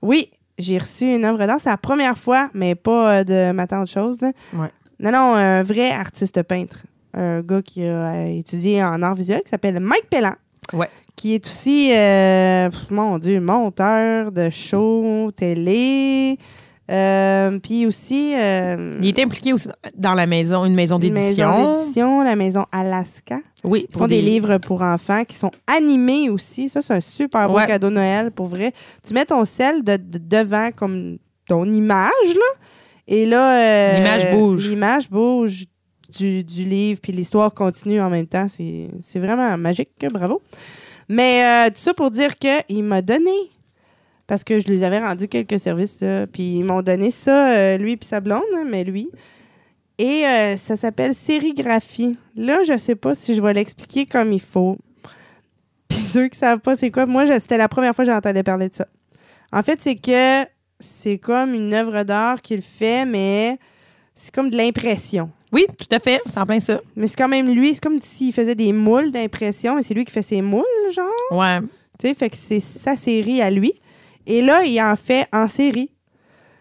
Oui, 0.03 0.31
j'ai 0.59 0.77
reçu 0.79 1.05
une 1.15 1.25
œuvre 1.25 1.47
d'art. 1.47 1.59
C'est 1.61 1.71
la 1.71 1.77
première 1.79 2.19
fois, 2.19 2.51
mais 2.53 2.75
pas 2.75 3.21
euh, 3.21 3.25
de 3.25 3.53
ma 3.53 3.67
tante 3.67 3.89
chose. 3.89 4.21
Là. 4.21 4.33
Ouais. 4.53 4.69
Non, 4.99 5.13
non, 5.13 5.35
un 5.35 5.63
vrai 5.63 5.93
artiste 5.93 6.43
peintre. 6.43 6.83
Un 7.15 7.41
gars 7.43 7.63
qui 7.63 7.85
a 7.85 8.27
étudié 8.29 8.83
en 8.85 9.03
art 9.03 9.15
visuel 9.15 9.41
qui 9.43 9.49
s'appelle 9.51 9.81
Mike 9.81 10.09
Pellan. 10.11 10.35
Ouais. 10.73 10.89
Qui 11.17 11.35
est 11.35 11.45
aussi, 11.47 11.91
euh, 11.93 12.71
mon 12.91 13.19
Dieu, 13.19 13.41
monteur 13.41 14.31
de 14.33 14.49
show, 14.51 15.31
télé. 15.37 16.39
Euh, 16.91 17.59
Puis 17.61 17.87
aussi. 17.87 18.33
euh, 18.37 18.95
Il 19.01 19.09
est 19.09 19.19
impliqué 19.23 19.53
aussi 19.53 19.69
dans 19.97 20.15
la 20.15 20.27
maison, 20.27 20.65
une 20.65 20.75
maison 20.75 20.99
une 20.99 21.13
maison 21.13 21.21
d'édition. 21.39 21.73
d'édition, 21.75 22.23
la 22.23 22.35
maison 22.37 22.65
Alaska. 22.73 23.39
Oui, 23.63 23.87
Ils 23.89 23.97
font 23.97 24.07
des... 24.07 24.23
livres 24.23 24.59
pour 24.59 24.83
enfants 24.83 25.25
qui 25.25 25.37
sont 25.37 25.53
animés 25.69 26.31
aussi. 26.31 26.69
Ça, 26.69 26.83
c'est 26.83 26.95
un 26.95 27.01
super 27.01 27.49
beau 27.49 27.57
Ouais. 27.57 27.67
cadeau 27.67 27.91
de 27.91 27.95
Noël, 27.95 28.31
pour 28.33 28.47
vrai. 28.47 28.73
Tu 29.07 29.15
mets 29.15 29.25
ton 29.25 29.45
sel 29.45 29.85
de, 29.85 29.97
de- 29.97 30.19
devant 30.19 30.71
comme 30.75 31.19
ton 31.47 31.65
image, 31.71 32.11
là. 32.35 32.61
Et 33.07 33.25
là... 33.27 33.55
euh, 33.61 33.97
L'image 33.99 34.33
bouge. 34.33 34.69
L'image 34.69 35.11
bouge 35.11 35.65
du, 36.11 36.43
livre, 36.65 37.01
puis 37.01 37.13
l'histoire 37.13 37.53
continue 37.55 38.01
en 38.01 38.11
même 38.11 38.27
temps. 38.27 38.47
C'est 38.49 39.19
vraiment 39.19 39.57
magique. 39.57 39.91
Bravo. 40.13 40.43
Mais 41.09 41.45
euh, 41.45 41.71
tout 41.71 41.81
ça 41.81 41.95
pour 41.95 42.11
dire 42.11 42.37
qu'il 42.37 42.85
m'a 42.85 43.03
donné... 43.03 43.35
Parce 44.27 44.45
que 44.45 44.61
je 44.61 44.69
lui 44.69 44.85
avais 44.85 45.01
rendu 45.01 45.27
quelques 45.27 45.59
services, 45.59 46.05
puis 46.33 46.59
ils 46.59 46.63
m'ont 46.63 46.83
donné 46.83 47.11
ça, 47.11 47.51
euh, 47.53 47.77
lui 47.77 47.97
puis 47.97 48.07
sa 48.07 48.21
blonde, 48.21 48.43
hein, 48.55 48.65
mais 48.65 48.85
lui. 48.85 49.11
Et 50.01 50.25
euh, 50.25 50.57
ça 50.57 50.77
s'appelle 50.77 51.15
sérigraphie. 51.15 52.17
Là, 52.35 52.63
je 52.67 52.79
sais 52.79 52.95
pas 52.95 53.15
si 53.15 53.35
je 53.35 53.43
vais 53.43 53.53
l'expliquer 53.53 54.07
comme 54.07 54.33
il 54.33 54.41
faut. 54.41 54.79
Puis 55.89 55.99
ceux 55.99 56.29
qui 56.29 56.39
savent 56.39 56.61
pas 56.61 56.75
c'est 56.75 56.91
quoi, 56.91 57.05
moi, 57.05 57.27
c'était 57.39 57.59
la 57.59 57.69
première 57.69 57.95
fois 57.95 58.07
que 58.07 58.11
j'entendais 58.11 58.43
parler 58.43 58.71
de 58.71 58.75
ça. 58.75 58.87
En 59.53 59.63
fait, 59.63 59.83
c'est 59.83 59.97
que 59.97 60.49
c'est 60.79 61.19
comme 61.19 61.53
une 61.53 61.75
œuvre 61.75 62.03
d'art 62.05 62.41
qu'il 62.41 62.63
fait, 62.63 63.05
mais 63.05 63.59
c'est 64.15 64.35
comme 64.35 64.51
de 64.51 64.57
l'impression. 64.57 65.31
Oui, 65.53 65.67
tout 65.79 65.95
à 65.95 65.99
fait. 65.99 66.21
C'est 66.27 66.39
en 66.39 66.47
plein 66.47 66.61
ça. 66.61 66.81
Mais 66.95 67.07
c'est 67.07 67.17
quand 67.17 67.29
même 67.29 67.53
lui, 67.53 67.75
c'est 67.75 67.83
comme 67.83 68.01
s'il 68.01 68.33
faisait 68.33 68.55
des 68.55 68.73
moules 68.73 69.11
d'impression, 69.11 69.75
mais 69.75 69.83
c'est 69.83 69.95
lui 69.95 70.05
qui 70.05 70.13
fait 70.13 70.23
ses 70.23 70.43
moules, 70.43 70.65
genre. 70.95 71.07
Ouais. 71.31 71.61
Tu 71.99 72.09
sais, 72.09 72.15
fait 72.15 72.31
que 72.31 72.37
c'est 72.37 72.61
sa 72.61 72.97
série 72.97 73.43
à 73.43 73.51
lui. 73.51 73.73
Et 74.27 74.43
là, 74.43 74.65
il 74.65 74.81
en 74.81 74.97
fait 74.97 75.27
en 75.33 75.49
série. 75.49 75.91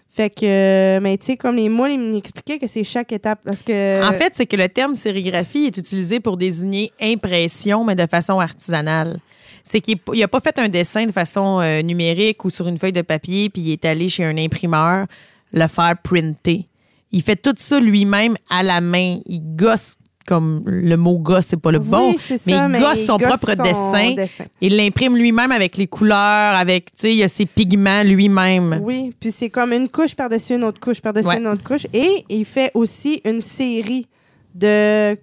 Fait 0.10 0.30
que, 0.30 0.44
euh, 0.44 1.00
mais 1.02 1.18
tu 1.18 1.28
sais, 1.28 1.38
comme 1.38 1.56
les 1.56 1.70
moules, 1.70 1.92
il 1.92 2.00
m'expliquait 2.00 2.58
que 2.58 2.66
c'est 2.66 2.84
chaque 2.84 3.12
étape. 3.12 3.42
Parce 3.46 3.62
que. 3.62 4.04
En 4.08 4.14
fait, 4.14 4.34
c'est 4.36 4.48
que 4.48 4.56
le 4.56 4.68
terme 4.68 4.96
sérigraphie 4.96 5.66
est 5.66 5.78
utilisé 5.78 6.20
pour 6.20 6.36
désigner 6.36 6.92
impression, 7.00 7.84
mais 7.84 7.96
de 7.96 8.08
façon 8.08 8.40
artisanale. 8.40 9.20
C'est 9.64 9.82
qu'il 9.82 10.00
n'a 10.16 10.28
pas 10.28 10.40
fait 10.40 10.58
un 10.58 10.70
dessin 10.70 11.06
de 11.06 11.12
façon 11.12 11.60
euh, 11.62 11.82
numérique 11.84 12.44
ou 12.44 12.50
sur 12.50 12.68
une 12.68 12.78
feuille 12.78 12.94
de 12.94 13.02
papier, 13.02 13.50
puis 13.50 13.62
il 13.62 13.72
est 13.74 13.86
allé 13.86 14.10
chez 14.10 14.24
un 14.24 14.38
imprimeur 14.38 15.06
le 15.52 15.68
faire 15.68 15.96
printer. 16.02 16.69
Il 17.12 17.22
fait 17.24 17.36
tout 17.36 17.54
ça 17.58 17.80
lui-même 17.80 18.36
à 18.50 18.62
la 18.64 18.82
main. 18.82 19.20
Il 19.26 19.42
gosse, 19.56 19.98
comme 20.28 20.62
le 20.68 20.96
mot 20.96 21.18
gosse, 21.18 21.48
c'est 21.48 21.60
pas 21.60 21.72
le 21.72 21.80
bon, 21.80 22.12
mais 22.12 22.38
ça, 22.38 22.44
il 22.46 22.68
mais 22.72 22.80
gosse 22.80 23.04
son 23.06 23.18
propre 23.18 23.56
son 23.56 23.64
dessin. 23.64 24.14
dessin. 24.16 24.44
Il 24.62 24.76
l'imprime 24.78 25.18
lui-même 25.18 25.52
avec 25.52 25.76
les 25.78 25.88
couleurs, 25.88 26.56
avec, 26.56 26.86
tu 26.86 26.92
sais, 26.96 27.16
il 27.16 27.24
a 27.24 27.28
ses 27.28 27.48
pigments 27.48 28.04
lui-même. 28.04 28.80
Oui, 28.84 29.12
puis 29.20 29.32
c'est 29.32 29.50
comme 29.50 29.74
une 29.74 29.90
couche 29.90 30.14
par-dessus 30.16 30.54
une 30.56 30.64
autre 30.66 30.80
couche 30.80 31.02
par-dessus 31.02 31.28
Ouais. 31.28 31.40
une 31.40 31.48
autre 31.48 31.64
couche. 31.64 31.88
Et 31.94 32.26
il 32.30 32.46
fait 32.46 32.70
aussi 32.76 33.22
une 33.26 33.42
série 33.42 34.06
de 34.54 35.18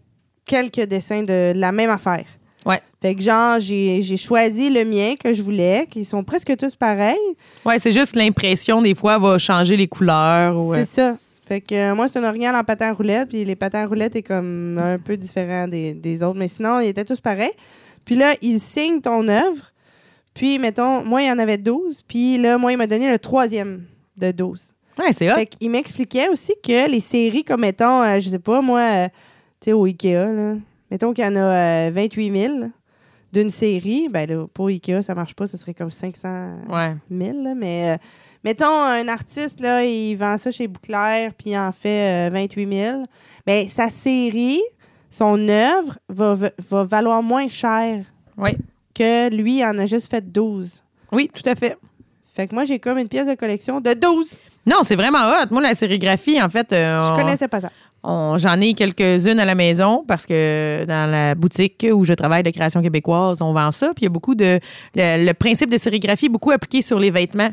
quelques 0.44 0.82
dessins 0.86 1.22
de 1.22 1.52
la 1.54 1.70
même 1.72 1.90
affaire. 1.90 2.24
Ouais. 2.64 2.80
Fait 3.00 3.14
que 3.14 3.22
genre, 3.22 3.60
j'ai 3.60 4.16
choisi 4.16 4.70
le 4.70 4.84
mien 4.84 5.14
que 5.22 5.32
je 5.32 5.40
voulais, 5.42 5.86
qui 5.88 6.04
sont 6.04 6.24
presque 6.24 6.56
tous 6.56 6.74
pareils. 6.74 7.16
Ouais, 7.64 7.78
c'est 7.78 7.92
juste 7.92 8.16
l'impression, 8.16 8.82
des 8.82 8.94
fois, 8.96 9.18
va 9.18 9.38
changer 9.38 9.76
les 9.76 9.86
couleurs. 9.86 10.58
ou, 10.58 10.74
euh, 10.74 10.78
C'est 10.78 10.84
ça. 11.00 11.16
Fait 11.46 11.60
que 11.60 11.74
euh, 11.74 11.94
moi, 11.94 12.08
c'est 12.08 12.18
un 12.18 12.28
orignal 12.28 12.56
en 12.56 12.64
patin 12.64 12.88
à 12.88 12.92
roulettes, 12.92 13.28
puis 13.28 13.44
les 13.44 13.54
patins 13.54 13.84
à 13.84 13.86
roulettes 13.86 14.16
est 14.16 14.22
comme 14.22 14.78
un 14.78 14.98
peu 14.98 15.16
différent 15.16 15.68
des, 15.68 15.94
des 15.94 16.22
autres, 16.22 16.38
mais 16.38 16.48
sinon, 16.48 16.80
ils 16.80 16.88
étaient 16.88 17.04
tous 17.04 17.20
pareils. 17.20 17.52
Puis 18.04 18.16
là, 18.16 18.34
il 18.42 18.58
signe 18.58 19.00
ton 19.00 19.28
œuvre, 19.28 19.72
puis 20.34 20.58
mettons, 20.58 21.04
moi, 21.04 21.22
il 21.22 21.28
y 21.28 21.30
en 21.30 21.38
avait 21.38 21.56
12, 21.56 22.02
puis 22.02 22.36
là, 22.38 22.58
moi, 22.58 22.72
il 22.72 22.78
m'a 22.78 22.86
donné 22.86 23.10
le 23.10 23.18
troisième 23.18 23.84
de 24.16 24.32
12. 24.32 24.72
Ouais, 24.98 25.12
c'est 25.12 25.30
hot. 25.30 25.34
Fait 25.34 25.46
qu'il 25.46 25.70
m'expliquait 25.70 26.28
aussi 26.28 26.54
que 26.62 26.90
les 26.90 27.00
séries, 27.00 27.44
comme 27.44 27.60
mettons, 27.60 28.02
euh, 28.02 28.18
je 28.18 28.28
sais 28.30 28.38
pas, 28.38 28.60
moi, 28.60 28.80
euh, 28.80 29.08
tu 29.60 29.66
sais, 29.66 29.72
au 29.72 29.84
Ikea, 29.84 30.32
là, 30.32 30.54
mettons 30.90 31.12
qu'il 31.12 31.24
y 31.24 31.28
en 31.28 31.36
a 31.36 31.88
euh, 31.88 31.90
28 31.92 32.32
000 32.32 32.54
d'une 33.32 33.50
série, 33.50 34.08
ben 34.10 34.28
là, 34.28 34.46
pour 34.54 34.68
Ikea, 34.68 35.02
ça 35.02 35.14
marche 35.14 35.34
pas, 35.34 35.46
ça 35.46 35.56
serait 35.58 35.74
comme 35.74 35.90
500 35.90 36.58
Ouais. 36.68 36.96
000, 37.10 37.42
là, 37.42 37.54
mais 37.54 37.94
euh, 37.94 37.96
mettons, 38.44 38.64
un 38.80 39.08
artiste, 39.08 39.60
là, 39.60 39.84
il 39.84 40.14
vend 40.16 40.38
ça 40.38 40.50
chez 40.50 40.66
Bouclair, 40.68 41.32
puis 41.34 41.50
il 41.50 41.58
en 41.58 41.72
fait 41.72 42.28
euh, 42.28 42.30
28 42.32 42.68
000. 42.72 43.02
Ben, 43.46 43.68
sa 43.68 43.90
série, 43.90 44.62
son 45.10 45.48
œuvre, 45.48 45.98
va, 46.08 46.34
va- 46.34 46.50
va 46.70 46.84
valoir 46.84 47.22
moins 47.22 47.48
cher 47.48 48.04
Oui. 48.38 48.50
que 48.94 49.28
lui, 49.34 49.58
il 49.58 49.64
en 49.64 49.76
a 49.78 49.86
juste 49.86 50.10
fait 50.10 50.20
12. 50.32 50.82
Oui, 51.12 51.28
tout 51.32 51.48
à 51.48 51.54
fait. 51.54 51.76
Fait 52.34 52.46
que 52.48 52.54
moi, 52.54 52.64
j'ai 52.64 52.78
comme 52.78 52.98
une 52.98 53.08
pièce 53.08 53.26
de 53.26 53.34
collection 53.34 53.80
de 53.80 53.94
12. 53.94 54.30
Non, 54.66 54.78
c'est 54.82 54.96
vraiment 54.96 55.18
hot. 55.26 55.46
Moi, 55.50 55.62
la 55.62 55.74
sérigraphie, 55.74 56.40
en 56.42 56.48
fait, 56.50 56.70
euh, 56.72 56.98
Je 57.08 57.12
on- 57.12 57.16
connaissais 57.16 57.48
pas 57.48 57.60
ça. 57.62 57.70
J'en 58.06 58.60
ai 58.60 58.74
quelques-unes 58.74 59.38
à 59.40 59.44
la 59.44 59.54
maison 59.54 60.04
parce 60.06 60.24
que 60.26 60.84
dans 60.86 61.10
la 61.10 61.34
boutique 61.34 61.86
où 61.92 62.04
je 62.04 62.12
travaille 62.14 62.42
de 62.42 62.50
création 62.50 62.80
québécoise, 62.82 63.42
on 63.42 63.52
vend 63.52 63.72
ça. 63.72 63.88
Puis 63.88 64.02
il 64.02 64.04
y 64.04 64.06
a 64.06 64.10
beaucoup 64.10 64.34
de. 64.34 64.60
Le, 64.94 65.24
le 65.26 65.34
principe 65.34 65.70
de 65.70 65.76
sérigraphie 65.78 66.26
est 66.26 66.30
beaucoup 66.30 66.50
appliqué 66.52 66.82
sur 66.82 66.98
les 67.00 67.10
vêtements. 67.10 67.50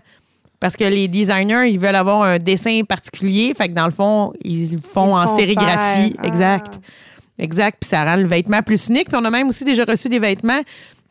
Parce 0.60 0.78
que 0.78 0.86
les 0.86 1.08
designers, 1.10 1.70
ils 1.70 1.78
veulent 1.80 1.96
avoir 1.96 2.22
un 2.24 2.38
dessin 2.38 2.82
particulier. 2.88 3.54
Fait 3.54 3.68
que 3.68 3.74
dans 3.74 3.86
le 3.86 3.92
fond, 3.92 4.32
ils 4.46 4.72
le 4.72 4.78
font 4.80 5.08
Ils 5.18 5.24
en 5.24 5.28
font 5.28 5.36
sérigraphie. 5.38 6.12
faire. 6.12 6.20
Ah. 6.24 6.28
Exact. 6.28 6.80
Exact. 7.38 7.78
Puis 7.82 7.90
ça 7.90 8.06
rend 8.06 8.16
le 8.16 8.28
vêtement 8.28 8.62
plus 8.62 8.88
unique. 8.88 9.10
Puis 9.10 9.18
on 9.22 9.26
a 9.26 9.30
même 9.30 9.50
aussi 9.50 9.66
déjà 9.66 9.84
reçu 9.84 10.08
des 10.08 10.20
vêtements 10.20 10.62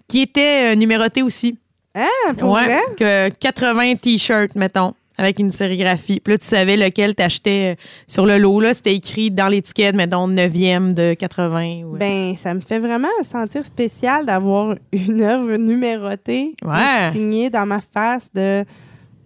qui 0.09 0.23
étaient 0.23 0.73
euh, 0.73 0.75
numérotés 0.75 1.23
aussi. 1.23 1.59
Ah, 1.95 2.07
pour 2.39 2.53
Ouais, 2.53 2.65
vrai? 2.65 2.81
que 2.99 3.29
80 3.41 3.97
t-shirts, 3.97 4.55
mettons, 4.55 4.95
avec 5.19 5.39
une 5.39 5.53
sérigraphie. 5.53 6.21
Puis 6.21 6.33
là, 6.35 6.39
tu 6.39 6.47
savais 6.47 6.77
lequel 6.77 7.15
t'achetais 7.15 7.75
euh, 7.77 7.83
sur 8.09 8.25
le 8.27 8.39
lot. 8.39 8.61
Là, 8.61 8.75
c'était 8.75 8.95
écrit 8.95 9.31
dans 9.31 9.49
l'étiquette, 9.49 9.95
mettons, 9.95 10.27
9e 10.29 10.93
de 10.95 11.15
80. 11.15 11.83
ou- 11.85 11.97
Ben, 11.99 12.35
ça 12.37 12.55
me 12.55 12.61
fait 12.61 12.79
vraiment 12.79 13.09
sentir 13.23 13.65
spécial 13.65 14.25
d'avoir 14.27 14.75
une 14.93 15.23
œuvre 15.23 15.57
numérotée 15.57 16.55
Ouais. 16.65 17.09
et 17.09 17.13
signée 17.13 17.51
dans 17.51 17.67
ma 17.67 17.81
face 17.81 18.31
de, 18.35 18.65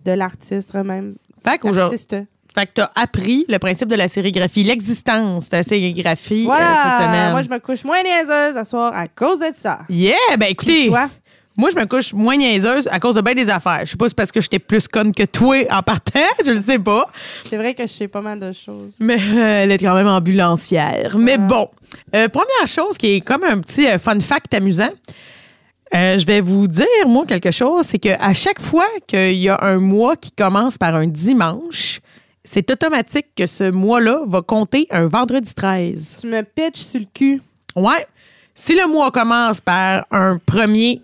de 0.05 0.13
l'artiste 0.13 0.75
même. 0.75 1.15
fait 1.45 1.59
qu'aujourd'hui- 1.59 1.99
fait 2.55 2.65
que 2.67 2.73
t'as 2.75 2.91
appris 2.95 3.45
le 3.51 3.59
principe 3.59 3.89
de 3.89 3.97
la 3.97 4.09
sérigraphie, 4.09 4.65
l'existence 4.65 5.51
de 5.51 5.57
la 5.59 5.63
sérigraphie 5.63 6.35
euh, 6.49 6.53
cette 6.55 6.63
Voilà! 6.65 6.99
semaine. 7.07 7.31
Moi, 7.33 7.43
je 7.43 7.51
me 7.51 7.59
couche 7.59 7.85
moins 7.85 8.03
niaiseuse 8.03 8.57
à 8.57 8.65
soir 8.65 8.93
à 8.95 9.09
cause 9.09 9.41
de 9.41 9.51
ça. 9.55 9.81
Yeah! 9.91 10.15
Ben 10.39 10.47
écoutez? 10.49 10.89
Moi, 11.57 11.71
je 11.71 11.77
me 11.81 11.87
couche 11.87 12.13
moins 12.13 12.37
niaiseuse 12.37 12.89
à 12.91 12.99
cause 13.01 13.15
de 13.15 13.21
bien 13.21 13.35
des 13.35 13.49
affaires. 13.51 13.81
Je 13.85 13.91
sais 13.93 13.97
pas 13.97 14.05
si 14.07 14.11
c'est 14.11 14.17
parce 14.17 14.33
que 14.33 14.41
j'étais 14.41 14.59
plus 14.59 14.87
conne 14.89 15.13
que 15.15 15.23
toi 15.25 15.57
en 15.71 15.83
partant, 15.83 16.21
je 16.45 16.51
le 16.51 16.57
sais 16.61 16.79
pas. 16.79 17.07
C'est 17.49 17.57
vrai 17.57 17.75
que 17.75 17.83
je 17.87 17.93
sais 17.93 18.09
pas 18.09 18.21
mal 18.21 18.39
de 18.41 18.53
choses. 18.53 18.93
Mais 19.01 19.17
euh, 19.17 19.63
elle 19.63 19.73
est 19.73 19.79
quand 19.79 19.95
même 19.95 20.09
ambulancière. 20.09 21.17
Mais 21.19 21.39
bon, 21.39 21.69
Euh, 22.15 22.29
première 22.29 22.67
chose 22.67 22.99
qui 22.99 23.15
est 23.15 23.21
comme 23.21 23.43
un 23.45 23.59
petit 23.59 23.87
euh, 23.87 23.99
fun 23.99 24.21
fact 24.21 24.53
amusant. 24.55 24.91
Je 25.93 26.27
vais 26.27 26.41
vous 26.41 26.67
dire, 26.67 26.85
moi, 27.07 27.25
quelque 27.27 27.51
chose, 27.53 27.87
c'est 27.87 27.99
qu'à 27.99 28.35
chaque 28.35 28.61
fois 28.61 28.85
qu'il 29.07 29.35
y 29.37 29.49
a 29.49 29.59
un 29.63 29.79
mois 29.79 30.17
qui 30.17 30.31
commence 30.33 30.77
par 30.77 30.95
un 30.95 31.07
dimanche, 31.07 32.01
c'est 32.45 32.71
automatique 32.71 33.29
que 33.37 33.47
ce 33.47 33.71
mois-là 33.71 34.21
va 34.27 34.43
compter 34.43 34.87
un 34.91 35.07
vendredi 35.07 35.55
13. 35.55 36.19
Tu 36.21 36.27
me 36.27 36.43
pitches 36.43 36.85
sur 36.85 37.01
le 37.01 37.07
cul. 37.15 37.41
Ouais. 37.77 38.05
Si 38.55 38.75
le 38.75 38.87
mois 38.89 39.11
commence 39.11 39.61
par 39.61 40.07
un 40.11 40.39
premier, 40.45 41.01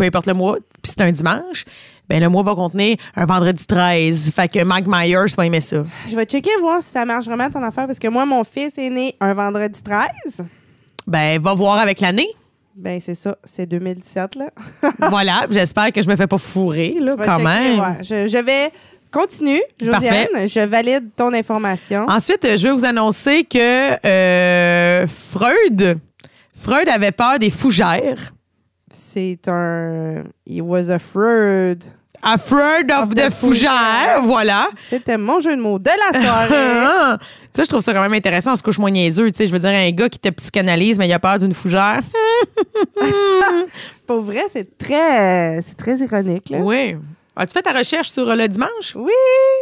peu 0.00 0.06
importe 0.06 0.24
le 0.26 0.32
mois, 0.32 0.56
puis 0.82 0.92
c'est 0.96 1.02
un 1.02 1.12
dimanche, 1.12 1.66
ben 2.08 2.20
le 2.22 2.30
mois 2.30 2.42
va 2.42 2.54
contenir 2.54 2.96
un 3.14 3.26
vendredi 3.26 3.66
13. 3.66 4.32
Fait 4.34 4.48
que 4.48 4.64
Mike 4.64 4.86
Myers 4.88 5.34
va 5.36 5.44
aimer 5.44 5.60
ça. 5.60 5.84
Je 6.10 6.16
vais 6.16 6.24
checker 6.24 6.50
voir 6.58 6.82
si 6.82 6.88
ça 6.88 7.04
marche 7.04 7.26
vraiment 7.26 7.50
ton 7.50 7.62
affaire 7.62 7.86
parce 7.86 7.98
que 7.98 8.08
moi, 8.08 8.24
mon 8.24 8.42
fils 8.42 8.78
est 8.78 8.88
né 8.88 9.14
un 9.20 9.34
vendredi 9.34 9.82
13. 9.82 10.46
Ben, 11.06 11.38
va 11.38 11.52
voir 11.52 11.78
avec 11.78 12.00
l'année. 12.00 12.28
Ben, 12.74 12.98
c'est 13.04 13.14
ça. 13.14 13.36
C'est 13.44 13.66
2017, 13.66 14.36
là. 14.36 14.46
voilà. 15.10 15.42
J'espère 15.50 15.92
que 15.92 16.02
je 16.02 16.08
me 16.08 16.16
fais 16.16 16.26
pas 16.26 16.38
fourrer, 16.38 16.94
là, 16.98 17.14
Je 17.18 17.24
quand 17.26 17.36
checker, 17.36 17.44
même. 17.44 17.78
ouais. 17.80 17.98
Je, 18.02 18.28
je 18.28 18.38
vais. 18.42 18.72
Continue, 19.12 19.60
Josiane. 19.78 20.00
Parfait. 20.32 20.48
Je 20.48 20.60
valide 20.60 21.10
ton 21.14 21.34
information. 21.34 22.06
Ensuite, 22.08 22.46
je 22.56 22.62
vais 22.68 22.72
vous 22.72 22.84
annoncer 22.86 23.44
que 23.44 24.06
euh, 24.06 25.06
Freud, 25.08 25.98
Freud 26.58 26.88
avait 26.88 27.10
peur 27.12 27.38
des 27.38 27.50
fougères. 27.50 28.32
C'est 28.92 29.38
un. 29.48 30.24
He 30.46 30.60
was 30.60 30.90
afraid. 30.90 31.84
Afraid 32.22 32.90
of, 32.90 33.04
Of 33.04 33.14
the 33.14 33.30
fougères. 33.30 34.20
voilà. 34.22 34.68
C'était 34.78 35.16
mon 35.16 35.40
jeu 35.40 35.56
de 35.56 35.60
mots 35.62 35.78
de 35.78 35.88
la 35.88 36.20
soirée. 36.20 37.16
ça, 37.52 37.62
je 37.64 37.68
trouve 37.68 37.80
ça 37.80 37.94
quand 37.94 38.02
même 38.02 38.12
intéressant. 38.12 38.52
On 38.52 38.56
se 38.56 38.62
couche 38.62 38.78
moins 38.78 38.90
niaiseux. 38.90 39.30
Tu 39.30 39.38
sais, 39.38 39.46
je 39.46 39.52
veux 39.52 39.58
dire, 39.58 39.70
un 39.70 39.90
gars 39.90 40.08
qui 40.10 40.18
te 40.18 40.28
psychanalyse, 40.28 40.98
mais 40.98 41.08
il 41.08 41.12
a 41.14 41.18
peur 41.18 41.38
d'une 41.38 41.54
fougère. 41.54 42.00
Pour 44.06 44.20
vrai, 44.20 44.42
c'est 44.48 44.76
très, 44.76 45.62
c'est 45.62 45.76
très 45.76 45.96
ironique. 45.98 46.50
Là. 46.50 46.58
Oui. 46.58 46.96
As-tu 47.42 47.54
fait 47.54 47.62
ta 47.62 47.72
recherche 47.72 48.10
sur 48.10 48.28
euh, 48.28 48.36
le 48.36 48.46
dimanche? 48.48 48.94
Oui, 48.96 49.12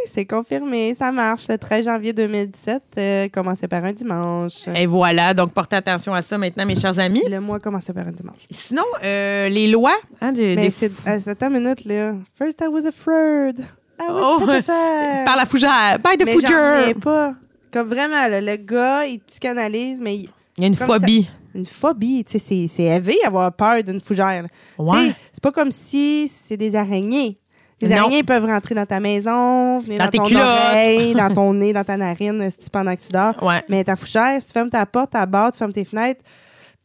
c'est 0.05 0.25
confirmé. 0.25 0.93
Ça 0.95 1.13
marche. 1.13 1.47
Le 1.47 1.57
13 1.57 1.85
janvier 1.85 2.11
2017 2.11 2.81
euh, 2.97 3.27
commençait 3.29 3.69
par 3.69 3.85
un 3.85 3.93
dimanche. 3.93 4.67
Et 4.75 4.85
voilà. 4.85 5.33
Donc, 5.33 5.53
portez 5.53 5.77
attention 5.77 6.13
à 6.13 6.21
ça 6.21 6.37
maintenant, 6.37 6.65
mes 6.65 6.75
chers 6.75 6.99
amis. 6.99 7.23
Le 7.29 7.39
mois 7.39 7.57
commençait 7.59 7.93
par 7.93 8.05
un 8.05 8.11
dimanche. 8.11 8.41
Sinon, 8.51 8.83
euh, 9.01 9.47
les 9.47 9.67
lois 9.69 9.95
hein, 10.19 10.33
Mais 10.35 10.55
des- 10.57 10.71
c'est. 10.71 10.91
euh, 11.07 11.19
Attends 11.25 11.47
une 11.47 11.61
minute, 11.63 11.85
là. 11.85 12.15
First, 12.37 12.59
I 12.61 12.67
was 12.67 12.85
afraid. 12.85 13.59
I 13.97 14.11
was 14.11 14.21
Oh, 14.23 14.39
par 15.25 15.37
la 15.37 15.45
fougère. 15.45 15.99
By 16.03 16.17
the 16.17 16.25
Mais 16.25 16.33
fougère. 16.33 16.93
pas. 17.01 17.33
Comme 17.71 17.87
vraiment, 17.87 18.27
là, 18.27 18.41
le 18.41 18.57
gars, 18.57 19.05
il 19.05 19.21
psychanalyse, 19.21 19.99
mais 20.01 20.17
il- 20.17 20.29
Il 20.57 20.61
y 20.61 20.65
a 20.65 20.67
une 20.67 20.75
phobie. 20.75 21.23
ça- 21.23 21.29
une 21.55 21.65
phobie, 21.65 22.25
tu 22.25 22.37
sais, 22.39 22.67
c'est- 22.67 22.83
élevé 22.83 23.15
avoir 23.25 23.53
peur 23.53 23.81
d'une 23.83 24.01
fougère. 24.01 24.45
Tu 24.75 24.81
Ouais. 24.83 25.15
C'est 25.31 25.41
pas 25.41 25.51
comme 25.53 25.71
si 25.71 26.27
c'est 26.27 26.57
des 26.57 26.75
araignées. 26.75 27.37
Les 27.81 27.89
Non. 27.89 27.97
araignées 27.97 28.23
peuvent 28.23 28.45
rentrer 28.45 28.75
dans 28.75 28.85
ta 28.85 28.99
maison, 28.99 29.79
venir 29.79 29.99
Dans 29.99 30.05
dans, 30.05 30.09
tes 30.11 30.17
ton 30.17 30.25
culottes. 30.25 30.43
oreille, 30.43 31.13
dans 31.17 31.33
ton 31.33 31.53
nez, 31.53 31.71
dans 31.73 31.83
ta 31.83 31.95
narine, 31.97 32.49
pendant 32.71 32.95
que 32.95 33.01
tu 33.01 33.09
dors. 33.13 33.41
Ouais. 33.41 33.63
Mais 33.69 33.83
ta 33.83 33.95
fougère, 33.95 34.41
si 34.41 34.47
tu 34.47 34.53
fermes 34.53 34.69
ta 34.69 34.85
porte, 34.85 35.11
ta 35.11 35.25
barre, 35.25 35.51
tu 35.53 35.57
fermes 35.59 35.71
tes 35.73 35.85
fenêtres, 35.85 36.21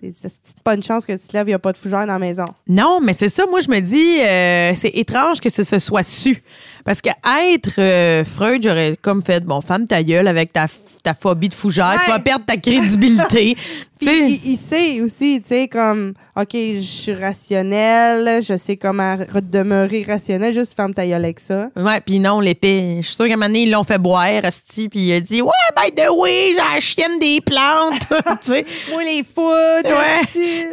c'est 0.01 0.57
pas 0.63 0.75
une 0.75 0.83
chance 0.83 1.07
que 1.07 1.13
tu 1.13 1.19
te 1.27 1.33
lèves, 1.33 1.47
il 1.47 1.51
n'y 1.51 1.55
a 1.55 1.59
pas 1.59 1.73
de 1.73 1.79
fougère 1.79 2.01
dans 2.01 2.13
la 2.13 2.19
maison. 2.19 2.45
Non, 2.69 3.01
mais 3.03 3.13
c'est 3.15 3.29
ça. 3.29 3.47
Moi, 3.47 3.61
je 3.61 3.71
me 3.71 3.81
dis, 3.81 4.21
euh, 4.21 4.73
c'est 4.77 4.91
étrange 4.97 5.41
que 5.41 5.49
ce 5.51 5.63
se 5.63 5.79
soit 5.79 6.03
su. 6.03 6.43
Parce 6.85 7.01
que 7.01 7.09
être 7.53 7.79
euh, 7.79 8.25
Freud, 8.25 8.63
j'aurais 8.63 8.97
comme 9.01 9.23
fait, 9.23 9.45
bon, 9.45 9.61
femme 9.61 9.87
ta 9.87 10.03
gueule 10.03 10.29
avec 10.29 10.53
ta, 10.53 10.67
ta 11.03 11.15
phobie 11.15 11.49
de 11.49 11.55
fougère, 11.55 11.99
tu 12.05 12.11
vas 12.11 12.19
perdre 12.19 12.45
ta 12.45 12.57
crédibilité. 12.57 13.57
Il, 14.07 14.39
il 14.45 14.57
sait 14.59 15.01
aussi, 15.01 15.41
tu 15.41 15.49
sais, 15.49 15.67
comme, 15.69 16.13
OK, 16.37 16.49
je 16.53 16.81
suis 16.81 17.15
rationnel, 17.15 18.43
je 18.43 18.57
sais 18.57 18.77
comment 18.77 19.15
re- 19.17 19.41
demeurer 19.41 20.05
rationnel, 20.07 20.53
juste 20.53 20.75
ferme 20.75 20.93
ta 20.93 21.07
gueule 21.07 21.25
avec 21.25 21.41
ça. 21.41 21.69
Ouais, 21.77 22.01
puis 22.05 22.19
non, 22.19 22.41
l'épée. 22.41 22.99
Je 23.01 23.07
suis 23.07 23.15
sûre 23.17 23.27
qu'à 23.27 23.33
un 23.33 23.37
moment 23.37 23.47
donné, 23.47 23.63
ils 23.63 23.71
l'ont 23.71 23.85
fait 23.85 23.97
boire, 23.99 24.45
Asti, 24.45 24.89
puis 24.91 25.01
il 25.01 25.13
a 25.15 25.21
dit, 25.21 25.41
ouais, 25.41 25.51
by 25.77 25.91
the 25.95 26.11
way, 26.19 26.51
j'ai 26.51 26.57
la 26.57 26.81
chienne 26.81 27.19
des 27.19 27.41
plantes. 27.41 28.07
tu 28.43 28.49
sais. 28.49 28.67
Moi, 28.91 29.05
les 29.05 29.23
foudres, 29.23 29.45
Ouais. 29.85 30.21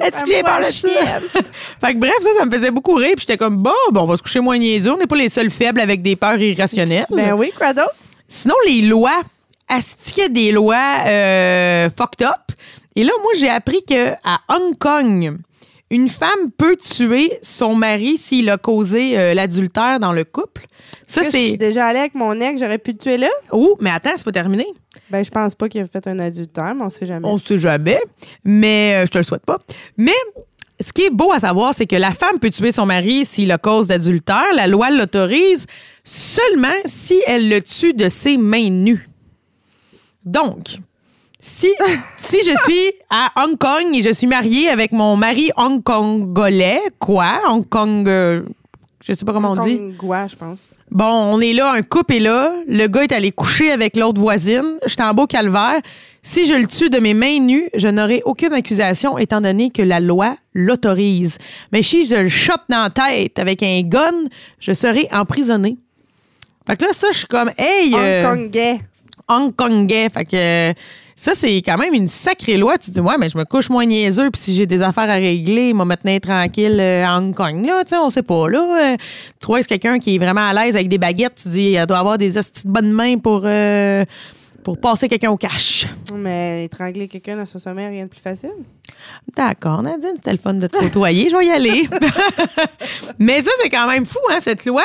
Est-ce 0.05 0.26
que 0.26 0.34
j'ai 0.34 0.43
parlé 0.43 0.66
de 0.68 0.72
ça? 0.72 0.89
fait 1.86 1.93
que 1.93 1.99
bref, 1.99 2.14
ça, 2.22 2.30
ça 2.39 2.45
me 2.45 2.51
faisait 2.51 2.72
beaucoup 2.72 2.95
rire. 2.95 3.14
Puis 3.16 3.22
j'étais 3.28 3.38
comme, 3.38 3.57
bon, 3.57 3.72
bon, 3.91 4.01
on 4.01 4.05
va 4.07 4.18
se 4.18 4.22
coucher 4.24 4.39
moins 4.41 4.57
niaiseux. 4.57 4.91
On 4.91 4.97
n'est 4.97 5.07
pas 5.07 5.16
les 5.16 5.30
seuls 5.30 5.51
faibles 5.51 5.80
avec 5.80 6.01
des 6.02 6.16
peurs 6.16 6.39
irrationnelles. 6.39 7.06
Ben 7.10 7.34
oui, 7.34 7.52
quoi 7.58 7.74
d'autre? 7.74 7.95
Sinon, 8.28 8.56
les 8.68 8.82
lois, 8.82 9.22
asti 9.68 10.14
qu'il 10.14 10.24
y 10.24 10.26
a 10.26 10.30
des 10.30 10.52
lois 10.52 10.97
euh, 11.06 11.89
fucked 11.95 12.22
up? 12.26 12.52
Et 12.95 13.04
là, 13.04 13.12
moi, 13.22 13.32
j'ai 13.39 13.49
appris 13.49 13.84
que 13.88 14.12
à 14.26 14.39
Hong 14.49 14.78
Kong, 14.78 15.38
une 15.89 16.10
femme 16.10 16.52
peut 16.58 16.76
tuer 16.78 17.32
son 17.41 17.76
mari 17.76 18.18
s'il 18.18 18.49
a 18.49 18.58
causé 18.58 19.18
euh, 19.18 19.34
l'adultère 19.34 19.99
dans 19.99 20.14
le 20.14 20.24
couple. 20.24 20.66
Ça, 21.08 21.24
Je 21.24 21.30
suis 21.30 21.49
c'est. 21.52 21.58
déjà 21.58 21.88
allée 21.88 21.99
avec 21.99 22.16
mon 22.16 22.39
ex, 22.39 22.60
j'aurais 22.62 22.78
pu 22.78 22.91
le 22.91 22.97
tuer 22.97 23.18
là? 23.18 23.28
Oh, 23.52 23.76
mais 23.82 23.89
attends, 23.89 24.12
c'est 24.16 24.24
pas 24.24 24.32
terminé. 24.32 24.66
Ben, 25.10 25.24
je 25.26 25.30
pense 25.30 25.56
pas 25.56 25.68
qu'il 25.68 25.82
a 25.82 25.86
fait 25.86 26.08
un 26.08 26.20
adultère, 26.20 26.74
mais 26.76 26.84
on 26.86 26.89
sait 26.89 27.06
jamais. 27.06 27.28
On 27.28 27.38
sait 27.38 27.58
jamais, 27.58 27.99
mais 28.45 28.95
euh, 28.95 29.06
je 29.06 29.12
te 29.12 29.18
le 29.18 29.24
souhaite 29.26 29.45
pas. 29.45 29.60
Mais 29.97 30.14
ce 30.82 30.94
qui 30.94 31.04
est 31.04 31.10
beau 31.10 31.32
à 31.32 31.40
savoir, 31.40 31.74
c'est 31.76 31.86
que 31.86 31.96
la 31.96 32.12
femme 32.12 32.40
peut 32.40 32.50
tuer 32.50 32.72
son 32.72 32.86
mari 32.86 33.26
s'il 33.26 33.52
a 33.52 33.58
cause 33.58 33.88
d'adultère. 33.88 34.46
La 34.56 34.68
loi 34.68 34.90
l'autorise 34.90 35.68
seulement 36.04 36.68
si 36.86 37.22
elle 37.28 37.50
le 37.50 37.62
tue 37.62 37.94
de 37.94 38.10
ses 38.10 38.38
mains 38.38 38.70
nues. 38.70 39.10
Donc, 40.26 40.80
si, 41.40 41.74
si 42.18 42.38
je 42.38 42.56
suis 42.64 42.92
à 43.10 43.32
Hong 43.44 43.58
Kong 43.58 43.96
et 43.96 44.02
je 44.02 44.14
suis 44.14 44.28
mariée 44.28 44.70
avec 44.70 44.92
mon 44.92 45.18
mari 45.18 45.50
hongkongolais, 45.58 46.80
quoi? 47.00 47.40
Hong 47.50 47.68
Kong, 47.68 48.08
euh, 48.08 48.44
je 49.04 49.14
sais 49.14 49.26
pas 49.26 49.34
comment 49.34 49.52
on 49.54 49.66
dit. 49.66 49.80
Je 49.99 50.36
pense. 50.36 50.70
Bon, 50.91 51.06
on 51.06 51.41
est 51.41 51.54
là, 51.54 51.72
un 51.72 51.82
couple 51.82 52.16
est 52.16 52.20
là. 52.20 52.54
Le 52.68 52.88
gars 52.88 53.04
est 53.04 53.12
allé 53.12 53.32
coucher 53.32 53.72
avec 53.72 53.95
l'autre 53.95 54.22
voisine. 54.22 54.78
J'étais 54.86 55.04
en 55.04 55.14
beau 55.14 55.26
calvaire. 55.26 55.82
Si 56.22 56.45
je 56.45 56.54
le 56.54 56.68
tue 56.68 56.89
de 56.91 56.99
mes 56.99 57.16
mains 57.16 57.39
nues, 57.39 57.68
je 57.76 57.88
n'aurai 57.88 58.22
aucune 58.26 58.54
accusation 58.54 59.18
étant 59.18 59.41
donné 59.41 59.72
que 59.72 59.82
la 59.82 59.99
loi 59.99 60.36
l'autorise. 60.54 61.39
Mais 61.72 61.82
si 61.82 62.06
je 62.06 62.16
le 62.16 62.30
shot 62.30 62.54
dans 62.70 62.84
la 62.84 62.89
tête 62.89 63.39
avec 63.39 63.64
un 63.64 63.82
gun, 63.82 64.26
je 64.60 64.74
serai 64.74 65.08
emprisonné. 65.12 65.78
Fait 66.68 66.78
que 66.78 66.86
là, 66.86 66.93
ça, 66.93 67.08
je 67.12 67.18
suis 67.18 67.28
comme, 67.28 67.52
hey, 67.58 67.95
euh, 67.95 68.24
Hongkongais. 68.32 68.80
Hongkongais. 69.28 70.10
Fait 70.10 70.26
que 70.26 70.36
euh, 70.36 70.74
ça, 71.22 71.36
c'est 71.36 71.57
quand 71.57 71.78
même 71.78 71.93
une 71.93 72.07
sacrée 72.07 72.57
loi. 72.57 72.80
Tu 72.80 72.89
te 72.89 72.95
dis, 72.95 72.99
ouais, 72.99 73.13
mais 73.19 73.30
je 73.30 73.38
me 73.38 73.45
couche 73.45 73.69
moins 73.69 73.86
niaiseux, 73.86 74.32
puis 74.32 74.41
si 74.41 74.55
j'ai 74.55 74.65
des 74.65 74.82
affaires 74.82 75.07
à 75.07 75.13
régler, 75.13 75.69
il 75.69 75.76
m'a 75.76 75.86
me 75.86 75.93
tenir 75.93 76.19
tranquille 76.19 76.80
euh, 76.80 77.05
à 77.05 77.15
Hong 77.19 77.36
Kong. 77.36 77.63
Là, 77.63 77.84
tu 77.84 77.89
sais, 77.89 77.97
on 77.97 78.09
sait 78.09 78.24
pas. 78.24 78.49
Là, 78.49 78.93
euh, 78.93 78.97
tu 79.39 79.45
vois, 79.45 79.61
c'est 79.61 79.67
quelqu'un 79.67 79.99
qui 79.99 80.15
est 80.15 80.17
vraiment 80.17 80.47
à 80.47 80.51
l'aise 80.51 80.74
avec 80.76 80.89
des 80.89 80.97
baguettes. 80.97 81.36
Tu 81.43 81.49
dis, 81.49 81.74
elle 81.74 81.86
doit 81.86 81.99
avoir 81.99 82.17
des 82.17 82.39
hosties 82.39 82.65
de 82.65 82.72
bonnes 82.72 82.91
mains 82.91 83.19
pour, 83.19 83.43
euh, 83.45 84.03
pour 84.63 84.80
passer 84.80 85.07
quelqu'un 85.07 85.30
au 85.30 85.38
cash? 85.38 85.86
Mais 86.11 86.65
étrangler 86.65 87.07
quelqu'un 87.07 87.36
dans 87.36 87.45
son 87.45 87.59
sommeil, 87.59 87.89
rien 87.89 88.05
de 88.05 88.09
plus 88.09 88.19
facile. 88.19 88.49
D'accord, 89.38 89.84
Nadine, 89.84 90.13
c'était 90.15 90.32
le 90.32 90.39
fun 90.39 90.55
de 90.55 90.65
te 90.65 90.76
côtoyer. 90.76 91.30
Je 91.30 91.36
vais 91.36 91.45
y 91.45 91.51
aller. 91.51 91.88
mais 93.19 93.43
ça, 93.43 93.51
c'est 93.61 93.69
quand 93.69 93.88
même 93.88 94.07
fou, 94.07 94.17
hein, 94.32 94.39
cette 94.39 94.65
loi. 94.65 94.84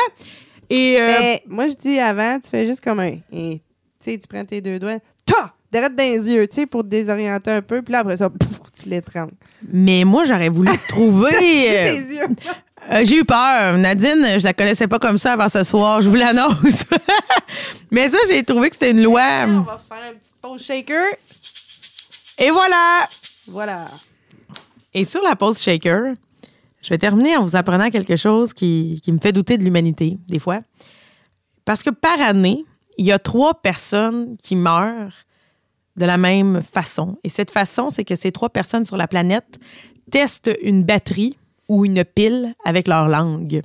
Et 0.69 0.97
euh, 1.01 1.07
Mais 1.07 1.43
moi, 1.49 1.67
je 1.67 1.77
dis 1.77 1.99
avant, 1.99 2.39
tu 2.39 2.51
fais 2.51 2.67
juste 2.67 2.85
comme 2.85 3.01
un. 3.01 3.17
et, 3.33 3.63
Tu 4.03 4.11
sais, 4.13 4.19
tu 4.19 4.29
prends 4.29 4.45
tes 4.45 4.61
deux 4.61 4.79
doigts, 4.79 4.99
ta! 5.25 5.56
Direct 5.73 5.95
dans 5.97 6.05
les 6.05 6.33
yeux, 6.33 6.47
tu 6.47 6.55
sais, 6.57 6.67
pour 6.67 6.83
te 6.83 6.89
désorienter 6.89 7.51
un 7.51 7.63
peu. 7.63 7.83
Puis 7.83 7.93
là, 7.93 8.01
après 8.01 8.17
ça, 8.17 8.31
pouf, 8.31 8.49
tu 8.73 8.89
l'étrangles. 8.89 9.33
mais 9.69 10.05
moi, 10.05 10.25
j'aurais 10.25 10.49
voulu 10.49 10.71
trouver. 10.89 11.31
Tes 11.39 11.97
yeux? 11.97 12.27
Euh, 12.93 13.05
j'ai 13.05 13.17
eu 13.17 13.25
peur. 13.25 13.77
Nadine, 13.79 14.39
je 14.39 14.45
la 14.45 14.55
connaissais 14.55 14.87
pas 14.87 14.99
comme 15.01 15.19
ça 15.19 15.33
avant 15.33 15.49
ce 15.49 15.65
soir. 15.65 16.01
Je 16.01 16.09
vous 16.09 16.15
l'annonce. 16.15 16.85
Mais 17.91 18.07
ça, 18.09 18.19
j'ai 18.29 18.45
trouvé 18.45 18.71
que 18.71 18.77
c'était 18.77 18.93
une 18.93 19.01
On 19.01 19.11
loi. 19.11 19.47
va 19.47 19.81
faire 19.89 20.13
une 20.13 20.19
petite 20.19 20.35
pause 20.41 20.63
shaker. 20.63 21.05
Et 22.39 22.51
voilà. 22.51 23.07
Voilà. 23.49 23.87
Et 24.95 25.05
sur 25.05 25.23
la 25.23 25.35
pause 25.35 25.61
shaker, 25.61 26.15
je 26.81 26.89
vais 26.91 26.99
terminer 26.99 27.37
en 27.37 27.45
vous 27.45 27.57
apprenant 27.57 27.91
quelque 27.91 28.15
chose 28.17 28.53
qui, 28.53 29.01
qui 29.03 29.11
me 29.11 29.19
fait 29.19 29.33
douter 29.33 29.59
de 29.59 29.65
l'humanité, 29.65 30.17
des 30.29 30.39
fois. 30.39 30.61
Parce 31.65 31.83
que 31.83 31.91
par 31.91 32.21
année, 32.21 32.65
il 32.99 33.07
y 33.07 33.13
a 33.13 33.19
trois 33.19 33.55
personnes 33.55 34.37
qui 34.43 34.55
meurent 34.55 35.13
de 35.97 36.05
la 36.05 36.19
même 36.19 36.63
façon. 36.63 37.19
Et 37.25 37.29
cette 37.29 37.51
façon, 37.51 37.91
c'est 37.91 38.05
que 38.05 38.17
ces 38.17 38.33
trois 38.33 38.51
personnes 38.51 38.85
sur 38.85 38.97
la 38.97 39.09
planète 39.09 39.59
testent 40.11 40.51
une 40.63 40.83
batterie 40.83 41.37
ou 41.69 41.85
une 41.85 42.05
pile 42.05 42.55
avec 42.65 42.87
leur 42.89 43.09
langue. 43.09 43.63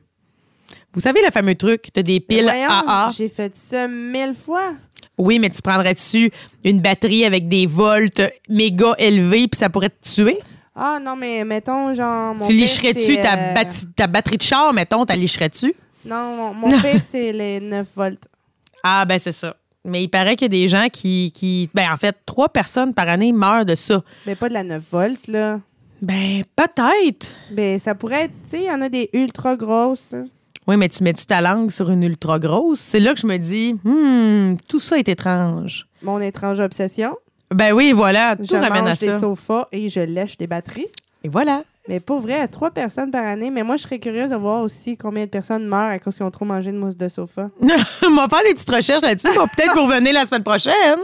Vous 0.93 0.99
savez 0.99 1.21
le 1.23 1.31
fameux 1.31 1.55
truc, 1.55 1.89
tu 1.93 1.99
as 1.99 2.03
des 2.03 2.19
piles 2.19 2.43
Voyons, 2.43 2.69
AA. 2.69 3.11
J'ai 3.15 3.29
fait 3.29 3.55
ça 3.55 3.87
mille 3.87 4.33
fois. 4.33 4.73
Oui, 5.17 5.39
mais 5.39 5.49
tu 5.49 5.61
prendrais 5.61 5.93
dessus 5.93 6.31
une 6.63 6.81
batterie 6.81 7.25
avec 7.25 7.47
des 7.47 7.65
volts 7.65 8.21
méga 8.49 8.93
élevés 8.97 9.47
puis 9.47 9.57
ça 9.57 9.69
pourrait 9.69 9.89
te 9.89 10.09
tuer? 10.15 10.39
Ah 10.75 10.99
non, 11.01 11.15
mais 11.15 11.43
mettons, 11.43 11.93
genre. 11.93 12.33
Mon 12.33 12.47
tu 12.47 12.53
licherais-tu 12.53 13.17
ta, 13.17 13.35
euh, 13.35 13.63
ta 13.95 14.07
batterie 14.07 14.37
de 14.37 14.41
char, 14.41 14.73
mettons, 14.73 15.05
ta 15.05 15.15
licherais-tu? 15.15 15.73
Non, 16.05 16.35
mon, 16.35 16.53
mon 16.53 16.81
père, 16.81 17.01
c'est 17.03 17.31
les 17.31 17.59
9 17.59 17.87
volts. 17.95 18.27
Ah, 18.83 19.05
ben 19.05 19.19
c'est 19.19 19.33
ça. 19.33 19.55
Mais 19.85 20.03
il 20.03 20.09
paraît 20.09 20.35
qu'il 20.35 20.45
y 20.45 20.57
a 20.57 20.61
des 20.61 20.67
gens 20.67 20.87
qui, 20.91 21.31
qui. 21.33 21.69
Ben, 21.73 21.91
en 21.91 21.97
fait, 21.97 22.15
trois 22.25 22.49
personnes 22.49 22.93
par 22.93 23.09
année 23.09 23.31
meurent 23.31 23.65
de 23.65 23.75
ça. 23.75 24.03
Mais 24.27 24.35
pas 24.35 24.47
de 24.49 24.53
la 24.53 24.63
9 24.63 24.83
volts, 24.91 25.27
là. 25.27 25.59
Ben, 26.01 26.43
peut-être. 26.55 27.27
Ben, 27.51 27.79
ça 27.79 27.95
pourrait 27.95 28.25
être, 28.25 28.33
tu 28.43 28.49
sais, 28.51 28.59
il 28.59 28.65
y 28.65 28.71
en 28.71 28.81
a 28.81 28.89
des 28.89 29.09
ultra 29.13 29.55
grosses, 29.55 30.09
là. 30.11 30.19
Oui, 30.67 30.77
mais 30.77 30.89
tu 30.89 31.03
mets-tu 31.03 31.25
ta 31.25 31.41
langue 31.41 31.71
sur 31.71 31.89
une 31.89 32.03
ultra 32.03 32.37
grosse? 32.37 32.79
C'est 32.79 32.99
là 32.99 33.13
que 33.13 33.19
je 33.19 33.25
me 33.25 33.37
dis, 33.37 33.73
hmm, 33.83 34.57
tout 34.67 34.79
ça 34.79 34.97
est 34.99 35.09
étrange. 35.09 35.87
Mon 36.03 36.21
étrange 36.21 36.59
obsession. 36.59 37.15
Ben 37.53 37.73
oui, 37.73 37.91
voilà, 37.91 38.35
tout 38.35 38.43
je 38.49 38.55
ramène 38.55 38.85
à 38.85 38.89
mange 38.89 38.99
des 38.99 39.07
ça. 39.07 39.19
sofas 39.19 39.67
et 39.71 39.89
je 39.89 39.99
lèche 39.99 40.37
des 40.37 40.47
batteries. 40.47 40.87
Et 41.23 41.29
voilà. 41.29 41.63
Mais 41.87 41.99
pour 41.99 42.19
vrai, 42.19 42.39
à 42.39 42.47
trois 42.47 42.71
personnes 42.71 43.09
par 43.11 43.25
année. 43.25 43.49
Mais 43.49 43.63
moi, 43.63 43.75
je 43.75 43.83
serais 43.83 43.99
curieuse 43.99 44.29
de 44.29 44.35
voir 44.35 44.61
aussi 44.63 44.97
combien 44.97 45.25
de 45.25 45.29
personnes 45.29 45.65
meurent 45.65 45.89
à 45.89 45.99
cause 45.99 46.15
qu'ils 46.15 46.25
ont 46.25 46.31
trop 46.31 46.45
mangé 46.45 46.71
de 46.71 46.77
mousse 46.77 46.95
de 46.95 47.09
sofa. 47.09 47.49
On 47.61 48.15
va 48.15 48.27
faire 48.29 48.43
des 48.45 48.53
petites 48.53 48.69
recherches 48.69 49.01
là-dessus. 49.01 49.29
Peut-être 49.29 49.73
vous 49.75 49.85
revenir 49.87 50.13
la 50.13 50.25
semaine 50.25 50.43
prochaine. 50.43 50.99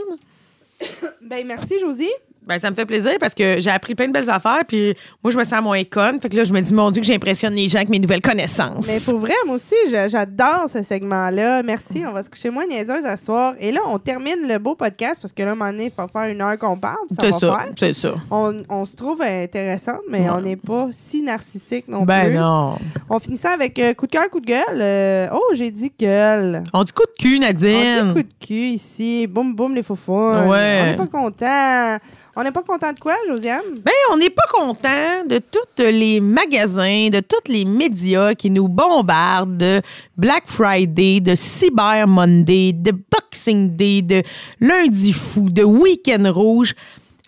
Ben, 1.21 1.45
merci, 1.45 1.79
Josie. 1.79 2.11
Ben, 2.47 2.57
ça 2.59 2.69
me 2.71 2.75
fait 2.75 2.85
plaisir 2.85 3.13
parce 3.19 3.33
que 3.35 3.59
j'ai 3.59 3.69
appris 3.69 3.93
plein 3.93 4.07
de 4.07 4.13
belles 4.13 4.29
affaires. 4.29 4.61
Puis 4.67 4.95
moi, 5.23 5.31
je 5.31 5.37
me 5.37 5.43
sens 5.43 5.61
moins 5.61 5.83
conne. 5.83 6.19
Fait 6.21 6.29
que 6.29 6.35
là, 6.37 6.43
je 6.43 6.53
me 6.53 6.61
dis, 6.61 6.73
mon 6.73 6.91
Dieu, 6.91 7.01
que 7.01 7.07
j'impressionne 7.07 7.53
les 7.55 7.67
gens 7.67 7.77
avec 7.77 7.89
mes 7.89 7.99
nouvelles 7.99 8.21
connaissances. 8.21 8.87
Mais 8.87 8.99
pour 9.05 9.19
vrai, 9.19 9.33
moi 9.45 9.55
aussi, 9.57 9.75
je- 9.91 10.07
j'adore 10.09 10.65
ce 10.71 10.81
segment-là. 10.83 11.61
Merci. 11.63 12.03
On 12.07 12.13
va 12.13 12.23
se 12.23 12.29
coucher 12.29 12.49
moins 12.49 12.65
niaiseuse 12.65 13.03
à 13.05 13.17
soir. 13.17 13.53
Et 13.59 13.71
là, 13.71 13.81
on 13.87 13.99
termine 13.99 14.47
le 14.47 14.57
beau 14.59 14.75
podcast 14.75 15.19
parce 15.21 15.33
que 15.33 15.43
là, 15.43 15.49
à 15.49 15.51
un 15.51 15.55
moment 15.55 15.71
donné, 15.71 15.85
il 15.85 15.91
faut 15.91 16.07
faire 16.07 16.29
une 16.31 16.41
heure 16.41 16.57
qu'on 16.57 16.77
parle. 16.77 16.95
Ça 17.11 17.15
C'est 17.19 17.31
va 17.31 17.37
ça, 17.39 17.57
faire. 17.57 17.71
c'est 17.77 17.93
ça. 17.93 18.13
On, 18.31 18.57
on 18.69 18.85
se 18.85 18.95
trouve 18.95 19.21
intéressante, 19.21 20.01
mais 20.09 20.29
on 20.29 20.41
n'est 20.41 20.55
pas 20.55 20.87
si 20.91 21.21
narcissique 21.21 21.87
non 21.87 22.03
Ben 22.03 22.25
plus. 22.25 22.35
non. 22.35 22.77
On 23.09 23.19
finit 23.19 23.37
ça 23.37 23.51
avec 23.51 23.77
euh, 23.79 23.93
coup 23.93 24.05
de 24.07 24.11
cœur, 24.11 24.29
coup 24.29 24.39
de 24.39 24.45
gueule. 24.45 24.63
Euh, 24.81 25.27
oh, 25.33 25.53
j'ai 25.53 25.71
dit 25.71 25.91
gueule. 25.99 26.63
On 26.73 26.83
dit 26.83 26.93
coup 26.93 27.03
de 27.03 27.21
cul, 27.21 27.37
On 27.37 27.41
Nadine. 27.41 28.07
dit 28.07 28.13
coup 28.13 28.23
de 28.23 28.45
cul 28.45 28.69
ici. 28.69 29.27
Boum, 29.27 29.53
boum, 29.55 29.75
les 29.75 29.83
faux 29.83 29.97
On 30.07 30.49
Ouais. 30.49 30.91
n'est 30.91 30.95
pas 30.97 31.07
content. 31.07 31.97
On 32.39 32.43
n'est 32.43 32.51
pas 32.51 32.61
content 32.61 32.93
de 32.93 32.99
quoi, 32.99 33.15
Josiane? 33.27 33.63
Ben, 33.83 33.91
on 34.13 34.17
n'est 34.17 34.29
pas 34.29 34.45
content 34.53 35.25
de 35.27 35.39
tous 35.39 35.83
les 35.83 36.19
magasins, 36.19 37.09
de 37.09 37.19
tous 37.19 37.51
les 37.51 37.65
médias 37.65 38.35
qui 38.35 38.51
nous 38.51 38.67
bombardent 38.67 39.57
de 39.57 39.81
Black 40.17 40.43
Friday, 40.45 41.19
de 41.19 41.33
Cyber 41.33 42.07
Monday, 42.07 42.73
de 42.73 42.91
Boxing 42.91 43.75
Day, 43.75 44.03
de 44.03 44.21
Lundi 44.61 45.13
Fou, 45.13 45.49
de 45.49 45.63
Week-end 45.63 46.31
Rouge. 46.31 46.75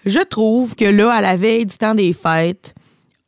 Je 0.05 0.19
trouve 0.19 0.75
que 0.75 0.85
là, 0.85 1.11
à 1.11 1.21
la 1.21 1.35
veille 1.35 1.65
du 1.65 1.75
temps 1.75 1.95
des 1.95 2.13
fêtes, 2.13 2.75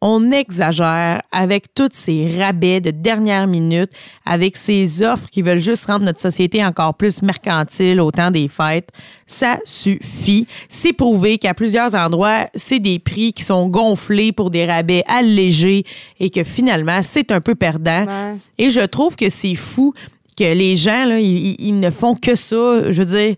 on 0.02 0.32
exagère 0.32 1.22
avec 1.32 1.74
tous 1.76 1.90
ces 1.94 2.40
rabais 2.40 2.82
de 2.82 2.90
dernière 2.92 3.46
minute, 3.48 3.92
avec 4.26 4.58
ces 4.58 5.04
offres 5.04 5.30
qui 5.30 5.42
veulent 5.44 5.60
juste 5.62 5.86
rendre 5.86 6.06
notre 6.06 6.20
société 6.22 6.66
encore 6.66 6.96
plus 6.96 7.22
mercantile 7.22 8.02
au 8.02 8.10
temps 8.12 8.32
des 8.32 8.48
fêtes. 8.48 8.90
Ça 9.28 9.60
suffit. 9.64 10.48
C'est 10.70 10.94
prouvé 10.94 11.38
qu'à 11.38 11.54
plusieurs 11.54 11.94
endroits, 11.96 12.48
c'est 12.56 12.80
des 12.80 13.00
prix 13.00 13.32
qui 13.34 13.44
sont 13.44 13.68
gonflés 13.70 14.32
pour 14.32 14.50
des 14.50 14.66
rabais 14.66 15.04
allégés 15.08 15.84
et 16.20 16.30
que 16.30 16.44
finalement, 16.44 17.02
c'est 17.04 17.32
un 17.32 17.40
peu 17.42 17.56
perdant. 17.56 18.06
Ouais. 18.06 18.36
Et 18.58 18.70
je 18.72 18.82
trouve 18.82 19.16
que 19.16 19.30
c'est 19.30 19.56
fou 19.56 19.94
que 20.38 20.54
les 20.54 20.76
gens, 20.76 21.06
là, 21.06 21.20
ils, 21.20 21.26
ils- 21.48 21.56
ils 21.68 21.80
ne 21.80 21.90
font 21.92 22.16
que 22.16 22.36
ça. 22.36 22.92
Je 22.92 23.04
veux 23.04 23.06
dire, 23.18 23.36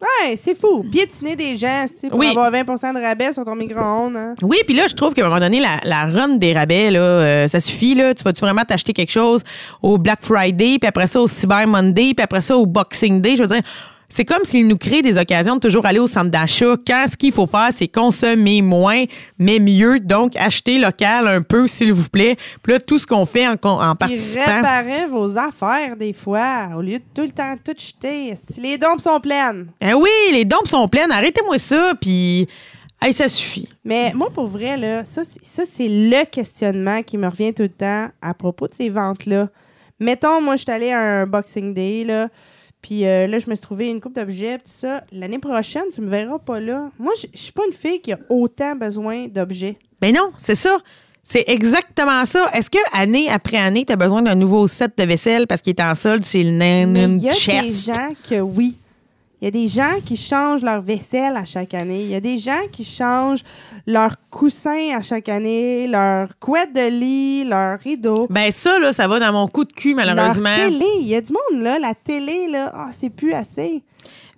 Ouais, 0.00 0.34
c'est 0.36 0.58
fou. 0.58 0.82
Piétiner 0.90 1.36
des 1.36 1.56
gens, 1.58 1.84
tu 1.86 1.94
sais, 1.98 2.08
pour 2.08 2.18
Oui. 2.18 2.28
avoir 2.28 2.50
20% 2.50 2.94
de 2.94 3.00
rabais 3.02 3.32
sur 3.34 3.44
ton 3.44 3.54
micro-ondes. 3.54 4.16
hein? 4.16 4.34
Oui, 4.42 4.56
puis 4.66 4.74
là, 4.74 4.86
je 4.88 4.94
trouve 4.94 5.12
qu'à 5.12 5.22
un 5.24 5.28
moment 5.28 5.40
donné, 5.40 5.60
la, 5.60 5.78
la 5.84 6.06
run 6.06 6.36
des 6.36 6.54
rabais, 6.54 6.90
là, 6.90 7.00
euh, 7.00 7.48
ça 7.48 7.60
suffit. 7.60 7.94
Là. 7.94 8.14
Tu 8.14 8.24
vas-tu 8.24 8.40
vraiment 8.40 8.64
t'acheter 8.64 8.94
quelque 8.94 9.12
chose 9.12 9.42
au 9.82 9.98
Black 9.98 10.20
Friday, 10.22 10.78
puis 10.78 10.88
après 10.88 11.06
ça 11.06 11.20
au 11.20 11.28
Cyber 11.28 11.66
Monday, 11.66 12.14
puis 12.14 12.22
après 12.24 12.40
ça 12.40 12.56
au 12.56 12.64
Boxing 12.64 13.20
Day? 13.20 13.36
Je 13.36 13.42
veux 13.42 13.48
dire, 13.48 13.60
c'est 14.10 14.26
comme 14.26 14.44
s'ils 14.44 14.66
nous 14.68 14.76
créent 14.76 15.00
des 15.00 15.16
occasions 15.16 15.54
de 15.54 15.60
toujours 15.60 15.86
aller 15.86 15.98
au 16.00 16.06
centre 16.06 16.30
d'achat 16.30 16.74
quand 16.86 17.06
ce 17.10 17.16
qu'il 17.16 17.32
faut 17.32 17.46
faire, 17.46 17.68
c'est 17.70 17.88
consommer 17.88 18.60
moins, 18.60 19.04
mais 19.38 19.58
mieux. 19.58 20.00
Donc, 20.00 20.36
acheter 20.36 20.78
local 20.78 21.26
un 21.28 21.40
peu, 21.40 21.66
s'il 21.66 21.92
vous 21.94 22.08
plaît. 22.10 22.36
Puis 22.62 22.72
là, 22.74 22.80
tout 22.80 22.98
ce 22.98 23.06
qu'on 23.06 23.24
fait 23.24 23.46
en, 23.48 23.52
en 23.62 23.94
Puis 23.94 24.08
participant. 24.08 24.44
réparer 24.56 25.06
vos 25.06 25.38
affaires 25.38 25.96
des 25.96 26.12
fois, 26.12 26.70
au 26.76 26.82
lieu 26.82 26.98
de 26.98 27.04
tout 27.14 27.22
le 27.22 27.30
temps 27.30 27.54
tout 27.64 27.72
jeter. 27.78 28.34
Les 28.58 28.76
dompes 28.76 29.00
sont 29.00 29.20
pleines? 29.20 29.68
Eh 29.80 29.94
oui, 29.94 30.10
les 30.32 30.44
dons 30.44 30.64
sont 30.66 30.88
pleines. 30.88 31.10
Arrêtez-moi 31.12 31.58
ça, 31.58 31.92
puis 32.00 32.48
hey, 33.00 33.12
ça 33.12 33.28
suffit. 33.28 33.68
Mais 33.84 34.12
moi, 34.14 34.28
pour 34.34 34.46
vrai, 34.48 34.76
là, 34.76 35.04
ça, 35.04 35.22
c'est- 35.24 35.38
ça, 35.44 35.62
c'est 35.64 35.88
le 35.88 36.24
questionnement 36.26 37.02
qui 37.02 37.16
me 37.16 37.28
revient 37.28 37.54
tout 37.54 37.62
le 37.62 37.68
temps 37.68 38.08
à 38.20 38.34
propos 38.34 38.66
de 38.66 38.74
ces 38.74 38.88
ventes-là. 38.90 39.48
Mettons, 40.00 40.40
moi, 40.40 40.56
je 40.56 40.62
suis 40.62 40.70
allée 40.72 40.90
à 40.92 40.98
un 41.22 41.26
Boxing 41.26 41.74
Day, 41.74 42.04
là, 42.04 42.28
puis 42.82 43.06
euh, 43.06 43.26
là, 43.26 43.38
je 43.38 43.48
me 43.50 43.54
suis 43.54 43.62
trouvé 43.62 43.90
une 43.90 44.00
coupe 44.00 44.14
d'objets, 44.14 44.58
tout 44.58 44.64
ça. 44.66 45.04
L'année 45.12 45.38
prochaine, 45.38 45.84
tu 45.94 46.00
me 46.00 46.08
verras 46.08 46.38
pas 46.38 46.60
là. 46.60 46.90
Moi, 46.98 47.12
je 47.16 47.38
suis 47.38 47.52
pas 47.52 47.62
une 47.66 47.74
fille 47.74 48.00
qui 48.00 48.12
a 48.12 48.18
autant 48.28 48.74
besoin 48.76 49.26
d'objets. 49.28 49.76
Ben 50.00 50.14
non, 50.14 50.32
c'est 50.38 50.54
ça. 50.54 50.78
C'est 51.22 51.44
exactement 51.48 52.24
ça. 52.24 52.50
Est-ce 52.54 52.70
que 52.70 52.78
année 52.92 53.28
après 53.28 53.58
année, 53.58 53.84
tu 53.84 53.92
as 53.92 53.96
besoin 53.96 54.22
d'un 54.22 54.34
nouveau 54.34 54.66
set 54.66 54.96
de 54.96 55.04
vaisselle 55.04 55.46
parce 55.46 55.60
qu'il 55.60 55.70
est 55.70 55.82
en 55.82 55.94
solde 55.94 56.24
chez 56.24 56.42
le 56.42 56.50
Nan 56.50 57.18
il 57.18 57.24
y 57.24 57.28
a 57.28 57.32
Chest? 57.32 57.86
des 57.86 57.92
gens 57.92 58.08
que 58.28 58.40
oui. 58.40 58.76
Il 59.40 59.46
y 59.46 59.48
a 59.48 59.50
des 59.50 59.66
gens 59.66 60.00
qui 60.04 60.16
changent 60.16 60.62
leur 60.62 60.82
vaisselle 60.82 61.34
à 61.36 61.44
chaque 61.44 61.72
année. 61.72 62.02
Il 62.02 62.10
y 62.10 62.14
a 62.14 62.20
des 62.20 62.36
gens 62.36 62.60
qui 62.70 62.84
changent 62.84 63.42
leurs 63.86 64.16
coussins 64.30 64.90
à 64.94 65.00
chaque 65.00 65.30
année, 65.30 65.88
leur 65.88 66.28
couette 66.38 66.74
de 66.74 66.90
lit, 66.90 67.44
leur 67.44 67.78
rideau. 67.78 68.26
Ben 68.28 68.50
ça, 68.50 68.78
là, 68.78 68.92
ça 68.92 69.08
va 69.08 69.18
dans 69.18 69.32
mon 69.32 69.48
coup 69.48 69.64
de 69.64 69.72
cul, 69.72 69.94
malheureusement. 69.94 70.54
Leur 70.54 70.68
télé. 70.68 70.86
Il 71.00 71.08
y 71.08 71.14
a 71.14 71.22
du 71.22 71.32
monde, 71.32 71.62
là. 71.62 71.78
La 71.78 71.94
télé, 71.94 72.48
là, 72.48 72.70
ah, 72.74 72.90
c'est 72.92 73.08
plus 73.08 73.32
assez. 73.32 73.82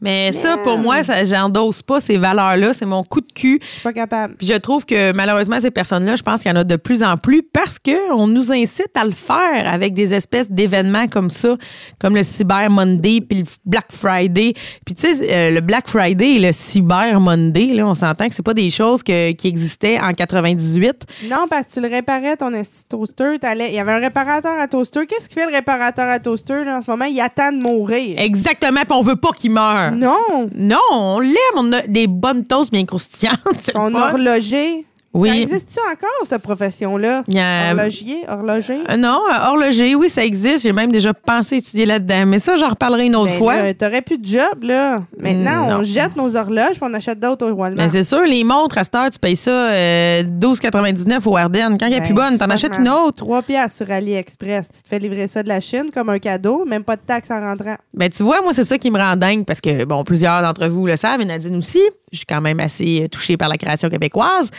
Mais 0.02 0.32
ça, 0.32 0.56
pour 0.58 0.78
moi, 0.78 1.02
ça, 1.04 1.24
j'endosse 1.24 1.80
pas 1.82 2.00
ces 2.00 2.16
valeurs-là. 2.18 2.74
C'est 2.74 2.84
mon 2.86 3.04
coup 3.04 3.20
de 3.20 3.32
cul. 3.32 3.58
Je 3.62 3.66
suis 3.66 3.80
pas 3.80 3.92
capable. 3.92 4.34
Puis 4.34 4.46
je 4.48 4.54
trouve 4.54 4.84
que 4.84 5.12
malheureusement, 5.12 5.60
ces 5.60 5.70
personnes-là, 5.70 6.16
je 6.16 6.22
pense 6.22 6.42
qu'il 6.42 6.50
y 6.50 6.54
en 6.54 6.58
a 6.58 6.64
de 6.64 6.76
plus 6.76 7.02
en 7.02 7.16
plus 7.16 7.42
parce 7.42 7.78
qu'on 7.78 8.26
nous 8.26 8.52
incite 8.52 8.90
à 8.96 9.04
le 9.04 9.12
faire 9.12 9.64
avec 9.72 9.94
des 9.94 10.12
espèces 10.12 10.50
d'événements 10.50 11.06
comme 11.06 11.30
ça, 11.30 11.56
comme 12.00 12.14
le 12.16 12.22
Cyber 12.22 12.68
Monday 12.68 13.20
puis 13.20 13.38
le 13.40 13.44
Black 13.64 13.86
Friday. 13.90 14.54
Puis 14.84 14.94
tu 14.94 15.14
sais, 15.14 15.32
euh, 15.32 15.50
le 15.54 15.60
Black 15.60 15.88
Friday 15.88 16.32
et 16.34 16.38
le 16.40 16.50
Cyber 16.52 17.20
Monday, 17.20 17.68
là, 17.72 17.86
on 17.86 17.94
s'entend 17.94 18.28
que 18.28 18.34
c'est 18.34 18.42
pas 18.44 18.54
des 18.54 18.70
choses 18.70 19.02
que- 19.02 19.32
qui 19.32 19.46
existaient 19.48 20.00
en 20.00 20.12
98. 20.14 21.04
Non, 21.30 21.46
parce 21.48 21.68
que 21.68 21.74
tu 21.74 21.80
le 21.80 21.88
réparais, 21.88 22.36
ton 22.36 22.50
toaster. 22.88 23.38
t'allais- 23.40 23.68
Il 23.70 23.74
y 23.74 23.78
avait 23.78 23.92
un 23.92 23.98
réparateur 24.00 24.58
à 24.58 24.66
toaster. 24.66 25.06
Qu'est-ce 25.06 25.28
qu'il 25.28 25.40
fait, 25.40 25.46
le 25.48 25.54
réparateur 25.54 26.08
à 26.08 26.18
toaster, 26.18 26.64
là, 26.64 26.78
en 26.78 26.82
ce 26.82 26.90
moment? 26.90 27.04
Il 27.04 27.20
attend 27.20 27.52
de 27.52 27.58
mourir. 27.62 28.18
Exactement, 28.18 28.80
puis 28.80 28.96
on 28.98 29.02
veut 29.02 29.16
pas 29.16 29.30
qu'ils 29.30 29.52
meurent. 29.52 29.91
Non! 29.94 30.48
Non, 30.54 30.78
on 30.90 31.20
l'aime, 31.20 31.56
on 31.56 31.72
a 31.72 31.82
des 31.82 32.06
bonnes 32.06 32.44
toasts 32.44 32.70
bien 32.72 32.84
croustillantes. 32.84 33.38
c'est 33.58 33.72
Ton 33.72 33.88
le 33.88 33.94
fun. 33.94 34.10
horloger. 34.10 34.86
Oui. 35.14 35.28
Ça 35.28 35.36
existe-tu 35.36 35.78
encore, 35.92 36.26
cette 36.26 36.40
profession-là? 36.42 37.22
A- 37.36 37.70
Horlogier? 37.72 38.22
Horloger? 38.28 38.78
Euh, 38.88 38.96
non, 38.96 39.18
euh, 39.30 39.48
horloger, 39.48 39.94
oui, 39.94 40.08
ça 40.08 40.24
existe. 40.24 40.60
J'ai 40.62 40.72
même 40.72 40.90
déjà 40.90 41.12
pensé 41.12 41.56
étudier 41.56 41.84
là-dedans. 41.84 42.24
Mais 42.26 42.38
ça, 42.38 42.56
j'en 42.56 42.68
reparlerai 42.70 43.06
une 43.06 43.16
autre 43.16 43.30
Ben 43.32 43.38
fois. 43.38 43.74
T'aurais 43.74 44.00
plus 44.00 44.16
de 44.18 44.24
job, 44.26 44.62
là. 44.62 45.00
Maintenant, 45.18 45.68
Non. 45.68 45.76
on 45.80 45.82
jette 45.82 46.16
nos 46.16 46.34
horloges 46.34 46.80
puis 46.80 46.82
on 46.90 46.94
achète 46.94 47.20
d'autres 47.20 47.46
au 47.46 47.52
Walmart. 47.52 47.84
Ben, 47.86 47.88
c'est 47.90 48.02
sûr, 48.04 48.22
les 48.22 48.42
montres, 48.42 48.78
à 48.78 48.84
cette 48.84 48.94
heure, 48.94 49.10
tu 49.10 49.18
payes 49.18 49.36
ça 49.36 49.50
euh, 49.50 50.22
12,99 50.22 51.26
au 51.28 51.36
Ardennes. 51.36 51.76
Quand 51.78 51.86
il 51.86 51.92
n'y 51.92 51.98
a 51.98 52.00
plus 52.00 52.14
bonne, 52.14 52.38
t'en 52.38 52.48
achètes 52.48 52.72
une 52.78 52.88
autre. 52.88 53.18
3 53.18 53.42
piastres 53.42 53.84
sur 53.84 53.90
AliExpress. 53.94 54.68
Tu 54.76 54.82
te 54.82 54.88
fais 54.88 54.98
livrer 54.98 55.28
ça 55.28 55.42
de 55.42 55.48
la 55.48 55.60
Chine 55.60 55.90
comme 55.92 56.08
un 56.08 56.18
cadeau, 56.18 56.64
même 56.64 56.84
pas 56.84 56.96
de 56.96 57.02
taxes 57.06 57.30
en 57.30 57.40
rentrant. 57.40 57.76
Ben, 57.92 58.08
tu 58.08 58.22
vois, 58.22 58.40
moi, 58.42 58.52
c'est 58.54 58.64
ça 58.64 58.78
qui 58.78 58.90
me 58.90 58.98
rend 58.98 59.16
dingue 59.16 59.44
parce 59.44 59.60
que, 59.60 59.84
bon, 59.84 60.04
plusieurs 60.04 60.40
d'entre 60.40 60.66
vous 60.68 60.86
le 60.86 60.96
savent 60.96 61.20
et 61.20 61.24
Nadine 61.26 61.56
aussi. 61.56 61.80
Je 62.12 62.18
suis 62.18 62.26
quand 62.26 62.40
même 62.40 62.60
assez 62.60 63.02
euh, 63.02 63.08
touchée 63.08 63.36
par 63.36 63.48
la 63.48 63.56
création 63.56 63.88
québécoise. 63.88 64.50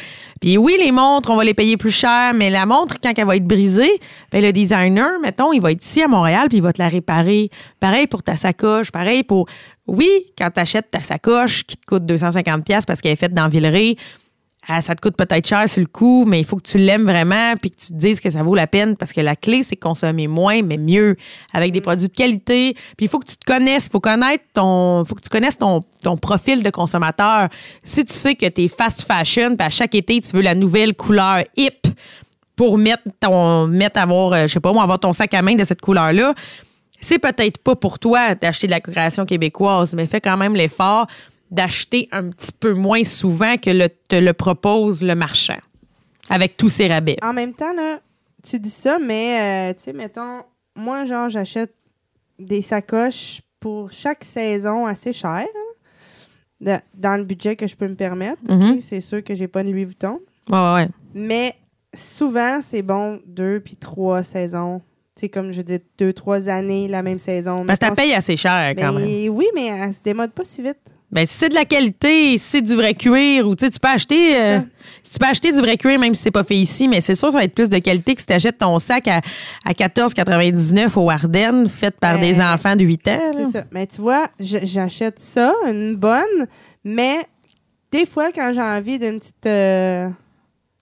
Puis 0.41 0.57
oui, 0.57 0.75
les 0.79 0.91
montres, 0.91 1.29
on 1.29 1.35
va 1.35 1.43
les 1.43 1.53
payer 1.53 1.77
plus 1.77 1.91
cher, 1.91 2.33
mais 2.33 2.49
la 2.49 2.65
montre, 2.65 2.95
quand 3.01 3.13
elle 3.15 3.25
va 3.25 3.35
être 3.35 3.47
brisée, 3.47 3.99
ben, 4.31 4.41
le 4.41 4.51
designer, 4.51 5.19
mettons, 5.21 5.53
il 5.53 5.61
va 5.61 5.71
être 5.71 5.83
ici 5.83 6.01
à 6.01 6.07
Montréal 6.07 6.47
puis 6.49 6.57
il 6.57 6.63
va 6.63 6.73
te 6.73 6.81
la 6.81 6.87
réparer. 6.87 7.49
Pareil 7.79 8.07
pour 8.07 8.23
ta 8.23 8.35
sacoche, 8.35 8.91
pareil 8.91 9.23
pour. 9.23 9.47
Oui, 9.85 10.09
quand 10.37 10.49
tu 10.49 10.59
achètes 10.61 10.91
ta 10.91 11.01
sacoche 11.01 11.63
qui 11.63 11.75
te 11.75 11.85
coûte 11.85 12.03
250$ 12.03 12.85
parce 12.85 13.01
qu'elle 13.01 13.11
est 13.11 13.17
faite 13.17 13.33
dans 13.33 13.49
Villeray, 13.49 13.97
ah, 14.67 14.81
ça 14.81 14.95
te 14.95 15.01
coûte 15.01 15.17
peut-être 15.17 15.45
cher 15.45 15.67
sur 15.67 15.81
le 15.81 15.87
coup, 15.87 16.23
mais 16.25 16.39
il 16.39 16.45
faut 16.45 16.55
que 16.55 16.63
tu 16.63 16.77
l'aimes 16.77 17.03
vraiment 17.03 17.53
puis 17.61 17.69
que 17.69 17.75
tu 17.75 17.87
te 17.87 17.97
dises 17.97 18.21
que 18.21 18.29
ça 18.29 18.43
vaut 18.43 18.55
la 18.55 18.67
peine 18.67 18.95
parce 18.95 19.11
que 19.11 19.19
la 19.19 19.35
clé, 19.35 19.61
c'est 19.61 19.75
consommer 19.75 20.27
moins, 20.27 20.61
mais 20.61 20.77
mieux, 20.77 21.17
avec 21.51 21.73
des 21.73 21.81
produits 21.81 22.07
de 22.07 22.13
qualité. 22.13 22.73
Puis 22.95 23.05
il 23.05 23.09
faut 23.09 23.19
que 23.19 23.27
tu 23.27 23.35
te 23.35 23.45
connaisses, 23.45 23.87
il 23.87 23.91
faut 23.91 23.99
connaître 23.99 24.43
ton, 24.53 25.03
faut 25.03 25.15
que 25.15 25.21
tu 25.21 25.29
connaisses 25.29 25.57
ton, 25.57 25.81
ton 26.01 26.15
profil 26.15 26.63
de 26.63 26.69
consommateur. 26.69 27.49
Si 27.83 28.05
tu 28.05 28.13
sais 28.13 28.35
que 28.35 28.47
tu 28.47 28.63
es 28.63 28.67
fast 28.69 29.01
fashion, 29.01 29.57
puis 29.57 29.67
à 29.67 29.69
chaque 29.69 29.95
été, 29.95 30.21
tu 30.21 30.33
veux 30.33 30.41
la 30.41 30.55
nouvelle 30.55 30.95
couleur 30.95 31.43
hip 31.57 31.87
pour 32.55 32.77
mettre 32.77 33.03
ton, 33.19 33.67
mettre 33.67 33.99
avoir, 33.99 34.31
euh, 34.31 34.41
je 34.43 34.53
sais 34.53 34.59
pas 34.61 34.71
moi, 34.71 34.83
avoir 34.83 34.99
ton 34.99 35.11
sac 35.11 35.33
à 35.33 35.41
main 35.41 35.55
de 35.55 35.65
cette 35.65 35.81
couleur-là, 35.81 36.33
c'est 37.01 37.19
peut-être 37.19 37.57
pas 37.57 37.75
pour 37.75 37.99
toi 37.99 38.33
d'acheter 38.35 38.67
de 38.67 38.71
la 38.71 38.79
création 38.79 39.25
québécoise, 39.25 39.93
mais 39.93 40.05
fais 40.05 40.21
quand 40.21 40.37
même 40.37 40.55
l'effort 40.55 41.07
d'acheter 41.53 42.09
un 42.11 42.29
petit 42.29 42.51
peu 42.51 42.73
moins 42.73 43.03
souvent 43.03 43.57
que 43.57 43.69
le, 43.69 43.87
te 43.87 44.15
le 44.15 44.33
propose 44.33 45.03
le 45.03 45.13
marchand 45.13 45.59
avec 46.29 46.57
tous 46.57 46.69
ses 46.69 46.87
rabais. 46.87 47.17
En 47.21 47.33
même 47.33 47.53
temps, 47.53 47.73
là, 47.73 47.99
tu 48.41 48.59
dis 48.59 48.71
ça, 48.71 48.97
mais 48.99 49.71
euh, 49.71 49.73
tu 49.73 49.83
sais, 49.83 49.93
mettons, 49.93 50.41
moi, 50.75 51.05
genre, 51.05 51.29
j'achète 51.29 51.73
des 52.39 52.61
sacoches 52.61 53.41
pour 53.59 53.91
chaque 53.91 54.23
saison 54.23 54.85
assez 54.87 55.13
chères, 55.13 55.45
hein, 56.61 56.79
dans 56.95 57.17
le 57.17 57.23
budget 57.23 57.55
que 57.55 57.67
je 57.67 57.75
peux 57.75 57.87
me 57.87 57.95
permettre. 57.95 58.41
Mhm. 58.49 58.81
C'est 58.81 59.01
sûr 59.01 59.23
que 59.23 59.35
j'ai 59.35 59.47
pas 59.47 59.63
de 59.63 59.69
Louis 59.69 59.85
Vuitton. 59.85 60.19
Ouais, 60.49 60.73
ouais. 60.73 60.87
Mais 61.13 61.55
souvent, 61.93 62.61
c'est 62.61 62.81
bon 62.81 63.19
deux 63.27 63.59
puis 63.59 63.75
trois 63.75 64.23
saisons. 64.23 64.81
Tu 65.15 65.21
sais, 65.21 65.29
comme 65.29 65.51
je 65.51 65.61
dis, 65.61 65.79
deux, 65.99 66.13
trois 66.13 66.49
années, 66.49 66.87
la 66.87 67.03
même 67.03 67.19
saison. 67.19 67.63
Parce 67.65 67.77
que 67.77 67.85
ta 67.85 67.91
Mettons, 67.91 68.01
paye 68.01 68.13
assez 68.13 68.35
cher 68.35 68.73
quand 68.75 68.93
même. 68.93 69.29
Oui, 69.29 69.45
mais 69.53 69.67
elle 69.67 69.93
se 69.93 70.01
démode 70.01 70.31
pas 70.31 70.43
si 70.43 70.63
vite. 70.63 70.92
Ben, 71.13 71.25
si 71.25 71.35
c'est 71.35 71.49
de 71.49 71.53
la 71.53 71.63
qualité, 71.65 72.37
si 72.37 72.39
c'est 72.39 72.61
du 72.61 72.75
vrai 72.75 72.93
cuir, 72.95 73.47
ou 73.47 73.55
tu 73.55 73.69
peux 73.69 73.87
acheter. 73.87 74.35
euh, 74.35 74.59
tu 75.11 75.19
peux 75.19 75.27
acheter 75.27 75.51
du 75.51 75.59
vrai 75.59 75.77
cuir 75.77 75.99
même 75.99 76.15
si 76.15 76.23
c'est 76.23 76.31
pas 76.31 76.43
fait 76.43 76.55
ici, 76.55 76.87
mais 76.87 76.99
c'est 76.99 77.13
sûr 77.15 77.31
ça 77.31 77.37
va 77.37 77.43
être 77.43 77.53
plus 77.53 77.69
de 77.69 77.77
qualité 77.77 78.15
que 78.15 78.21
si 78.21 78.25
tu 78.27 78.33
achètes 78.33 78.57
ton 78.57 78.79
sac 78.79 79.07
à, 79.07 79.21
à 79.63 79.71
14,99 79.73 80.97
au 80.99 81.09
Ardennes, 81.11 81.69
fait 81.69 81.95
par 81.99 82.15
Ben, 82.15 82.21
des 82.21 82.41
enfants 82.41 82.75
de 82.75 82.83
8 82.83 83.07
ans. 83.09 83.19
C'est 83.33 83.45
ça. 83.59 83.63
Mais 83.71 83.85
tu 83.87 84.01
vois, 84.01 84.27
j'achète 84.39 85.19
ça, 85.19 85.53
une 85.67 85.95
bonne, 85.95 86.47
mais 86.83 87.19
des 87.91 88.05
fois, 88.07 88.31
quand 88.31 88.51
j'ai 88.55 88.61
envie 88.61 88.97
d'une 88.97 89.19
petite. 89.19 89.45
euh, 89.45 90.09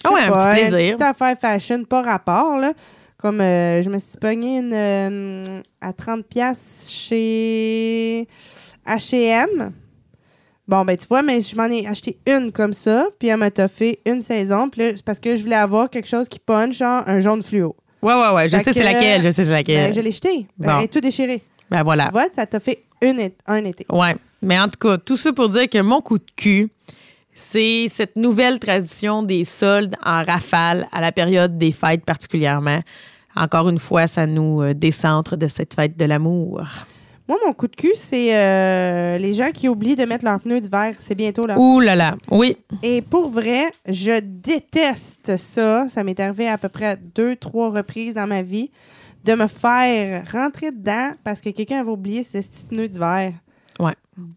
Ah 0.05 0.13
ouais, 0.13 0.21
un 0.21 0.31
petit 0.31 0.47
plaisir. 0.69 0.77
Une 0.79 0.85
petite 0.95 1.01
affaire 1.01 1.35
fashion, 1.39 1.83
pas 1.83 2.01
rapport, 2.03 2.55
là. 2.57 2.71
Comme 3.17 3.41
euh, 3.41 3.81
je 3.83 3.89
me 3.89 3.99
suis 3.99 4.17
pogné 4.17 4.59
une 4.59 4.73
euh, 4.73 5.43
à 5.81 5.91
30$ 5.91 6.23
piastres 6.23 6.89
chez 6.89 8.27
HM. 8.87 9.73
Bon, 10.71 10.85
ben, 10.85 10.97
tu 10.97 11.05
vois, 11.05 11.21
mais 11.21 11.41
je 11.41 11.53
m'en 11.53 11.65
ai 11.65 11.85
acheté 11.85 12.17
une 12.25 12.49
comme 12.53 12.71
ça, 12.71 13.05
puis 13.19 13.27
elle 13.27 13.35
m'a 13.35 13.51
toffé 13.51 13.99
une 14.05 14.21
saison, 14.21 14.69
puis 14.69 14.79
là, 14.79 14.87
c'est 14.95 15.03
parce 15.03 15.19
que 15.19 15.35
je 15.35 15.43
voulais 15.43 15.57
avoir 15.57 15.89
quelque 15.89 16.07
chose 16.07 16.29
qui 16.29 16.39
punch, 16.39 16.77
genre 16.77 17.03
un 17.07 17.19
jaune 17.19 17.43
fluo. 17.43 17.75
Ouais, 18.01 18.13
ouais, 18.13 18.29
ouais. 18.29 18.47
Je 18.47 18.55
Fait 18.55 18.63
sais 18.63 18.71
c'est 18.71 18.79
que, 18.79 18.85
laquelle. 18.85 19.21
Je 19.21 19.31
sais 19.31 19.43
c'est 19.43 19.51
laquelle. 19.51 19.87
Ben, 19.89 19.93
je 19.93 19.99
l'ai 19.99 20.13
jeté. 20.13 20.47
Ben, 20.57 20.67
Bon. 20.67 20.77
Elle 20.77 20.85
est 20.85 20.87
tout 20.87 21.01
déchirée. 21.01 21.43
Ben 21.69 21.83
voilà. 21.83 22.05
Tu 22.05 22.11
vois, 22.13 22.27
ça 22.33 22.45
t'a 22.45 22.61
fait 22.61 22.83
une 23.01 23.19
un 23.47 23.65
été. 23.65 23.85
Ouais. 23.91 24.15
Mais 24.41 24.57
en 24.57 24.69
tout 24.69 24.79
cas, 24.79 24.97
tout 24.97 25.17
ça 25.17 25.33
pour 25.33 25.49
dire 25.49 25.69
que 25.69 25.81
mon 25.81 25.99
coup 25.99 26.19
de 26.19 26.31
cul, 26.37 26.71
c'est 27.33 27.87
cette 27.89 28.15
nouvelle 28.15 28.57
tradition 28.57 29.23
des 29.23 29.43
soldes 29.43 29.97
en 30.05 30.23
rafale 30.23 30.87
à 30.93 31.01
la 31.01 31.11
période 31.11 31.57
des 31.57 31.73
fêtes 31.73 32.05
particulièrement. 32.05 32.79
Encore 33.35 33.67
une 33.67 33.79
fois, 33.79 34.07
ça 34.07 34.25
nous 34.25 34.61
euh, 34.61 34.73
décentre 34.73 35.35
de 35.35 35.47
cette 35.47 35.73
fête 35.73 35.97
de 35.97 36.05
l'amour. 36.05 36.63
Moi, 37.31 37.39
mon 37.45 37.53
coup 37.53 37.69
de 37.69 37.75
cul, 37.77 37.93
c'est 37.95 38.35
euh, 38.35 39.17
les 39.17 39.33
gens 39.33 39.51
qui 39.53 39.69
oublient 39.69 39.95
de 39.95 40.03
mettre 40.03 40.25
leurs 40.25 40.41
pneus 40.41 40.59
d'hiver. 40.59 40.95
C'est 40.99 41.15
bientôt 41.15 41.47
là. 41.47 41.57
Ouh 41.57 41.79
là 41.79 41.95
là. 41.95 42.17
Oui. 42.29 42.57
Et 42.83 43.01
pour 43.01 43.29
vrai, 43.29 43.71
je 43.87 44.19
déteste 44.19 45.37
ça. 45.37 45.87
Ça 45.87 46.03
m'est 46.03 46.19
arrivé 46.19 46.49
à 46.49 46.57
peu 46.57 46.67
près 46.67 46.97
deux, 47.15 47.37
trois 47.37 47.69
reprises 47.69 48.15
dans 48.15 48.27
ma 48.27 48.41
vie 48.41 48.69
de 49.23 49.33
me 49.33 49.47
faire 49.47 50.29
rentrer 50.29 50.71
dedans 50.71 51.11
parce 51.23 51.39
que 51.39 51.51
quelqu'un 51.51 51.79
avait 51.79 51.91
oublié 51.91 52.23
ses 52.23 52.41
petits 52.41 52.65
pneus 52.65 52.89
d'hiver. 52.89 53.31
Ouais. 53.81 53.93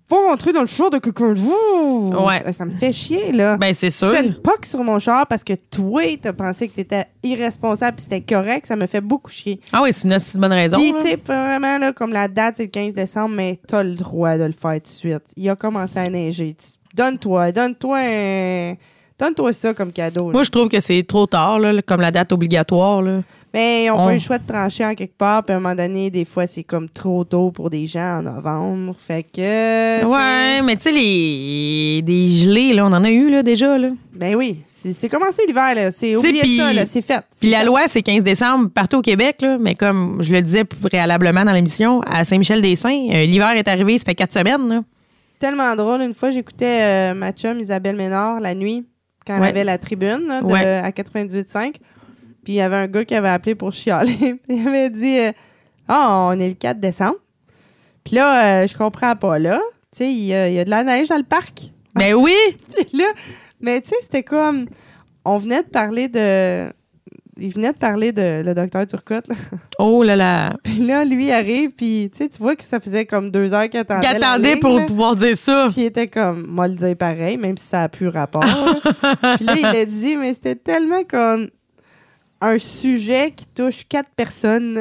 Va 0.09 0.17
rentrer 0.29 0.53
dans 0.53 0.63
le 0.63 0.67
char 0.67 0.89
de 0.91 0.99
quelqu'un 0.99 1.35
de 1.35 1.39
vous! 1.41 2.13
Ouais. 2.27 2.51
Ça 2.53 2.65
me 2.65 2.71
fait 2.71 2.93
chier, 2.93 3.33
là. 3.33 3.57
Ben, 3.59 3.75
c'est 3.75 3.89
Tu 3.91 3.95
sûr. 3.99 4.11
fais 4.13 4.25
une 4.25 4.35
poque 4.35 4.65
sur 4.65 4.83
mon 4.83 4.99
char 4.99 5.27
parce 5.27 5.45
que 5.45 5.53
toi, 5.53 6.03
t'as 6.21 6.33
pensé 6.33 6.69
que 6.69 6.75
t'étais 6.75 7.05
irresponsable 7.23 7.99
et 7.99 8.03
c'était 8.03 8.21
correct. 8.23 8.67
Ça 8.67 8.77
me 8.77 8.87
fait 8.87 9.01
beaucoup 9.03 9.31
chier. 9.31 9.61
Ah 9.73 9.83
oui, 9.83 9.93
c'est 9.93 10.09
une, 10.09 10.15
une 10.15 10.41
bonne 10.41 10.53
raison. 10.53 10.79
Puis, 10.79 10.95
tu 10.95 11.01
sais, 11.03 11.17
vraiment, 11.27 11.77
là, 11.79 11.93
comme 11.93 12.13
la 12.13 12.29
date, 12.29 12.55
c'est 12.57 12.65
le 12.65 12.69
15 12.71 12.95
décembre, 12.95 13.35
mais 13.35 13.59
t'as 13.67 13.83
le 13.83 13.95
droit 13.95 14.39
de 14.39 14.45
le 14.45 14.53
faire 14.53 14.75
tout 14.75 14.79
de 14.81 14.87
suite. 14.87 15.23
Il 15.37 15.49
a 15.51 15.57
commencé 15.57 15.99
à 15.99 16.09
neiger. 16.09 16.55
Tu- 16.55 16.79
Donne-toi, 16.95 17.51
donne-toi 17.53 17.99
un- 17.99 18.75
Donne-toi 19.19 19.53
ça 19.53 19.75
comme 19.75 19.93
cadeau. 19.93 20.27
là. 20.27 20.33
Moi, 20.33 20.43
je 20.43 20.51
trouve 20.51 20.69
que 20.69 20.81
c'est 20.81 21.03
trop 21.05 21.27
tard, 21.27 21.59
là, 21.61 21.81
comme 21.87 22.01
la 22.01 22.11
date 22.11 22.33
obligatoire. 22.33 23.01
Là. 23.01 23.21
Mais 23.53 23.89
on 23.89 23.95
On- 23.95 24.07
pas 24.07 24.11
eu 24.11 24.15
le 24.15 24.21
choix 24.21 24.39
de 24.39 24.47
trancher 24.47 24.85
en 24.85 24.95
quelque 24.97 25.17
part, 25.17 25.45
puis 25.45 25.55
à 25.55 25.59
un 25.59 25.61
moment 25.61 25.77
donné, 25.77 26.11
des 26.11 26.25
fois, 26.25 26.49
c'est 26.49 26.65
comme 26.65 26.89
trop 26.89 27.23
tôt 27.23 27.53
pour 27.53 27.71
des 27.71 27.87
gens 27.87 28.19
en 28.19 28.23
novembre. 28.23 28.97
Fait 28.99 29.23
que. 29.23 30.05
Ouais, 30.05 30.61
mais 30.63 30.75
tu 30.75 30.83
sais, 30.83 30.93
les 30.93 32.03
des 32.03 32.27
gelées, 32.27 32.73
là, 32.75 32.85
on 32.87 32.93
en 32.93 33.05
a 33.05 33.11
eu 33.11 33.31
là, 33.31 33.45
déjà. 33.45 33.79
Là. 33.79 33.91
Ben 34.13 34.35
oui, 34.35 34.59
c'est 34.67 35.09
commencé 35.09 35.43
l'hiver, 35.47 35.73
là. 35.77 35.93
C'est 35.93 36.17
oublié 36.17 36.59
ça, 36.59 36.73
là. 36.73 36.85
C'est 36.85 37.01
fait. 37.03 37.23
Puis 37.41 37.51
la 37.51 37.63
loi, 37.63 37.83
c'est 37.87 38.03
15 38.03 38.25
décembre 38.25 38.69
partout 38.71 38.97
au 38.97 39.03
Québec, 39.03 39.37
là, 39.43 39.59
mais 39.61 39.77
comme 39.77 40.19
je 40.21 40.33
le 40.33 40.43
disais 40.43 40.65
préalablement 40.65 41.45
dans 41.45 41.53
l'émission, 41.53 42.01
à 42.03 42.25
Saint-Michel-des-Saints, 42.25 43.09
euh, 43.13 43.25
l'hiver 43.27 43.51
est 43.53 43.69
arrivé, 43.69 43.97
ça 43.99 44.05
fait 44.07 44.17
quatre 44.17 44.33
semaines. 44.33 44.69
Là. 44.69 44.83
Tellement 45.39 45.77
drôle. 45.77 46.01
Une 46.03 46.15
fois, 46.15 46.33
j'écoutais 46.33 47.13
euh, 47.13 47.15
ma 47.15 47.31
chum 47.31 47.61
Isabelle 47.61 47.95
Ménard 47.97 48.41
la 48.41 48.55
nuit, 48.57 48.85
quand 49.27 49.35
elle 49.37 49.41
Ouais. 49.43 49.49
avait 49.49 49.65
la 49.65 49.79
tribune 49.79 50.27
là, 50.29 50.41
de- 50.43 50.47
Ouais. 50.47 50.65
à 50.65 50.91
98.5. 50.93 51.77
Puis 52.45 52.53
il 52.53 52.57
y 52.57 52.61
avait 52.61 52.77
un 52.77 52.87
gars 52.87 53.05
qui 53.05 53.15
avait 53.15 53.29
appelé 53.31 53.55
pour 53.55 53.73
chialer. 53.73 54.41
Il 54.49 54.67
avait 54.69 54.91
dit 54.91 55.19
euh, 55.19 55.33
Ah, 55.89 56.29
on 56.31 56.39
est 56.39 56.49
le 56.49 56.55
4 56.55 56.79
décembre. 56.79 57.17
Puis 58.05 58.17
là, 58.17 58.63
euh, 58.63 58.67
je 58.67 58.77
comprends 58.77 59.17
pas 59.17 59.39
là. 59.39 59.59
Tu 59.93 59.99
sais, 59.99 60.13
il 60.13 60.25
y, 60.25 60.35
a- 60.35 60.49
il 60.49 60.55
y 60.55 60.59
a 60.59 60.65
de 60.65 60.71
la 60.71 60.83
neige 60.85 61.09
dans 61.09 61.17
le 61.17 61.23
parc. 61.23 61.71
Ben 61.95 62.15
oui! 62.15 62.35
Puis 62.89 62.99
là, 62.99 63.07
mais 63.61 63.81
tu 63.81 63.91
sais, 63.91 63.97
c'était 64.03 64.23
comme. 64.25 64.67
On 65.25 65.39
venait 65.39 65.63
de 65.63 65.69
parler 65.69 66.09
de. 66.09 66.71
Il 67.37 67.53
venait 67.53 67.73
de 67.73 67.79
parler 67.79 68.13
de 68.13 68.43
le 68.45 68.55
docteur 68.55 68.87
Turcotte. 68.87 69.29
Là. 69.29 69.35
Oh 69.79 70.05
là 70.05 70.15
là! 70.15 70.57
Puis 70.63 70.87
là, 70.87 71.05
lui 71.05 71.27
il 71.27 71.33
arrive, 71.33 71.71
puis 71.71 72.09
tu 72.13 72.19
sais, 72.19 72.29
tu 72.29 72.39
vois 72.39 72.55
que 72.55 72.63
ça 72.63 72.79
faisait 72.79 73.07
comme 73.07 73.33
deux 73.33 73.53
heures 73.53 73.69
qu'il 73.69 73.81
attendait. 73.81 74.07
Qui 74.07 74.21
la 74.21 74.33
attendait 74.33 74.53
ligne, 74.53 74.61
pour 74.61 74.79
là. 74.79 74.87
pouvoir 74.87 75.17
dire 75.17 75.37
ça? 75.37 75.67
Puis 75.71 75.83
il 75.83 75.87
était 75.87 76.07
comme, 76.07 76.47
moi 76.47 76.69
le 76.69 76.75
dire 76.75 76.97
pareil, 76.97 77.37
même 77.37 77.57
si 77.57 77.67
ça 77.67 77.83
a 77.83 77.89
plus 77.89 78.07
rapport. 78.07 78.45
là. 78.45 79.37
puis 79.37 79.45
là, 79.47 79.57
il 79.57 79.65
a 79.67 79.85
dit, 79.85 80.17
mais 80.17 80.33
c'était 80.33 80.55
tellement 80.55 81.03
comme 81.03 81.49
un 82.41 82.59
sujet 82.59 83.33
qui 83.35 83.47
touche 83.47 83.85
quatre 83.89 84.11
personnes. 84.15 84.81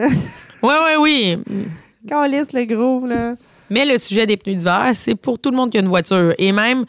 Oui, 0.61 0.73
oui, 0.99 1.37
oui. 1.47 1.67
Calisse 2.07 2.53
le 2.53 2.65
gros, 2.65 3.07
là. 3.07 3.35
Mais 3.69 3.85
le 3.85 3.97
sujet 3.97 4.25
des 4.27 4.37
pneus 4.37 4.55
d'hiver, 4.55 4.91
c'est 4.93 5.15
pour 5.15 5.39
tout 5.39 5.49
le 5.49 5.57
monde 5.57 5.71
qui 5.71 5.77
a 5.77 5.81
une 5.81 5.87
voiture. 5.87 6.33
Et 6.37 6.51
même 6.51 6.85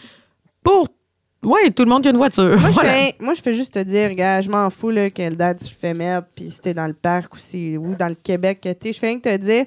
pour. 0.62 0.88
Oui, 1.44 1.72
tout 1.74 1.84
le 1.84 1.90
monde 1.90 2.06
a 2.06 2.10
une 2.10 2.16
voiture. 2.16 2.58
Moi, 2.58 2.70
Voilà. 2.70 2.90
je 2.90 2.94
fais, 2.96 3.14
moi, 3.20 3.34
je 3.34 3.42
fais 3.42 3.54
juste 3.54 3.74
te 3.74 3.78
dire, 3.80 4.14
gars, 4.14 4.40
je 4.40 4.48
m'en 4.50 4.70
fous 4.70 4.90
là, 4.90 5.10
quelle 5.10 5.36
date 5.36 5.66
je 5.68 5.74
fais 5.74 5.94
mettre, 5.94 6.26
puis 6.34 6.50
si 6.50 6.60
t'es 6.60 6.74
dans 6.74 6.86
le 6.86 6.94
parc 6.94 7.34
ou, 7.34 7.38
si- 7.38 7.76
ou 7.76 7.94
dans 7.94 8.08
le 8.08 8.14
Québec 8.14 8.60
que 8.62 8.72
t'es. 8.72 8.92
Je 8.92 8.98
fais 8.98 9.08
rien 9.08 9.18
que 9.20 9.28
te 9.28 9.36
dire, 9.36 9.64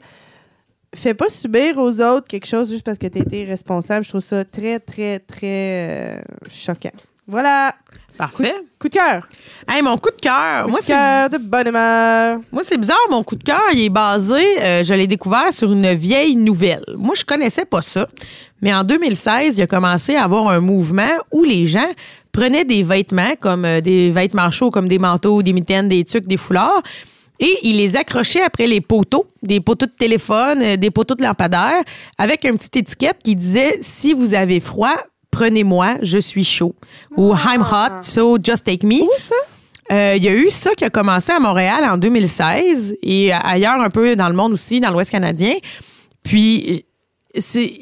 fais 0.96 1.14
pas 1.14 1.30
subir 1.30 1.78
aux 1.78 2.02
autres 2.02 2.28
quelque 2.28 2.48
chose 2.48 2.70
juste 2.72 2.84
parce 2.84 2.98
que 2.98 3.08
t'as 3.08 3.20
été 3.20 3.44
responsable. 3.46 4.04
Je 4.04 4.10
trouve 4.10 4.22
ça 4.22 4.44
très, 4.46 4.80
très, 4.80 5.20
très 5.20 6.18
euh, 6.18 6.20
choquant. 6.50 6.90
Voilà. 7.28 7.74
Parfait. 8.18 8.54
Coup 8.80 8.90
de 8.90 8.94
cœur. 8.94 9.28
Hey, 9.68 9.82
mon 9.82 9.98
coup 9.98 10.10
de 10.10 10.20
cœur. 10.20 10.66
Coup 10.66 10.72
Moi, 10.72 10.80
cœur 10.86 11.30
de 11.30 11.38
bonne 11.50 11.68
humeur. 11.68 12.40
Moi, 12.52 12.64
c'est 12.64 12.78
bizarre, 12.78 12.98
mon 13.12 13.24
coup 13.24 13.36
de 13.36 13.44
cœur, 13.44 13.62
il 13.74 13.84
est 13.84 13.90
basé, 13.90 14.44
euh, 14.62 14.84
je 14.84 14.94
l'ai 14.94 15.08
découvert 15.08 15.54
sur 15.54 15.72
une 15.72 15.94
vieille 15.94 16.36
nouvelle. 16.36 16.84
Moi, 16.96 17.14
je 17.16 17.24
connaissais 17.24 17.66
pas 17.66 17.82
ça. 17.82 18.08
Mais 18.62 18.74
en 18.74 18.84
2016, 18.84 19.58
il 19.58 19.62
a 19.62 19.68
commencé 19.68 20.16
à 20.16 20.24
avoir 20.24 20.48
un 20.50 20.60
mouvement 20.60 21.12
où 21.32 21.44
les 21.44 21.68
gens 21.68 21.90
prenaient 22.32 22.66
des 22.66 22.84
vêtements, 22.84 23.36
comme 23.40 23.66
euh, 23.66 23.82
des 23.82 24.10
vêtements 24.10 24.50
chauds, 24.52 24.72
comme 24.72 24.88
des 24.88 25.00
manteaux, 25.00 25.44
des 25.44 25.54
mitaines, 25.54 25.88
des 25.88 26.04
tucs, 26.04 26.28
des 26.28 26.38
foulards, 26.38 26.82
et 27.40 27.54
ils 27.64 27.78
les 27.78 27.96
accrochaient 27.96 28.42
après 28.42 28.66
les 28.66 28.82
poteaux, 28.82 29.28
des 29.44 29.60
poteaux 29.60 29.86
de 29.86 29.92
téléphone, 29.92 30.62
euh, 30.62 30.78
des 30.78 30.90
poteaux 30.90 31.16
de 31.16 31.24
lampadaire, 31.24 31.84
avec 32.18 32.46
une 32.46 32.58
petite 32.58 32.78
étiquette 32.78 33.18
qui 33.24 33.36
disait 33.36 33.78
«Si 33.82 34.14
vous 34.14 34.34
avez 34.34 34.60
froid, 34.60 34.96
prenez-moi, 35.32 35.96
je 36.02 36.18
suis 36.18 36.44
chaud» 36.44 36.76
ou 37.18 37.34
«I'm 37.48 37.62
hot, 37.62 38.04
so 38.04 38.38
just 38.42 38.64
take 38.66 38.86
me». 38.86 39.02
Où 39.04 39.10
ça? 39.18 39.36
Euh, 39.92 40.16
Il 40.18 40.24
y 40.24 40.28
a 40.28 40.34
eu 40.34 40.50
ça 40.50 40.72
qui 40.76 40.84
a 40.84 40.90
commencé 40.90 41.32
à 41.32 41.40
Montréal 41.40 41.84
en 41.90 41.98
2016 41.98 42.96
et 43.04 43.32
ailleurs 43.32 43.80
un 43.82 43.90
peu 43.90 44.16
dans 44.16 44.28
le 44.30 44.36
monde 44.36 44.54
aussi, 44.54 44.80
dans 44.80 44.90
l'Ouest 44.92 45.12
canadien. 45.12 45.54
Puis 46.24 46.84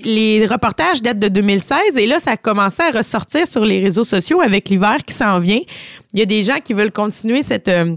les 0.03 0.45
reportages 0.47 1.01
datent 1.01 1.19
de 1.19 1.29
2016 1.29 1.97
et 1.97 2.05
là, 2.05 2.19
ça 2.19 2.31
a 2.31 2.37
commencé 2.37 2.83
à 2.83 2.91
ressortir 2.91 3.47
sur 3.47 3.63
les 3.63 3.79
réseaux 3.81 4.03
sociaux 4.03 4.41
avec 4.41 4.69
l'hiver 4.69 4.97
qui 5.05 5.13
s'en 5.13 5.39
vient. 5.39 5.59
Il 6.13 6.19
y 6.19 6.21
a 6.21 6.25
des 6.25 6.43
gens 6.43 6.59
qui 6.63 6.73
veulent 6.73 6.91
continuer 6.91 7.41
cette 7.41 7.69
euh, 7.69 7.95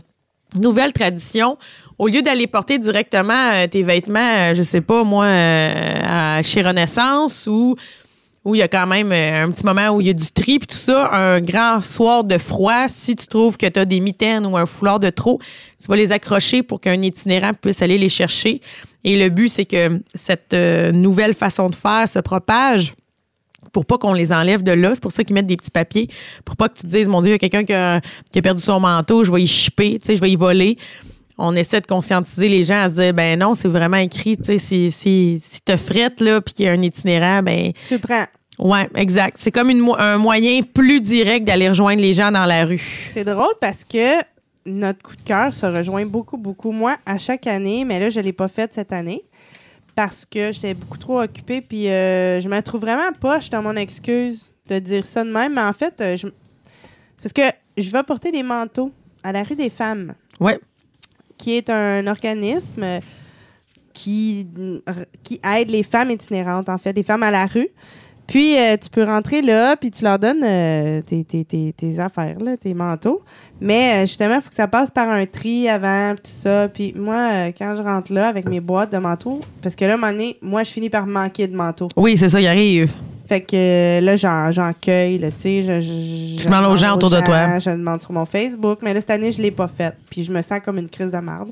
nouvelle 0.56 0.92
tradition. 0.92 1.58
Au 1.98 2.06
lieu 2.06 2.22
d'aller 2.22 2.46
porter 2.46 2.78
directement 2.78 3.50
euh, 3.54 3.66
tes 3.66 3.82
vêtements, 3.82 4.54
je 4.54 4.62
sais 4.62 4.80
pas 4.80 5.02
moi, 5.02 5.26
à- 5.26 6.42
chez 6.44 6.62
Renaissance 6.62 7.48
ou 7.50 7.74
où 8.48 8.54
il 8.54 8.58
y 8.58 8.62
a 8.62 8.68
quand 8.68 8.86
même 8.86 9.12
euh, 9.12 9.44
un 9.44 9.50
petit 9.50 9.64
moment 9.64 9.90
où 9.90 10.00
il 10.00 10.06
y 10.06 10.10
a 10.10 10.14
du 10.14 10.30
tri 10.32 10.58
puis 10.58 10.66
tout 10.66 10.76
ça, 10.76 11.10
un 11.12 11.40
grand 11.40 11.80
soir 11.80 12.24
de 12.24 12.38
froid, 12.38 12.88
si 12.88 13.14
tu 13.14 13.26
trouves 13.26 13.56
que 13.56 13.66
tu 13.66 13.78
as 13.78 13.84
des 13.84 14.00
mitaines 14.00 14.46
ou 14.46 14.56
un 14.56 14.66
foulard 14.66 15.00
de 15.00 15.10
trop, 15.10 15.38
tu 15.80 15.88
vas 15.88 15.96
les 15.96 16.12
accrocher 16.12 16.62
pour 16.62 16.80
qu'un 16.80 17.00
itinérant 17.02 17.52
puisse 17.54 17.82
aller 17.82 17.98
les 17.98 18.08
chercher. 18.08 18.60
Et 19.04 19.18
le 19.18 19.28
but, 19.28 19.48
c'est 19.48 19.64
que 19.64 20.00
cette 20.14 20.54
euh, 20.54 20.92
nouvelle 20.92 21.34
façon 21.34 21.68
de 21.70 21.74
faire 21.74 22.08
se 22.08 22.18
propage 22.18 22.92
pour 23.72 23.86
pas 23.86 23.98
qu'on 23.98 24.12
les 24.12 24.32
enlève 24.32 24.62
de 24.62 24.72
là. 24.72 24.94
C'est 24.94 25.02
pour 25.02 25.12
ça 25.12 25.24
qu'ils 25.24 25.34
mettent 25.34 25.46
des 25.46 25.56
petits 25.56 25.70
papiers, 25.70 26.08
pour 26.44 26.56
pas 26.56 26.68
que 26.68 26.78
tu 26.78 26.82
te 26.82 26.88
dises, 26.88 27.08
mon 27.08 27.20
Dieu, 27.20 27.30
il 27.30 27.32
y 27.32 27.36
a 27.36 27.38
quelqu'un 27.38 27.64
qui 27.64 27.72
a, 27.72 28.00
perdu 28.42 28.62
son 28.62 28.80
manteau, 28.80 29.24
je 29.24 29.32
vais 29.32 29.42
y 29.42 29.46
chipper, 29.46 30.00
je 30.06 30.14
vais 30.14 30.30
y 30.30 30.36
voler. 30.36 30.78
On 31.40 31.54
essaie 31.54 31.80
de 31.80 31.86
conscientiser 31.86 32.48
les 32.48 32.64
gens 32.64 32.82
à 32.82 32.88
se 32.88 33.00
dire, 33.00 33.14
ben 33.14 33.38
non, 33.38 33.54
c'est 33.54 33.68
vraiment 33.68 33.98
écrit, 33.98 34.36
tu 34.36 34.44
sais, 34.44 34.58
si, 34.58 34.90
si, 34.90 35.38
si 35.40 35.60
te 35.62 35.76
frettes, 35.76 36.20
là, 36.20 36.40
puis 36.40 36.52
qu'il 36.52 36.64
y 36.66 36.68
a 36.68 36.72
un 36.72 36.82
itinérant, 36.82 37.42
ben 37.42 37.72
Tu 37.88 37.98
prends. 37.98 38.26
Ouais, 38.58 38.88
exact. 38.94 39.36
C'est 39.38 39.50
comme 39.52 39.70
une 39.70 39.88
un 39.98 40.18
moyen 40.18 40.62
plus 40.62 41.00
direct 41.00 41.46
d'aller 41.46 41.68
rejoindre 41.68 42.02
les 42.02 42.12
gens 42.12 42.30
dans 42.32 42.44
la 42.46 42.64
rue. 42.64 43.08
C'est 43.12 43.24
drôle 43.24 43.54
parce 43.60 43.84
que 43.84 44.16
notre 44.66 45.02
coup 45.02 45.14
de 45.16 45.22
cœur 45.22 45.54
se 45.54 45.64
rejoint 45.66 46.04
beaucoup, 46.04 46.36
beaucoup. 46.36 46.72
Moi, 46.72 46.96
à 47.06 47.18
chaque 47.18 47.46
année, 47.46 47.84
mais 47.84 48.00
là, 48.00 48.10
je 48.10 48.18
ne 48.18 48.24
l'ai 48.24 48.32
pas 48.32 48.48
fait 48.48 48.72
cette 48.74 48.92
année 48.92 49.22
parce 49.94 50.24
que 50.24 50.52
j'étais 50.52 50.74
beaucoup 50.74 50.98
trop 50.98 51.20
occupée. 51.22 51.60
Puis 51.60 51.88
euh, 51.88 52.40
je 52.40 52.48
me 52.48 52.60
trouve 52.60 52.80
vraiment 52.80 53.12
poche 53.18 53.48
dans 53.50 53.62
mon 53.62 53.76
excuse 53.76 54.46
de 54.68 54.78
dire 54.80 55.04
ça 55.04 55.24
de 55.24 55.30
même. 55.30 55.54
Mais 55.54 55.62
en 55.62 55.72
fait, 55.72 55.94
euh, 56.00 56.16
je... 56.16 56.26
parce 57.22 57.32
que 57.32 57.42
je 57.76 57.90
vais 57.90 58.02
porter 58.02 58.32
des 58.32 58.42
manteaux 58.42 58.90
à 59.22 59.32
la 59.32 59.42
rue 59.44 59.54
des 59.56 59.70
femmes, 59.70 60.14
Ouais. 60.40 60.58
qui 61.36 61.56
est 61.56 61.70
un 61.70 62.06
organisme 62.08 62.84
qui, 63.92 64.46
qui 65.24 65.40
aide 65.44 65.70
les 65.70 65.82
femmes 65.82 66.10
itinérantes, 66.10 66.68
en 66.68 66.78
fait, 66.78 66.92
les 66.92 67.02
femmes 67.02 67.22
à 67.22 67.30
la 67.30 67.46
rue. 67.46 67.68
Puis, 68.28 68.56
euh, 68.58 68.76
tu 68.76 68.90
peux 68.90 69.04
rentrer 69.04 69.40
là, 69.42 69.74
puis 69.76 69.90
tu 69.90 70.04
leur 70.04 70.18
donnes 70.18 70.44
euh, 70.44 71.00
tes, 71.00 71.24
tes- 71.24 71.44
tes- 71.44 71.72
tes 71.74 71.98
affaires, 71.98 72.38
là, 72.38 72.56
tes 72.58 72.74
manteaux. 72.74 73.22
Mais 73.60 73.94
euh, 73.94 74.00
justement, 74.02 74.34
il 74.36 74.42
faut 74.42 74.50
que 74.50 74.54
ça 74.54 74.68
passe 74.68 74.90
par 74.90 75.08
un 75.08 75.24
tri 75.26 75.66
avant, 75.68 76.14
tout 76.14 76.30
ça. 76.30 76.68
Puis 76.68 76.92
moi, 76.94 77.46
quand 77.58 77.74
je 77.76 77.82
rentre 77.82 78.12
là 78.12 78.28
avec 78.28 78.46
mes 78.48 78.60
boîtes 78.60 78.92
de 78.92 78.98
manteaux, 78.98 79.40
parce 79.62 79.74
que 79.74 79.84
là, 79.86 79.92
à 79.92 79.94
un 79.94 79.98
moment 79.98 80.12
donné, 80.12 80.36
moi, 80.42 80.62
je 80.62 80.70
finis 80.70 80.90
par 80.90 81.06
manquer 81.06 81.46
de 81.46 81.56
manteaux. 81.56 81.88
Oui, 81.96 82.18
c'est 82.18 82.28
ça, 82.28 82.38
il 82.38 82.46
arrive. 82.46 82.92
Fait 83.26 83.40
que 83.42 84.00
là, 84.00 84.16
j'en, 84.16 84.52
j'en 84.52 84.72
cueille, 84.78 85.18
là, 85.18 85.30
tu 85.30 85.38
sais. 85.38 85.62
Je, 85.62 85.80
je, 85.80 86.42
je 86.42 86.44
demande 86.46 86.70
aux 86.72 86.76
gens 86.76 86.96
autour 86.96 87.10
de 87.10 87.20
toi. 87.20 87.58
Je 87.58 87.70
demande 87.70 88.00
sur 88.00 88.12
mon 88.12 88.24
Facebook, 88.26 88.78
mais 88.82 88.92
là, 88.94 89.00
cette 89.00 89.10
année, 89.10 89.32
je 89.32 89.40
l'ai 89.42 89.50
pas 89.50 89.68
faite. 89.68 89.96
Puis 90.10 90.22
je 90.22 90.32
me 90.32 90.40
sens 90.42 90.60
comme 90.64 90.78
une 90.78 90.88
crise 90.88 91.10
de 91.12 91.18
merde. 91.18 91.48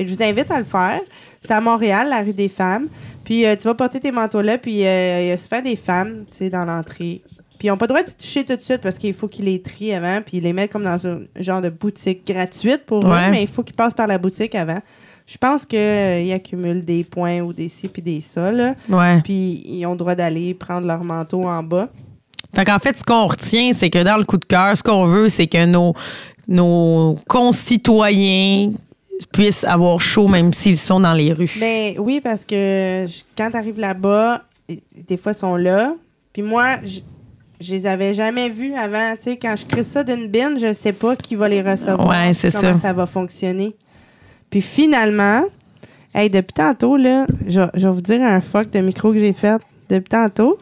Fait 0.00 0.06
que 0.06 0.10
je 0.12 0.16
vous 0.16 0.22
invite 0.22 0.50
à 0.50 0.58
le 0.58 0.64
faire. 0.64 0.98
C'est 1.42 1.50
à 1.50 1.60
Montréal, 1.60 2.08
la 2.08 2.22
rue 2.22 2.32
des 2.32 2.48
femmes. 2.48 2.86
Puis 3.22 3.44
euh, 3.44 3.54
tu 3.54 3.64
vas 3.64 3.74
porter 3.74 4.00
tes 4.00 4.12
manteaux 4.12 4.40
là, 4.40 4.56
puis 4.56 4.86
euh, 4.86 5.20
il 5.20 5.28
y 5.28 5.30
a 5.30 5.36
souvent 5.36 5.60
des 5.60 5.76
femmes, 5.76 6.24
tu 6.30 6.38
sais, 6.38 6.48
dans 6.48 6.64
l'entrée. 6.64 7.20
Puis 7.58 7.68
ils 7.68 7.68
n'ont 7.68 7.76
pas 7.76 7.84
le 7.84 7.88
droit 7.88 8.02
de 8.02 8.08
se 8.08 8.14
toucher 8.14 8.44
tout 8.44 8.56
de 8.56 8.62
suite 8.62 8.78
parce 8.80 8.96
qu'il 8.98 9.12
faut 9.12 9.28
qu'ils 9.28 9.44
les 9.44 9.60
trient 9.60 9.92
avant, 9.92 10.22
puis 10.24 10.38
ils 10.38 10.42
les 10.42 10.54
mettent 10.54 10.72
comme 10.72 10.84
dans 10.84 11.06
un 11.06 11.18
genre 11.38 11.60
de 11.60 11.68
boutique 11.68 12.26
gratuite 12.26 12.86
pour 12.86 13.04
Ouais. 13.04 13.28
eux, 13.28 13.30
mais 13.30 13.42
il 13.42 13.48
faut 13.48 13.62
qu'ils 13.62 13.76
passent 13.76 13.92
par 13.92 14.06
la 14.06 14.16
boutique 14.16 14.54
avant. 14.54 14.78
Je 15.26 15.36
pense 15.36 15.66
qu'ils 15.66 16.32
accumulent 16.32 16.82
des 16.82 17.04
points 17.04 17.40
ou 17.40 17.52
des 17.52 17.68
ci 17.68 17.88
puis 17.88 18.00
des 18.00 18.22
ça, 18.22 18.50
là. 18.50 18.74
Ouais. 18.88 19.20
Puis 19.22 19.62
ils 19.66 19.84
ont 19.84 19.92
le 19.92 19.98
droit 19.98 20.14
d'aller 20.14 20.54
prendre 20.54 20.86
leur 20.86 21.04
manteau 21.04 21.44
en 21.46 21.62
bas. 21.62 21.90
Fait 22.54 22.64
qu'en 22.64 22.78
fait, 22.78 22.98
ce 22.98 23.04
qu'on 23.04 23.26
retient, 23.26 23.74
c'est 23.74 23.90
que 23.90 24.02
dans 24.02 24.16
le 24.16 24.24
coup 24.24 24.38
de 24.38 24.46
cœur, 24.46 24.74
ce 24.78 24.82
qu'on 24.82 25.04
veut, 25.06 25.28
c'est 25.28 25.46
que 25.46 25.66
nos, 25.66 25.92
nos 26.48 27.16
concitoyens 27.28 28.72
puissent 29.32 29.64
avoir 29.64 30.00
chaud 30.00 30.28
même 30.28 30.52
s'ils 30.52 30.76
sont 30.76 31.00
dans 31.00 31.12
les 31.14 31.32
rues. 31.32 31.50
Ben 31.58 31.94
oui, 31.98 32.20
parce 32.20 32.44
que 32.44 33.06
je- 33.08 33.22
quand 33.36 33.50
tu 33.50 33.56
arrives 33.56 33.78
là-bas, 33.80 34.42
des 35.08 35.16
fois, 35.16 35.32
ils 35.32 35.36
sont 35.38 35.56
là. 35.56 35.94
Puis 36.32 36.42
moi, 36.42 36.76
je, 36.84 37.00
je 37.60 37.72
les 37.74 37.86
avais 37.86 38.14
jamais 38.14 38.48
vus 38.48 38.74
avant. 38.74 39.14
Tu 39.16 39.22
sais, 39.24 39.36
quand 39.36 39.54
je 39.56 39.66
crée 39.66 39.82
ça 39.82 40.04
d'une 40.04 40.28
bine, 40.28 40.58
je 40.60 40.72
sais 40.72 40.92
pas 40.92 41.16
qui 41.16 41.34
va 41.36 41.48
les 41.48 41.60
recevoir. 41.62 42.06
Ouais, 42.08 42.32
c'est 42.32 42.50
comment 42.52 42.74
ça. 42.76 42.80
ça 42.80 42.92
va 42.92 43.06
fonctionner. 43.06 43.74
Puis 44.48 44.62
finalement, 44.62 45.42
hey, 46.14 46.30
depuis 46.30 46.52
tantôt, 46.54 46.96
là, 46.96 47.26
je, 47.46 47.60
je 47.74 47.86
vais 47.88 47.94
vous 47.94 48.00
dire 48.00 48.22
un 48.22 48.40
fuck 48.40 48.70
de 48.70 48.80
micro 48.80 49.12
que 49.12 49.18
j'ai 49.18 49.32
fait. 49.32 49.60
Depuis 49.88 50.08
tantôt, 50.08 50.56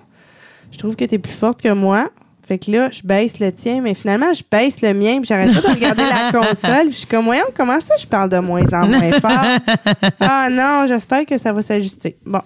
je 0.73 0.79
trouve 0.79 0.97
que 0.97 1.05
tu 1.05 1.15
es 1.15 1.19
plus 1.19 1.33
forte 1.33 1.61
que 1.63 1.73
moi. 1.73 2.09
Fait 2.49 2.59
que 2.59 2.71
là, 2.71 2.89
je 2.91 3.03
baisse 3.05 3.41
le 3.41 3.53
tien, 3.53 3.83
mais 3.83 3.93
finalement, 3.93 4.33
je 4.33 4.43
baisse 4.51 4.81
le 4.81 4.95
mien, 4.95 5.19
puis 5.19 5.27
j'arrête 5.27 5.53
pas 5.55 5.61
de 5.69 5.75
regarder 5.75 6.03
la 6.03 6.33
console, 6.33 6.85
puis 6.87 6.93
je 6.93 6.97
suis 7.01 7.07
comme, 7.07 7.27
voyons, 7.27 7.45
comment 7.55 7.79
ça, 7.79 7.93
je 8.01 8.07
parle 8.07 8.31
de 8.31 8.39
moins 8.39 8.65
en 8.73 8.87
moins 8.87 9.13
fort? 9.21 9.59
Ah 10.21 10.49
non, 10.51 10.87
j'espère 10.89 11.27
que 11.27 11.37
ça 11.37 11.53
va 11.53 11.61
s'ajuster. 11.61 12.17
Bon. 12.25 12.41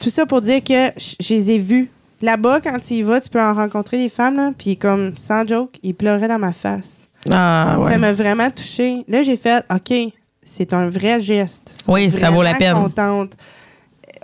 Tout 0.00 0.10
ça 0.10 0.26
pour 0.26 0.40
dire 0.40 0.64
que 0.64 0.90
je 0.98 1.32
les 1.34 1.50
ai 1.52 1.58
vus. 1.58 1.88
Là-bas, 2.22 2.60
quand 2.60 2.76
tu 2.80 2.94
y 2.94 3.02
vas, 3.02 3.20
tu 3.20 3.28
peux 3.28 3.40
en 3.40 3.54
rencontrer 3.54 3.98
des 3.98 4.08
femmes, 4.08 4.36
là, 4.36 4.50
puis 4.58 4.76
comme, 4.76 5.12
sans 5.16 5.46
joke, 5.46 5.78
ils 5.84 5.94
pleuraient 5.94 6.26
dans 6.28 6.38
ma 6.40 6.52
face. 6.52 7.06
Ah, 7.32 7.76
ouais. 7.78 7.92
Ça 7.92 7.98
m'a 7.98 8.12
vraiment 8.12 8.50
touchée. 8.50 9.04
Là, 9.06 9.22
j'ai 9.22 9.36
fait, 9.36 9.64
OK, 9.72 9.94
c'est 10.42 10.72
un 10.74 10.88
vrai 10.90 11.20
geste. 11.20 11.72
Ils 11.78 11.84
sont 11.84 11.92
Oui, 11.92 12.10
ça 12.10 12.30
vaut 12.30 12.42
la 12.42 12.54
peine. 12.54 12.74
contentes. 12.74 13.34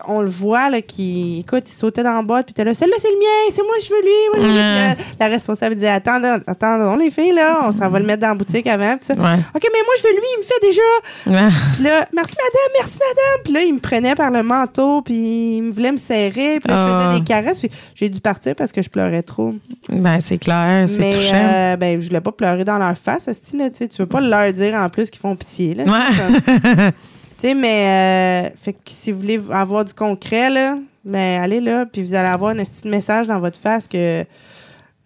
On 0.06 0.20
le 0.20 0.28
voit, 0.28 0.68
là, 0.70 0.82
qui, 0.82 1.38
écoute, 1.40 1.64
il 1.70 1.72
sautait 1.74 2.02
dans 2.02 2.12
la 2.12 2.22
boîte, 2.22 2.46
puis 2.46 2.54
t'es 2.54 2.64
là, 2.64 2.74
celui-là, 2.74 2.96
c'est 3.00 3.08
le 3.08 3.16
mien, 3.18 3.50
c'est 3.52 3.62
moi, 3.62 3.74
je 3.82 3.88
veux 3.88 4.02
lui. 4.02 4.10
Moi, 4.32 4.40
je 4.40 4.46
veux 4.46 4.52
lui. 4.52 4.58
Ouais. 4.58 4.94
Puis 4.94 5.04
là, 5.08 5.16
la 5.20 5.28
responsable 5.28 5.74
disait, 5.74 5.88
attends, 5.88 6.20
attendons, 6.46 6.96
les 6.96 7.10
filles, 7.10 7.32
là, 7.32 7.60
on 7.64 7.72
s'en 7.72 7.88
va 7.88 7.98
le 7.98 8.04
mettre 8.04 8.20
dans 8.22 8.28
la 8.28 8.34
boutique 8.34 8.66
avant, 8.66 8.96
puis 8.96 9.06
ça. 9.06 9.14
Ouais. 9.14 9.38
OK, 9.54 9.62
mais 9.72 9.80
moi, 9.84 9.94
je 9.98 10.02
veux 10.02 10.14
lui, 10.14 10.26
il 10.36 10.38
me 10.38 10.44
fait 10.44 10.60
déjà. 10.62 11.42
Ouais. 11.46 11.50
Puis 11.74 11.84
là, 11.84 12.06
merci 12.12 12.34
madame, 12.36 12.72
merci 12.78 12.98
madame. 13.00 13.42
Puis 13.44 13.52
là, 13.54 13.60
il 13.62 13.74
me 13.74 13.78
prenait 13.80 14.14
par 14.14 14.30
le 14.30 14.42
manteau, 14.42 15.02
puis 15.02 15.56
il 15.56 15.62
me 15.62 15.72
voulait 15.72 15.92
me 15.92 15.96
serrer. 15.96 16.60
Puis 16.60 16.68
là, 16.72 16.76
je 16.76 16.92
Ah. 16.92 17.06
faisais 17.08 17.18
des 17.20 17.24
caresses. 17.24 17.58
Puis 17.58 17.70
j'ai 17.94 18.08
dû 18.08 18.20
partir 18.20 18.54
parce 18.54 18.72
que 18.72 18.82
je 18.82 18.90
pleurais 18.90 19.22
trop. 19.22 19.54
Ben, 19.88 20.20
c'est 20.20 20.38
clair, 20.38 20.86
c'est 20.88 21.10
touchant. 21.10 21.34
euh, 21.34 21.76
ben, 21.76 22.00
je 22.00 22.08
voulais 22.08 22.20
pas 22.20 22.32
pleurer 22.32 22.64
dans 22.64 22.78
leur 22.78 22.96
face, 22.98 23.32
style 23.32 23.58
là, 23.60 23.70
tu 23.70 23.78
sais. 23.78 23.88
Tu 23.88 24.02
veux 24.02 24.06
pas 24.06 24.20
leur 24.20 24.52
dire 24.52 24.74
en 24.74 24.88
plus 24.88 25.10
qu'ils 25.10 25.20
font 25.20 25.34
pitié, 25.36 25.74
là. 25.74 25.84
Ouais. 25.84 26.90
Tu 27.38 27.48
sais, 27.48 27.54
mais 27.54 28.48
euh, 28.48 28.56
fait 28.56 28.72
que 28.72 28.78
si 28.86 29.12
vous 29.12 29.18
voulez 29.18 29.40
avoir 29.50 29.84
du 29.84 29.92
concret, 29.92 30.48
là, 30.48 30.78
ben 31.04 31.40
allez 31.40 31.60
là, 31.60 31.84
puis 31.86 32.02
vous 32.02 32.14
allez 32.14 32.28
avoir 32.28 32.52
un 32.52 32.64
petit 32.64 32.88
message 32.88 33.26
dans 33.26 33.38
votre 33.40 33.58
face 33.58 33.86
que 33.86 34.24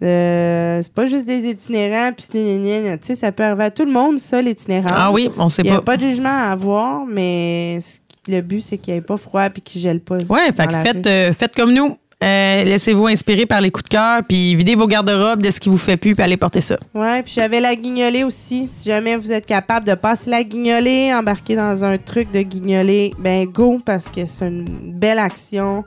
euh, 0.03 0.81
c'est 0.83 0.93
pas 0.93 1.07
juste 1.07 1.27
des 1.27 1.51
itinérants, 1.51 2.13
puis 2.13 2.27
tu 2.33 3.07
sais, 3.07 3.15
ça 3.15 3.33
peut 3.33 3.43
arriver 3.43 3.65
à 3.65 3.71
tout 3.71 3.85
le 3.85 3.93
monde, 3.93 4.19
ça, 4.19 4.41
l'itinérant. 4.41 4.89
Ah 4.91 5.13
oui, 5.13 5.29
on 5.39 5.49
sait 5.49 5.63
Il 5.63 5.71
n'y 5.71 5.77
a 5.77 5.81
pas. 5.81 5.93
pas 5.93 5.97
de 5.99 6.03
jugement 6.03 6.29
à 6.31 6.53
avoir, 6.53 7.05
mais 7.05 7.81
le 8.27 8.41
but, 8.41 8.63
c'est 8.63 8.79
qu'il 8.79 8.95
n'y 8.95 8.99
ait 8.99 9.03
pas 9.03 9.17
froid 9.19 9.51
puis 9.51 9.61
qu'il 9.61 9.81
gèle 9.81 10.01
pas. 10.01 10.17
Ouais, 10.29 10.53
fait 10.53 10.67
que 10.67 10.73
faites, 10.75 11.07
euh, 11.07 11.33
faites 11.33 11.55
comme 11.55 11.73
nous. 11.73 11.97
Euh, 12.23 12.65
Laissez-vous 12.65 13.07
inspirer 13.07 13.47
par 13.47 13.63
les 13.63 13.71
coups 13.71 13.85
de 13.85 13.89
cœur, 13.89 14.21
puis 14.29 14.55
videz 14.55 14.75
vos 14.75 14.87
garde-robes 14.87 15.41
de 15.41 15.51
ce 15.51 15.59
qui 15.59 15.71
vous 15.71 15.79
fait 15.79 15.97
plus, 15.97 16.15
puis 16.15 16.23
allez 16.23 16.37
porter 16.37 16.61
ça. 16.61 16.77
Ouais, 16.95 17.23
puis 17.23 17.33
j'avais 17.35 17.61
la 17.61 17.75
guignolée 17.75 18.25
aussi. 18.25 18.69
Si 18.69 18.89
jamais 18.91 19.17
vous 19.17 19.33
êtes 19.33 19.47
capable 19.47 19.87
de 19.87 19.95
passer 19.95 20.29
la 20.29 20.43
guignolée, 20.43 21.13
embarquer 21.15 21.57
dans 21.57 21.83
un 21.83 21.97
truc 21.97 22.31
de 22.31 22.43
guignolée, 22.43 23.15
ben 23.19 23.47
go, 23.47 23.79
parce 23.85 24.09
que 24.09 24.27
c'est 24.27 24.47
une 24.47 24.93
belle 24.93 25.19
action. 25.19 25.85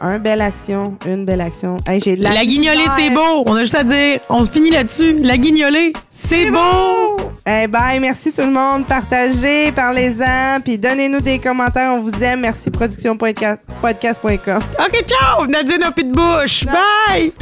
Un 0.00 0.18
belle 0.18 0.40
action, 0.40 0.98
une 1.06 1.24
belle 1.24 1.40
action. 1.40 1.78
Hey, 1.86 2.00
j'ai 2.00 2.16
de 2.16 2.22
La, 2.22 2.34
la, 2.34 2.44
guignolée, 2.44 2.84
c'est 2.96 3.10
beau. 3.10 3.44
On 3.46 3.54
a 3.54 3.60
juste 3.60 3.76
à 3.76 3.84
dire. 3.84 4.20
On 4.28 4.44
se 4.44 4.50
finit 4.50 4.70
là-dessus. 4.70 5.18
La 5.22 5.36
guignolée, 5.36 5.92
c'est 6.10 6.50
beau. 6.50 7.16
Eh 7.46 7.66
bye, 7.66 8.00
merci 8.00 8.32
tout 8.32 8.42
le 8.42 8.50
monde. 8.50 8.86
Partagez, 8.86 9.70
parlez-en, 9.72 10.60
puis 10.62 10.78
donnez-nous 10.78 11.20
des 11.20 11.38
commentaires. 11.38 11.92
On 11.92 12.00
vous 12.00 12.22
aime. 12.22 12.40
Merci 12.40 12.70
productionpodcast.com. 12.70 14.58
OK, 14.78 15.04
ciao. 15.06 15.46
Nadine 15.46 15.78
n'a 15.80 15.90
plus 15.90 16.04
de 16.04 16.12
bouche. 16.12 16.64
Bye. 16.64 17.32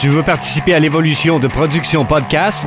Tu 0.00 0.08
veux 0.08 0.22
participer 0.22 0.74
à 0.74 0.78
l'évolution 0.80 1.38
de 1.38 1.48
Production 1.48 2.04
Podcast? 2.04 2.66